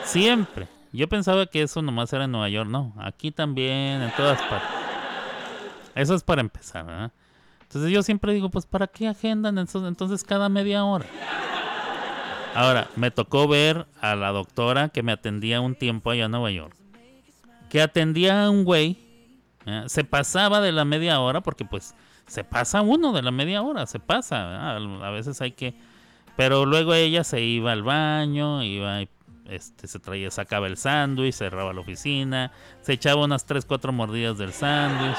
Siempre. 0.05 0.69
Yo 0.93 1.09
pensaba 1.09 1.47
que 1.47 1.63
eso 1.63 1.81
nomás 1.81 2.13
era 2.13 2.25
en 2.25 2.33
Nueva 2.33 2.51
York, 2.51 2.69
no. 2.69 2.93
Aquí 2.99 3.31
también, 3.31 4.03
en 4.03 4.11
todas 4.15 4.43
partes. 4.43 4.69
Eso 5.95 6.15
es 6.15 6.23
para 6.23 6.43
empezar, 6.43 6.85
¿verdad? 6.85 7.13
Entonces 7.63 7.91
yo 7.91 8.03
siempre 8.03 8.35
digo, 8.35 8.51
pues 8.51 8.67
¿para 8.67 8.89
qué 8.89 9.09
agendan 9.09 9.57
entonces, 9.57 10.23
cada 10.23 10.51
media 10.51 10.85
hora? 10.85 11.07
Ahora, 12.55 12.89
me 12.95 13.11
tocó 13.11 13.49
ver 13.49 13.87
a 14.03 14.17
la 14.17 14.33
doctora 14.33 14.91
que 14.91 15.03
me 15.03 15.13
atendía 15.13 15.63
un 15.63 15.77
tiempo 15.77 16.11
allá 16.11 16.27
en 16.27 16.33
Nueva 16.33 16.51
York. 16.51 16.77
Que 17.71 17.81
atendía 17.81 18.45
a 18.45 18.51
un 18.51 18.65
güey. 18.65 18.99
¿eh? 19.65 19.85
Se 19.87 20.05
pasaba 20.05 20.61
de 20.61 20.73
la 20.73 20.85
media 20.85 21.19
hora 21.19 21.41
porque 21.41 21.65
pues 21.65 21.95
se 22.27 22.45
pasa 22.45 22.83
uno 22.83 23.13
de 23.13 23.23
la 23.23 23.31
media 23.31 23.63
hora, 23.63 23.87
se 23.87 23.99
pasa. 23.99 24.77
A 24.77 25.11
veces 25.11 25.41
hay 25.41 25.53
que... 25.53 25.75
Pero 26.37 26.65
luego 26.65 26.95
ella 26.95 27.25
se 27.25 27.43
iba 27.43 27.73
al 27.73 27.83
baño, 27.83 28.63
iba 28.63 29.03
y 29.03 29.09
este, 29.49 29.87
se 29.87 29.99
traía, 29.99 30.31
sacaba 30.31 30.67
el 30.67 30.77
sándwich, 30.77 31.35
cerraba 31.35 31.73
la 31.73 31.81
oficina, 31.81 32.53
se 32.81 32.95
echaba 32.95 33.25
unas 33.25 33.45
3, 33.45 33.67
4 33.67 33.93
mordidas 33.93 34.39
del 34.39 34.53
sándwich. 34.53 35.19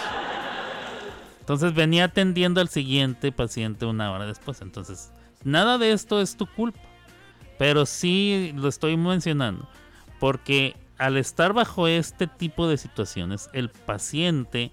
Entonces 1.39 1.73
venía 1.73 2.05
atendiendo 2.05 2.61
al 2.61 2.69
siguiente 2.69 3.31
paciente 3.31 3.85
una 3.85 4.11
hora 4.11 4.25
después. 4.25 4.61
Entonces, 4.61 5.11
nada 5.43 5.77
de 5.77 5.91
esto 5.91 6.21
es 6.21 6.37
tu 6.37 6.47
culpa. 6.47 6.79
Pero 7.59 7.85
sí 7.85 8.53
lo 8.55 8.69
estoy 8.69 8.97
mencionando. 8.97 9.67
Porque 10.19 10.75
al 10.97 11.17
estar 11.17 11.53
bajo 11.53 11.87
este 11.87 12.27
tipo 12.27 12.67
de 12.67 12.77
situaciones, 12.77 13.49
el 13.53 13.69
paciente 13.69 14.71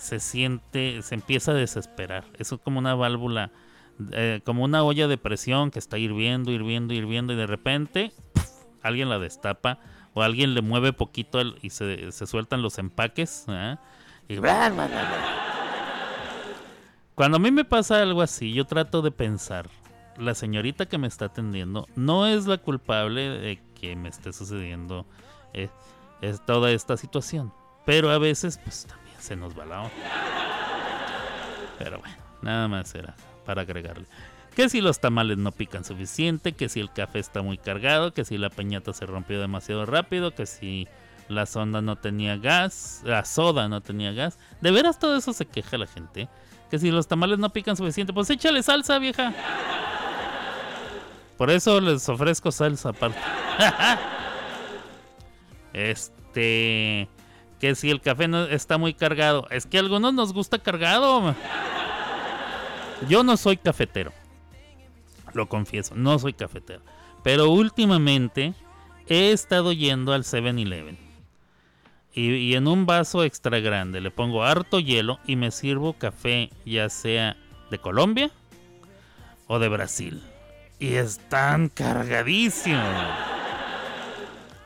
se 0.00 0.18
siente, 0.18 1.02
se 1.02 1.14
empieza 1.14 1.52
a 1.52 1.54
desesperar. 1.54 2.24
Eso 2.38 2.54
es 2.56 2.60
como 2.62 2.78
una 2.78 2.94
válvula, 2.94 3.50
eh, 4.12 4.40
como 4.44 4.64
una 4.64 4.82
olla 4.82 5.06
de 5.08 5.18
presión 5.18 5.70
que 5.70 5.78
está 5.78 5.98
hirviendo, 5.98 6.50
hirviendo, 6.50 6.94
hirviendo 6.94 7.34
y 7.34 7.36
de 7.36 7.46
repente 7.46 8.12
alguien 8.82 9.10
la 9.10 9.18
destapa 9.18 9.78
o 10.14 10.22
alguien 10.22 10.54
le 10.54 10.62
mueve 10.62 10.94
poquito 10.94 11.40
y 11.60 11.70
se, 11.70 12.10
se 12.12 12.26
sueltan 12.26 12.62
los 12.62 12.78
empaques. 12.78 13.44
¿eh? 13.48 13.76
Y. 14.28 14.38
Cuando 17.14 17.36
a 17.36 17.40
mí 17.40 17.50
me 17.50 17.66
pasa 17.66 18.00
algo 18.00 18.22
así, 18.22 18.54
yo 18.54 18.64
trato 18.64 19.02
de 19.02 19.10
pensar, 19.10 19.68
la 20.16 20.34
señorita 20.34 20.86
que 20.86 20.96
me 20.96 21.08
está 21.08 21.26
atendiendo 21.26 21.86
no 21.94 22.26
es 22.26 22.46
la 22.46 22.56
culpable 22.56 23.28
de 23.28 23.62
que 23.78 23.94
me 23.96 24.08
esté 24.08 24.32
sucediendo 24.32 25.04
eh, 25.52 25.68
es 26.22 26.44
toda 26.46 26.70
esta 26.70 26.96
situación. 26.96 27.52
Pero 27.84 28.10
a 28.10 28.18
veces, 28.18 28.58
pues 28.62 28.86
se 29.20 29.36
nos 29.36 29.58
va. 29.58 29.90
Pero 31.78 31.98
bueno, 31.98 32.16
nada 32.42 32.68
más 32.68 32.94
era 32.94 33.14
para 33.44 33.62
agregarle. 33.62 34.06
Que 34.54 34.68
si 34.68 34.80
los 34.80 35.00
tamales 35.00 35.38
no 35.38 35.52
pican 35.52 35.84
suficiente, 35.84 36.52
que 36.52 36.68
si 36.68 36.80
el 36.80 36.92
café 36.92 37.20
está 37.20 37.42
muy 37.42 37.56
cargado, 37.56 38.12
que 38.12 38.24
si 38.24 38.36
la 38.36 38.50
peñata 38.50 38.92
se 38.92 39.06
rompió 39.06 39.40
demasiado 39.40 39.86
rápido, 39.86 40.34
que 40.34 40.46
si 40.46 40.88
la 41.28 41.46
sonda 41.46 41.80
no 41.80 41.96
tenía 41.96 42.36
gas, 42.36 43.02
la 43.04 43.24
soda 43.24 43.68
no 43.68 43.80
tenía 43.80 44.12
gas. 44.12 44.38
De 44.60 44.72
veras 44.72 44.98
todo 44.98 45.16
eso 45.16 45.32
se 45.32 45.46
queja 45.46 45.78
la 45.78 45.86
gente. 45.86 46.28
Que 46.70 46.78
si 46.78 46.90
los 46.90 47.06
tamales 47.08 47.38
no 47.38 47.50
pican 47.50 47.76
suficiente, 47.76 48.12
pues 48.12 48.28
échale 48.30 48.62
salsa, 48.62 48.98
vieja. 48.98 49.32
Por 51.36 51.50
eso 51.50 51.80
les 51.80 52.08
ofrezco 52.08 52.52
salsa 52.52 52.90
aparte. 52.90 53.18
Este. 55.72 57.08
Que 57.60 57.74
si 57.74 57.90
el 57.90 58.00
café 58.00 58.26
no 58.26 58.44
está 58.44 58.78
muy 58.78 58.94
cargado. 58.94 59.46
Es 59.50 59.66
que 59.66 59.76
a 59.76 59.80
algunos 59.80 60.14
nos 60.14 60.32
gusta 60.32 60.58
cargado. 60.58 61.34
Yo 63.08 63.22
no 63.22 63.36
soy 63.36 63.56
cafetero. 63.56 64.12
Lo 65.34 65.48
confieso, 65.48 65.94
no 65.94 66.18
soy 66.18 66.32
cafetero. 66.32 66.82
Pero 67.22 67.50
últimamente 67.50 68.54
he 69.06 69.32
estado 69.32 69.72
yendo 69.72 70.12
al 70.12 70.24
7-Eleven. 70.24 70.98
Y, 72.12 72.30
y 72.32 72.54
en 72.56 72.66
un 72.66 72.86
vaso 72.86 73.22
extra 73.22 73.60
grande 73.60 74.00
le 74.00 74.10
pongo 74.10 74.42
harto 74.42 74.80
hielo 74.80 75.20
y 75.26 75.36
me 75.36 75.50
sirvo 75.50 75.92
café, 75.92 76.50
ya 76.64 76.88
sea 76.88 77.36
de 77.70 77.78
Colombia 77.78 78.30
o 79.46 79.58
de 79.58 79.68
Brasil. 79.68 80.22
Y 80.78 80.94
están 80.94 81.68
cargadísimos. 81.68 82.80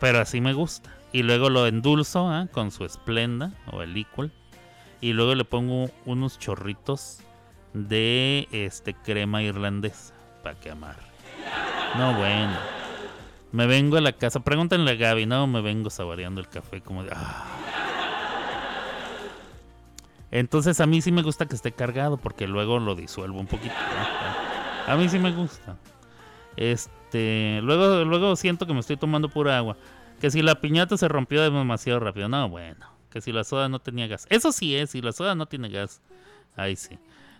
Pero 0.00 0.20
así 0.20 0.40
me 0.40 0.52
gusta. 0.52 0.93
Y 1.14 1.22
luego 1.22 1.48
lo 1.48 1.68
endulzo 1.68 2.28
¿ah? 2.28 2.48
con 2.50 2.72
su 2.72 2.84
esplenda 2.84 3.52
o 3.70 3.82
el 3.82 3.96
equal. 3.96 4.32
Y 5.00 5.12
luego 5.12 5.36
le 5.36 5.44
pongo 5.44 5.88
unos 6.06 6.40
chorritos 6.40 7.20
de 7.72 8.48
este 8.50 8.94
crema 8.94 9.40
irlandesa 9.40 10.12
para 10.42 10.58
que 10.58 10.72
amarre. 10.72 11.06
No, 11.96 12.14
bueno. 12.14 12.54
Me 13.52 13.68
vengo 13.68 13.96
a 13.96 14.00
la 14.00 14.10
casa. 14.10 14.40
Pregúntenle 14.40 14.90
a 14.90 14.94
Gaby, 14.96 15.26
no, 15.26 15.46
me 15.46 15.60
vengo 15.60 15.88
saboreando 15.88 16.40
el 16.40 16.48
café 16.48 16.80
como 16.80 17.04
de. 17.04 17.12
ah. 17.14 17.44
Entonces 20.32 20.80
a 20.80 20.86
mí 20.86 21.00
sí 21.00 21.12
me 21.12 21.22
gusta 21.22 21.46
que 21.46 21.54
esté 21.54 21.70
cargado 21.70 22.16
porque 22.16 22.48
luego 22.48 22.80
lo 22.80 22.96
disuelvo 22.96 23.38
un 23.38 23.46
poquito. 23.46 23.76
A 24.88 24.96
mí 24.96 25.08
sí 25.08 25.20
me 25.20 25.30
gusta. 25.30 25.76
Este, 26.56 27.60
luego, 27.62 28.04
luego 28.04 28.34
siento 28.34 28.66
que 28.66 28.74
me 28.74 28.80
estoy 28.80 28.96
tomando 28.96 29.28
pura 29.28 29.56
agua. 29.56 29.76
Que 30.20 30.30
si 30.30 30.42
la 30.42 30.60
piñata 30.60 30.96
se 30.96 31.08
rompió 31.08 31.42
demasiado 31.42 32.00
rápido. 32.00 32.28
No, 32.28 32.48
bueno. 32.48 32.86
Que 33.10 33.20
si 33.20 33.32
la 33.32 33.44
soda 33.44 33.68
no 33.68 33.78
tenía 33.80 34.06
gas. 34.06 34.26
Eso 34.30 34.52
sí 34.52 34.74
es, 34.74 34.90
si 34.90 35.02
la 35.02 35.12
soda 35.12 35.34
no 35.34 35.46
tiene 35.46 35.68
gas. 35.68 36.02
Ahí 36.56 36.76
sí. 36.76 36.98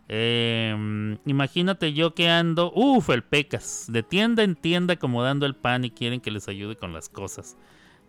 Eh, 0.09 1.17
imagínate 1.25 1.95
yo 1.95 2.15
que 2.15 2.29
ando, 2.29 2.71
uff, 2.75 3.09
el 3.09 3.23
pecas, 3.23 3.87
de 3.89 4.03
tienda 4.03 4.43
en 4.43 4.55
tienda 4.55 4.95
acomodando 4.95 5.47
el 5.47 5.55
pan 5.55 5.85
y 5.85 5.91
quieren 5.91 6.21
que 6.21 6.31
les 6.31 6.47
ayude 6.49 6.77
con 6.77 6.93
las 6.93 7.09
cosas. 7.09 7.57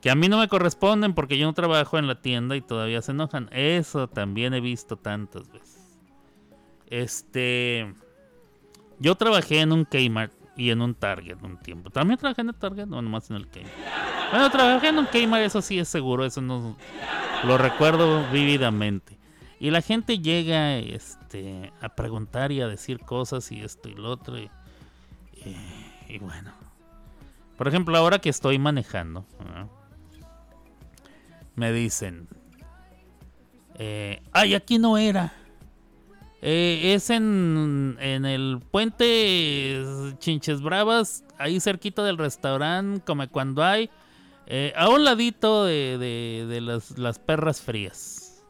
Que 0.01 0.11
a 0.11 0.15
mí 0.15 0.27
no 0.27 0.37
me 0.37 0.47
corresponden 0.47 1.13
porque 1.13 1.37
yo 1.37 1.47
no 1.47 1.53
trabajo 1.53 1.97
en 1.97 2.07
la 2.07 2.21
tienda 2.21 2.55
y 2.55 2.61
todavía 2.61 3.01
se 3.01 3.11
enojan. 3.11 3.49
Eso 3.51 4.07
también 4.07 4.53
he 4.53 4.59
visto 4.59 4.97
tantas 4.97 5.49
veces. 5.51 5.99
Este, 6.87 7.93
yo 8.99 9.15
trabajé 9.15 9.61
en 9.61 9.71
un 9.71 9.85
Kmart 9.85 10.33
y 10.55 10.69
en 10.71 10.81
un 10.81 10.95
Target 10.95 11.37
un 11.43 11.57
tiempo. 11.57 11.89
También 11.89 12.17
trabajé 12.17 12.41
en 12.41 12.49
el 12.49 12.55
Target, 12.55 12.85
no 12.85 13.01
nomás 13.01 13.29
en 13.29 13.37
el 13.37 13.47
Kmart. 13.47 13.69
Bueno, 14.31 14.49
trabajé 14.49 14.89
en 14.89 14.97
un 14.99 15.05
Kmart, 15.05 15.43
eso 15.43 15.61
sí 15.61 15.79
es 15.79 15.87
seguro, 15.87 16.25
eso 16.25 16.41
no 16.41 16.75
lo 17.43 17.57
recuerdo 17.57 18.29
vívidamente. 18.31 19.17
Y 19.59 19.69
la 19.71 19.81
gente 19.81 20.19
llega 20.19 20.77
este, 20.77 21.71
a 21.81 21.89
preguntar 21.89 22.51
y 22.51 22.61
a 22.61 22.67
decir 22.67 22.99
cosas 22.99 23.51
y 23.51 23.61
esto 23.61 23.89
y 23.89 23.95
lo 23.95 24.11
otro. 24.11 24.37
Y, 24.37 24.49
y 26.07 26.17
bueno. 26.19 26.51
Por 27.57 27.67
ejemplo, 27.67 27.97
ahora 27.97 28.19
que 28.19 28.29
estoy 28.29 28.59
manejando, 28.59 29.25
me 31.55 31.71
dicen, 31.71 32.27
eh, 33.75 34.21
ay, 34.33 34.55
aquí 34.55 34.77
no 34.77 34.97
era. 34.97 35.33
Eh, 36.47 36.93
es 36.93 37.09
en, 37.09 37.97
en 37.99 38.23
el 38.23 38.59
puente 38.69 39.83
Chinches 40.19 40.61
Bravas, 40.61 41.23
ahí 41.39 41.59
cerquita 41.59 42.03
del 42.03 42.19
restaurante, 42.19 43.03
como 43.03 43.27
cuando 43.29 43.63
hay, 43.63 43.89
eh, 44.45 44.71
a 44.75 44.89
un 44.89 45.03
ladito 45.03 45.63
de, 45.65 45.97
de- 45.97 46.61
las, 46.61 46.99
las 46.99 47.17
perras 47.17 47.61
frías. 47.61 48.43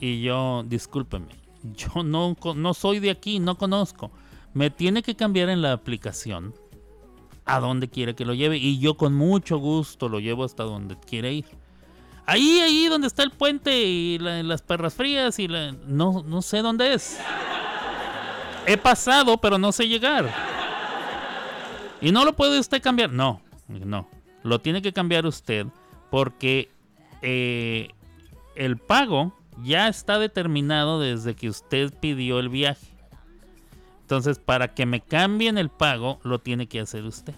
Y 0.00 0.22
yo, 0.22 0.62
discúlpeme, 0.66 1.26
yo 1.74 2.02
no, 2.02 2.34
no 2.54 2.72
soy 2.72 3.00
de 3.00 3.10
aquí, 3.10 3.38
no 3.38 3.58
conozco. 3.58 4.10
Me 4.54 4.70
tiene 4.70 5.02
que 5.02 5.14
cambiar 5.14 5.50
en 5.50 5.60
la 5.60 5.72
aplicación 5.74 6.54
a 7.44 7.60
donde 7.60 7.88
quiere 7.90 8.14
que 8.14 8.24
lo 8.24 8.32
lleve. 8.32 8.56
Y 8.56 8.78
yo 8.78 8.96
con 8.96 9.12
mucho 9.14 9.58
gusto 9.58 10.08
lo 10.08 10.20
llevo 10.20 10.44
hasta 10.44 10.62
donde 10.62 10.96
quiere 11.00 11.34
ir. 11.34 11.44
Ahí, 12.26 12.58
ahí 12.60 12.86
donde 12.88 13.06
está 13.06 13.22
el 13.22 13.30
puente 13.30 13.84
y 13.84 14.18
la- 14.18 14.42
las 14.42 14.60
perras 14.62 14.94
frías 14.94 15.38
y 15.38 15.46
la... 15.48 15.72
No, 15.86 16.24
no 16.26 16.42
sé 16.42 16.58
dónde 16.62 16.92
es. 16.92 17.20
He 18.66 18.76
pasado, 18.76 19.38
pero 19.38 19.58
no 19.58 19.70
sé 19.70 19.86
llegar. 19.88 20.28
¿Y 22.00 22.10
no 22.10 22.24
lo 22.24 22.34
puede 22.34 22.58
usted 22.58 22.82
cambiar? 22.82 23.10
No, 23.12 23.40
no. 23.68 24.08
Lo 24.42 24.60
tiene 24.60 24.82
que 24.82 24.92
cambiar 24.92 25.24
usted 25.24 25.66
porque 26.10 26.68
eh, 27.22 27.88
el 28.56 28.76
pago 28.76 29.32
ya 29.62 29.88
está 29.88 30.18
determinado 30.18 31.00
desde 31.00 31.34
que 31.34 31.48
usted 31.48 31.92
pidió 32.00 32.38
el 32.40 32.48
viaje. 32.48 32.86
Entonces, 34.02 34.38
para 34.38 34.74
que 34.74 34.84
me 34.86 35.00
cambien 35.00 35.58
el 35.58 35.68
pago, 35.68 36.20
lo 36.22 36.38
tiene 36.40 36.66
que 36.66 36.80
hacer 36.80 37.04
usted. 37.04 37.34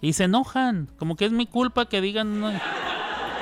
Y 0.00 0.12
se 0.12 0.24
enojan, 0.24 0.88
como 0.98 1.16
que 1.16 1.24
es 1.24 1.32
mi 1.32 1.46
culpa 1.46 1.88
que 1.88 2.00
digan 2.00 2.42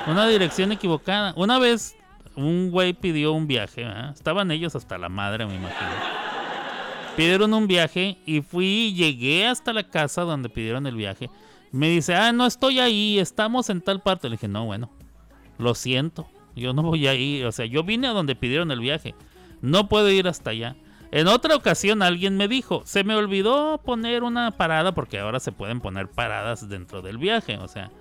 una 0.07 0.27
dirección 0.29 0.73
equivocada. 0.73 1.33
Una 1.37 1.59
vez 1.59 1.97
un 2.37 2.71
güey 2.71 2.93
pidió 2.93 3.33
un 3.33 3.47
viaje, 3.47 3.87
estaban 4.13 4.51
ellos 4.51 4.75
hasta 4.75 4.99
la 4.99 5.09
madre, 5.09 5.47
me 5.47 5.55
imagino. 5.55 5.91
Pidieron 7.17 7.55
un 7.55 7.67
viaje 7.67 8.19
y 8.27 8.43
fui 8.43 8.67
y 8.67 8.95
llegué 8.95 9.47
hasta 9.47 9.73
la 9.73 9.85
casa 9.85 10.23
donde 10.23 10.49
pidieron 10.49 10.87
el 10.87 10.97
viaje. 10.97 11.31
Me 11.71 11.89
dice, 11.89 12.15
ah, 12.15 12.33
no 12.33 12.47
estoy 12.47 12.81
ahí, 12.81 13.19
estamos 13.19 13.71
en 13.71 13.81
tal 13.81 14.01
parte. 14.01 14.29
Le 14.29 14.35
dije, 14.37 14.49
no, 14.49 14.65
bueno, 14.65 14.91
lo 15.59 15.75
siento, 15.75 16.27
yo 16.57 16.73
no 16.73 16.83
voy 16.83 17.07
ahí. 17.07 17.43
O 17.45 17.53
sea, 17.53 17.67
yo 17.67 17.85
vine 17.85 18.09
a 18.09 18.13
donde 18.13 18.35
pidieron 18.35 18.71
el 18.73 18.81
viaje, 18.81 19.15
no 19.61 19.89
puedo 19.89 20.11
ir 20.11 20.27
hasta 20.27 20.51
allá. 20.51 20.77
En 21.13 21.29
otra 21.29 21.55
ocasión 21.55 22.03
alguien 22.03 22.37
me 22.37 22.49
dijo, 22.49 22.83
se 22.85 23.05
me 23.05 23.15
olvidó 23.15 23.81
poner 23.85 24.25
una 24.25 24.51
parada 24.51 24.93
porque 24.93 25.21
ahora 25.21 25.39
se 25.39 25.53
pueden 25.53 25.81
poner 25.81 26.11
paradas 26.11 26.69
dentro 26.69 27.03
del 27.03 27.19
viaje. 27.19 27.57
O 27.59 27.69
sea, 27.69 27.93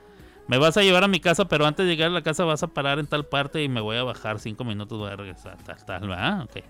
me 0.47 0.57
vas 0.57 0.77
a 0.77 0.81
llevar 0.81 1.03
a 1.03 1.07
mi 1.07 1.19
casa, 1.19 1.45
pero 1.45 1.65
antes 1.65 1.85
de 1.85 1.91
llegar 1.95 2.09
a 2.09 2.13
la 2.13 2.21
casa 2.21 2.43
vas 2.43 2.63
a 2.63 2.67
parar 2.67 2.99
en 2.99 3.07
tal 3.07 3.25
parte 3.25 3.63
y 3.63 3.69
me 3.69 3.81
voy 3.81 3.97
a 3.97 4.03
bajar 4.03 4.39
cinco 4.39 4.63
minutos, 4.63 4.99
voy 4.99 5.11
a 5.11 5.15
regresar, 5.15 5.57
tal, 5.63 5.83
tal, 5.85 6.07
¿verdad? 6.07 6.43
Ok. 6.43 6.63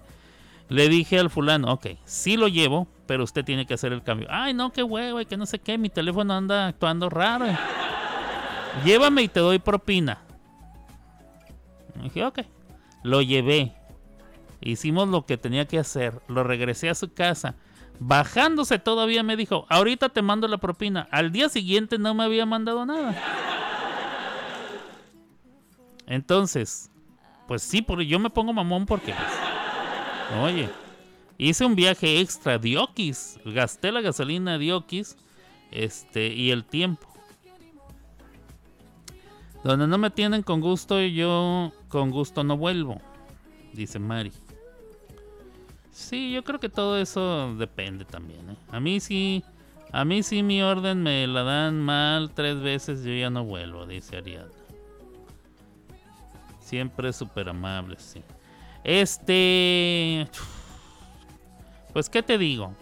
Le 0.70 0.90
dije 0.90 1.20
al 1.20 1.30
fulano, 1.30 1.72
ok, 1.74 1.88
sí 2.06 2.38
lo 2.38 2.48
llevo, 2.48 2.88
pero 3.06 3.24
usted 3.24 3.44
tiene 3.44 3.66
que 3.66 3.74
hacer 3.74 3.94
el 3.94 4.02
cambio. 4.02 4.28
Ay, 4.30 4.54
no, 4.54 4.72
qué 4.72 4.84
huevo, 4.84 5.20
que 5.28 5.38
no 5.38 5.45
sé 5.45 5.60
qué, 5.60 5.78
mi 5.78 5.90
teléfono 5.90 6.34
anda 6.34 6.68
actuando 6.68 7.10
raro. 7.10 7.45
Llévame 8.86 9.24
y 9.24 9.28
te 9.28 9.40
doy 9.40 9.60
propina. 9.60 10.20
dije, 12.02 12.26
ok. 12.26 12.40
Lo 13.04 13.22
llevé. 13.22 13.74
Hicimos 14.62 15.10
lo 15.10 15.26
que 15.26 15.38
tenía 15.38 15.66
que 15.66 15.78
hacer. 15.78 16.22
Lo 16.28 16.44
regresé 16.44 16.90
a 16.90 16.95
su 16.95 17.14
casa. 17.14 17.56
Bajándose 17.99 18.80
todavía 18.80 19.24
me 19.24 19.38
dijo, 19.38 19.65
ahorita 19.70 20.10
te 20.10 20.22
mando 20.22 20.48
la 20.48 20.57
propina. 20.57 21.07
Al 21.11 21.32
día 21.32 21.49
siguiente 21.49 21.98
no 21.98 22.14
me 22.14 22.24
había 22.24 22.45
mandado 22.45 22.86
nada. 22.86 23.15
Entonces, 26.06 26.91
pues 27.48 27.61
sí, 27.61 27.82
porque 27.82 28.06
yo 28.06 28.20
me 28.20 28.30
pongo 28.30 28.53
mamón 28.53 28.86
porque... 28.86 29.14
pues, 29.14 30.41
oye, 30.41 30.70
hice 31.38 31.65
un 31.65 31.76
viaje 31.76 32.20
extra 32.20 32.57
de 32.57 32.78
Okis. 32.78 33.40
Gasté 33.45 33.91
la 33.91 34.02
gasolina 34.02 34.57
de 34.57 34.74
Okis 34.74 35.15
este, 35.72 36.28
y 36.28 36.52
el 36.52 36.65
tiempo. 36.65 37.07
Donde 39.64 39.88
no 39.88 39.98
me 39.98 40.10
tienen 40.10 40.44
con 40.44 40.60
gusto, 40.60 41.02
yo 41.02 41.72
con 41.88 42.11
gusto 42.11 42.44
no 42.44 42.57
vuelvo. 42.57 43.02
Dice 43.72 43.98
Mari. 43.98 44.32
Sí, 45.94 46.32
yo 46.32 46.44
creo 46.44 46.60
que 46.60 46.70
todo 46.70 46.98
eso 46.98 47.56
depende 47.56 48.03
también. 48.03 48.49
¿eh? 48.49 48.56
A 48.72 48.80
mí 48.80 48.99
sí, 48.99 49.44
a 49.91 50.03
mí 50.03 50.24
sí 50.24 50.41
mi 50.41 50.64
orden 50.64 51.03
me 51.03 51.28
la 51.28 51.44
dan 51.44 51.80
mal 51.80 52.32
tres 52.34 52.60
veces, 52.60 53.03
yo 53.03 53.14
ya 53.14 53.30
no 53.30 53.45
vuelvo, 53.45 53.86
dice 53.86 54.18
Ariadna. 54.18 54.52
Siempre 56.60 57.14
súper 57.14 57.48
amable, 57.48 57.98
sí. 57.99 58.24
Este... 58.84 60.28
Pues, 61.94 62.10
¿qué 62.10 62.24
te 62.24 62.40
digo? 62.40 62.74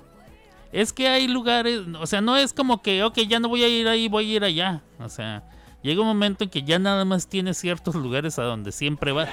Es 0.71 0.93
que 0.93 1.09
hay 1.09 1.27
lugares, 1.27 1.81
o 1.99 2.07
sea, 2.07 2.21
no 2.21 2.38
es 2.38 2.53
como 2.53 2.81
que, 2.81 3.03
ok, 3.03 3.19
ya 3.27 3.41
no 3.41 3.49
voy 3.49 3.65
a 3.65 3.67
ir 3.67 3.89
ahí, 3.89 4.07
voy 4.07 4.31
a 4.31 4.35
ir 4.38 4.43
allá. 4.45 4.81
O 4.99 5.09
sea, 5.09 5.43
llega 5.83 5.99
un 5.99 6.07
momento 6.07 6.45
en 6.45 6.49
que 6.49 6.63
ya 6.63 6.79
nada 6.79 7.03
más 7.03 7.27
tienes 7.27 7.57
ciertos 7.57 7.93
lugares 7.93 8.39
a 8.39 8.43
donde 8.43 8.71
siempre 8.71 9.11
vas. 9.11 9.27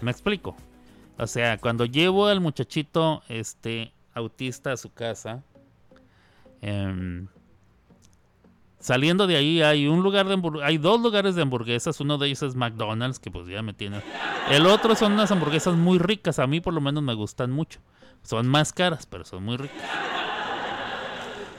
¿Me 0.00 0.10
explico? 0.10 0.56
O 1.22 1.26
sea, 1.28 1.56
cuando 1.58 1.84
llevo 1.84 2.26
al 2.26 2.40
muchachito 2.40 3.22
este 3.28 3.92
autista 4.12 4.72
a 4.72 4.76
su 4.76 4.92
casa, 4.92 5.44
em, 6.60 7.28
saliendo 8.80 9.28
de 9.28 9.36
ahí 9.36 9.62
hay 9.62 9.86
un 9.86 10.02
lugar 10.02 10.26
de 10.26 10.36
hay 10.64 10.78
dos 10.78 11.00
lugares 11.00 11.36
de 11.36 11.42
hamburguesas, 11.42 12.00
uno 12.00 12.18
de 12.18 12.26
ellos 12.26 12.42
es 12.42 12.56
McDonald's, 12.56 13.20
que 13.20 13.30
pues 13.30 13.46
ya 13.46 13.62
me 13.62 13.72
tiene. 13.72 14.02
El 14.50 14.66
otro 14.66 14.96
son 14.96 15.12
unas 15.12 15.30
hamburguesas 15.30 15.76
muy 15.76 16.00
ricas, 16.00 16.40
a 16.40 16.48
mí 16.48 16.60
por 16.60 16.74
lo 16.74 16.80
menos 16.80 17.04
me 17.04 17.14
gustan 17.14 17.52
mucho. 17.52 17.78
Son 18.24 18.48
más 18.48 18.72
caras, 18.72 19.06
pero 19.06 19.24
son 19.24 19.44
muy 19.44 19.58
ricas. 19.58 19.80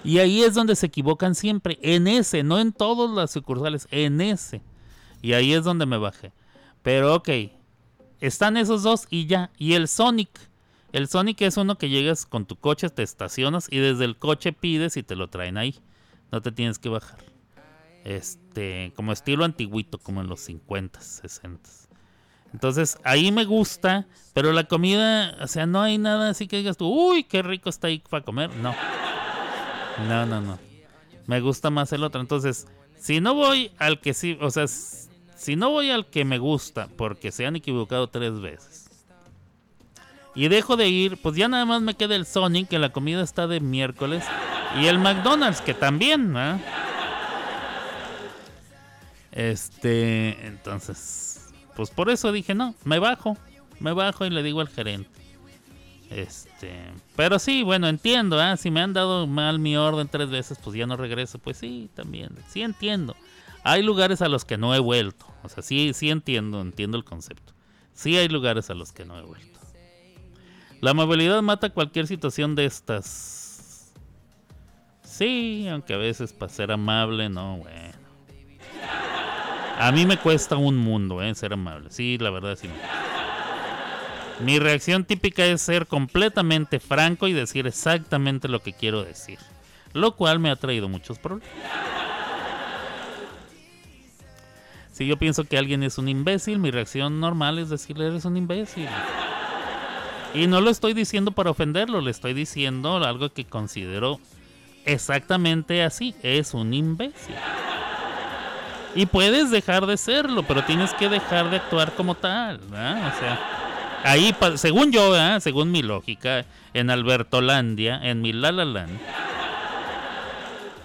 Y 0.04 0.20
ahí 0.20 0.44
es 0.44 0.56
donde 0.56 0.76
se 0.76 0.88
equivocan 0.88 1.36
siempre, 1.36 1.80
en 1.82 2.08
ese, 2.10 2.44
no 2.44 2.60
en 2.60 2.74
todas 2.74 3.10
las 3.12 3.32
sucursales, 3.32 3.88
en 3.92 4.20
ese. 4.20 4.62
Y 5.22 5.32
ahí 5.32 5.54
es 5.54 5.64
donde 5.64 5.86
me 5.86 5.98
bajé. 5.98 6.34
Pero 6.82 7.16
ok, 7.16 7.30
están 8.28 8.58
esos 8.58 8.84
dos 8.84 9.08
y 9.10 9.26
ya. 9.26 9.52
Y 9.58 9.74
el 9.74 9.88
Sonic. 9.88 10.30
El 10.94 11.08
Sonic 11.08 11.42
es 11.42 11.58
uno 11.58 11.78
que 11.78 11.90
llegas 11.90 12.26
con 12.26 12.46
tu 12.46 12.56
coche, 12.56 12.90
te 12.90 13.04
estacionas 13.04 13.68
y 13.70 13.80
desde 13.80 14.06
el 14.06 14.16
coche 14.18 14.54
pides 14.54 14.96
y 14.96 15.04
te 15.04 15.16
lo 15.16 15.28
traen 15.28 15.58
ahí. 15.58 15.76
No 16.32 16.42
te 16.42 16.52
tienes 16.52 16.80
que 16.80 16.90
bajar. 16.90 17.20
Este, 18.06 18.94
como 18.96 19.12
estilo 19.12 19.44
antiguito, 19.44 19.98
como 19.98 20.22
en 20.22 20.28
los 20.28 20.40
50, 20.42 21.02
60. 21.02 21.70
Entonces, 22.54 22.98
ahí 23.04 23.32
me 23.32 23.46
gusta, 23.46 24.06
pero 24.34 24.54
la 24.54 24.66
comida, 24.66 25.36
o 25.42 25.48
sea, 25.48 25.66
no 25.66 25.82
hay 25.82 25.98
nada 25.98 26.30
así 26.30 26.48
que 26.48 26.58
digas 26.58 26.78
tú, 26.78 26.88
uy, 26.88 27.24
qué 27.24 27.42
rico 27.42 27.70
está 27.70 27.88
ahí 27.88 28.04
para 28.10 28.24
comer. 28.24 28.56
No. 28.58 28.76
No, 30.08 30.26
no, 30.26 30.40
no. 30.40 30.60
Me 31.26 31.42
gusta 31.42 31.70
más 31.70 31.92
el 31.92 32.04
otro. 32.04 32.22
Entonces, 32.22 32.68
si 33.00 33.20
no 33.20 33.34
voy 33.34 33.72
al 33.80 34.00
que 34.00 34.14
sí, 34.14 34.38
o 34.40 34.50
sea, 34.50 34.66
si 35.44 35.56
no 35.56 35.70
voy 35.70 35.92
al 35.92 36.08
que 36.08 36.26
me 36.26 36.38
gusta, 36.38 36.88
porque 36.98 37.32
se 37.32 37.46
han 37.46 37.56
equivocado 37.56 38.08
tres 38.08 38.40
veces, 38.40 38.90
y 40.36 40.48
dejo 40.48 40.78
de 40.78 40.88
ir, 40.88 41.18
pues 41.18 41.36
ya 41.36 41.48
nada 41.48 41.66
más 41.66 41.82
me 41.82 41.96
queda 41.96 42.16
el 42.16 42.26
Sonic, 42.26 42.70
que 42.70 42.80
la 42.80 42.92
comida 42.92 43.22
está 43.22 43.46
de 43.46 43.60
miércoles, 43.60 44.24
y 44.80 44.88
el 44.88 44.98
McDonald's, 45.00 45.62
que 45.62 45.74
también, 45.74 46.36
¿ah? 46.38 46.60
Este, 49.32 50.48
entonces, 50.48 51.50
pues 51.76 51.90
por 51.90 52.10
eso 52.10 52.32
dije, 52.32 52.56
no, 52.56 52.74
me 52.84 53.00
bajo, 53.00 53.38
me 53.80 53.92
bajo 53.92 54.26
y 54.26 54.30
le 54.30 54.44
digo 54.44 54.62
al 54.62 54.70
gerente. 54.70 55.10
Este, 56.10 56.72
pero 57.16 57.40
sí, 57.40 57.64
bueno, 57.64 57.88
entiendo, 57.88 58.40
¿ah? 58.40 58.56
si 58.58 58.70
me 58.70 58.82
han 58.82 58.94
dado 58.94 59.26
mal 59.26 59.58
mi 59.58 59.76
orden 59.76 60.08
tres 60.08 60.30
veces, 60.30 60.60
pues 60.64 60.76
ya 60.76 60.86
no 60.86 60.96
regreso. 60.96 61.40
Pues 61.40 61.58
sí, 61.58 61.90
también, 61.96 62.30
sí 62.50 62.62
entiendo. 62.62 63.16
Hay 63.64 63.82
lugares 63.82 64.22
a 64.22 64.30
los 64.30 64.46
que 64.46 64.58
no 64.58 64.76
he 64.76 64.80
vuelto. 64.80 65.26
O 65.44 65.50
sea, 65.50 65.64
sí, 65.64 65.92
sí 65.94 66.10
entiendo, 66.10 66.62
entiendo 66.62 66.98
el 66.98 67.04
concepto. 67.04 67.54
Sí 67.94 68.18
hay 68.18 68.28
lugares 68.28 68.70
a 68.70 68.74
los 68.74 68.92
que 68.92 69.06
no 69.06 69.18
he 69.18 69.22
vuelto. 69.24 69.60
La 70.82 70.92
amabilidad 70.92 71.42
mata 71.42 71.70
cualquier 71.70 72.08
situación 72.08 72.56
de 72.56 72.66
estas. 72.66 73.94
Sí, 75.02 75.68
aunque 75.70 75.94
a 75.94 75.98
veces 75.98 76.34
para 76.34 76.52
ser 76.52 76.72
amable, 76.72 77.30
no, 77.30 77.58
bueno. 77.58 77.94
A 79.80 79.92
mí 79.92 80.06
me 80.06 80.18
cuesta 80.18 80.58
un 80.58 80.78
mundo, 80.78 81.22
¿eh? 81.22 81.34
Ser 81.36 81.54
amable. 81.54 81.90
Sí, 81.90 82.18
la 82.18 82.30
verdad 82.32 82.58
sí. 82.58 82.70
Mi 84.42 84.60
reacción 84.60 85.06
típica 85.06 85.46
es 85.46 85.62
ser 85.62 85.88
completamente 85.88 86.80
franco 86.80 87.28
y 87.28 87.34
decir 87.34 87.66
exactamente 87.66 88.48
lo 88.48 88.60
que 88.62 88.74
quiero 88.74 89.04
decir. 89.04 89.40
Lo 89.94 90.16
cual 90.16 90.40
me 90.40 90.50
ha 90.50 90.56
traído 90.56 90.90
muchos 90.90 91.18
problemas. 91.18 91.50
Si 94.94 95.08
yo 95.08 95.18
pienso 95.18 95.44
que 95.44 95.58
alguien 95.58 95.82
es 95.82 95.98
un 95.98 96.08
imbécil, 96.08 96.60
mi 96.60 96.70
reacción 96.70 97.20
normal 97.20 97.58
es 97.58 97.70
decirle 97.70 98.08
eres 98.08 98.26
un 98.26 98.38
imbécil. 98.38 98.88
Y 100.36 100.46
no 100.46 100.62
lo 100.62 100.70
estoy 100.70 100.94
diciendo 100.94 101.32
para 101.32 101.50
ofenderlo, 101.50 102.00
le 102.00 102.12
estoy 102.12 102.34
diciendo 102.34 102.98
algo 102.98 103.30
que 103.30 103.44
considero 103.44 104.20
exactamente 104.86 105.84
así, 105.84 106.14
es 106.22 106.54
un 106.54 106.76
imbécil. 106.76 107.36
Y 108.94 109.08
puedes 109.08 109.50
dejar 109.50 109.88
de 109.88 109.98
serlo, 109.98 110.44
pero 110.44 110.64
tienes 110.64 110.94
que 110.94 111.10
dejar 111.10 111.50
de 111.50 111.58
actuar 111.58 111.94
como 111.94 112.14
tal. 112.14 112.60
O 112.68 112.70
sea, 112.70 113.40
ahí, 114.04 114.36
según 114.58 114.92
yo, 114.92 115.10
¿verdad? 115.10 115.40
según 115.40 115.72
mi 115.72 115.82
lógica, 115.82 116.46
en 116.76 116.92
Albertolandia, 116.92 118.00
en 118.04 118.22
mi 118.22 118.32
La 118.32 118.52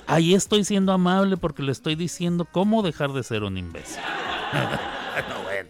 ahí 0.08 0.34
estoy 0.34 0.64
siendo 0.64 0.92
amable 0.92 1.36
porque 1.36 1.62
le 1.62 1.70
estoy 1.70 1.94
diciendo 1.94 2.46
cómo 2.50 2.82
dejar 2.82 3.12
de 3.12 3.22
ser 3.22 3.44
un 3.44 3.56
imbécil. 3.56 4.02
no, 5.28 5.42
bueno. 5.42 5.68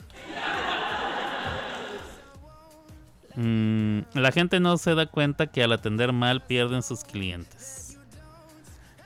Mm, 3.35 4.01
la 4.15 4.32
gente 4.32 4.59
no 4.59 4.78
se 4.78 4.94
da 4.94 5.06
cuenta 5.06 5.48
que 5.48 5.62
al 5.62 5.73
atender 5.73 6.12
mal 6.12 6.43
pierden 6.43 6.82
sus 6.82 7.05
clientes. 7.05 7.98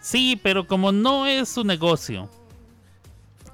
Sí, 0.01 0.41
pero 0.43 0.67
como 0.67 0.93
no 0.93 1.27
es 1.27 1.49
su 1.49 1.65
negocio, 1.65 2.29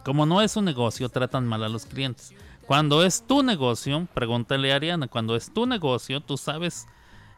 como 0.05 0.25
no 0.25 0.41
es 0.41 0.57
un 0.57 0.65
negocio, 0.65 1.09
tratan 1.09 1.47
mal 1.47 1.65
a 1.65 1.69
los 1.69 1.85
clientes. 1.85 2.33
Cuando 2.67 3.05
es 3.05 3.27
tu 3.27 3.43
negocio, 3.43 4.07
pregúntale 4.15 4.73
a 4.73 4.77
Ariana, 4.77 5.09
cuando 5.09 5.37
es 5.37 5.53
tu 5.53 5.67
negocio, 5.67 6.21
tú 6.21 6.37
sabes 6.37 6.87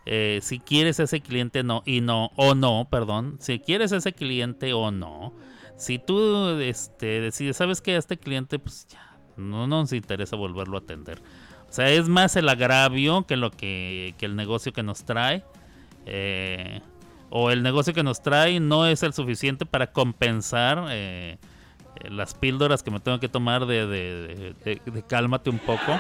eh, 0.06 0.40
si 0.42 0.58
quieres 0.58 0.98
ese 1.00 1.20
cliente 1.20 1.62
no 1.62 1.82
y 1.86 2.00
no 2.00 2.30
o 2.36 2.54
no, 2.54 2.88
perdón, 2.90 3.36
si 3.40 3.58
quieres 3.60 3.92
ese 3.92 4.12
cliente 4.12 4.72
o 4.72 4.90
no. 4.90 5.32
Si 5.76 5.98
tú 5.98 6.58
este, 6.60 7.20
decides, 7.20 7.56
sabes 7.56 7.80
que 7.80 7.96
este 7.96 8.18
cliente 8.18 8.58
pues 8.58 8.86
ya 8.88 9.16
no 9.36 9.66
nos 9.66 9.92
interesa 9.92 10.36
volverlo 10.36 10.76
a 10.76 10.80
atender. 10.80 11.22
O 11.68 11.72
sea, 11.72 11.88
es 11.88 12.08
más 12.08 12.36
el 12.36 12.48
agravio 12.48 13.26
que 13.26 13.36
lo 13.36 13.50
que, 13.50 14.14
que 14.18 14.26
el 14.26 14.36
negocio 14.36 14.72
que 14.72 14.82
nos 14.82 15.04
trae. 15.04 15.44
Eh, 16.06 16.80
o 17.30 17.50
el 17.50 17.62
negocio 17.62 17.94
que 17.94 18.02
nos 18.02 18.22
trae 18.22 18.58
no 18.58 18.86
es 18.86 19.02
el 19.04 19.12
suficiente 19.12 19.64
para 19.64 19.92
compensar 19.92 20.86
eh, 20.90 21.38
eh, 22.02 22.10
las 22.10 22.34
píldoras 22.34 22.82
que 22.82 22.90
me 22.90 22.98
tengo 23.00 23.20
que 23.20 23.28
tomar 23.28 23.66
de, 23.66 23.86
de- 23.86 24.54
de 24.84 25.02
cálmate 25.06 25.48
un 25.48 25.60
poco, 25.60 25.98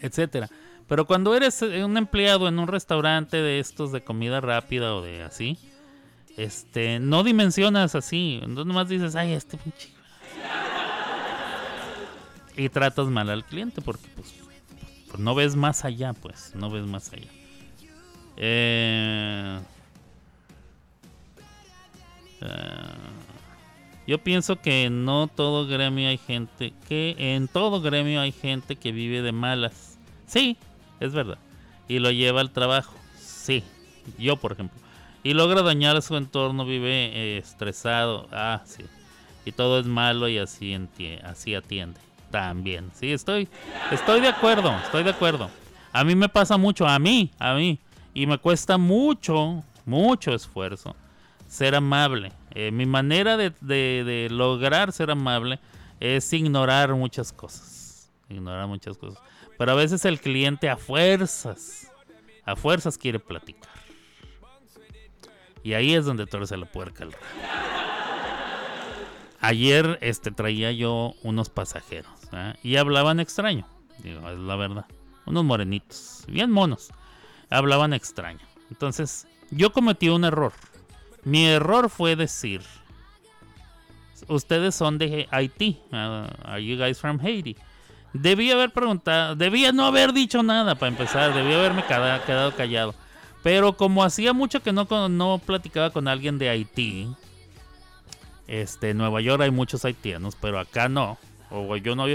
etcétera. 0.00 0.48
Pero 0.86 1.06
cuando 1.06 1.34
eres 1.34 1.62
eh, 1.62 1.84
un 1.84 1.96
empleado 1.96 2.48
en 2.48 2.58
un 2.58 2.68
restaurante 2.68 3.38
de 3.38 3.58
estos 3.58 3.90
de 3.92 4.02
comida 4.02 4.40
rápida 4.40 4.94
o 4.94 5.02
de 5.02 5.22
así, 5.22 5.58
este, 6.36 6.98
no 6.98 7.24
dimensionas 7.24 7.94
así, 7.94 8.42
no 8.46 8.64
nomás 8.64 8.88
dices, 8.88 9.14
ay, 9.16 9.32
este 9.32 9.56
pinche. 9.56 9.88
Y 12.56 12.68
tratas 12.68 13.08
mal 13.08 13.30
al 13.30 13.44
cliente 13.44 13.80
porque 13.80 14.06
pues, 14.14 14.32
pues, 15.08 15.18
no 15.18 15.34
ves 15.34 15.56
más 15.56 15.84
allá, 15.84 16.12
pues, 16.12 16.52
no 16.54 16.70
ves 16.70 16.86
más 16.86 17.12
allá. 17.12 17.30
Eh, 18.36 19.58
eh, 22.40 22.46
yo 24.06 24.18
pienso 24.18 24.60
que 24.60 24.90
no 24.90 25.28
todo 25.28 25.66
gremio 25.66 26.08
hay 26.08 26.18
gente, 26.18 26.74
que 26.88 27.16
en 27.18 27.48
todo 27.48 27.80
gremio 27.80 28.20
hay 28.20 28.32
gente 28.32 28.76
que 28.76 28.92
vive 28.92 29.22
de 29.22 29.32
malas. 29.32 29.98
Sí, 30.26 30.58
es 31.04 31.12
verdad. 31.14 31.38
Y 31.88 31.98
lo 31.98 32.10
lleva 32.10 32.40
al 32.40 32.50
trabajo. 32.50 32.94
Sí, 33.18 33.62
yo 34.18 34.36
por 34.36 34.52
ejemplo. 34.52 34.78
Y 35.22 35.32
logra 35.34 35.62
dañar 35.62 36.00
su 36.02 36.16
entorno, 36.16 36.64
vive 36.64 37.10
eh, 37.14 37.38
estresado. 37.38 38.28
Ah, 38.32 38.62
sí. 38.64 38.84
Y 39.46 39.52
todo 39.52 39.78
es 39.78 39.86
malo 39.86 40.28
y 40.28 40.38
así, 40.38 40.78
así 41.24 41.54
atiende. 41.54 42.00
También. 42.30 42.90
Sí, 42.94 43.12
estoy, 43.12 43.48
estoy 43.92 44.20
de 44.20 44.28
acuerdo, 44.28 44.74
estoy 44.84 45.02
de 45.04 45.10
acuerdo. 45.10 45.48
A 45.92 46.02
mí 46.04 46.14
me 46.14 46.28
pasa 46.28 46.56
mucho, 46.56 46.86
a 46.86 46.98
mí, 46.98 47.30
a 47.38 47.54
mí. 47.54 47.78
Y 48.12 48.26
me 48.26 48.38
cuesta 48.38 48.76
mucho, 48.78 49.62
mucho 49.86 50.34
esfuerzo 50.34 50.94
ser 51.48 51.74
amable. 51.74 52.32
Eh, 52.52 52.70
mi 52.72 52.86
manera 52.86 53.36
de- 53.36 53.50
de 53.60 54.28
lograr 54.30 54.90
ser 54.92 55.10
amable 55.10 55.58
es 56.00 56.32
ignorar 56.32 56.92
muchas 56.94 57.32
cosas. 57.32 58.10
Ignorar 58.28 58.66
muchas 58.66 58.96
cosas. 58.98 59.22
Pero 59.58 59.72
a 59.72 59.74
veces 59.74 60.04
el 60.04 60.20
cliente 60.20 60.68
a 60.68 60.76
fuerzas, 60.76 61.90
a 62.44 62.56
fuerzas 62.56 62.98
quiere 62.98 63.18
platicar. 63.18 63.70
Y 65.62 65.72
ahí 65.74 65.94
es 65.94 66.04
donde 66.04 66.26
torce 66.26 66.56
la 66.56 66.66
puerca 66.66 67.04
al 67.04 67.12
rabo. 67.12 67.24
Ayer 69.40 69.98
este, 70.00 70.30
traía 70.30 70.72
yo 70.72 71.14
unos 71.22 71.50
pasajeros 71.50 72.12
¿ah? 72.32 72.54
y 72.62 72.76
hablaban 72.76 73.20
extraño. 73.20 73.66
Digo, 73.98 74.28
es 74.30 74.38
la 74.38 74.56
verdad. 74.56 74.86
Unos 75.26 75.44
morenitos, 75.44 76.24
bien 76.28 76.50
monos. 76.50 76.90
Hablaban 77.50 77.92
extraño. 77.92 78.40
Entonces, 78.70 79.26
yo 79.50 79.72
cometí 79.72 80.08
un 80.08 80.24
error. 80.24 80.52
Mi 81.24 81.46
error 81.46 81.88
fue 81.88 82.16
decir: 82.16 82.62
Ustedes 84.28 84.74
son 84.74 84.98
de 84.98 85.28
Haití. 85.30 85.80
uh, 85.92 86.26
are 86.44 86.64
you 86.64 86.76
guys 86.76 86.98
from 86.98 87.18
Haiti? 87.18 87.56
Debí 88.14 88.50
haber 88.50 88.70
preguntado, 88.70 89.34
debía 89.34 89.72
no 89.72 89.84
haber 89.84 90.12
dicho 90.12 90.42
nada 90.42 90.76
para 90.76 90.88
empezar, 90.88 91.34
debí 91.34 91.52
haberme 91.52 91.84
quedado 91.84 92.54
callado. 92.54 92.94
Pero 93.42 93.76
como 93.76 94.04
hacía 94.04 94.32
mucho 94.32 94.62
que 94.62 94.72
no, 94.72 94.86
no 95.08 95.38
platicaba 95.44 95.90
con 95.90 96.08
alguien 96.08 96.38
de 96.38 96.48
Haití, 96.48 97.08
este, 98.46 98.90
en 98.90 98.98
Nueva 98.98 99.20
York 99.20 99.42
hay 99.42 99.50
muchos 99.50 99.84
haitianos, 99.84 100.36
pero 100.40 100.58
acá 100.58 100.88
no. 100.88 101.18
O 101.50 101.76
yo 101.76 101.96
no. 101.96 102.06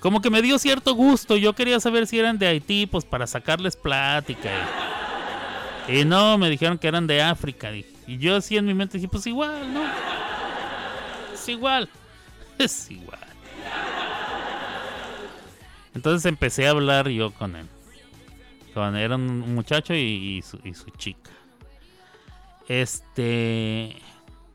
Como 0.00 0.20
que 0.20 0.30
me 0.30 0.42
dio 0.42 0.58
cierto 0.58 0.94
gusto. 0.94 1.36
Yo 1.36 1.52
quería 1.52 1.78
saber 1.80 2.06
si 2.06 2.18
eran 2.18 2.38
de 2.38 2.46
Haití, 2.46 2.86
pues 2.86 3.04
para 3.04 3.26
sacarles 3.26 3.76
plática. 3.76 4.50
Y, 5.86 5.98
y 5.98 6.04
no, 6.04 6.38
me 6.38 6.50
dijeron 6.50 6.78
que 6.78 6.88
eran 6.88 7.06
de 7.06 7.22
África. 7.22 7.70
dije. 7.70 7.92
Y 8.06 8.18
yo 8.18 8.36
así 8.36 8.56
en 8.56 8.66
mi 8.66 8.74
mente 8.74 8.98
dije, 8.98 9.08
pues 9.08 9.26
igual, 9.26 9.72
¿no? 9.72 9.82
Es 11.34 11.48
igual. 11.48 11.88
Es 12.58 12.90
igual. 12.90 13.21
Entonces 15.94 16.24
empecé 16.26 16.66
a 16.66 16.70
hablar 16.70 17.08
yo 17.08 17.32
con 17.32 17.56
él. 17.56 17.66
Con, 18.74 18.96
era 18.96 19.16
un 19.16 19.54
muchacho 19.54 19.94
y, 19.94 20.42
su, 20.42 20.58
chica. 20.96 21.30
Este. 22.68 23.96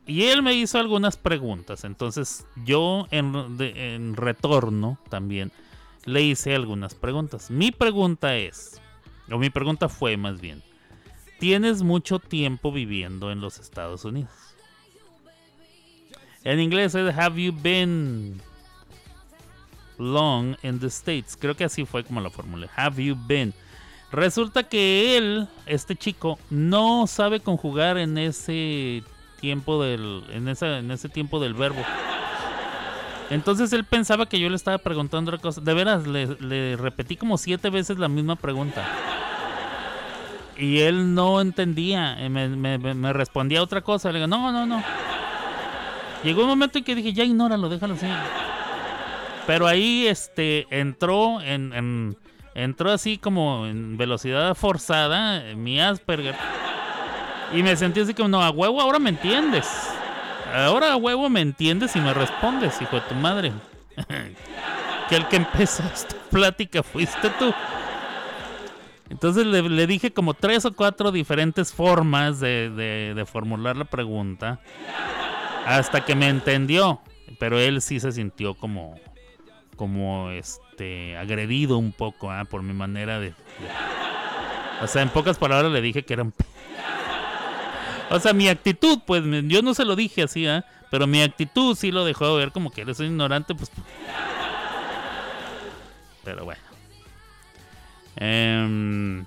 Y 0.08 0.24
él 0.24 0.42
me 0.42 0.54
hizo 0.54 0.80
algunas 0.80 1.18
preguntas. 1.18 1.84
Entonces 1.84 2.46
yo 2.66 3.08
en, 3.12 3.58
en 3.60 4.16
retorno 4.16 4.98
también 5.10 5.52
le 6.06 6.22
hice 6.24 6.56
algunas 6.56 6.96
preguntas. 6.96 7.52
Mi 7.52 7.72
pregunta 7.72 8.36
es, 8.38 8.82
o 9.30 9.38
mi 9.38 9.50
pregunta 9.50 9.90
fue 9.90 10.16
más 10.16 10.40
bien, 10.40 10.64
¿tienes 11.38 11.84
mucho 11.84 12.20
tiempo 12.20 12.72
viviendo 12.72 13.32
en 13.32 13.42
los 13.42 13.60
Estados 13.60 14.06
Unidos? 14.06 14.32
En 16.46 16.62
inglés 16.62 16.96
es 16.96 17.18
Have 17.18 17.44
you 17.44 17.52
been 17.52 18.42
long 19.98 20.56
in 20.64 20.80
the 20.80 20.88
States? 20.88 21.38
Creo 21.40 21.56
que 21.56 21.64
así 21.66 21.86
fue 21.86 22.04
como 22.04 22.22
lo 22.22 22.30
formulé. 22.30 22.70
Have 22.76 23.04
you 23.04 23.16
been? 23.28 23.54
Resulta 24.12 24.64
que 24.64 25.18
él, 25.18 25.48
este 25.66 25.96
chico, 25.96 26.40
no 26.50 27.08
sabe 27.08 27.40
conjugar 27.42 27.98
en 27.98 28.18
ese 28.18 29.04
tiempo 29.42 29.84
del, 29.84 30.24
en 30.32 30.48
esa, 30.48 30.78
en 30.80 30.92
ese 30.92 31.10
tiempo 31.10 31.40
del 31.40 31.54
verbo. 31.54 31.84
Entonces 33.30 33.74
él 33.74 33.84
pensaba 33.84 34.26
que 34.28 34.40
yo 34.40 34.50
le 34.50 34.56
estaba 34.56 34.78
preguntando 34.78 35.30
otra 35.32 35.42
cosa. 35.42 35.60
De 35.60 35.74
veras, 35.74 36.08
le, 36.08 36.78
repetí 36.78 37.18
como 37.18 37.38
siete 37.38 37.70
veces 37.70 37.98
la 38.00 38.08
misma 38.08 38.38
pregunta. 38.38 38.86
Y 40.58 40.80
él 40.80 41.14
no 41.14 41.42
entendía. 41.42 42.18
eh, 42.24 42.30
me- 42.30 42.48
me 42.48 43.12
respondía 43.14 43.62
otra 43.62 43.82
cosa. 43.82 44.12
Le 44.12 44.20
digo, 44.20 44.28
no, 44.28 44.52
no, 44.54 44.66
no. 44.66 44.82
Llegó 46.24 46.44
un 46.44 46.48
momento 46.48 46.78
en 46.78 46.84
que 46.86 46.96
dije, 46.96 47.14
ya 47.14 47.26
ignóralo, 47.26 47.68
déjalo 47.70 47.94
así. 47.96 48.08
Pero 49.48 49.66
ahí 49.66 50.06
este 50.08 50.68
entró 50.70 51.42
en, 51.42 51.74
en- 51.74 52.18
entró 52.54 52.92
así 52.92 53.18
como 53.18 53.66
en 53.66 53.98
velocidad 53.98 54.54
forzada 54.56 55.50
eh, 55.50 55.56
mi 55.56 55.80
Asperger. 55.80 56.36
Y 57.54 57.64
me 57.64 57.76
sentí 57.78 58.02
así 58.02 58.14
como, 58.14 58.28
no, 58.28 58.42
a 58.44 58.50
huevo 58.50 58.82
ahora 58.82 59.00
me 59.00 59.10
entiendes. 59.10 59.68
Ahora 60.54 60.92
a 60.92 60.98
huevo 60.98 61.30
me 61.30 61.42
entiendes 61.42 61.96
y 61.96 62.02
me 62.02 62.14
respondes, 62.14 62.80
hijo 62.82 62.98
de 62.98 63.02
tu 63.04 63.16
madre. 63.16 63.54
que 65.10 65.16
el 65.16 65.26
que 65.28 65.38
empezó 65.38 65.84
esta 65.94 66.16
plática 66.30 66.84
fuiste 66.84 67.30
tú. 67.40 67.54
Entonces 69.10 69.46
le, 69.46 69.88
dije 69.88 70.12
como 70.12 70.34
tres 70.34 70.66
o 70.66 70.74
cuatro 70.74 71.14
diferentes 71.14 71.74
formas 71.74 72.42
de 72.42 73.26
formular 73.32 73.78
la 73.78 73.86
pregunta. 73.86 74.60
Hasta 75.66 76.04
que 76.04 76.16
me 76.16 76.28
entendió. 76.28 77.00
Pero 77.40 77.60
él 77.60 77.82
sí 77.82 78.00
se 78.00 78.12
sintió 78.12 78.56
como, 78.56 78.96
como 79.78 80.32
este, 80.32 81.16
agredido 81.16 81.78
un 81.78 81.94
poco 81.94 82.30
ah, 82.30 82.44
por 82.44 82.64
mi 82.64 82.74
manera 82.74 83.20
de, 83.20 83.34
O 84.82 84.88
sea, 84.88 85.02
en 85.02 85.10
pocas 85.10 85.38
palabras 85.38 85.72
le 85.72 85.82
dije 85.82 86.04
que 86.04 86.14
era 86.14 86.24
un... 86.24 86.34
O 88.10 88.20
sea, 88.20 88.34
mi 88.34 88.50
actitud, 88.50 89.00
pues 89.06 89.24
yo 89.46 89.62
no 89.62 89.74
se 89.74 89.86
lo 89.86 89.96
dije 89.96 90.24
así, 90.24 90.48
¿ah? 90.48 90.66
Pero 90.90 91.08
mi 91.08 91.22
actitud 91.22 91.76
sí 91.76 91.92
lo 91.92 92.06
dejó 92.06 92.36
ver 92.36 92.52
como 92.52 92.72
que 92.72 92.82
eres 92.82 93.00
un 93.00 93.08
ignorante, 93.08 93.54
pues... 93.54 93.72
Pero 96.24 96.46
bueno. 96.46 96.62
Em, 98.18 99.26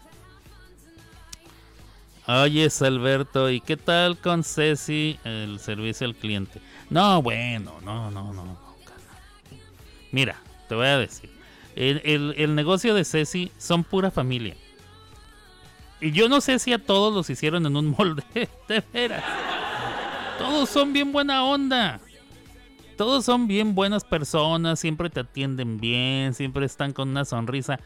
Oye, 2.27 2.69
Alberto, 2.83 3.51
¿y 3.51 3.61
qué 3.61 3.77
tal 3.77 4.17
con 4.17 4.45
Ceci 4.45 5.19
el 5.25 5.59
servicio 5.59 6.07
al 6.07 6.15
cliente? 6.15 6.61
No, 6.89 7.21
bueno, 7.23 7.81
no, 7.83 8.11
no, 8.11 8.33
no. 8.33 8.70
Mira, 10.13 10.37
te 10.69 10.75
voy 10.75 10.87
a 10.87 10.99
decir. 10.99 11.31
El, 11.77 12.35
el- 12.37 12.55
negocio 12.55 12.95
de 12.95 13.05
Ceci 13.05 13.53
son 13.59 13.85
pura 13.85 14.11
familia. 14.11 14.57
Y 16.01 16.13
yo 16.13 16.29
no 16.29 16.41
sé 16.41 16.59
si 16.59 16.73
a 16.73 16.79
todos 16.79 17.15
los 17.15 17.29
hicieron 17.31 17.65
en 17.67 17.77
un 17.77 17.95
molde, 17.97 18.25
de 18.69 18.83
veras. 18.93 19.23
Todos 20.39 20.69
son 20.71 20.93
bien 20.93 21.13
buena 21.13 21.45
onda. 21.45 22.01
Todos 22.97 23.25
son 23.25 23.47
bien 23.47 23.75
buenas 23.75 24.05
personas, 24.05 24.79
siempre 24.79 25.09
te 25.09 25.21
atienden 25.21 25.79
bien, 25.81 26.35
siempre 26.35 26.67
están 26.67 26.93
con 26.93 27.09
una 27.11 27.25
sonrisa. 27.25 27.81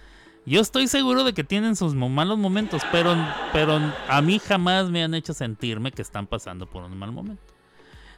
Yo 0.45 0.61
estoy 0.61 0.89
seguro 0.89 1.25
de 1.25 1.33
que 1.33 1.45
tienen 1.45 1.77
sus 1.77 1.95
malos 1.95 2.37
momentos, 2.37 2.83
pero, 2.91 3.17
pero 3.53 3.81
a 4.09 4.21
mí 4.23 4.39
jamás 4.41 4.91
me 4.91 5.03
han 5.05 5.15
hecho 5.15 5.33
sentirme 5.33 5.93
que 5.93 6.03
están 6.03 6.27
pasando 6.27 6.67
por 6.67 6.83
un 6.83 6.99
mal 6.99 7.13
momento. 7.13 7.54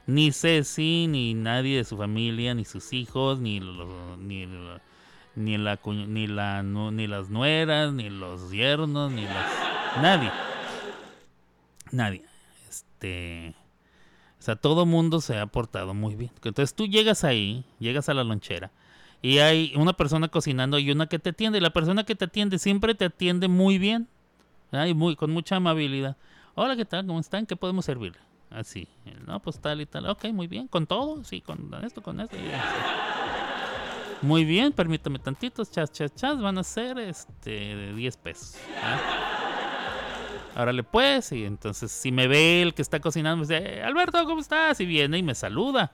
Ni 0.07 0.31
Ceci, 0.33 1.07
ni 1.09 1.35
nadie 1.35 1.79
de 1.79 1.85
su 1.85 1.97
familia, 1.97 2.55
ni 2.55 2.65
sus 2.65 2.93
hijos, 2.93 3.41
ni, 3.41 3.61
lo- 3.61 4.17
ni, 4.17 4.47
Ni 5.35 5.59
la 5.59 5.79
ni 5.85 6.27
la 6.27 6.63
ni 6.63 7.07
las 7.07 7.29
nueras, 7.29 7.93
ni 7.93 8.09
los 8.09 8.51
yernos, 8.53 9.13
ni 9.13 9.23
las 9.25 9.47
nadie. 10.01 10.31
Nadie. 11.93 12.25
Este 12.69 13.55
o 14.39 14.43
sea, 14.47 14.57
todo 14.57 14.87
mundo 14.87 15.21
se 15.21 15.39
ha 15.39 15.47
portado 15.47 15.93
muy 15.93 16.15
bien. 16.15 16.31
Entonces 16.37 16.75
tú 16.75 16.87
llegas 16.87 17.25
ahí, 17.25 17.65
llegas 17.81 18.09
a 18.09 18.15
la 18.15 18.23
lonchera 18.25 18.71
y 19.23 19.39
hay 19.39 19.73
una 19.77 19.93
persona 19.95 20.29
cocinando 20.29 20.79
y 20.79 20.91
una 20.91 21.07
que 21.09 21.19
te 21.19 21.31
atiende. 21.31 21.59
Y 21.59 21.61
la 21.61 21.71
persona 21.71 22.05
que 22.05 22.15
te 22.15 22.27
atiende 22.27 22.59
siempre 22.59 22.95
te 22.95 23.07
atiende 23.07 23.49
muy 23.49 23.79
bien. 23.79 24.09
muy, 24.95 25.17
con 25.17 25.33
mucha 25.33 25.57
amabilidad. 25.57 26.17
Hola, 26.55 26.77
¿qué 26.77 26.85
tal? 26.85 27.07
¿Cómo 27.07 27.19
están? 27.21 27.45
¿Qué 27.47 27.57
podemos 27.57 27.85
servirle? 27.85 28.19
Así. 28.57 28.89
No, 29.27 29.39
pues 29.41 29.61
tal 29.61 29.83
y 29.83 29.87
tal. 29.87 30.09
Ok, 30.09 30.25
muy 30.33 30.47
bien. 30.47 30.67
¿Con 30.67 30.87
todo? 30.87 31.23
Sí, 31.25 31.43
con 31.43 31.75
esto, 31.85 32.03
con 32.03 32.21
esto. 32.21 32.39
Muy 34.23 34.47
bien, 34.47 34.73
permítame 34.73 35.19
tantitos. 35.19 35.71
Chas, 35.71 35.93
chas, 35.93 36.15
chas. 36.15 36.41
Van 36.41 36.57
a 36.57 36.65
ser 36.65 36.99
este, 36.99 37.51
de 37.51 37.93
10 37.93 38.17
pesos. 38.17 38.57
¿ah? 38.83 40.63
Órale 40.63 40.83
pues, 40.85 41.33
y 41.33 41.45
entonces 41.45 41.93
si 41.93 42.11
me 42.11 42.29
ve 42.29 42.63
el 42.63 42.73
que 42.73 42.81
está 42.81 42.99
cocinando, 42.99 43.37
me 43.37 43.43
dice, 43.43 43.81
"Eh, 43.81 43.83
Alberto, 43.83 44.25
¿cómo 44.25 44.41
estás? 44.41 44.81
Y 44.81 44.87
viene 44.87 45.19
y 45.19 45.23
me 45.23 45.35
saluda. 45.35 45.93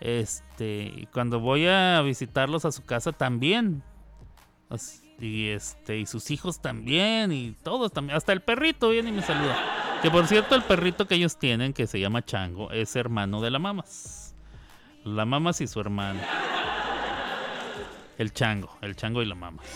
Este, 0.00 0.92
y 0.92 1.06
cuando 1.12 1.38
voy 1.38 1.68
a 1.68 2.02
visitarlos 2.02 2.64
a 2.64 2.72
su 2.72 2.84
casa 2.84 3.12
también. 3.12 3.84
Y 5.20 5.50
este, 5.50 5.98
y 5.98 6.06
sus 6.06 6.32
hijos 6.32 6.60
también, 6.60 7.30
y 7.30 7.52
todos 7.62 7.92
también, 7.92 8.16
hasta 8.16 8.32
el 8.32 8.40
perrito 8.40 8.88
viene 8.88 9.10
y 9.10 9.12
me 9.12 9.22
saluda. 9.22 9.56
Que 10.02 10.10
por 10.10 10.26
cierto, 10.26 10.54
el 10.54 10.62
perrito 10.62 11.06
que 11.06 11.14
ellos 11.16 11.38
tienen, 11.38 11.72
que 11.74 11.86
se 11.86 12.00
llama 12.00 12.24
Chango, 12.24 12.70
es 12.70 12.96
hermano 12.96 13.40
de 13.42 13.50
la 13.50 13.58
Mamas. 13.58 14.34
La 15.04 15.24
Mamas 15.26 15.60
y 15.60 15.66
su 15.66 15.78
hermano. 15.80 16.20
El 18.16 18.32
Chango, 18.32 18.70
el 18.80 18.96
Chango 18.96 19.22
y 19.22 19.26
la 19.26 19.34
Mamas. 19.34 19.66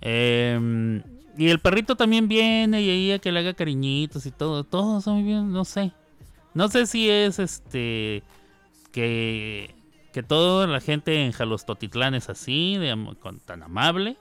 Em, 0.00 1.02
y 1.38 1.48
el 1.48 1.58
perrito 1.60 1.96
también 1.96 2.28
viene 2.28 2.82
y 2.82 2.90
ahí 2.90 3.12
a 3.12 3.18
que 3.18 3.32
le 3.32 3.40
haga 3.40 3.54
cariñitos 3.54 4.26
y 4.26 4.30
todo. 4.30 4.64
Todo 4.64 4.98
está 4.98 5.10
muy 5.12 5.22
bien, 5.22 5.50
no 5.52 5.64
sé. 5.64 5.92
No 6.54 6.68
sé 6.68 6.86
si 6.86 7.08
es 7.08 7.38
este. 7.38 8.22
Que, 8.92 9.74
que 10.12 10.22
toda 10.22 10.66
la 10.66 10.80
gente 10.80 11.24
en 11.24 11.32
Jalostotitlán 11.32 12.14
es 12.14 12.28
así, 12.28 12.78
con- 13.20 13.40
tan 13.40 13.62
amable. 13.62 14.16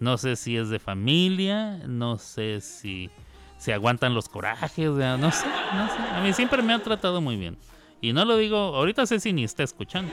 No 0.00 0.18
sé 0.18 0.36
si 0.36 0.56
es 0.56 0.68
de 0.68 0.78
familia. 0.78 1.78
No 1.86 2.18
sé 2.18 2.60
si 2.60 3.10
se 3.58 3.72
aguantan 3.72 4.14
los 4.14 4.28
corajes. 4.28 4.90
no 4.90 5.30
sé, 5.30 5.46
no 5.74 5.88
sé. 5.88 5.98
A 6.14 6.20
mí 6.22 6.32
siempre 6.32 6.62
me 6.62 6.72
han 6.72 6.82
tratado 6.82 7.20
muy 7.20 7.36
bien. 7.36 7.56
Y 8.00 8.12
no 8.12 8.24
lo 8.24 8.36
digo, 8.36 8.56
ahorita 8.56 9.06
sé 9.06 9.20
si 9.20 9.32
ni 9.32 9.44
está 9.44 9.62
escuchando. 9.62 10.12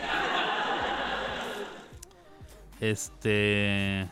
Este. 2.79 4.07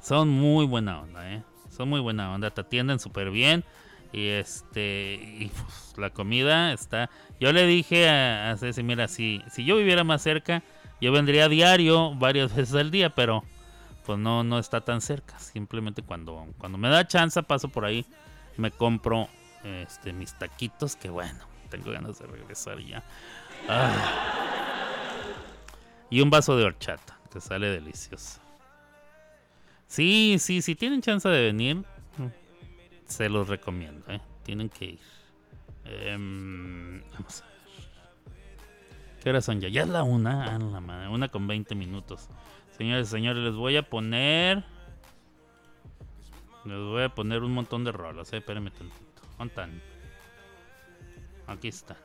Son 0.00 0.28
muy 0.28 0.64
buena 0.66 1.00
onda, 1.00 1.32
¿eh? 1.32 1.42
Son 1.68 1.88
muy 1.88 2.00
buena 2.00 2.32
onda, 2.32 2.50
te 2.50 2.60
atienden 2.60 3.00
súper 3.00 3.30
bien. 3.30 3.64
Y 4.12 4.28
este. 4.28 5.14
Y 5.40 5.48
pues, 5.48 5.94
la 5.98 6.10
comida 6.10 6.72
está. 6.72 7.10
Yo 7.40 7.52
le 7.52 7.66
dije 7.66 8.08
a, 8.08 8.52
a 8.52 8.56
Ceci, 8.56 8.82
mira, 8.82 9.08
si, 9.08 9.42
si 9.50 9.64
yo 9.64 9.76
viviera 9.76 10.04
más 10.04 10.22
cerca, 10.22 10.62
yo 11.00 11.12
vendría 11.12 11.46
a 11.46 11.48
diario, 11.48 12.14
varias 12.14 12.54
veces 12.56 12.74
al 12.76 12.90
día, 12.90 13.10
pero 13.10 13.42
pues 14.06 14.18
no, 14.18 14.44
no 14.44 14.58
está 14.58 14.80
tan 14.82 15.00
cerca. 15.00 15.38
Simplemente 15.38 16.02
cuando, 16.02 16.46
cuando 16.58 16.78
me 16.78 16.88
da 16.88 17.06
chance 17.06 17.42
paso 17.42 17.68
por 17.68 17.84
ahí, 17.84 18.06
me 18.56 18.70
compro 18.70 19.28
este, 19.64 20.12
mis 20.12 20.32
taquitos, 20.38 20.94
que 20.94 21.10
bueno, 21.10 21.40
tengo 21.68 21.90
ganas 21.90 22.18
de 22.20 22.26
regresar 22.26 22.78
ya. 22.78 23.02
Ah. 23.68 24.32
Y 26.08 26.20
un 26.20 26.30
vaso 26.30 26.56
de 26.56 26.64
horchata, 26.64 27.18
que 27.32 27.40
sale 27.40 27.68
delicioso. 27.68 28.40
Sí, 29.88 30.36
sí, 30.38 30.62
si 30.62 30.76
tienen 30.76 31.02
chance 31.02 31.28
de 31.28 31.42
venir, 31.42 31.84
se 33.06 33.28
los 33.28 33.48
recomiendo, 33.48 34.04
¿eh? 34.08 34.20
Tienen 34.44 34.68
que 34.68 34.84
ir. 34.84 35.00
Em, 35.84 37.02
vamos 37.12 37.42
a 37.42 37.46
ver. 37.46 37.56
¿Qué 39.22 39.30
horas 39.30 39.44
son 39.44 39.60
ya? 39.60 39.68
Ya 39.68 39.82
es 39.82 39.88
la 39.88 40.04
una, 40.04 40.54
ah, 40.54 40.58
la 40.58 40.80
madre, 40.80 41.08
una 41.08 41.28
con 41.28 41.48
20 41.48 41.74
minutos. 41.74 42.28
Señores, 42.76 43.08
señores, 43.08 43.42
les 43.42 43.54
voy 43.54 43.76
a 43.76 43.82
poner. 43.82 44.62
Les 46.66 46.78
voy 46.78 47.04
a 47.04 47.08
poner 47.08 47.42
un 47.42 47.54
montón 47.54 47.84
de 47.84 47.92
rolas, 47.92 48.32
eh. 48.34 48.38
Espérenme 48.38 48.70
tantito. 48.70 49.22
¿Dónde? 49.38 49.80
Aquí 51.46 51.68
están. 51.68 51.96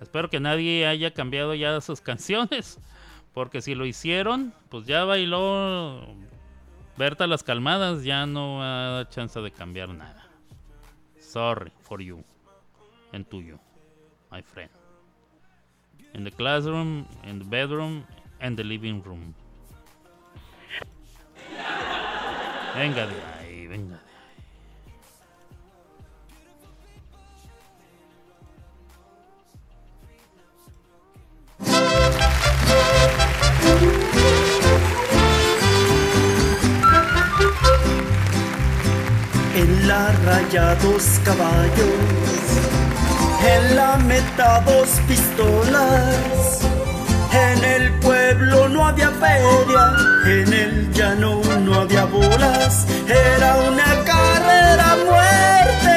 Espero 0.00 0.30
que 0.30 0.40
nadie 0.40 0.86
haya 0.86 1.12
cambiado 1.12 1.54
ya 1.54 1.78
sus 1.82 2.00
canciones. 2.10 2.78
Porque 3.34 3.60
si 3.60 3.74
lo 3.74 3.84
hicieron, 3.84 4.54
pues 4.70 4.86
ya 4.86 5.04
bailó 5.04 6.00
Berta 6.96 7.26
las 7.26 7.42
calmadas. 7.42 8.04
Ya 8.04 8.24
no 8.24 8.58
va 8.58 8.86
a 8.86 8.90
dar 8.92 9.08
chance 9.10 9.38
de 9.38 9.50
cambiar 9.50 9.90
nada. 9.90 10.26
Sorry 11.18 11.72
for 11.80 12.00
you. 12.00 12.24
And 13.12 13.28
to 13.28 13.42
you, 13.42 13.58
my 14.30 14.40
friend. 14.40 14.70
In 16.14 16.24
the 16.24 16.30
classroom, 16.30 17.06
in 17.24 17.38
the 17.38 17.44
bedroom, 17.44 18.04
and 18.40 18.56
the 18.56 18.64
living 18.64 19.02
room. 19.02 19.34
Venga 22.74 23.06
de 23.06 23.16
ahí, 23.38 23.66
venga 23.66 23.96
de 23.96 24.00
ahí. 24.00 24.10
En 39.56 39.88
la 39.88 40.12
raya 40.24 40.74
dos 40.76 41.20
caballos, 41.24 41.88
en 43.46 43.76
la 43.76 43.98
meta 43.98 44.60
dos 44.60 44.88
pistolas. 45.06 46.79
En 47.32 47.64
el 47.64 47.92
pueblo 48.00 48.68
no 48.68 48.88
había 48.88 49.10
feria, 49.10 49.92
en 50.26 50.52
el 50.52 50.92
llano 50.92 51.40
no 51.64 51.74
había 51.80 52.04
bolas. 52.04 52.86
Era 53.06 53.56
una 53.68 54.04
carrera 54.04 54.96
muerte, 55.06 55.96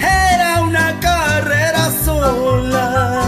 era 0.00 0.60
una 0.62 0.98
carrera 1.00 1.90
solas. 2.04 3.26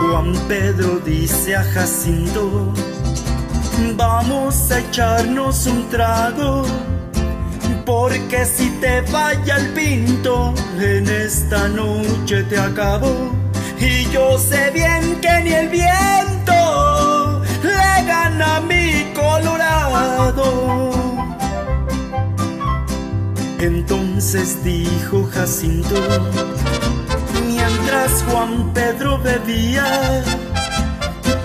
Juan 0.00 0.34
Pedro 0.46 1.00
dice 1.04 1.56
a 1.56 1.64
Jacinto, 1.64 2.72
Vamos 3.96 4.70
a 4.70 4.78
echarnos 4.78 5.66
un 5.66 5.88
trago, 5.90 6.64
porque 7.84 8.44
si 8.46 8.70
te 8.80 9.02
falla 9.02 9.56
el 9.56 9.68
pinto, 9.70 10.54
en 10.78 11.08
esta 11.08 11.68
noche 11.68 12.44
te 12.44 12.56
acabo. 12.58 13.43
Y 13.84 14.10
yo 14.10 14.38
sé 14.38 14.70
bien 14.70 15.20
que 15.20 15.40
ni 15.42 15.52
el 15.52 15.68
viento 15.68 17.42
le 17.62 18.04
gana 18.06 18.56
a 18.56 18.60
mi 18.60 19.12
Colorado. 19.14 20.90
Entonces 23.58 24.64
dijo 24.64 25.28
Jacinto, 25.34 25.96
mientras 27.46 28.24
Juan 28.26 28.72
Pedro 28.72 29.18
bebía, 29.18 30.22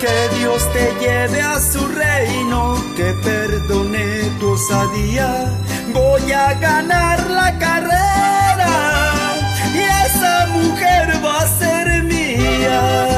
que 0.00 0.36
Dios 0.38 0.62
te 0.72 0.86
lleve 0.98 1.42
a 1.42 1.60
su 1.60 1.86
reino, 1.88 2.82
que 2.96 3.12
perdone 3.22 4.30
tu 4.38 4.52
osadía. 4.52 5.30
Voy 5.92 6.32
a 6.32 6.54
ganar 6.54 7.18
la 7.28 7.58
carrera 7.58 8.99
mía. 12.60 13.09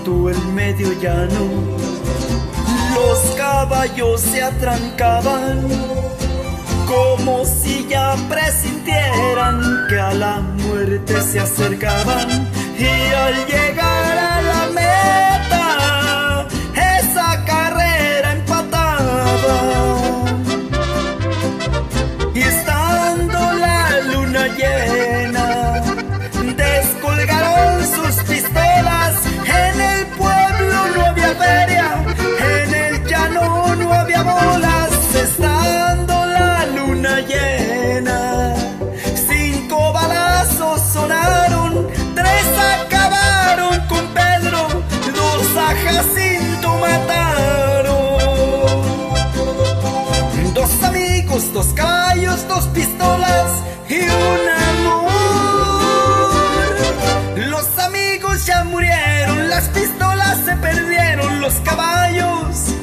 Pasadito 0.00 0.30
el 0.30 0.52
medio 0.54 0.92
llano, 1.00 1.76
los 2.94 3.18
caballos 3.36 4.20
se 4.20 4.42
atrancaban 4.42 5.68
como 6.86 7.44
si 7.44 7.86
ya 7.88 8.16
presintieran 8.28 9.60
que 9.88 9.98
a 9.98 10.14
la 10.14 10.40
muerte 10.40 11.20
se 11.20 11.40
acercaban. 11.40 12.48
Y 12.78 13.12
al 13.12 13.46
llegar 13.46 14.09
Jacinto 45.92 46.68
mataron 46.78 48.10
Dos 50.54 50.82
amigos, 50.82 51.52
dos 51.52 51.66
caballos, 51.74 52.46
dos 52.48 52.66
pistolas 52.68 53.52
y 53.88 54.00
un 54.00 54.48
amor. 54.68 55.00
Los 57.48 57.78
amigos 57.78 58.44
ya 58.46 58.64
murieron, 58.64 59.48
las 59.48 59.68
pistolas 59.68 60.38
se 60.44 60.56
perdieron, 60.56 61.40
los 61.40 61.54
caballos, 61.64 62.74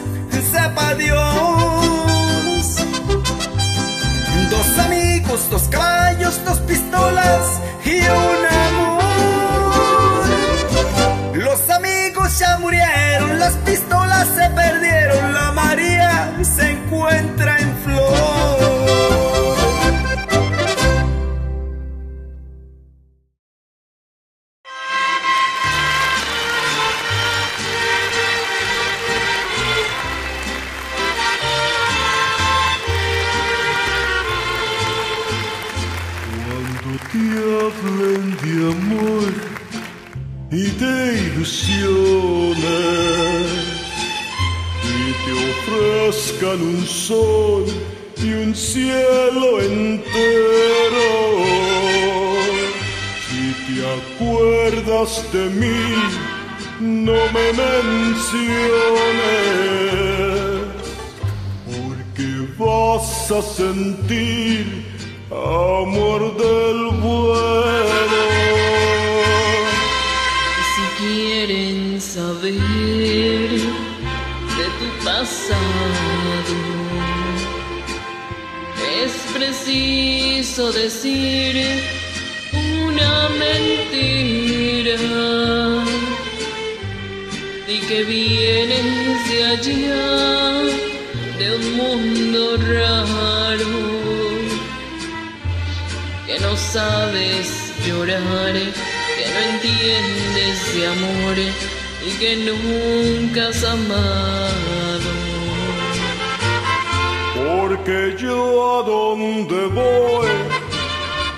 sepa 0.52 0.96
Dios. 0.96 2.66
Dos 4.50 4.80
amigos, 4.80 5.50
dos 5.50 5.64
caballos, 5.70 6.44
dos 6.46 6.60
pistolas 6.60 7.62
y 7.86 8.00
un 8.00 8.37
las 13.48 13.56
pistolas 13.60 14.28
se 14.36 14.50
perdieron, 14.50 14.77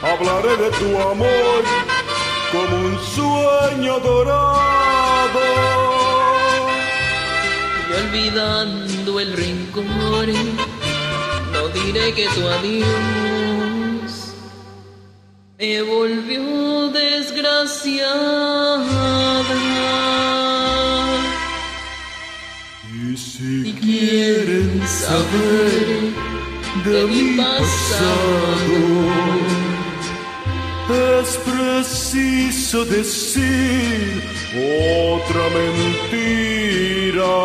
hablaré 0.01 0.55
de 0.57 0.69
tu 0.71 0.97
amor 0.99 1.63
como 2.51 2.75
un 2.87 2.99
sueño 2.99 3.99
dorado. 3.99 5.39
Y 7.87 7.93
olvidando 8.01 9.19
el 9.19 9.33
rencor, 9.33 10.27
no 11.53 11.67
diré 11.69 12.13
que 12.13 12.27
tu 12.29 12.47
adiós 12.47 12.89
me 15.57 15.81
volvió 15.81 16.89
desgraciada. 16.89 18.19
Y 22.93 23.17
si 23.17 23.63
Si 23.63 23.73
quieren 23.73 24.81
saber 24.87 26.13
de 26.85 27.03
mi 27.07 27.37
pasado, 27.37 28.77
es 30.91 31.37
preciso 31.37 32.85
decir 32.85 34.23
otra 34.55 35.43
mentira. 35.59 37.35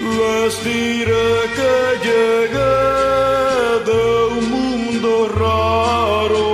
Les 0.00 0.52
diré 0.64 1.30
que 1.56 1.74
llegué 2.06 2.86
de 3.90 4.02
un 4.38 4.44
mundo 4.50 5.10
raro, 5.44 6.48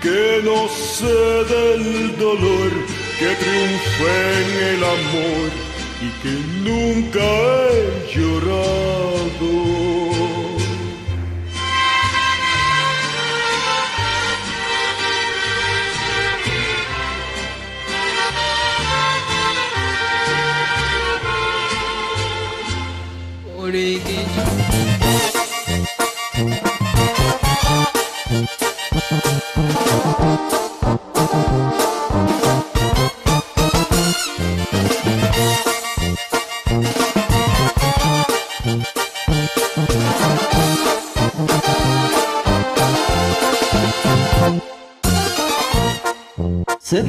que 0.00 0.22
no 0.44 0.58
sé 0.68 1.18
del 1.54 1.84
dolor 2.16 2.70
que 3.18 3.28
triunfé 3.42 4.18
en 4.42 4.50
el 4.74 4.82
amor 4.84 5.48
y 6.06 6.08
que 6.22 6.34
nunca 6.68 7.26
he 7.70 7.78
llorado. 8.14 9.37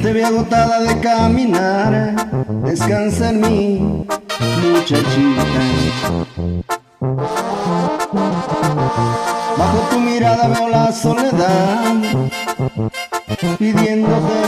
Te 0.02 0.12
ve 0.12 0.24
agotada 0.24 0.80
de 0.80 1.00
caminar, 1.00 2.16
descansa 2.64 3.30
en 3.30 3.40
mí, 3.40 4.06
muchachita. 4.62 5.44
Bajo 9.58 9.78
tu 9.90 9.98
mirada 10.00 10.48
veo 10.48 10.68
la 10.68 10.92
soledad, 10.92 11.94
pidiéndote, 13.58 14.42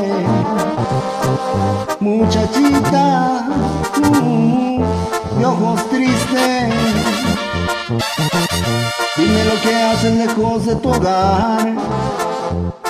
muchachita, 2.00 3.46
mm, 4.22 4.82
de 5.38 5.44
ojos 5.44 5.90
tristes. 5.90 6.74
Dime 9.16 9.44
lo 9.44 9.60
que 9.60 9.74
hacen 9.74 10.18
lejos 10.18 10.66
de 10.66 10.76
tu 10.76 10.88
hogar, 10.88 11.74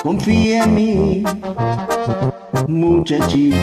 confía 0.01 0.63
en 0.63 0.75
mí, 0.75 1.23
muchachita. 2.67 3.57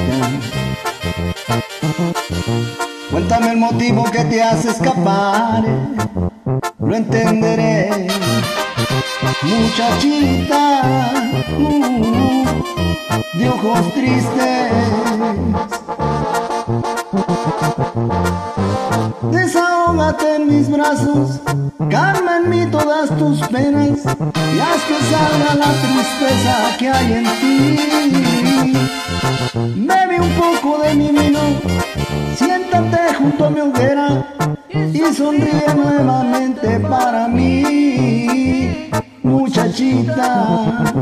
Cuéntame 3.10 3.50
el 3.52 3.56
motivo 3.56 4.04
que 4.04 4.24
te 4.24 4.42
hace 4.42 4.70
escapar, 4.70 5.64
lo 6.78 6.94
entenderé. 6.94 8.08
Muchachita 9.42 10.82
uh, 11.58 12.44
de 13.38 13.48
ojos 13.48 13.94
tristes. 13.94 15.79
Desahógate 20.00 20.36
en 20.36 20.46
mis 20.48 20.70
brazos, 20.70 21.40
calma 21.90 22.38
en 22.38 22.48
mí 22.48 22.64
todas 22.70 23.10
tus 23.18 23.46
penas 23.48 23.98
y 23.98 24.58
haz 24.58 24.82
que 24.88 24.98
salga 25.10 25.54
la 25.56 25.70
tristeza 25.82 26.76
que 26.78 26.88
hay 26.88 27.12
en 27.12 27.24
ti. 27.38 28.72
Bebe 29.76 30.20
un 30.22 30.30
poco 30.30 30.78
de 30.78 30.94
mi 30.94 31.08
vino, 31.08 31.40
siéntate 32.34 33.14
junto 33.14 33.44
a 33.44 33.50
mi 33.50 33.60
hoguera 33.60 34.24
y 34.70 35.12
sonríe 35.14 35.66
nuevamente 35.76 36.80
para 36.80 37.28
mí, 37.28 38.88
muchachita. 39.22 40.96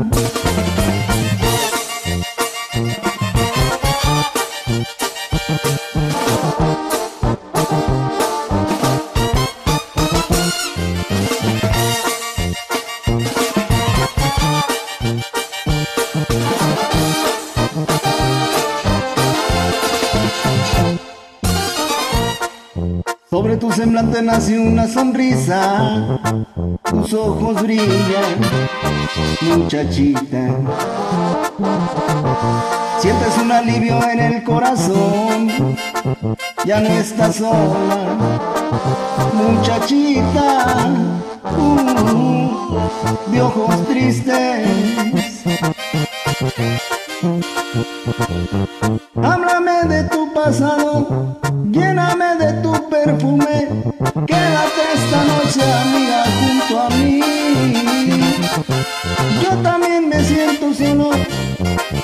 Semblante 23.99 24.21
nació 24.21 24.61
una 24.61 24.87
sonrisa, 24.87 26.19
tus 26.89 27.13
ojos 27.13 27.61
brillan, 27.61 28.39
muchachita. 29.41 30.55
Sientes 33.01 33.37
un 33.43 33.51
alivio 33.51 34.01
en 34.09 34.19
el 34.21 34.43
corazón, 34.45 35.49
ya 36.63 36.79
no 36.79 36.87
estás 36.87 37.35
sola, 37.35 38.15
muchachita, 39.33 40.87
uh, 41.57 43.31
de 43.31 43.41
ojos 43.41 43.85
tristes. 43.85 45.43
Háblame 49.21 49.83
de 49.89 50.03
tu 50.05 50.33
pasado, 50.33 51.37
lléname 51.69 52.37
de 52.37 52.53
tu 52.61 52.71
perfume, 52.89 53.67
quédate 54.25 54.81
esta 54.93 55.25
noche 55.25 55.61
amiga 55.61 56.23
junto 56.39 56.79
a 56.79 56.89
mí. 56.91 57.19
Yo 59.43 59.49
también 59.61 60.07
me 60.07 60.23
siento 60.23 60.73
solo, 60.73 61.11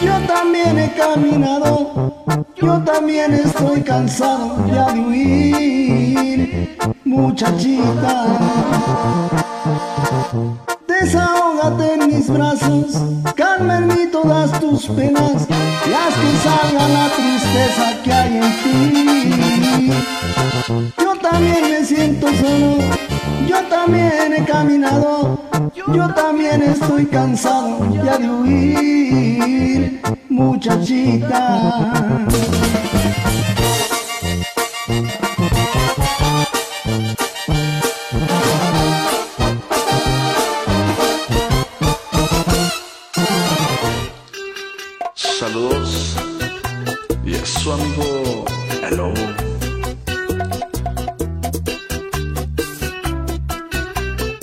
yo 0.02 0.20
también 0.28 0.80
he 0.80 0.92
caminado, 0.92 2.26
yo 2.58 2.84
también 2.84 3.36
estoy 3.36 3.84
cansado 3.84 4.68
ya 4.68 4.92
de 4.92 5.00
huir, 5.00 6.78
muchachita. 7.06 8.26
Desahógate 11.06 11.94
en 11.94 12.08
mis 12.08 12.28
brazos, 12.28 12.98
calma 13.36 13.78
en 13.78 13.86
mí 13.90 14.08
todas 14.12 14.60
tus 14.60 14.88
penas 14.88 15.48
y 15.88 15.94
haz 15.94 16.16
que 16.16 16.32
salga 16.44 16.88
la 16.90 17.08
tristeza 17.16 18.02
que 18.04 18.12
hay 18.12 18.38
en 18.38 18.50
ti. 18.64 19.92
Yo 20.98 21.16
también 21.22 21.62
me 21.62 21.86
siento 21.86 22.28
solo, 22.30 22.78
yo 23.48 23.62
también 23.70 24.34
he 24.36 24.44
caminado, 24.46 25.44
yo 25.94 26.12
también 26.16 26.64
estoy 26.64 27.06
cansado 27.06 27.88
ya 28.04 28.18
de 28.18 28.28
huir, 28.28 30.02
muchachita. 30.28 31.36
Su 47.66 47.72
amigo. 47.72 48.46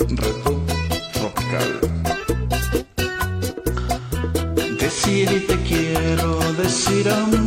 Reto 0.09 0.51
tropical. 1.13 1.71
Decir 4.77 5.31
y 5.31 5.39
te 5.39 5.55
quiero, 5.63 6.37
decir 6.61 7.07
amor 7.09 7.42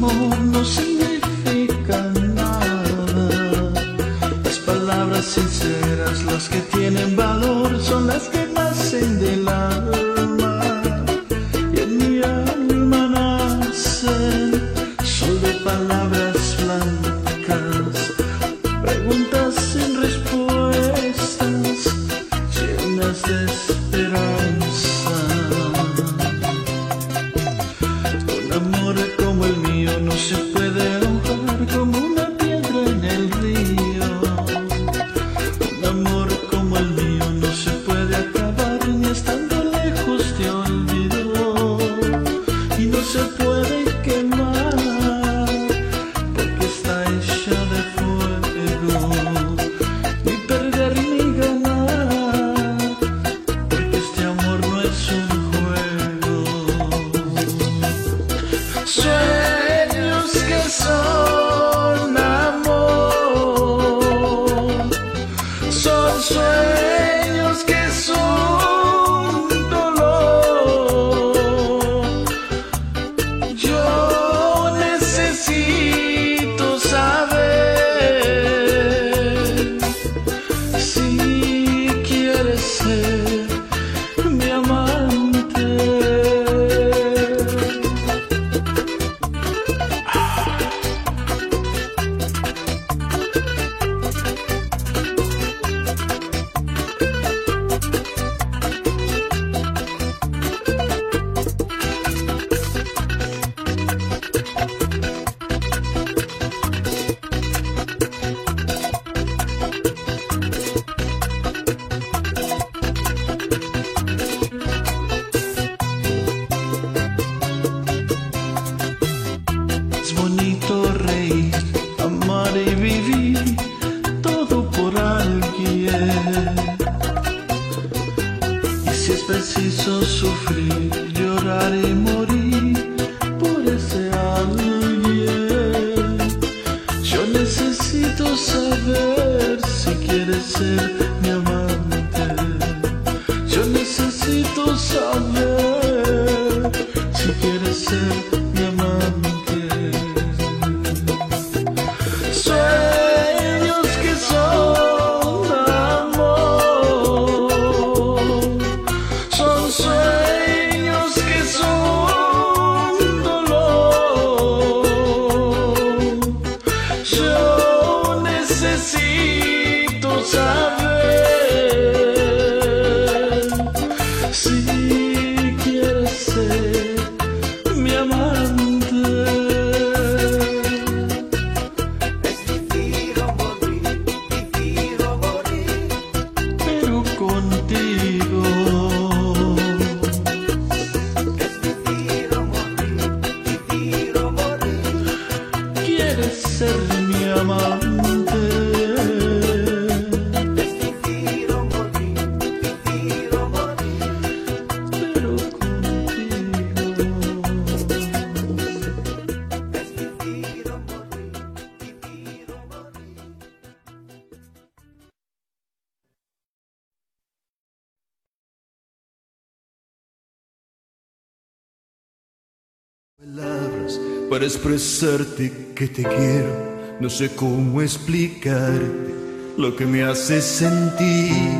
expresarte 224.46 225.52
que 225.74 225.88
te 225.88 226.02
quiero. 226.02 226.76
No 227.00 227.10
sé 227.10 227.30
cómo 227.34 227.82
explicarte 227.82 229.14
lo 229.58 229.76
que 229.76 229.84
me 229.84 230.02
hace 230.02 230.40
sentir. 230.40 231.52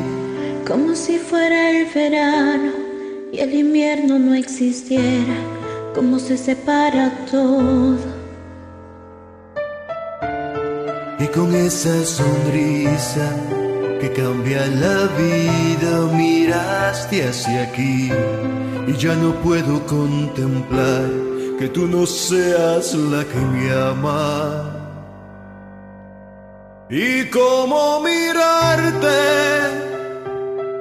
Como 0.67 0.95
si 0.95 1.17
fuera 1.17 1.71
el 1.71 1.87
verano 1.93 2.71
y 3.31 3.39
el 3.39 3.53
invierno 3.53 4.17
no 4.17 4.33
existiera, 4.33 5.37
como 5.93 6.17
se 6.17 6.37
separa 6.37 7.25
todo. 7.29 7.97
Y 11.19 11.27
con 11.27 11.53
esa 11.53 12.05
sonrisa 12.05 13.35
que 13.99 14.11
cambia 14.13 14.65
la 14.67 15.07
vida, 15.17 16.11
miraste 16.15 17.23
hacia 17.23 17.63
aquí 17.63 18.11
y 18.87 18.93
ya 18.93 19.15
no 19.15 19.33
puedo 19.41 19.85
contemplar 19.85 21.26
que 21.57 21.67
tú 21.69 21.87
no 21.87 22.05
seas 22.05 22.93
la 22.93 23.23
que 23.23 23.39
me 23.39 23.71
ama. 23.71 24.73
Y 26.89 27.25
cómo 27.29 27.99
mirarte, 28.01 29.19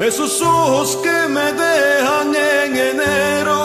esos 0.00 0.40
ojos 0.42 0.96
que 1.02 1.28
me 1.28 1.52
dejan 1.52 2.34
en 2.34 2.76
enero, 2.76 3.62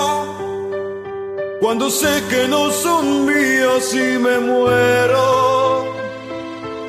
cuando 1.60 1.90
sé 1.90 2.24
que 2.30 2.48
no 2.48 2.72
son 2.72 3.26
míos 3.26 3.94
y 3.94 4.18
me 4.18 4.40
muero. 4.40 5.86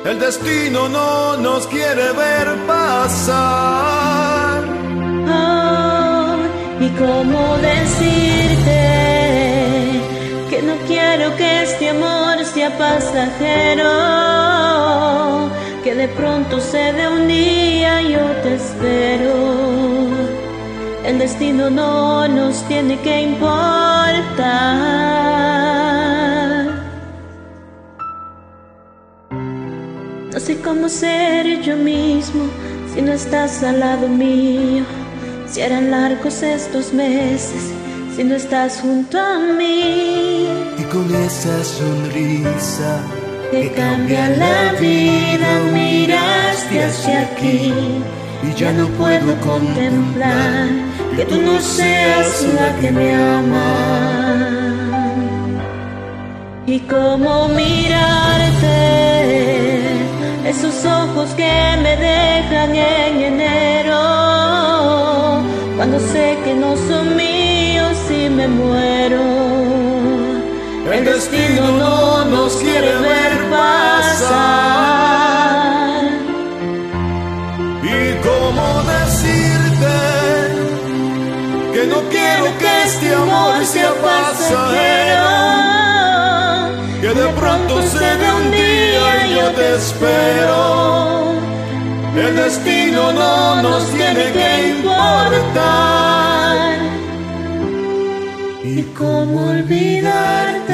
El 0.05 0.19
destino 0.19 0.89
no 0.89 1.37
nos 1.37 1.67
quiere 1.67 2.11
ver 2.13 2.47
pasar. 2.65 4.63
Ah, 5.27 6.37
y 6.79 6.89
cómo 6.97 7.57
decirte 7.57 8.82
que 10.53 10.61
no 10.61 10.75
quiero 10.85 11.35
que 11.35 11.63
este 11.63 11.89
amor 11.89 12.45
sea 12.45 12.77
pasajero, 12.77 13.89
que 15.83 15.95
de 15.95 16.07
pronto 16.09 16.59
se 16.59 16.93
dé 16.93 17.07
un 17.07 17.27
día 17.27 18.03
yo 18.03 18.23
te 18.43 18.53
espero. 18.53 19.33
El 21.03 21.17
destino 21.17 21.71
no 21.71 22.27
nos 22.27 22.61
tiene 22.67 22.99
que 22.99 23.21
importar. 23.21 24.43
No 30.33 30.39
sé 30.39 30.61
cómo 30.61 30.87
ser 30.87 31.61
yo 31.61 31.75
mismo 31.77 32.43
si 32.93 33.01
no 33.01 33.13
estás 33.13 33.63
al 33.63 33.79
lado 33.79 34.07
mío. 34.07 34.83
Si 35.47 35.61
eran 35.61 35.89
largos 35.89 36.43
estos 36.43 36.93
meses, 36.93 37.73
si 38.15 38.23
no 38.23 38.35
estás 38.35 38.79
junto 38.81 39.19
a 39.19 39.37
mí. 39.39 40.47
Y 40.77 40.83
con 40.91 41.13
esa 41.15 41.63
sonrisa 41.63 43.01
Que 43.51 43.71
cambia 43.71 44.29
la 44.29 44.73
vida, 44.79 45.49
miraste 45.71 46.83
hacia 46.83 47.21
aquí. 47.21 47.73
Y 48.43 48.53
ya 48.55 48.71
no 48.73 48.87
puedo 49.01 49.35
contemplar 49.41 50.67
que 51.15 51.25
tú 51.25 51.41
no 51.41 51.59
seas 51.59 52.45
la 52.55 52.75
que 52.79 52.91
me 52.91 53.13
ama. 53.15 54.03
Y 56.65 56.79
cómo 56.79 57.49
mirarte, 57.49 58.77
esos 60.47 60.85
ojos 60.85 61.29
que 61.35 61.53
me 61.83 61.97
dejan 61.97 62.75
en 62.75 63.21
enero, 63.33 64.01
cuando 65.75 65.99
sé 65.99 66.37
que 66.43 66.53
no 66.55 66.75
son 66.87 67.02
míos 67.02 67.02
y 67.02 67.02
muero. 68.47 69.21
El 70.91 71.05
destino 71.05 71.71
no 71.71 72.25
nos 72.25 72.55
quiere 72.57 72.93
ver 72.97 73.49
pasar. 73.49 74.83
y 77.83 78.15
cómo 78.27 78.83
decirte 78.83 79.95
que 81.73 81.87
no 81.87 81.99
quiero 82.09 82.45
que 82.59 82.83
este 82.83 83.13
amor 83.13 83.65
sea 83.65 83.93
pasajero. 84.01 85.33
Que 87.01 87.09
de 87.09 87.27
pronto 87.39 87.81
se 87.81 88.17
dé 88.17 88.33
un 88.33 88.51
día 88.51 89.27
y 89.27 89.35
yo 89.35 89.51
te 89.51 89.75
espero. 89.75 91.33
El 92.15 92.35
destino 92.35 93.11
no 93.11 93.61
nos 93.61 93.89
tiene 93.89 94.31
que 94.31 94.69
importar. 94.69 96.32
¿Y 98.83 98.85
cómo 98.95 99.49
olvidarte? 99.49 100.73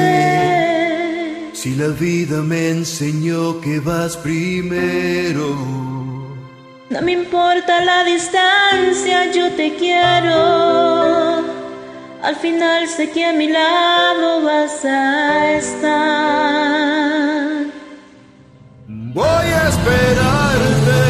Si 1.52 1.76
la 1.76 1.88
vida 1.88 2.42
me 2.42 2.70
enseñó 2.70 3.60
que 3.60 3.78
vas 3.78 4.16
primero. 4.16 5.54
No 6.90 7.02
me 7.02 7.12
importa 7.12 7.84
la 7.84 8.02
distancia, 8.02 9.30
yo 9.30 9.52
te 9.52 9.76
quiero. 9.76 11.44
Al 12.22 12.34
final 12.36 12.88
sé 12.88 13.10
que 13.10 13.24
a 13.26 13.32
mi 13.32 13.46
lado 13.46 14.42
vas 14.42 14.84
a 14.84 15.52
estar. 15.52 15.90
Voy 18.88 19.48
a 19.60 19.68
esperarte. 19.68 21.00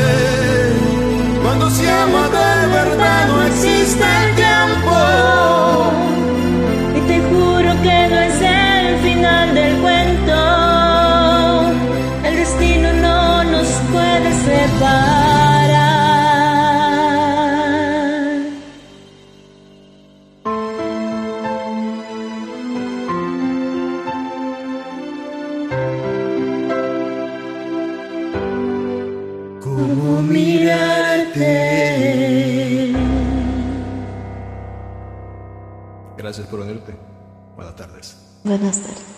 Cuando 1.43 1.71
se 1.71 1.91
ama 1.91 2.29
de 2.29 2.67
verdad 2.79 3.27
no 3.29 3.43
existe 3.45 4.05
el 4.25 4.35
tiempo. 4.37 6.00
Gracias 36.17 36.47
por 36.47 36.61
unirte. 36.61 36.95
Buenas 37.57 37.75
tardes. 37.75 38.17
Buenas 38.45 38.81
tardes. 38.81 39.10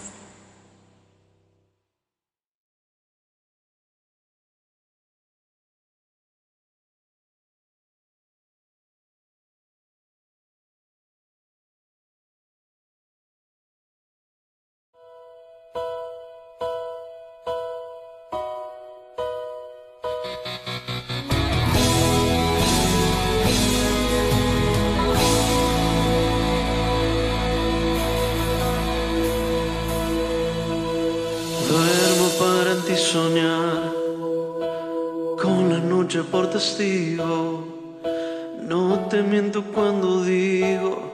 No 38.69 39.09
te 39.11 39.21
miento 39.21 39.65
cuando 39.75 40.23
digo 40.23 41.11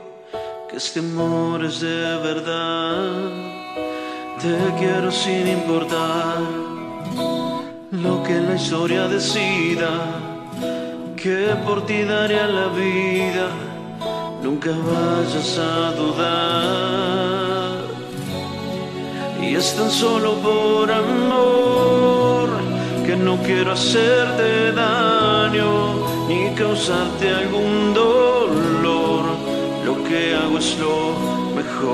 que 0.69 0.77
este 0.77 0.99
amor 1.01 1.65
es 1.65 1.81
de 1.81 2.19
verdad. 2.19 3.31
Te 4.43 4.59
quiero 4.79 5.11
sin 5.11 5.49
importar 5.49 6.41
lo 7.91 8.23
que 8.25 8.35
la 8.43 8.57
historia 8.57 9.09
decida, 9.09 9.91
que 11.17 11.57
por 11.65 11.87
ti 11.87 12.03
daría 12.03 12.47
la 12.47 12.67
vida. 12.69 13.49
Nunca 14.43 14.71
vayas 14.71 15.59
a 15.59 15.93
dudar. 15.93 17.85
Y 19.41 19.55
es 19.55 19.75
tan 19.75 19.91
solo 19.91 20.35
por 20.35 20.93
amor 20.93 21.88
no 23.25 23.37
quiero 23.39 23.73
hacerte 23.73 24.73
daño 24.73 26.29
ni 26.29 26.51
causarte 26.55 27.31
algún 27.35 27.95
dolor. 27.95 29.25
Lo 29.85 29.95
que 30.05 30.35
hago 30.37 30.59
es 30.59 30.79
lo 30.79 31.15
mejor. 31.55 31.89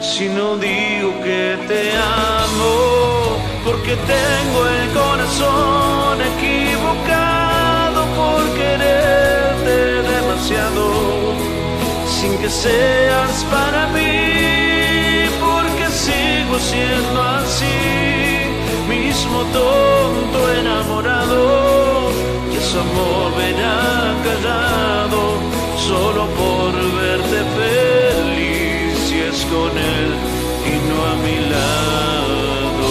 Si 0.00 0.28
no 0.28 0.56
digo 0.56 1.10
que 1.22 1.58
te 1.68 1.92
amo, 1.96 3.36
porque 3.64 3.96
tengo 4.14 4.60
el 4.78 4.88
corazón 5.00 6.18
equivocado 6.32 8.00
por 8.18 8.42
quererte 8.58 9.76
demasiado 10.12 10.82
sin 12.20 12.32
que 12.38 12.48
seas 12.48 13.44
para 13.50 13.86
mí, 13.88 15.28
porque 15.40 15.86
sigo 15.90 16.58
siendo 16.58 17.22
así, 17.22 18.07
mismo 19.28 19.42
tonto 19.52 20.52
enamorado, 20.52 22.10
y 22.50 22.56
ese 22.56 22.78
amor 22.78 23.34
verá 23.36 24.14
callado, 24.24 25.20
solo 25.76 26.26
por 26.28 26.72
verte 27.00 27.40
feliz, 27.58 28.98
si 29.06 29.16
es 29.20 29.44
con 29.46 29.76
él 29.76 30.10
y 30.66 30.74
no 30.88 30.96
a 31.04 31.14
mi 31.24 31.38
lado, 31.54 32.90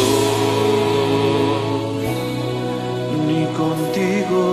ni 3.27 3.41
contigo 3.57 4.43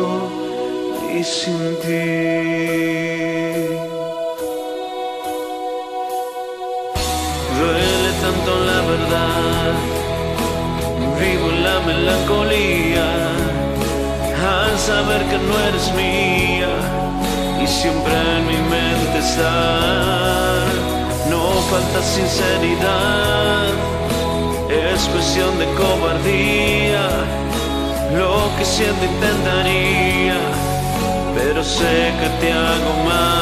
ni 1.13 1.23
sin 1.23 1.63
ti. 1.83 2.44
Melancolía 12.25 13.05
al 14.67 14.79
saber 14.79 15.23
que 15.29 15.39
no 15.39 15.59
eres 15.69 15.93
mía 15.95 16.69
y 17.63 17.67
siempre 17.67 18.13
en 18.13 18.47
mi 18.47 18.57
mente 18.57 19.19
está. 19.19 20.65
No 21.31 21.43
falta 21.71 22.03
sinceridad, 22.03 23.69
es 24.69 25.09
cuestión 25.09 25.59
de 25.59 25.67
cobardía. 25.75 27.09
Lo 28.17 28.51
que 28.59 28.65
siento 28.65 29.05
intentaría, 29.05 30.39
pero 31.35 31.65
sé 31.65 32.13
que 32.21 32.29
te 32.41 32.53
hago 32.53 32.93
mal. 33.05 33.35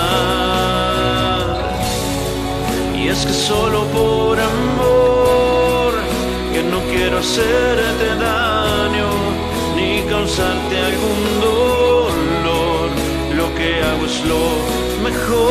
Y 2.97 3.09
es 3.09 3.27
que 3.27 3.33
solo 3.33 3.85
por 3.87 4.41
amor, 4.41 5.42
quiero 7.03 7.19
hacerte 7.19 8.07
daño, 8.15 9.11
ni 9.75 10.03
causarte 10.09 10.75
algún 10.91 11.41
dolor, 11.41 12.91
lo 13.39 13.47
que 13.57 13.69
hago 13.83 14.05
es 14.07 14.19
lo 14.33 14.45
mejor. 15.03 15.51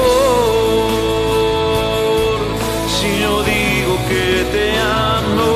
Si 2.95 3.09
yo 3.23 3.33
digo 3.43 3.93
que 4.09 4.27
te 4.55 4.65
amo, 4.79 5.51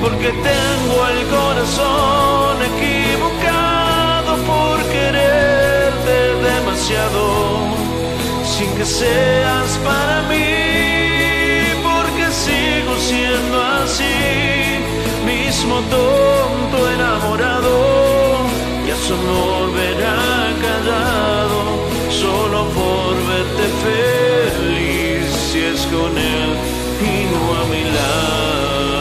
porque 0.00 0.30
tengo 0.50 0.96
el 1.14 1.20
corazón 1.36 2.54
equivocado 2.72 4.30
por 4.50 4.76
quererte 4.94 6.16
demasiado 6.50 7.22
sin 8.44 8.70
que 8.76 8.84
seas 8.84 9.70
para 9.88 10.16
mí, 10.30 10.52
porque 11.82 12.24
sigo 12.44 12.92
siendo 13.10 13.56
así, 13.82 14.69
mismo 15.60 15.78
tonto 15.90 16.90
enamorado, 16.90 17.72
y 18.86 18.90
a 18.90 18.96
su 18.96 19.12
amor 19.12 19.72
verá 19.74 20.54
callado, 20.64 21.60
solo 22.10 22.64
por 22.78 23.12
verte 23.28 23.66
feliz, 23.84 25.26
si 25.52 25.58
es 25.60 25.80
con 25.92 26.16
él 26.16 26.50
y 27.02 27.14
no 27.30 27.40
a 27.60 27.62
mi 27.72 27.84
lado, 27.98 28.99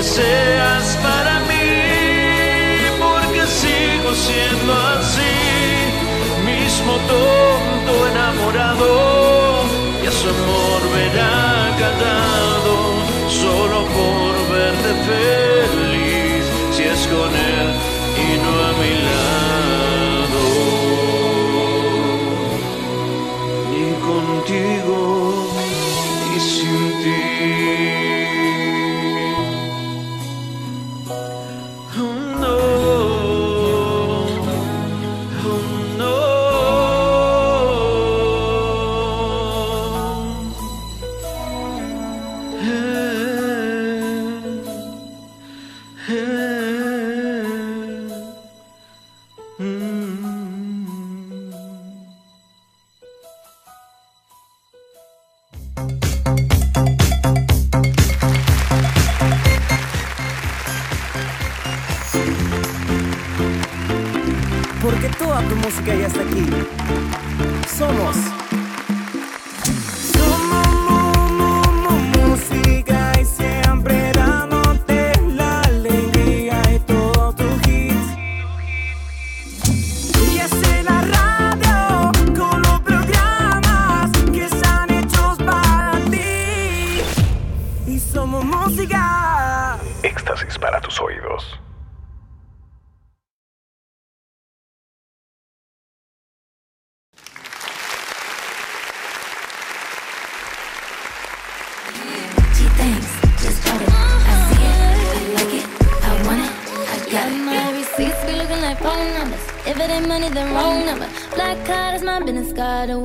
que 0.00 0.06
seas 0.06 0.96
para 1.02 1.40
mí, 1.40 1.72
porque 2.98 3.42
sigo 3.46 4.10
siendo 4.14 4.72
así, 4.96 5.36
mismo 6.46 6.92
tonto 7.12 7.92
enamorado, 8.08 8.88
y 10.02 10.06
a 10.06 10.12
su 10.12 10.26
amor 10.30 10.80
verá 10.96 11.76
callado, 11.82 12.74
solo 13.28 13.78
por 13.96 14.32
verte 14.54 14.90
feliz, 15.08 16.44
si 16.74 16.82
es 16.94 17.02
con 17.14 17.30
él 17.54 17.68
y 18.24 18.28
no 18.44 18.52
a 18.68 18.72
mi 18.80 18.92
lado, 19.08 20.44
ni 23.70 23.84
contigo 24.08 24.98
y 26.34 26.40
sin 26.40 26.82
ti. 27.02 27.99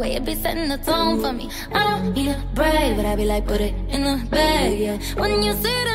Way 0.06 0.16
it 0.16 0.26
be 0.26 0.36
setting 0.36 0.70
the 0.70 0.78
tone 0.78 1.22
for 1.22 1.34
me. 1.34 1.50
I 1.72 1.82
don't 1.90 2.14
need 2.14 2.30
a 2.30 2.42
brag, 2.54 2.96
but 2.96 3.06
I 3.06 3.16
be 3.16 3.26
like, 3.26 3.48
put 3.48 3.62
it 3.62 3.74
in 3.90 4.02
the 4.04 4.26
bag, 4.30 4.80
yeah. 4.80 4.98
When 5.16 5.42
you 5.42 5.54
see 5.54 5.78
the 5.90 5.95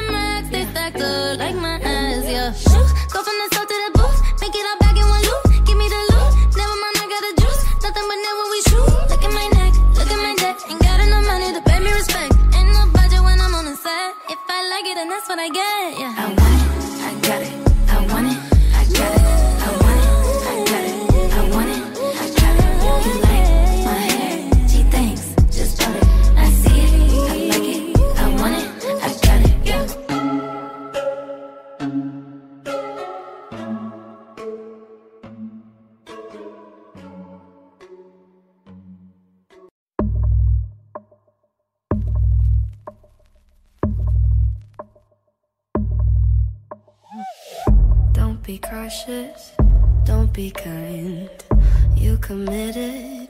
be 48.50 48.58
cautious, 48.58 49.52
don't 50.02 50.32
be 50.32 50.50
kind. 50.50 51.30
You 51.94 52.16
committed, 52.16 53.28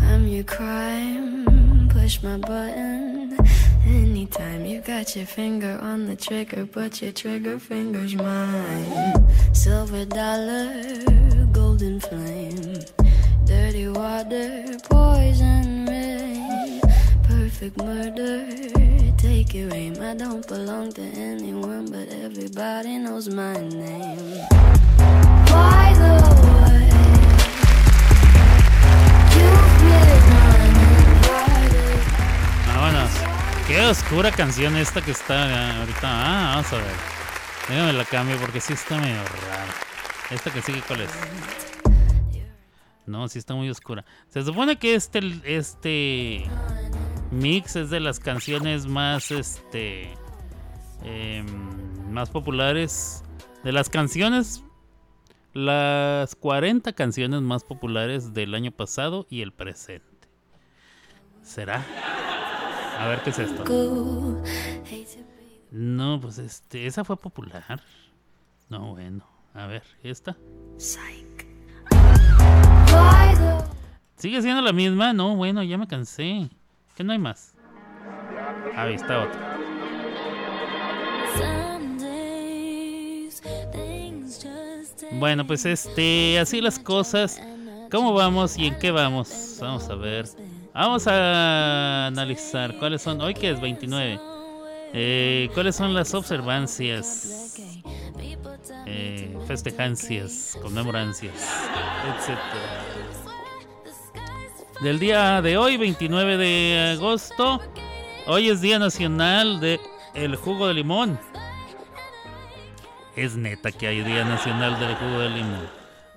I'm 0.00 0.28
your 0.28 0.44
crime. 0.44 1.88
Push 1.88 2.22
my 2.22 2.36
button 2.36 3.36
anytime. 3.84 4.64
You 4.64 4.80
got 4.80 5.16
your 5.16 5.26
finger 5.26 5.80
on 5.82 6.06
the 6.06 6.14
trigger, 6.14 6.64
but 6.64 7.02
your 7.02 7.10
trigger 7.10 7.58
finger's 7.58 8.14
mine. 8.14 9.26
Silver 9.52 10.04
dollar, 10.04 10.72
golden 11.50 11.98
flame. 11.98 12.84
Dirty 13.44 13.88
water, 13.88 14.78
poison 14.88 15.86
rain. 15.86 16.80
Perfect 17.24 17.78
murder, 17.78 18.46
take 19.16 19.54
your 19.54 19.74
aim. 19.74 20.00
I 20.00 20.14
don't 20.14 20.46
belong 20.46 20.92
to 20.92 21.02
anyone, 21.02 21.86
but 21.90 22.08
everybody 22.08 22.98
knows 22.98 23.28
my 23.28 23.56
name. 23.56 24.51
Oscura 33.92 34.30
canción 34.30 34.74
esta 34.76 35.02
que 35.02 35.10
está 35.10 35.50
eh, 35.50 35.80
ahorita. 35.80 36.00
Ah, 36.04 36.54
vamos 36.54 36.72
a 36.72 36.76
ver. 36.76 36.94
Déjame 37.68 37.92
la 37.92 38.04
cambio 38.06 38.36
porque 38.38 38.60
sí 38.60 38.72
está 38.72 38.98
medio 38.98 39.22
rara. 39.22 39.66
Esta 40.30 40.50
que 40.50 40.62
sigue, 40.62 40.82
¿cuál 40.86 41.02
es? 41.02 41.10
No, 43.04 43.28
sí 43.28 43.38
está 43.38 43.54
muy 43.54 43.68
oscura. 43.68 44.04
Se 44.28 44.42
supone 44.44 44.78
que 44.78 44.94
este, 44.94 45.20
este 45.44 46.44
mix 47.30 47.76
es 47.76 47.90
de 47.90 48.00
las 48.00 48.18
canciones 48.18 48.86
más, 48.86 49.30
este, 49.30 50.10
em, 51.02 51.46
más 52.10 52.30
populares. 52.30 53.22
De 53.62 53.72
las 53.72 53.90
canciones, 53.90 54.64
las 55.52 56.34
40 56.34 56.92
canciones 56.92 57.42
más 57.42 57.64
populares 57.64 58.32
del 58.34 58.54
año 58.54 58.72
pasado 58.72 59.26
y 59.28 59.42
el 59.42 59.52
presente. 59.52 60.28
¿Será? 61.42 61.84
A 62.98 63.08
ver 63.08 63.22
qué 63.22 63.30
es 63.30 63.38
esto. 63.38 63.64
No, 65.70 66.20
pues 66.20 66.38
este, 66.38 66.86
esa 66.86 67.04
fue 67.04 67.16
popular. 67.16 67.80
No, 68.68 68.92
bueno. 68.94 69.26
A 69.54 69.66
ver, 69.66 69.82
¿esta? 70.02 70.36
¿Sigue 74.16 74.40
siendo 74.40 74.62
la 74.62 74.72
misma? 74.72 75.12
No, 75.12 75.36
bueno, 75.36 75.62
ya 75.62 75.76
me 75.76 75.86
cansé. 75.86 76.48
Que 76.96 77.04
no 77.04 77.12
hay 77.12 77.18
más. 77.18 77.54
Ahí 78.76 78.94
está 78.94 79.24
otra. 79.24 79.58
Bueno, 85.18 85.46
pues 85.46 85.64
este, 85.66 86.38
así 86.38 86.60
las 86.60 86.78
cosas. 86.78 87.40
¿Cómo 87.90 88.14
vamos 88.14 88.56
y 88.56 88.66
en 88.66 88.78
qué 88.78 88.90
vamos? 88.90 89.58
Vamos 89.60 89.88
a 89.88 89.94
ver. 89.94 90.26
Vamos 90.74 91.06
a 91.06 92.06
analizar 92.06 92.78
cuáles 92.78 93.02
son. 93.02 93.20
Hoy 93.20 93.34
que 93.34 93.50
es 93.50 93.60
29. 93.60 94.18
Eh, 94.94 95.50
¿Cuáles 95.54 95.76
son 95.76 95.94
las 95.94 96.14
observancias? 96.14 97.54
Eh, 98.86 99.36
festejancias, 99.46 100.56
conmemorancias, 100.60 101.34
etcétera. 102.08 102.82
Del 104.80 104.98
día 104.98 105.40
de 105.42 105.56
hoy, 105.56 105.76
29 105.76 106.36
de 106.36 106.94
agosto. 106.96 107.60
Hoy 108.26 108.48
es 108.48 108.60
Día 108.60 108.78
Nacional 108.78 109.60
de 109.60 109.78
el 110.14 110.36
Jugo 110.36 110.68
de 110.68 110.74
Limón. 110.74 111.18
Es 113.14 113.36
neta 113.36 113.70
que 113.70 113.86
hay 113.86 114.02
Día 114.02 114.24
Nacional 114.24 114.80
del 114.80 114.94
Jugo 114.94 115.18
de 115.18 115.28
Limón. 115.30 115.68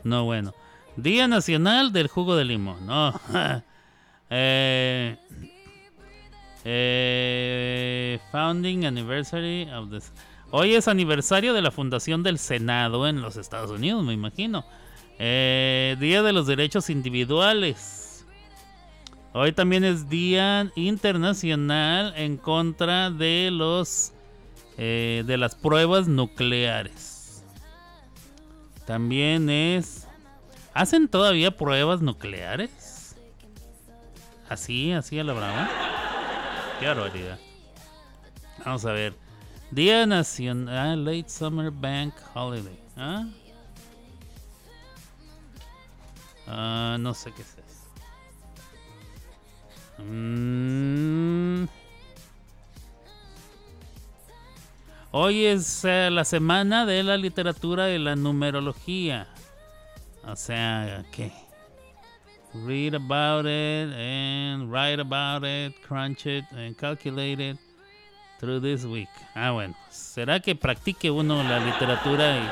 No, 0.04 0.24
bueno. 0.24 0.54
Día 0.96 1.28
Nacional 1.28 1.92
del 1.92 2.08
Jugo 2.08 2.38
de 2.38 2.46
Limón. 2.46 2.86
No. 2.86 3.14
eh, 4.30 5.18
eh, 6.64 8.20
founding 8.32 8.86
Anniversary 8.86 9.70
of 9.72 9.90
the... 9.92 10.00
Hoy 10.52 10.76
es 10.76 10.88
aniversario 10.88 11.54
de 11.54 11.62
la 11.62 11.70
fundación 11.70 12.24
del 12.24 12.40
Senado 12.40 13.10
en 13.10 13.22
los 13.22 13.36
Estados 13.36 13.72
Unidos, 13.72 14.04
me 14.06 14.14
imagino. 14.14 14.64
Eh, 15.20 15.98
Día 16.00 16.24
de 16.24 16.32
los 16.32 16.48
Derechos 16.48 16.90
Individuales. 16.90 18.26
Hoy 19.34 19.52
también 19.52 19.84
es 19.84 20.08
Día 20.08 20.72
Internacional 20.76 22.14
en 22.16 22.38
contra 22.38 23.12
de 23.12 23.50
los 23.52 24.15
eh, 24.78 25.24
de 25.26 25.38
las 25.38 25.56
pruebas 25.56 26.08
nucleares. 26.08 27.44
También 28.86 29.50
es. 29.50 30.08
¿Hacen 30.74 31.08
todavía 31.08 31.56
pruebas 31.56 32.02
nucleares? 32.02 33.16
Así, 34.50 34.92
así 34.92 35.18
a 35.20 35.24
la 35.24 35.34
brava. 35.34 35.70
Qué 36.80 36.88
barbaridad. 36.88 37.40
Vamos 38.64 38.86
a 38.86 38.92
ver. 38.92 39.14
Día 39.72 40.06
Nacional 40.06 41.04
Late 41.04 41.30
Summer 41.30 41.72
Bank 41.72 42.14
Holiday. 42.34 42.80
¿Ah? 42.98 43.26
Ah, 46.48 46.98
no 47.00 47.14
sé 47.14 47.32
qué 47.32 47.42
es 47.42 47.58
eso. 47.58 47.64
Mm. 50.04 51.66
Hoy 55.18 55.46
es 55.46 55.86
eh, 55.86 56.10
la 56.12 56.26
semana 56.26 56.86
de 56.86 57.02
la 57.02 57.16
literatura 57.16 57.90
y 57.90 57.98
la 57.98 58.18
numerología. 58.18 59.30
O 60.28 60.36
sea, 60.36 61.06
¿qué? 61.14 61.32
Read 62.54 62.96
about 62.96 63.46
it 63.46 63.96
and 63.96 64.70
write 64.70 65.00
about 65.00 65.46
it, 65.46 65.74
crunch 65.88 66.26
it 66.26 66.44
and 66.52 66.76
calculate 66.76 67.40
it 67.40 67.58
through 68.42 68.60
this 68.60 68.84
week. 68.84 69.08
Ah, 69.36 69.52
bueno. 69.52 69.74
¿Será 69.90 70.42
que 70.42 70.54
practique 70.54 71.10
uno 71.10 71.42
la 71.44 71.60
literatura 71.60 72.52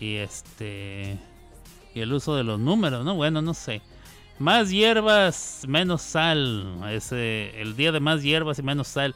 y, 0.00 0.14
este 0.16 1.18
y 1.94 2.00
el 2.00 2.14
uso 2.14 2.34
de 2.34 2.44
los 2.44 2.58
números, 2.58 3.04
no? 3.04 3.14
Bueno, 3.14 3.42
no 3.42 3.52
sé. 3.52 3.82
Más 4.38 4.70
hierbas, 4.70 5.66
menos 5.68 6.00
sal. 6.00 6.80
Es 6.90 7.12
eh, 7.12 7.52
el 7.60 7.76
día 7.76 7.92
de 7.92 8.00
más 8.00 8.22
hierbas 8.22 8.58
y 8.58 8.62
menos 8.62 8.88
sal. 8.88 9.14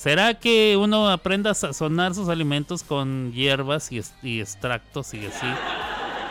¿Será 0.00 0.32
que 0.32 0.78
uno 0.78 1.10
aprenda 1.10 1.50
a 1.50 1.54
sazonar 1.54 2.14
sus 2.14 2.30
alimentos 2.30 2.82
con 2.82 3.34
hierbas 3.34 3.92
y, 3.92 4.40
extractos 4.40 5.12
y 5.12 5.26
así? 5.26 5.46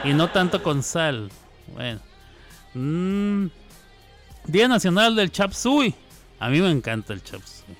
Y 0.06 0.14
no 0.14 0.28
tanto 0.32 0.64
con 0.64 0.82
sal. 0.82 1.30
Bueno. 1.76 2.00
Mm, 2.74 3.46
Día 4.46 4.68
Nacional 4.68 5.16
del 5.16 5.32
Chap 5.32 5.52
Suey. 5.52 5.94
A 6.40 6.50
mí 6.50 6.60
me 6.60 6.72
encanta 6.72 7.14
el 7.14 7.22
Chap 7.22 7.44
Suey. 7.44 7.78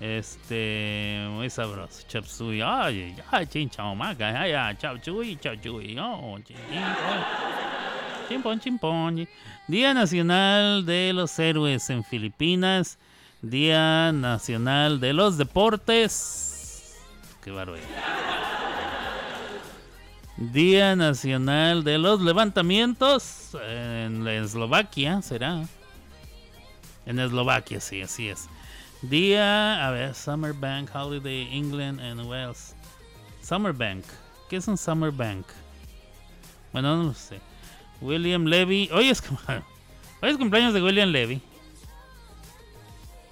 Este, 0.00 1.24
muy 1.30 1.48
sabroso. 1.48 2.02
Chap 2.08 2.24
Suey. 2.24 2.62
Ay, 2.62 3.14
ay, 3.30 3.46
chinchamaca. 3.46 4.40
Ay, 4.42 4.54
ay, 4.54 4.76
Chap 4.76 5.04
Suey, 5.04 5.36
Chap 5.36 5.62
Suey. 5.62 5.96
Oh, 6.00 6.36
chin, 6.40 6.56
oh. 6.58 8.28
Chimpón, 8.28 8.58
chimpón. 8.58 9.28
Día 9.68 9.94
Nacional 9.94 10.84
de 10.84 11.12
los 11.12 11.38
Héroes 11.38 11.88
en 11.90 12.02
Filipinas. 12.02 12.98
Día 13.42 14.12
Nacional 14.12 15.00
de 15.00 15.12
los 15.12 15.36
Deportes. 15.36 16.96
Qué 17.42 17.50
barbaridad. 17.50 17.88
Día 20.36 20.94
Nacional 20.94 21.82
de 21.82 21.98
los 21.98 22.20
Levantamientos 22.20 23.56
en 23.68 24.24
la 24.24 24.34
Eslovaquia, 24.34 25.22
será. 25.22 25.64
En 27.04 27.18
Eslovaquia, 27.18 27.80
sí, 27.80 28.00
así 28.00 28.28
es. 28.28 28.48
Día, 29.02 29.88
a 29.88 29.90
ver, 29.90 30.14
Summer 30.14 30.52
Bank 30.52 30.90
Holiday, 30.94 31.48
England 31.50 31.98
and 31.98 32.24
Wales. 32.24 32.76
Summer 33.42 33.72
Bank. 33.72 34.04
¿Qué 34.48 34.56
es 34.58 34.68
un 34.68 34.78
Summer 34.78 35.10
Bank? 35.10 35.46
Bueno, 36.72 36.96
no 36.96 37.02
lo 37.02 37.14
sé. 37.14 37.40
William 38.00 38.44
Levy. 38.44 38.88
Hoy 38.92 39.08
es, 39.08 39.20
hoy 40.22 40.30
es 40.30 40.36
cumpleaños 40.36 40.74
de 40.74 40.80
William 40.80 41.08
Levy. 41.10 41.42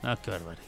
Ah, 0.03 0.17
qué 0.23 0.31
barbaridad. 0.31 0.65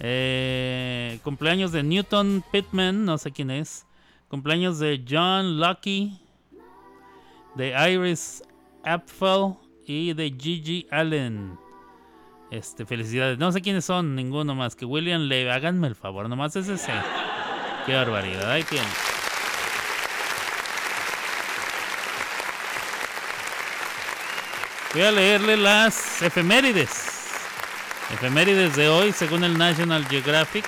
Eh, 0.00 1.18
cumpleaños 1.24 1.72
de 1.72 1.82
Newton 1.82 2.44
Pittman, 2.52 3.04
no 3.04 3.18
sé 3.18 3.32
quién 3.32 3.50
es. 3.50 3.86
Cumpleaños 4.28 4.78
de 4.78 5.04
John 5.08 5.58
Lucky, 5.58 6.20
de 7.56 7.74
Iris 7.90 8.42
Apfel 8.84 9.54
y 9.86 10.12
de 10.12 10.34
Gigi 10.38 10.86
Allen. 10.90 11.58
Este, 12.50 12.86
felicidades. 12.86 13.38
No 13.38 13.50
sé 13.52 13.60
quiénes 13.60 13.84
son, 13.84 14.14
ninguno 14.14 14.54
más 14.54 14.76
que 14.76 14.84
William 14.84 15.22
Levy. 15.22 15.50
Háganme 15.50 15.88
el 15.88 15.94
favor, 15.94 16.28
nomás 16.28 16.54
es 16.56 16.68
ese. 16.68 16.92
Qué 17.84 17.94
barbaridad. 17.94 18.50
Ahí 18.50 18.62
tienen. 18.64 18.88
Voy 24.94 25.02
a 25.02 25.12
leerle 25.12 25.56
las 25.56 26.22
efemérides. 26.22 27.17
Efemérides 28.10 28.74
de 28.74 28.88
hoy, 28.88 29.12
según 29.12 29.44
el 29.44 29.58
National 29.58 30.06
Geographic. 30.06 30.64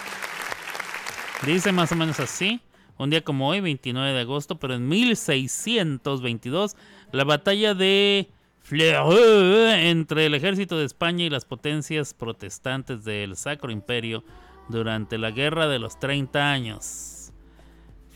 Dice 1.47 1.73
más 1.73 1.91
o 1.91 1.97
menos 1.97 2.21
así. 2.21 2.61
Un 2.99 3.09
día 3.09 3.25
como 3.25 3.49
hoy, 3.49 3.61
29 3.61 4.13
de 4.13 4.21
agosto, 4.21 4.59
pero 4.59 4.75
en 4.75 4.87
1622, 4.87 6.77
la 7.13 7.25
batalla 7.25 7.73
de 7.73 8.29
Fleurus 8.61 9.73
entre 9.75 10.27
el 10.27 10.35
ejército 10.35 10.77
de 10.77 10.85
España 10.85 11.25
y 11.25 11.31
las 11.31 11.47
potencias 11.47 12.13
protestantes 12.13 13.05
del 13.05 13.37
Sacro 13.37 13.71
Imperio 13.73 14.23
durante 14.69 15.17
la 15.17 15.31
Guerra 15.31 15.67
de 15.67 15.79
los 15.79 15.99
30 15.99 16.53
años. 16.53 17.33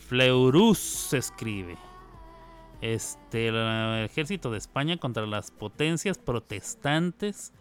Fleurus 0.07 1.13
escribe. 1.13 1.77
Este, 2.79 3.47
el 3.47 4.05
ejército 4.05 4.51
de 4.51 4.59
España 4.59 4.97
contra 4.97 5.25
las 5.25 5.49
potencias 5.49 6.19
protestantes 6.19 7.53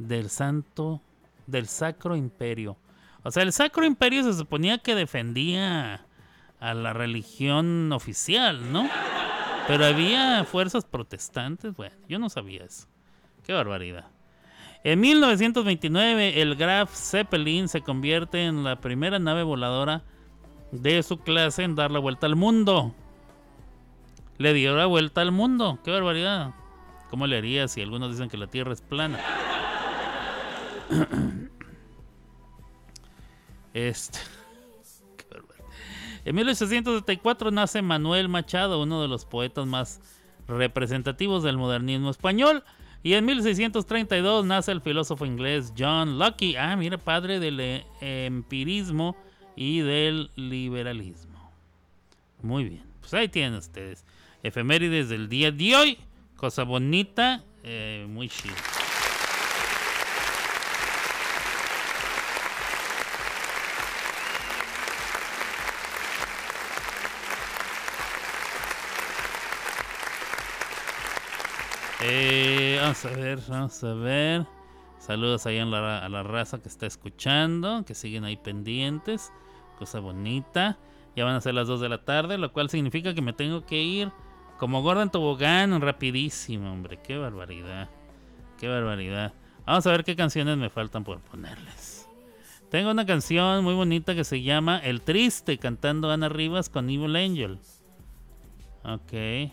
del 0.00 0.30
Santo, 0.30 1.00
del 1.46 1.68
Sacro 1.68 2.16
Imperio. 2.16 2.76
O 3.22 3.30
sea, 3.30 3.42
el 3.42 3.52
Sacro 3.52 3.84
Imperio 3.84 4.24
se 4.24 4.32
suponía 4.32 4.78
que 4.78 4.94
defendía 4.94 6.06
a 6.58 6.74
la 6.74 6.92
religión 6.92 7.92
oficial, 7.92 8.72
¿no? 8.72 8.88
Pero 9.68 9.84
había 9.84 10.44
fuerzas 10.44 10.84
protestantes, 10.84 11.76
bueno, 11.76 11.94
yo 12.08 12.18
no 12.18 12.28
sabía 12.30 12.64
eso. 12.64 12.88
Qué 13.44 13.52
barbaridad. 13.52 14.08
En 14.82 15.00
1929, 15.00 16.40
el 16.40 16.56
Graf 16.56 16.94
Zeppelin 16.94 17.68
se 17.68 17.82
convierte 17.82 18.46
en 18.46 18.64
la 18.64 18.80
primera 18.80 19.18
nave 19.18 19.42
voladora 19.42 20.02
de 20.72 21.02
su 21.02 21.18
clase 21.18 21.64
en 21.64 21.74
dar 21.74 21.90
la 21.90 21.98
vuelta 21.98 22.26
al 22.26 22.36
mundo. 22.36 22.94
Le 24.38 24.54
dio 24.54 24.74
la 24.74 24.86
vuelta 24.86 25.20
al 25.20 25.32
mundo. 25.32 25.78
Qué 25.84 25.90
barbaridad. 25.90 26.54
¿Cómo 27.10 27.26
le 27.26 27.36
haría 27.36 27.68
si 27.68 27.82
algunos 27.82 28.12
dicen 28.12 28.30
que 28.30 28.38
la 28.38 28.46
Tierra 28.46 28.72
es 28.72 28.80
plana? 28.80 29.18
Este. 33.74 34.18
En 36.24 36.34
1874 36.36 37.50
nace 37.50 37.80
Manuel 37.80 38.28
Machado, 38.28 38.82
uno 38.82 39.00
de 39.00 39.08
los 39.08 39.24
poetas 39.24 39.66
más 39.66 40.02
representativos 40.46 41.42
del 41.42 41.56
modernismo 41.56 42.10
español. 42.10 42.62
Y 43.02 43.14
en 43.14 43.24
1632 43.24 44.44
nace 44.44 44.72
el 44.72 44.82
filósofo 44.82 45.24
inglés 45.24 45.72
John 45.76 46.18
Locke. 46.18 46.56
Ah, 46.58 46.76
mira, 46.76 46.98
padre 46.98 47.40
del 47.40 47.58
eh, 47.60 47.84
empirismo 48.00 49.16
y 49.56 49.80
del 49.80 50.30
liberalismo. 50.36 51.50
Muy 52.42 52.64
bien, 52.64 52.84
pues 53.00 53.14
ahí 53.14 53.28
tienen 53.28 53.54
ustedes. 53.54 54.04
Efemérides 54.42 55.08
del 55.08 55.28
día 55.28 55.50
de 55.50 55.74
hoy. 55.74 55.98
Cosa 56.36 56.64
bonita, 56.64 57.42
eh, 57.62 58.06
muy 58.08 58.28
chido. 58.28 58.54
Eh, 72.02 72.78
vamos 72.80 73.04
a 73.04 73.10
ver, 73.10 73.40
vamos 73.46 73.84
a 73.84 73.94
ver. 73.94 74.46
Saludos 74.98 75.44
ahí 75.44 75.58
a 75.58 75.66
la, 75.66 76.22
raza 76.22 76.62
que 76.62 76.68
está 76.68 76.86
escuchando, 76.86 77.84
que 77.84 77.94
siguen 77.94 78.24
ahí 78.24 78.36
pendientes. 78.36 79.32
Cosa 79.78 80.00
bonita. 80.00 80.78
Ya 81.14 81.24
van 81.24 81.34
a 81.34 81.40
ser 81.40 81.54
las 81.54 81.68
2 81.68 81.80
de 81.80 81.88
la 81.90 82.04
tarde, 82.04 82.38
lo 82.38 82.52
cual 82.52 82.70
significa 82.70 83.12
que 83.12 83.20
me 83.20 83.34
tengo 83.34 83.66
que 83.66 83.82
ir 83.82 84.10
como 84.58 84.82
gordo 84.82 85.02
en 85.02 85.10
tobogán, 85.10 85.78
rapidísimo, 85.80 86.72
hombre. 86.72 86.98
Qué 87.02 87.18
barbaridad. 87.18 87.90
Qué 88.58 88.68
barbaridad. 88.68 89.34
Vamos 89.66 89.86
a 89.86 89.90
ver 89.90 90.04
qué 90.04 90.16
canciones 90.16 90.56
me 90.56 90.70
faltan 90.70 91.04
por 91.04 91.20
ponerles. 91.20 92.08
Tengo 92.70 92.90
una 92.92 93.04
canción 93.04 93.62
muy 93.62 93.74
bonita 93.74 94.14
que 94.14 94.24
se 94.24 94.42
llama 94.42 94.78
El 94.78 95.02
Triste, 95.02 95.58
cantando 95.58 96.10
Ana 96.10 96.28
Rivas 96.28 96.70
con 96.70 96.88
Evil 96.88 97.16
Angel. 97.16 97.58
Ok. 98.84 99.50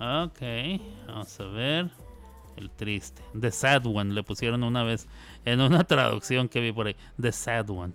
Ok, 0.00 0.40
vamos 1.06 1.38
a 1.40 1.44
ver. 1.44 1.90
El 2.56 2.70
triste. 2.70 3.22
The 3.38 3.50
Sad 3.50 3.86
One. 3.86 4.14
Le 4.14 4.22
pusieron 4.22 4.62
una 4.62 4.82
vez 4.82 5.06
en 5.44 5.60
una 5.60 5.84
traducción 5.86 6.48
que 6.48 6.60
vi 6.60 6.72
por 6.72 6.86
ahí. 6.86 6.96
The 7.20 7.32
Sad 7.32 7.68
One. 7.70 7.92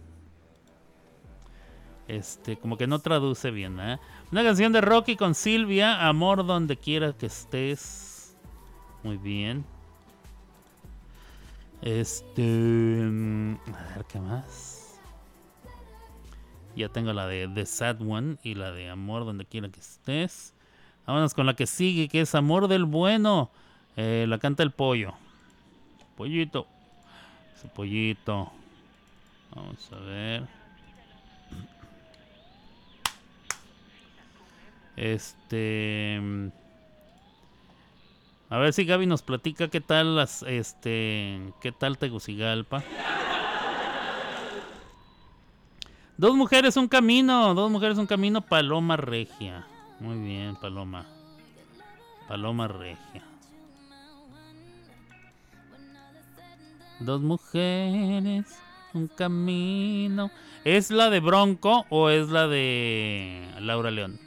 Este, 2.07 2.57
como 2.57 2.77
que 2.77 2.85
no 2.85 2.99
traduce 2.99 3.49
bien, 3.49 3.79
¿eh? 3.79 3.97
Una 4.31 4.43
canción 4.43 4.71
de 4.71 4.81
Rocky 4.81 5.15
con 5.15 5.33
Silvia. 5.33 6.07
Amor 6.07 6.45
donde 6.45 6.77
quiera 6.77 7.13
que 7.13 7.25
estés. 7.25 8.35
Muy 9.03 9.17
bien. 9.17 9.65
Este. 11.81 12.43
mm, 12.43 13.55
A 13.73 13.95
ver 13.95 14.05
qué 14.05 14.19
más. 14.19 14.99
Ya 16.75 16.89
tengo 16.89 17.13
la 17.13 17.25
de 17.27 17.47
The 17.47 17.65
Sad 17.65 18.01
One 18.01 18.37
y 18.43 18.53
la 18.55 18.71
de 18.71 18.89
Amor 18.89 19.25
donde 19.25 19.45
quiera 19.45 19.69
que 19.69 19.79
estés. 19.79 20.54
Vámonos 21.05 21.33
con 21.33 21.45
la 21.45 21.55
que 21.55 21.67
sigue, 21.67 22.07
que 22.07 22.21
es 22.21 22.33
Amor 22.33 22.67
del 22.67 22.85
Bueno. 22.85 23.51
Eh, 23.95 24.25
la 24.27 24.39
canta 24.39 24.63
el 24.63 24.71
pollo. 24.71 25.13
Pollito. 26.17 26.67
Ese 27.55 27.67
pollito. 27.67 28.51
Vamos 29.53 29.89
a 29.91 29.99
ver. 29.99 30.43
Este. 34.95 36.21
A 38.49 38.57
ver 38.57 38.73
si 38.73 38.85
Gaby 38.85 39.05
nos 39.05 39.21
platica 39.21 39.67
qué 39.67 39.81
tal 39.81 40.15
las. 40.15 40.43
Este. 40.43 41.53
¿Qué 41.61 41.71
tal 41.71 41.97
Tegucigalpa? 41.97 42.83
Dos 46.17 46.35
mujeres, 46.35 46.77
un 46.77 46.87
camino. 46.87 47.53
Dos 47.53 47.69
mujeres, 47.69 47.97
un 47.97 48.07
camino. 48.07 48.41
Paloma 48.41 48.97
Regia. 48.97 49.67
Muy 49.99 50.17
bien, 50.19 50.55
Paloma. 50.55 51.05
Paloma 52.27 52.67
Regia. 52.67 53.23
Dos 56.99 57.21
mujeres, 57.21 58.45
un 58.93 59.07
camino. 59.07 60.31
¿Es 60.63 60.89
la 60.91 61.09
de 61.09 61.19
Bronco 61.19 61.85
o 61.89 62.09
es 62.09 62.29
la 62.29 62.47
de 62.47 63.47
Laura 63.59 63.91
León? 63.91 64.19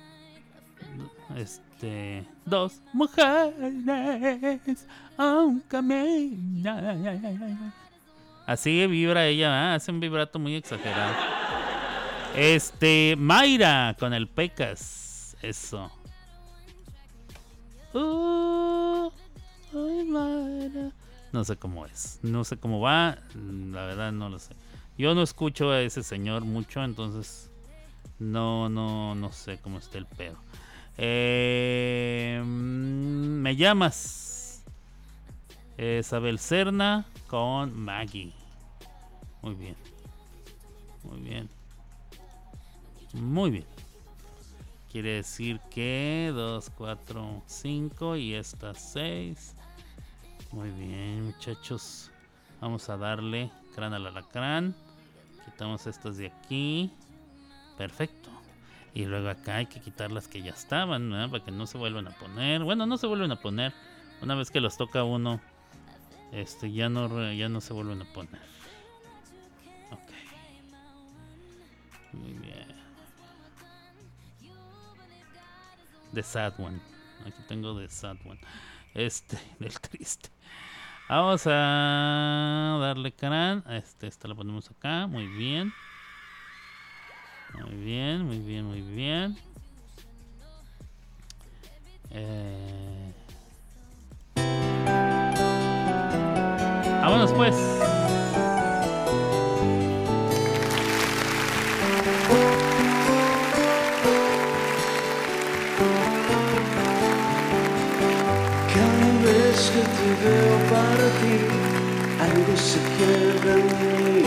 Este. 1.37 2.25
Dos 2.45 2.81
mujeres, 2.93 4.87
un 5.17 5.61
camino. 5.61 6.77
Así 8.47 8.87
vibra 8.87 9.27
ella, 9.27 9.75
hace 9.75 9.91
un 9.91 10.01
vibrato 10.01 10.39
muy 10.39 10.55
exagerado. 10.55 11.15
Este. 12.37 13.17
Mayra 13.19 13.97
con 13.99 14.15
el 14.15 14.29
Pecas. 14.29 15.08
Eso. 15.43 15.91
Mayra. 20.07 20.93
No 21.33 21.45
sé 21.45 21.57
cómo 21.57 21.87
es. 21.87 22.21
No 22.23 22.45
sé 22.45 22.57
cómo 22.57 22.81
va. 22.81 23.19
La 23.35 23.87
verdad 23.87 24.13
no 24.13 24.29
lo 24.29 24.39
sé. 24.39 24.55
Yo 24.97 25.15
no 25.15 25.23
escucho 25.23 25.71
a 25.71 25.81
ese 25.81 26.03
señor 26.03 26.45
mucho, 26.45 26.83
entonces 26.83 27.51
no, 28.19 28.69
no, 28.69 29.15
no 29.15 29.33
sé 29.33 29.59
cómo 29.59 29.79
está 29.79 29.99
el 29.99 30.07
pedo. 30.07 30.37
Mm, 32.43 33.41
me 33.41 33.57
llamas. 33.57 34.65
Isabel 35.79 36.41
Serna 36.41 37.07
con 37.29 37.79
Maggie. 37.79 38.33
Muy 39.43 39.55
bien. 39.55 39.77
Muy 41.05 41.21
bien. 41.21 41.49
Muy 43.13 43.51
bien. 43.51 43.78
Quiere 44.91 45.17
decir 45.17 45.61
que 45.71 46.33
2, 46.35 46.71
4, 46.71 47.43
5 47.47 48.17
y 48.17 48.35
esta 48.35 48.75
6. 48.75 49.55
Muy 50.53 50.71
bien, 50.71 51.27
muchachos. 51.27 52.11
Vamos 52.61 52.89
a 52.89 52.97
darle 52.97 53.51
crán 53.75 53.95
al 53.95 54.07
alacrán. 54.07 54.75
Quitamos 55.45 55.87
estas 55.87 56.17
de 56.17 56.27
aquí. 56.27 56.91
Perfecto. 57.77 58.29
Y 58.93 59.05
luego 59.05 59.29
acá 59.29 59.57
hay 59.57 59.67
que 59.67 59.81
quitar 59.81 60.11
las 60.11 60.27
que 60.27 60.43
ya 60.43 60.51
estaban, 60.51 61.11
¿verdad? 61.11 61.31
Para 61.31 61.45
que 61.45 61.53
no 61.53 61.67
se 61.67 61.79
vuelvan 61.79 62.09
a 62.09 62.11
poner. 62.11 62.65
Bueno, 62.65 62.87
no 62.87 62.97
se 62.97 63.07
vuelven 63.07 63.31
a 63.31 63.37
poner. 63.37 63.73
Una 64.21 64.35
vez 64.35 64.51
que 64.51 64.61
los 64.61 64.77
toca 64.77 65.05
uno, 65.05 65.41
este 66.33 66.73
ya 66.73 66.89
no 66.89 67.33
ya 67.33 67.49
no 67.49 67.61
se 67.61 67.73
vuelven 67.73 68.03
a 68.03 68.13
poner. 68.13 68.41
The 76.13 76.23
Sad 76.23 76.55
One. 76.59 76.81
Aquí 77.27 77.43
tengo 77.49 77.79
The 77.79 77.89
Sad 77.89 78.17
One. 78.25 78.41
Este, 78.95 79.39
del 79.59 79.79
triste. 79.81 80.31
Vamos 81.09 81.47
a 81.47 82.79
darle 82.81 83.13
crán. 83.13 83.65
Este, 83.71 84.07
esta 84.07 84.29
la 84.29 84.35
ponemos 84.35 84.71
acá. 84.71 85.07
Muy 85.07 85.27
bien. 85.27 85.73
Muy 87.55 87.77
bien, 87.77 88.25
muy 88.27 88.39
bien, 88.39 88.65
muy 88.65 88.83
bien. 88.83 89.37
Eh... 92.11 93.13
Vámonos 97.01 97.33
pues. 97.33 97.78
Veo 110.25 110.57
partir, 110.71 111.43
algo 112.21 112.55
se 112.57 112.79
quiebra 112.97 113.53
en 113.55 113.67
mí. 113.79 114.23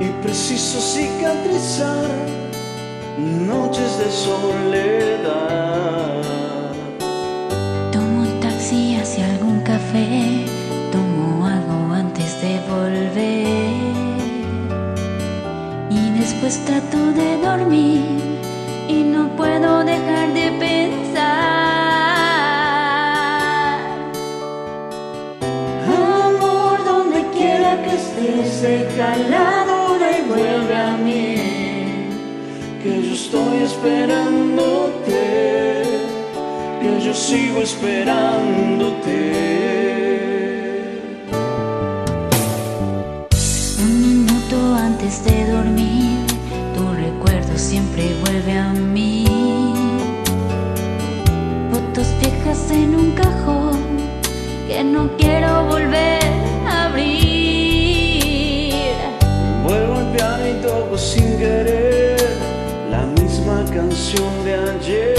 Y 0.00 0.08
preciso 0.22 0.80
cicatrizar 0.80 2.10
noches 3.18 3.98
de 3.98 4.10
soledad. 4.10 5.42
Tomo 7.92 8.22
un 8.22 8.40
taxi 8.40 8.96
hacia 8.96 9.26
algún 9.32 9.60
café, 9.60 10.44
tomo 10.92 11.46
algo 11.46 11.94
antes 11.94 12.40
de 12.42 12.60
volver. 12.68 13.48
Y 15.90 16.10
después 16.18 16.64
trato 16.64 17.12
de 17.12 17.38
dormir 17.42 18.02
y 18.88 19.02
no 19.02 19.28
puedo 19.36 19.84
dejar 19.84 20.32
de 20.32 20.50
pensar. 20.52 21.07
Deja 28.20 29.12
al 29.12 29.30
lado 29.30 29.96
y 29.96 30.28
vuelve 30.28 30.76
a 30.76 30.96
mí. 30.96 31.36
Que 32.82 33.02
yo 33.02 33.12
estoy 33.12 33.62
esperándote, 33.62 35.20
que 36.80 37.00
yo 37.04 37.14
sigo 37.14 37.60
esperándote. 37.60 39.18
Un 43.80 44.00
minuto 44.00 44.74
antes 44.74 45.24
de 45.24 45.52
dormir, 45.52 46.26
tu 46.74 46.92
recuerdo 46.94 47.56
siempre 47.56 48.14
vuelve 48.24 48.58
a 48.58 48.72
mí. 48.72 49.24
Fotos 51.70 52.08
viejas 52.20 52.70
en 52.70 52.94
un 52.94 53.10
cajón 53.12 53.78
que 54.68 54.84
no 54.84 55.08
quiero 55.16 55.64
volver 55.66 56.47
sin 61.08 61.38
querer 61.38 62.18
la 62.90 63.06
misma 63.20 63.64
canción 63.72 64.32
de 64.44 64.54
ayer. 64.72 65.16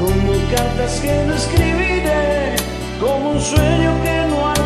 Como 0.00 0.32
cartas 0.54 1.00
que 1.00 1.14
no 1.26 1.34
escribiré, 1.34 2.54
como 3.00 3.30
un 3.32 3.40
sueño 3.40 3.90
que 4.04 4.16
no 4.30 4.38
alcanzaré. 4.46 4.59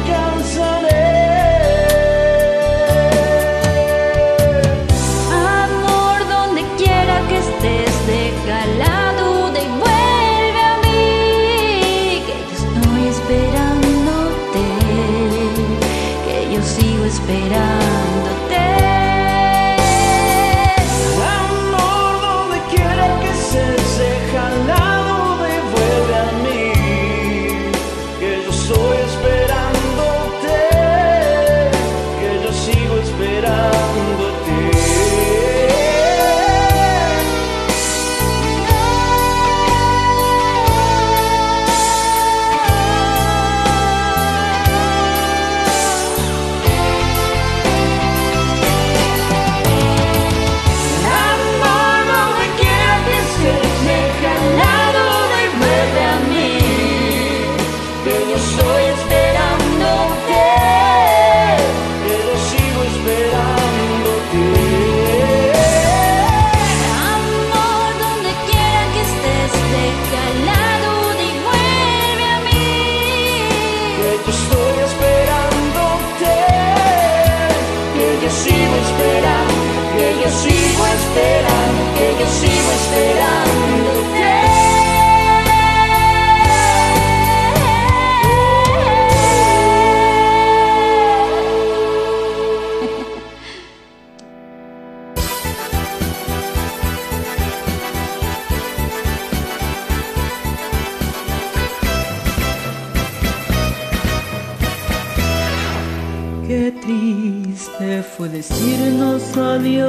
Adiós 109.37 109.85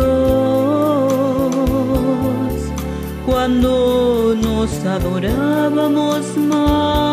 cuando 3.26 4.36
nos 4.42 4.72
adorábamos 4.86 6.38
más. 6.38 7.06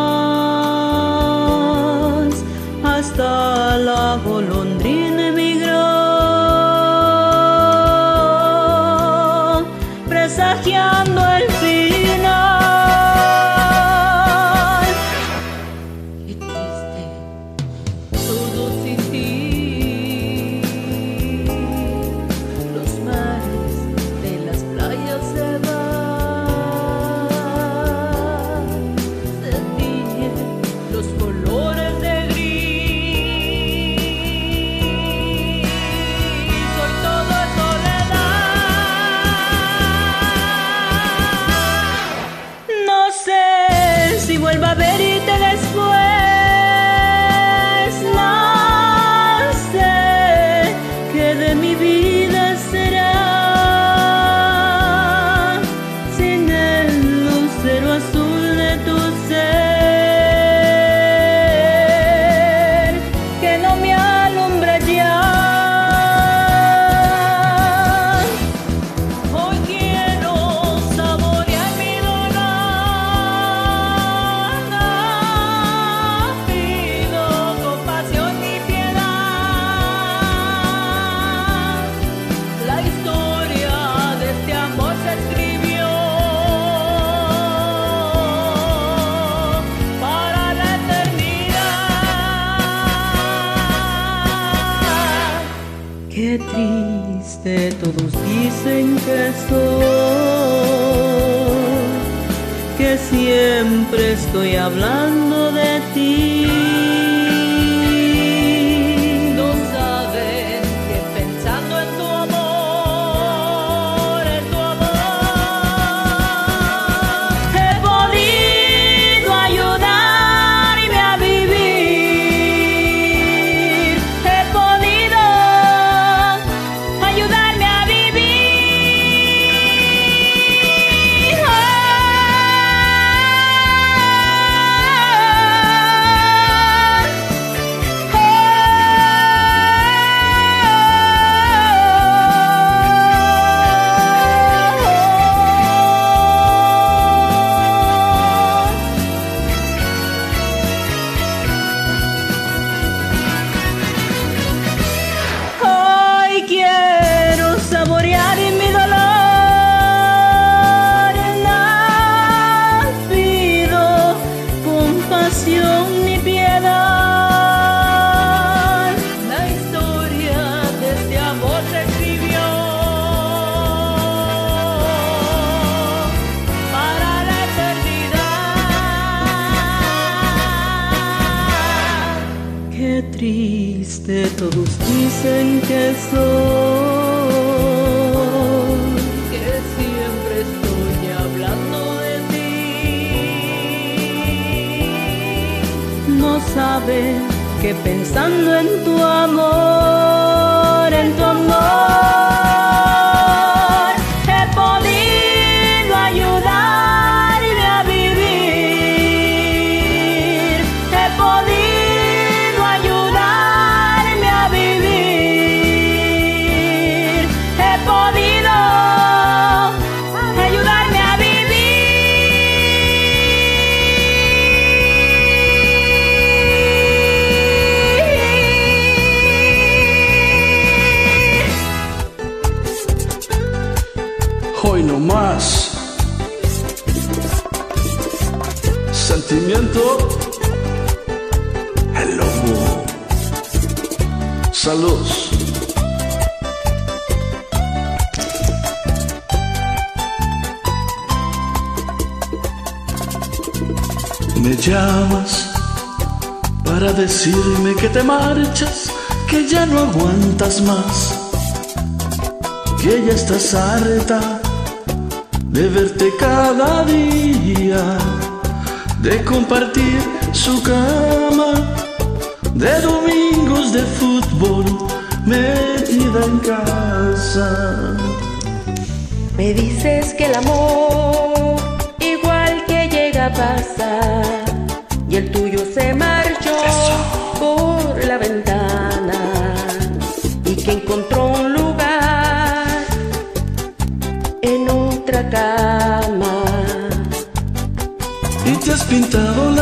Hasta 2.84 3.78
la 3.78 4.18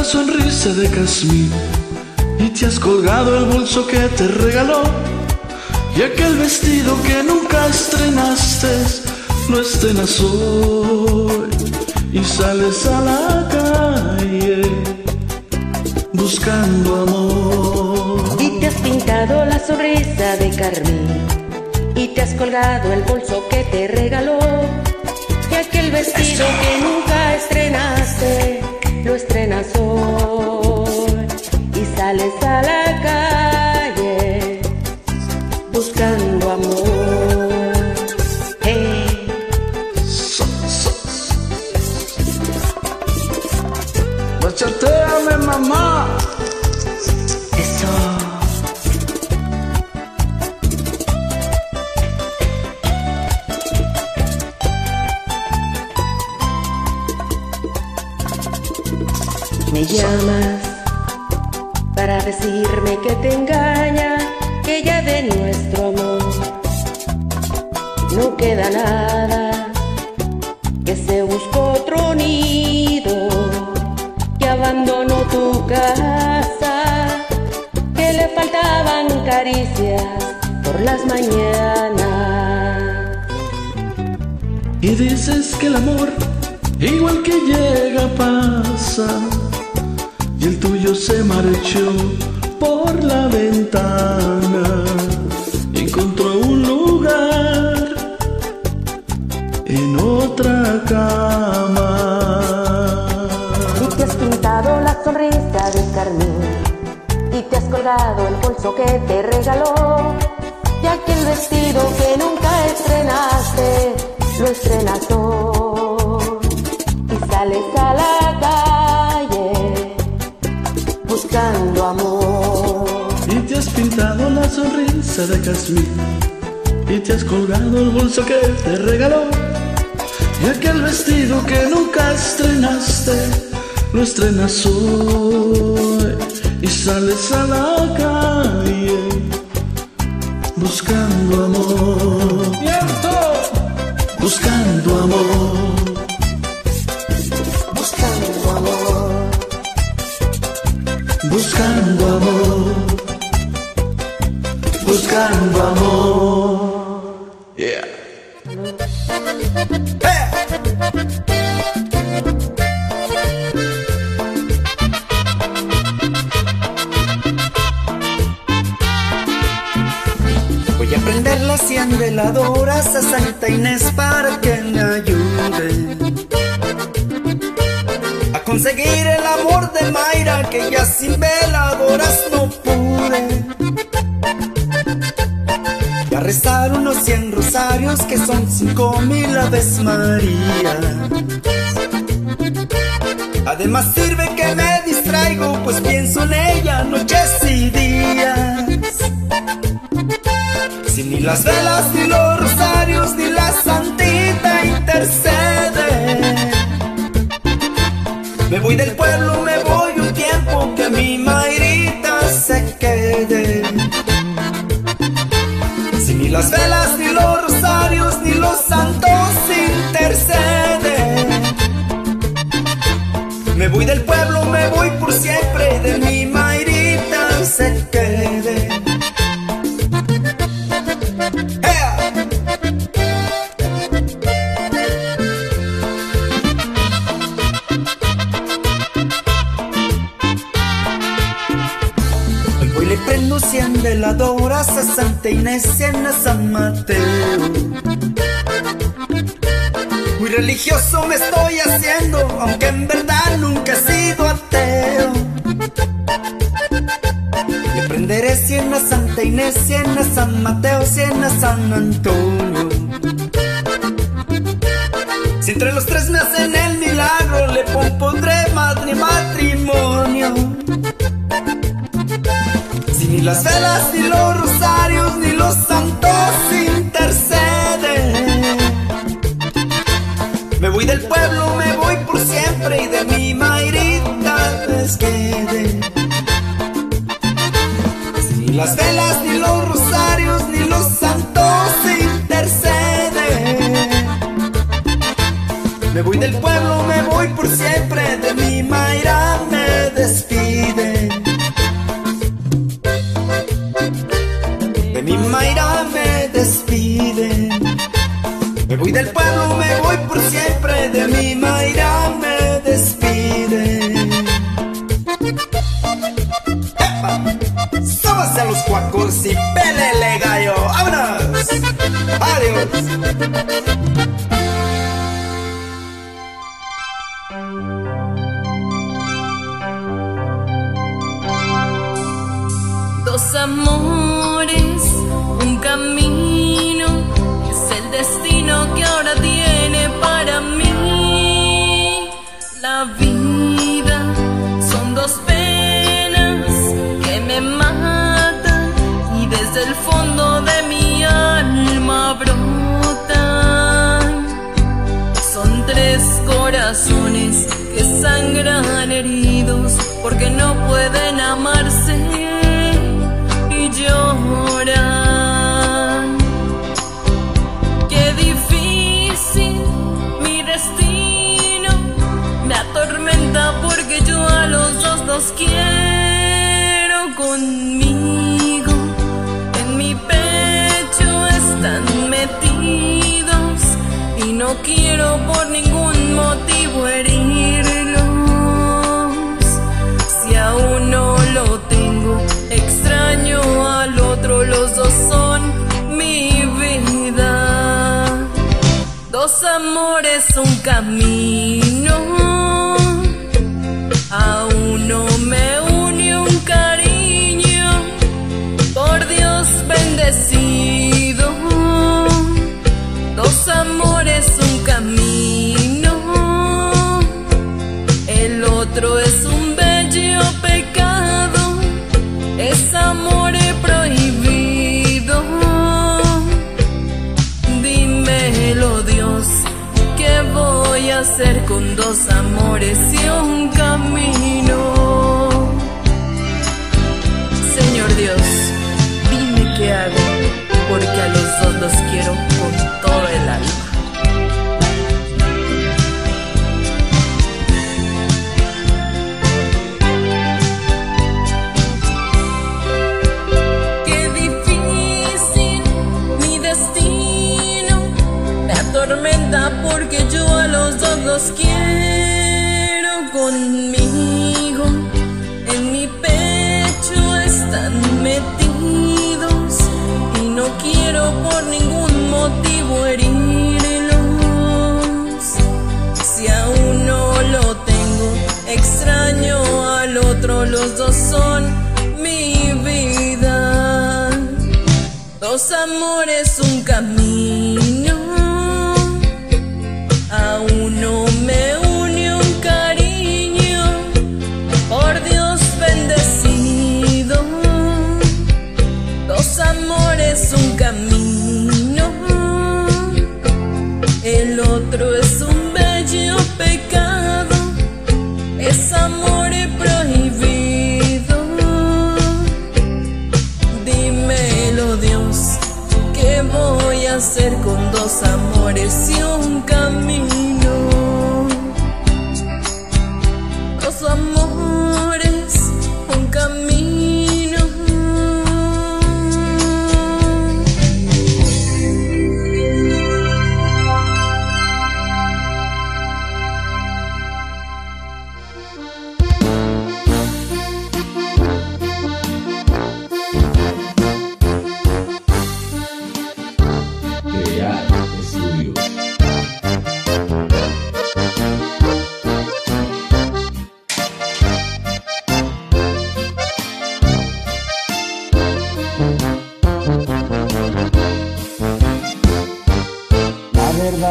sonrisa 0.05 0.73
de 0.75 0.89
jazmín 0.89 1.51
y 2.39 2.49
te 2.51 2.67
has 2.67 2.79
colgado 2.79 3.39
el 3.39 3.45
bolso 3.47 3.87
que 3.87 3.99
te 3.99 4.27
regaló. 4.29 4.83
Y 5.97 6.03
aquel 6.03 6.37
vestido 6.39 6.97
que 7.03 7.23
nunca 7.23 7.67
estrenaste 7.67 8.69
lo 9.49 9.61
estrenas 9.61 10.21
hoy 10.21 11.51
y 12.13 12.25
sales 12.25 12.87
a 12.87 13.01
la 13.01 13.49
calle 13.51 14.63
buscando 16.13 17.03
amor. 17.03 18.37
Y 18.41 18.61
te 18.61 18.67
has 18.69 18.75
pintado 18.75 19.45
la 19.45 19.59
sonrisa 19.59 20.37
de 20.37 20.51
carmín 20.51 21.09
y 21.97 22.09
te 22.09 22.23
has 22.23 22.35
colgado 22.35 22.93
el 22.93 23.03
bolso 23.03 23.45
que 23.51 23.65
te 23.65 23.89
regaló. 23.89 24.39
Y 25.51 25.55
aquel 25.55 25.91
vestido 25.91 26.45
Eso. 26.45 26.61
que 26.63 26.85
nunca 26.85 27.35
estrenaste 27.35 28.61
lo 29.05 29.15
estrenas 29.15 29.40
sale 32.29 32.70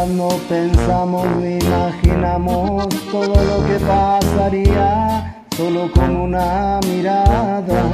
no 0.09 0.29
pensamos 0.49 1.27
ni 1.37 1.57
imaginamos 1.57 2.87
todo 3.11 3.35
lo 3.35 3.65
que 3.65 3.79
pasaría 3.85 5.43
solo 5.55 5.91
con 5.91 6.15
una 6.15 6.79
mirada. 6.87 7.91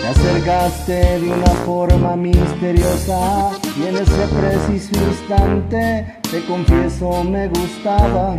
Te 0.00 0.06
acercaste 0.06 1.20
de 1.20 1.30
una 1.30 1.52
forma 1.66 2.16
misteriosa 2.16 3.50
y 3.76 3.86
en 3.86 3.96
ese 3.96 4.26
preciso 4.38 4.90
instante 5.08 6.20
te 6.30 6.44
confieso 6.46 7.24
me 7.24 7.48
gustabas. 7.48 8.38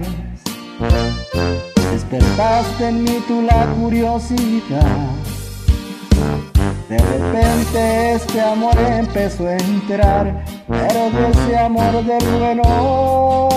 Despertaste 1.92 2.88
en 2.88 3.04
mí 3.04 3.24
tú 3.28 3.42
la 3.42 3.66
curiosidad. 3.74 5.29
De 6.90 6.98
repente 6.98 8.14
este 8.14 8.42
amor 8.42 8.76
empezó 8.80 9.48
a 9.48 9.58
entrar, 9.58 10.44
pero 10.68 11.12
de 11.12 11.30
ese 11.30 11.56
amor 11.56 12.04
del 12.04 12.26
bueno. 12.40 13.48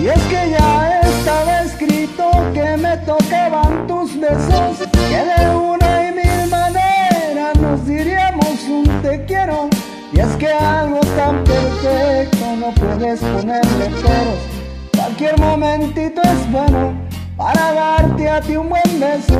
Y 0.00 0.06
es 0.06 0.22
que 0.26 0.50
ya 0.56 1.00
estaba 1.00 1.62
escrito 1.62 2.30
que 2.54 2.76
me 2.76 2.96
tocaban 2.98 3.88
tus 3.88 4.20
besos, 4.20 4.86
que 4.92 5.24
de 5.24 5.56
una 5.56 6.08
y 6.08 6.12
mil 6.12 6.50
maneras 6.50 7.56
nos 7.60 7.84
diríamos 7.84 8.62
un 8.68 9.02
te 9.02 9.24
quiero. 9.24 9.68
Y 10.12 10.20
es 10.20 10.36
que 10.36 10.52
algo 10.52 11.00
tan 11.16 11.42
perfecto 11.42 12.46
no 12.60 12.72
puedes 12.74 13.18
ponerle 13.18 13.86
peros. 13.86 14.38
Cualquier 14.94 15.36
momentito 15.40 16.22
es 16.22 16.52
bueno 16.52 17.05
para 17.36 17.72
darte 17.72 18.28
a 18.28 18.40
ti 18.40 18.56
un 18.56 18.68
buen 18.68 19.00
beso. 19.00 19.34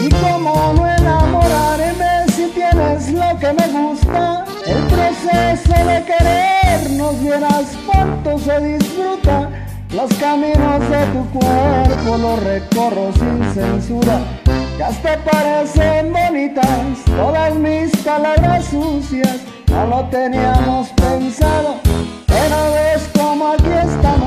Y 0.00 0.08
como 0.08 0.72
no 0.74 0.86
enamorarme 0.86 2.26
si 2.34 2.46
tienes 2.48 3.10
lo 3.12 3.38
que 3.38 3.52
me 3.52 3.68
gusta, 3.68 4.44
el 4.66 4.82
proceso 4.86 5.84
de 5.84 6.04
querernos 6.04 7.20
vieras 7.20 7.76
cuánto 7.86 8.38
se 8.38 8.60
disfruta. 8.60 9.50
Los 9.90 10.12
caminos 10.14 10.80
de 10.90 11.06
tu 11.12 11.24
cuerpo 11.30 12.18
los 12.18 12.42
recorro 12.44 13.12
sin 13.14 13.54
censura. 13.54 14.20
Y 14.78 14.82
hasta 14.82 15.16
parecen 15.24 16.12
bonitas 16.12 17.04
todas 17.04 17.54
mis 17.54 17.90
palabras 17.98 18.66
sucias. 18.66 19.38
No 19.70 19.86
lo 19.86 20.04
teníamos 20.06 20.88
pensado, 20.90 21.76
pero 22.26 22.72
ves 22.72 23.08
como 23.18 23.48
aquí 23.48 23.68
estamos, 23.68 24.17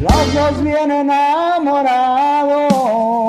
los 0.00 0.34
dos 0.34 0.62
bien 0.62 0.90
enamorados. 0.90 3.27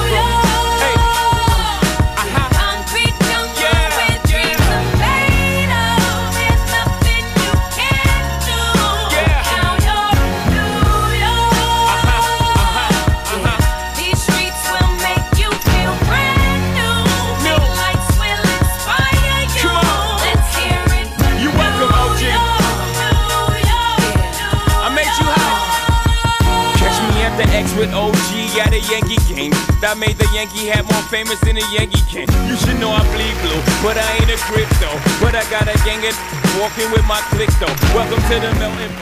At 28.61 28.73
a 28.73 28.81
Yankee 28.93 29.17
game. 29.25 29.51
That 29.81 29.97
made 29.97 30.17
the 30.21 30.29
Yankee 30.33 30.69
hat 30.69 30.85
more 30.85 31.01
famous 31.09 31.39
than 31.41 31.57
a 31.57 31.65
Yankee 31.73 32.01
can. 32.05 32.29
You 32.45 32.55
should 32.55 32.77
know 32.77 32.93
I 32.93 33.01
bleed 33.13 33.33
blue, 33.41 33.61
but 33.81 33.97
I 33.97 34.05
ain't 34.21 34.29
a 34.29 34.37
crypto. 34.45 34.89
But 35.17 35.33
I 35.33 35.43
got 35.49 35.65
gang 35.81 36.05
of 36.05 36.15
walking 36.61 36.89
with 36.93 37.05
my 37.09 37.19
click 37.33 37.49
though. 37.57 37.73
Welcome 37.97 38.21
to 38.29 38.35
the 38.37 38.53
melting. 38.61 38.93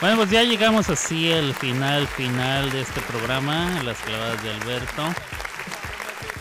Bueno, 0.00 0.16
pues 0.16 0.30
ya 0.30 0.42
llegamos 0.42 0.90
así 0.90 1.32
al 1.32 1.54
final, 1.54 2.06
final 2.06 2.70
de 2.70 2.82
este 2.82 3.00
programa, 3.02 3.82
Las 3.82 3.98
clavadas 3.98 4.42
de 4.42 4.50
Alberto. 4.50 5.02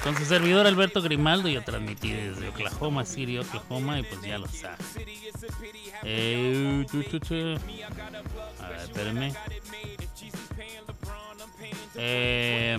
Con 0.04 0.18
su 0.18 0.26
servidor 0.26 0.68
Alberto 0.68 1.02
Grimaldo, 1.02 1.48
yo 1.48 1.64
transmití 1.64 2.12
desde 2.12 2.50
Oklahoma 2.50 3.06
City, 3.06 3.38
Oklahoma, 3.38 4.00
y 4.00 4.04
pues 4.04 4.22
ya 4.22 4.38
lo 4.38 4.48
saben. 4.48 4.78
Eh. 6.04 6.86
A 8.60 8.68
ver, 8.68 8.80
espérenme. 8.80 9.34
Eh, 11.96 12.78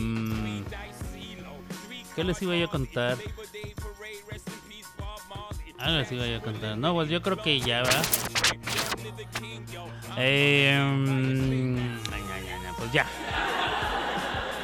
¿Qué 2.14 2.24
les 2.24 2.40
iba 2.42 2.56
yo 2.56 2.66
a 2.66 2.70
contar? 2.70 3.18
Ah, 5.78 5.90
les 5.90 6.12
iba 6.12 6.26
yo 6.26 6.38
a 6.38 6.40
contar. 6.40 6.78
No, 6.78 6.94
pues 6.94 7.08
yo 7.08 7.20
creo 7.22 7.36
que 7.36 7.60
ya 7.60 7.82
va. 7.82 8.02
Ay, 10.16 10.78
pues 12.78 12.92
ya. 12.92 13.06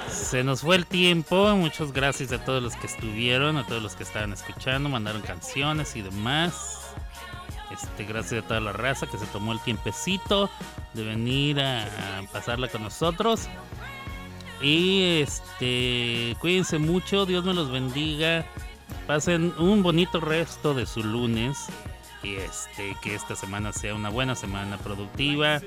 Se 0.08 0.44
nos 0.44 0.60
fue 0.60 0.76
el 0.76 0.86
tiempo. 0.86 1.56
Muchas 1.56 1.92
gracias 1.92 2.30
a 2.32 2.44
todos 2.44 2.62
los 2.62 2.76
que 2.76 2.86
estuvieron, 2.86 3.56
a 3.56 3.66
todos 3.66 3.82
los 3.82 3.96
que 3.96 4.04
estaban 4.04 4.32
escuchando, 4.32 4.88
mandaron 4.88 5.22
canciones 5.22 5.96
y 5.96 6.02
demás. 6.02 6.94
Este, 7.72 8.04
gracias 8.04 8.44
a 8.44 8.46
toda 8.46 8.60
la 8.60 8.72
raza 8.72 9.06
que 9.06 9.18
se 9.18 9.26
tomó 9.26 9.52
el 9.52 9.60
tiempecito 9.60 10.48
de 10.94 11.04
venir 11.04 11.60
a 11.60 12.22
pasarla 12.32 12.68
con 12.68 12.84
nosotros. 12.84 13.48
Y 14.62 15.20
este, 15.22 16.36
cuídense 16.40 16.78
mucho, 16.78 17.26
Dios 17.26 17.44
me 17.44 17.54
los 17.54 17.70
bendiga. 17.70 18.44
Pasen 19.06 19.54
un 19.58 19.82
bonito 19.82 20.20
resto 20.20 20.74
de 20.74 20.86
su 20.86 21.02
lunes. 21.02 21.66
Y 22.22 22.34
este, 22.34 22.94
que 23.02 23.14
esta 23.14 23.34
semana 23.34 23.72
sea 23.72 23.94
una 23.94 24.10
buena 24.10 24.34
semana 24.34 24.76
productiva. 24.78 25.60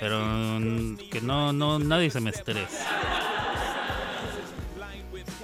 Pero 0.00 0.18
que 1.10 1.20
no, 1.22 1.52
no, 1.52 1.78
nadie 1.78 2.10
se 2.10 2.20
me 2.20 2.30
estrese. 2.30 2.84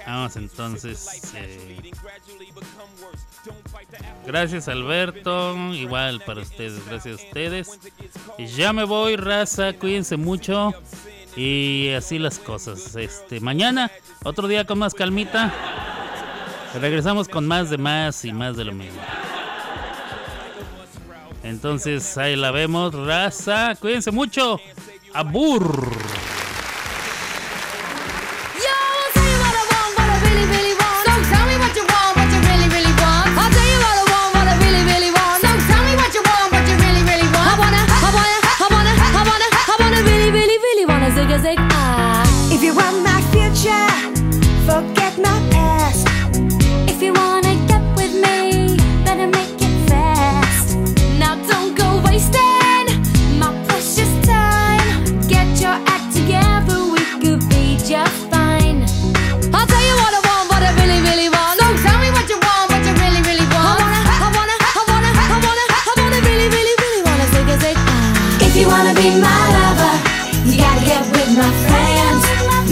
Vamos 0.05 0.37
entonces. 0.37 1.33
eh, 1.35 1.91
gracias 4.25 4.67
Alberto. 4.67 5.55
Igual 5.73 6.21
para 6.25 6.41
ustedes, 6.41 6.85
gracias 6.85 7.19
a 7.19 7.25
ustedes. 7.25 7.79
Ya 8.55 8.71
me 8.73 8.85
voy, 8.85 9.15
raza. 9.15 9.73
Cuídense 9.73 10.15
mucho. 10.17 10.73
Y 11.35 11.89
así 11.89 12.19
las 12.19 12.39
cosas. 12.39 12.95
Este, 12.95 13.39
mañana, 13.39 13.91
otro 14.23 14.47
día 14.47 14.65
con 14.65 14.79
más 14.79 14.93
calmita. 14.93 15.53
Regresamos 16.79 17.27
con 17.27 17.47
más 17.47 17.69
de 17.69 17.77
más 17.77 18.25
y 18.25 18.33
más 18.33 18.57
de 18.57 18.65
lo 18.65 18.73
mismo. 18.73 19.01
Entonces 21.43 22.17
ahí 22.17 22.35
la 22.35 22.51
vemos, 22.51 22.93
raza. 22.93 23.75
Cuídense 23.79 24.11
mucho. 24.11 24.59
Abur. 25.13 25.89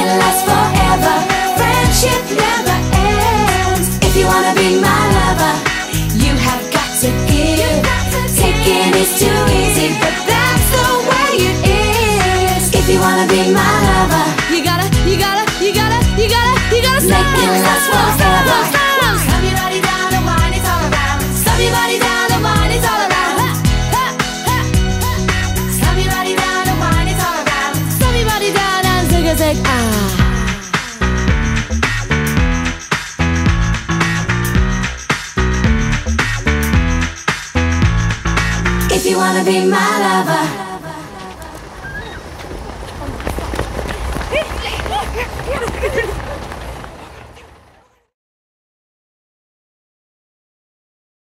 It 0.00 0.08
last 0.20 0.42
forever. 0.48 1.14
Friendship 1.58 2.22
never 2.34 2.76
ends. 2.98 3.86
If 4.02 4.16
you 4.18 4.26
wanna 4.26 4.54
be 4.54 4.80
my 4.80 5.02
lover, 5.18 5.54
you 6.18 6.32
have 6.46 6.62
got 6.74 6.90
to 7.02 7.10
give. 7.30 7.78
Taking 8.34 8.90
is 9.02 9.12
too 9.22 9.40
easy, 9.60 9.88
but 10.02 10.14
that's 10.26 10.66
the 10.74 10.88
way 11.10 11.30
it 11.50 11.58
is. 11.70 12.62
If 12.74 12.86
you 12.90 12.98
wanna 13.00 13.26
be 13.28 13.42
my 13.52 13.74
lover, 13.88 14.24
You 14.54 14.62
gotta, 14.62 14.86
you 15.08 15.16
gotta, 15.18 15.44
you 15.64 15.72
gotta, 15.74 15.98
you 16.20 16.28
gotta, 16.34 16.52
you 16.74 16.82
gotta 16.82 17.06
Make 17.06 17.38
it 17.44 17.50
last 17.64 17.86
forever. 17.90 18.23
If 39.04 39.10
you 39.10 39.18
wanna 39.18 39.44
be 39.44 39.66
my 39.66 40.00
lover. 40.00 40.63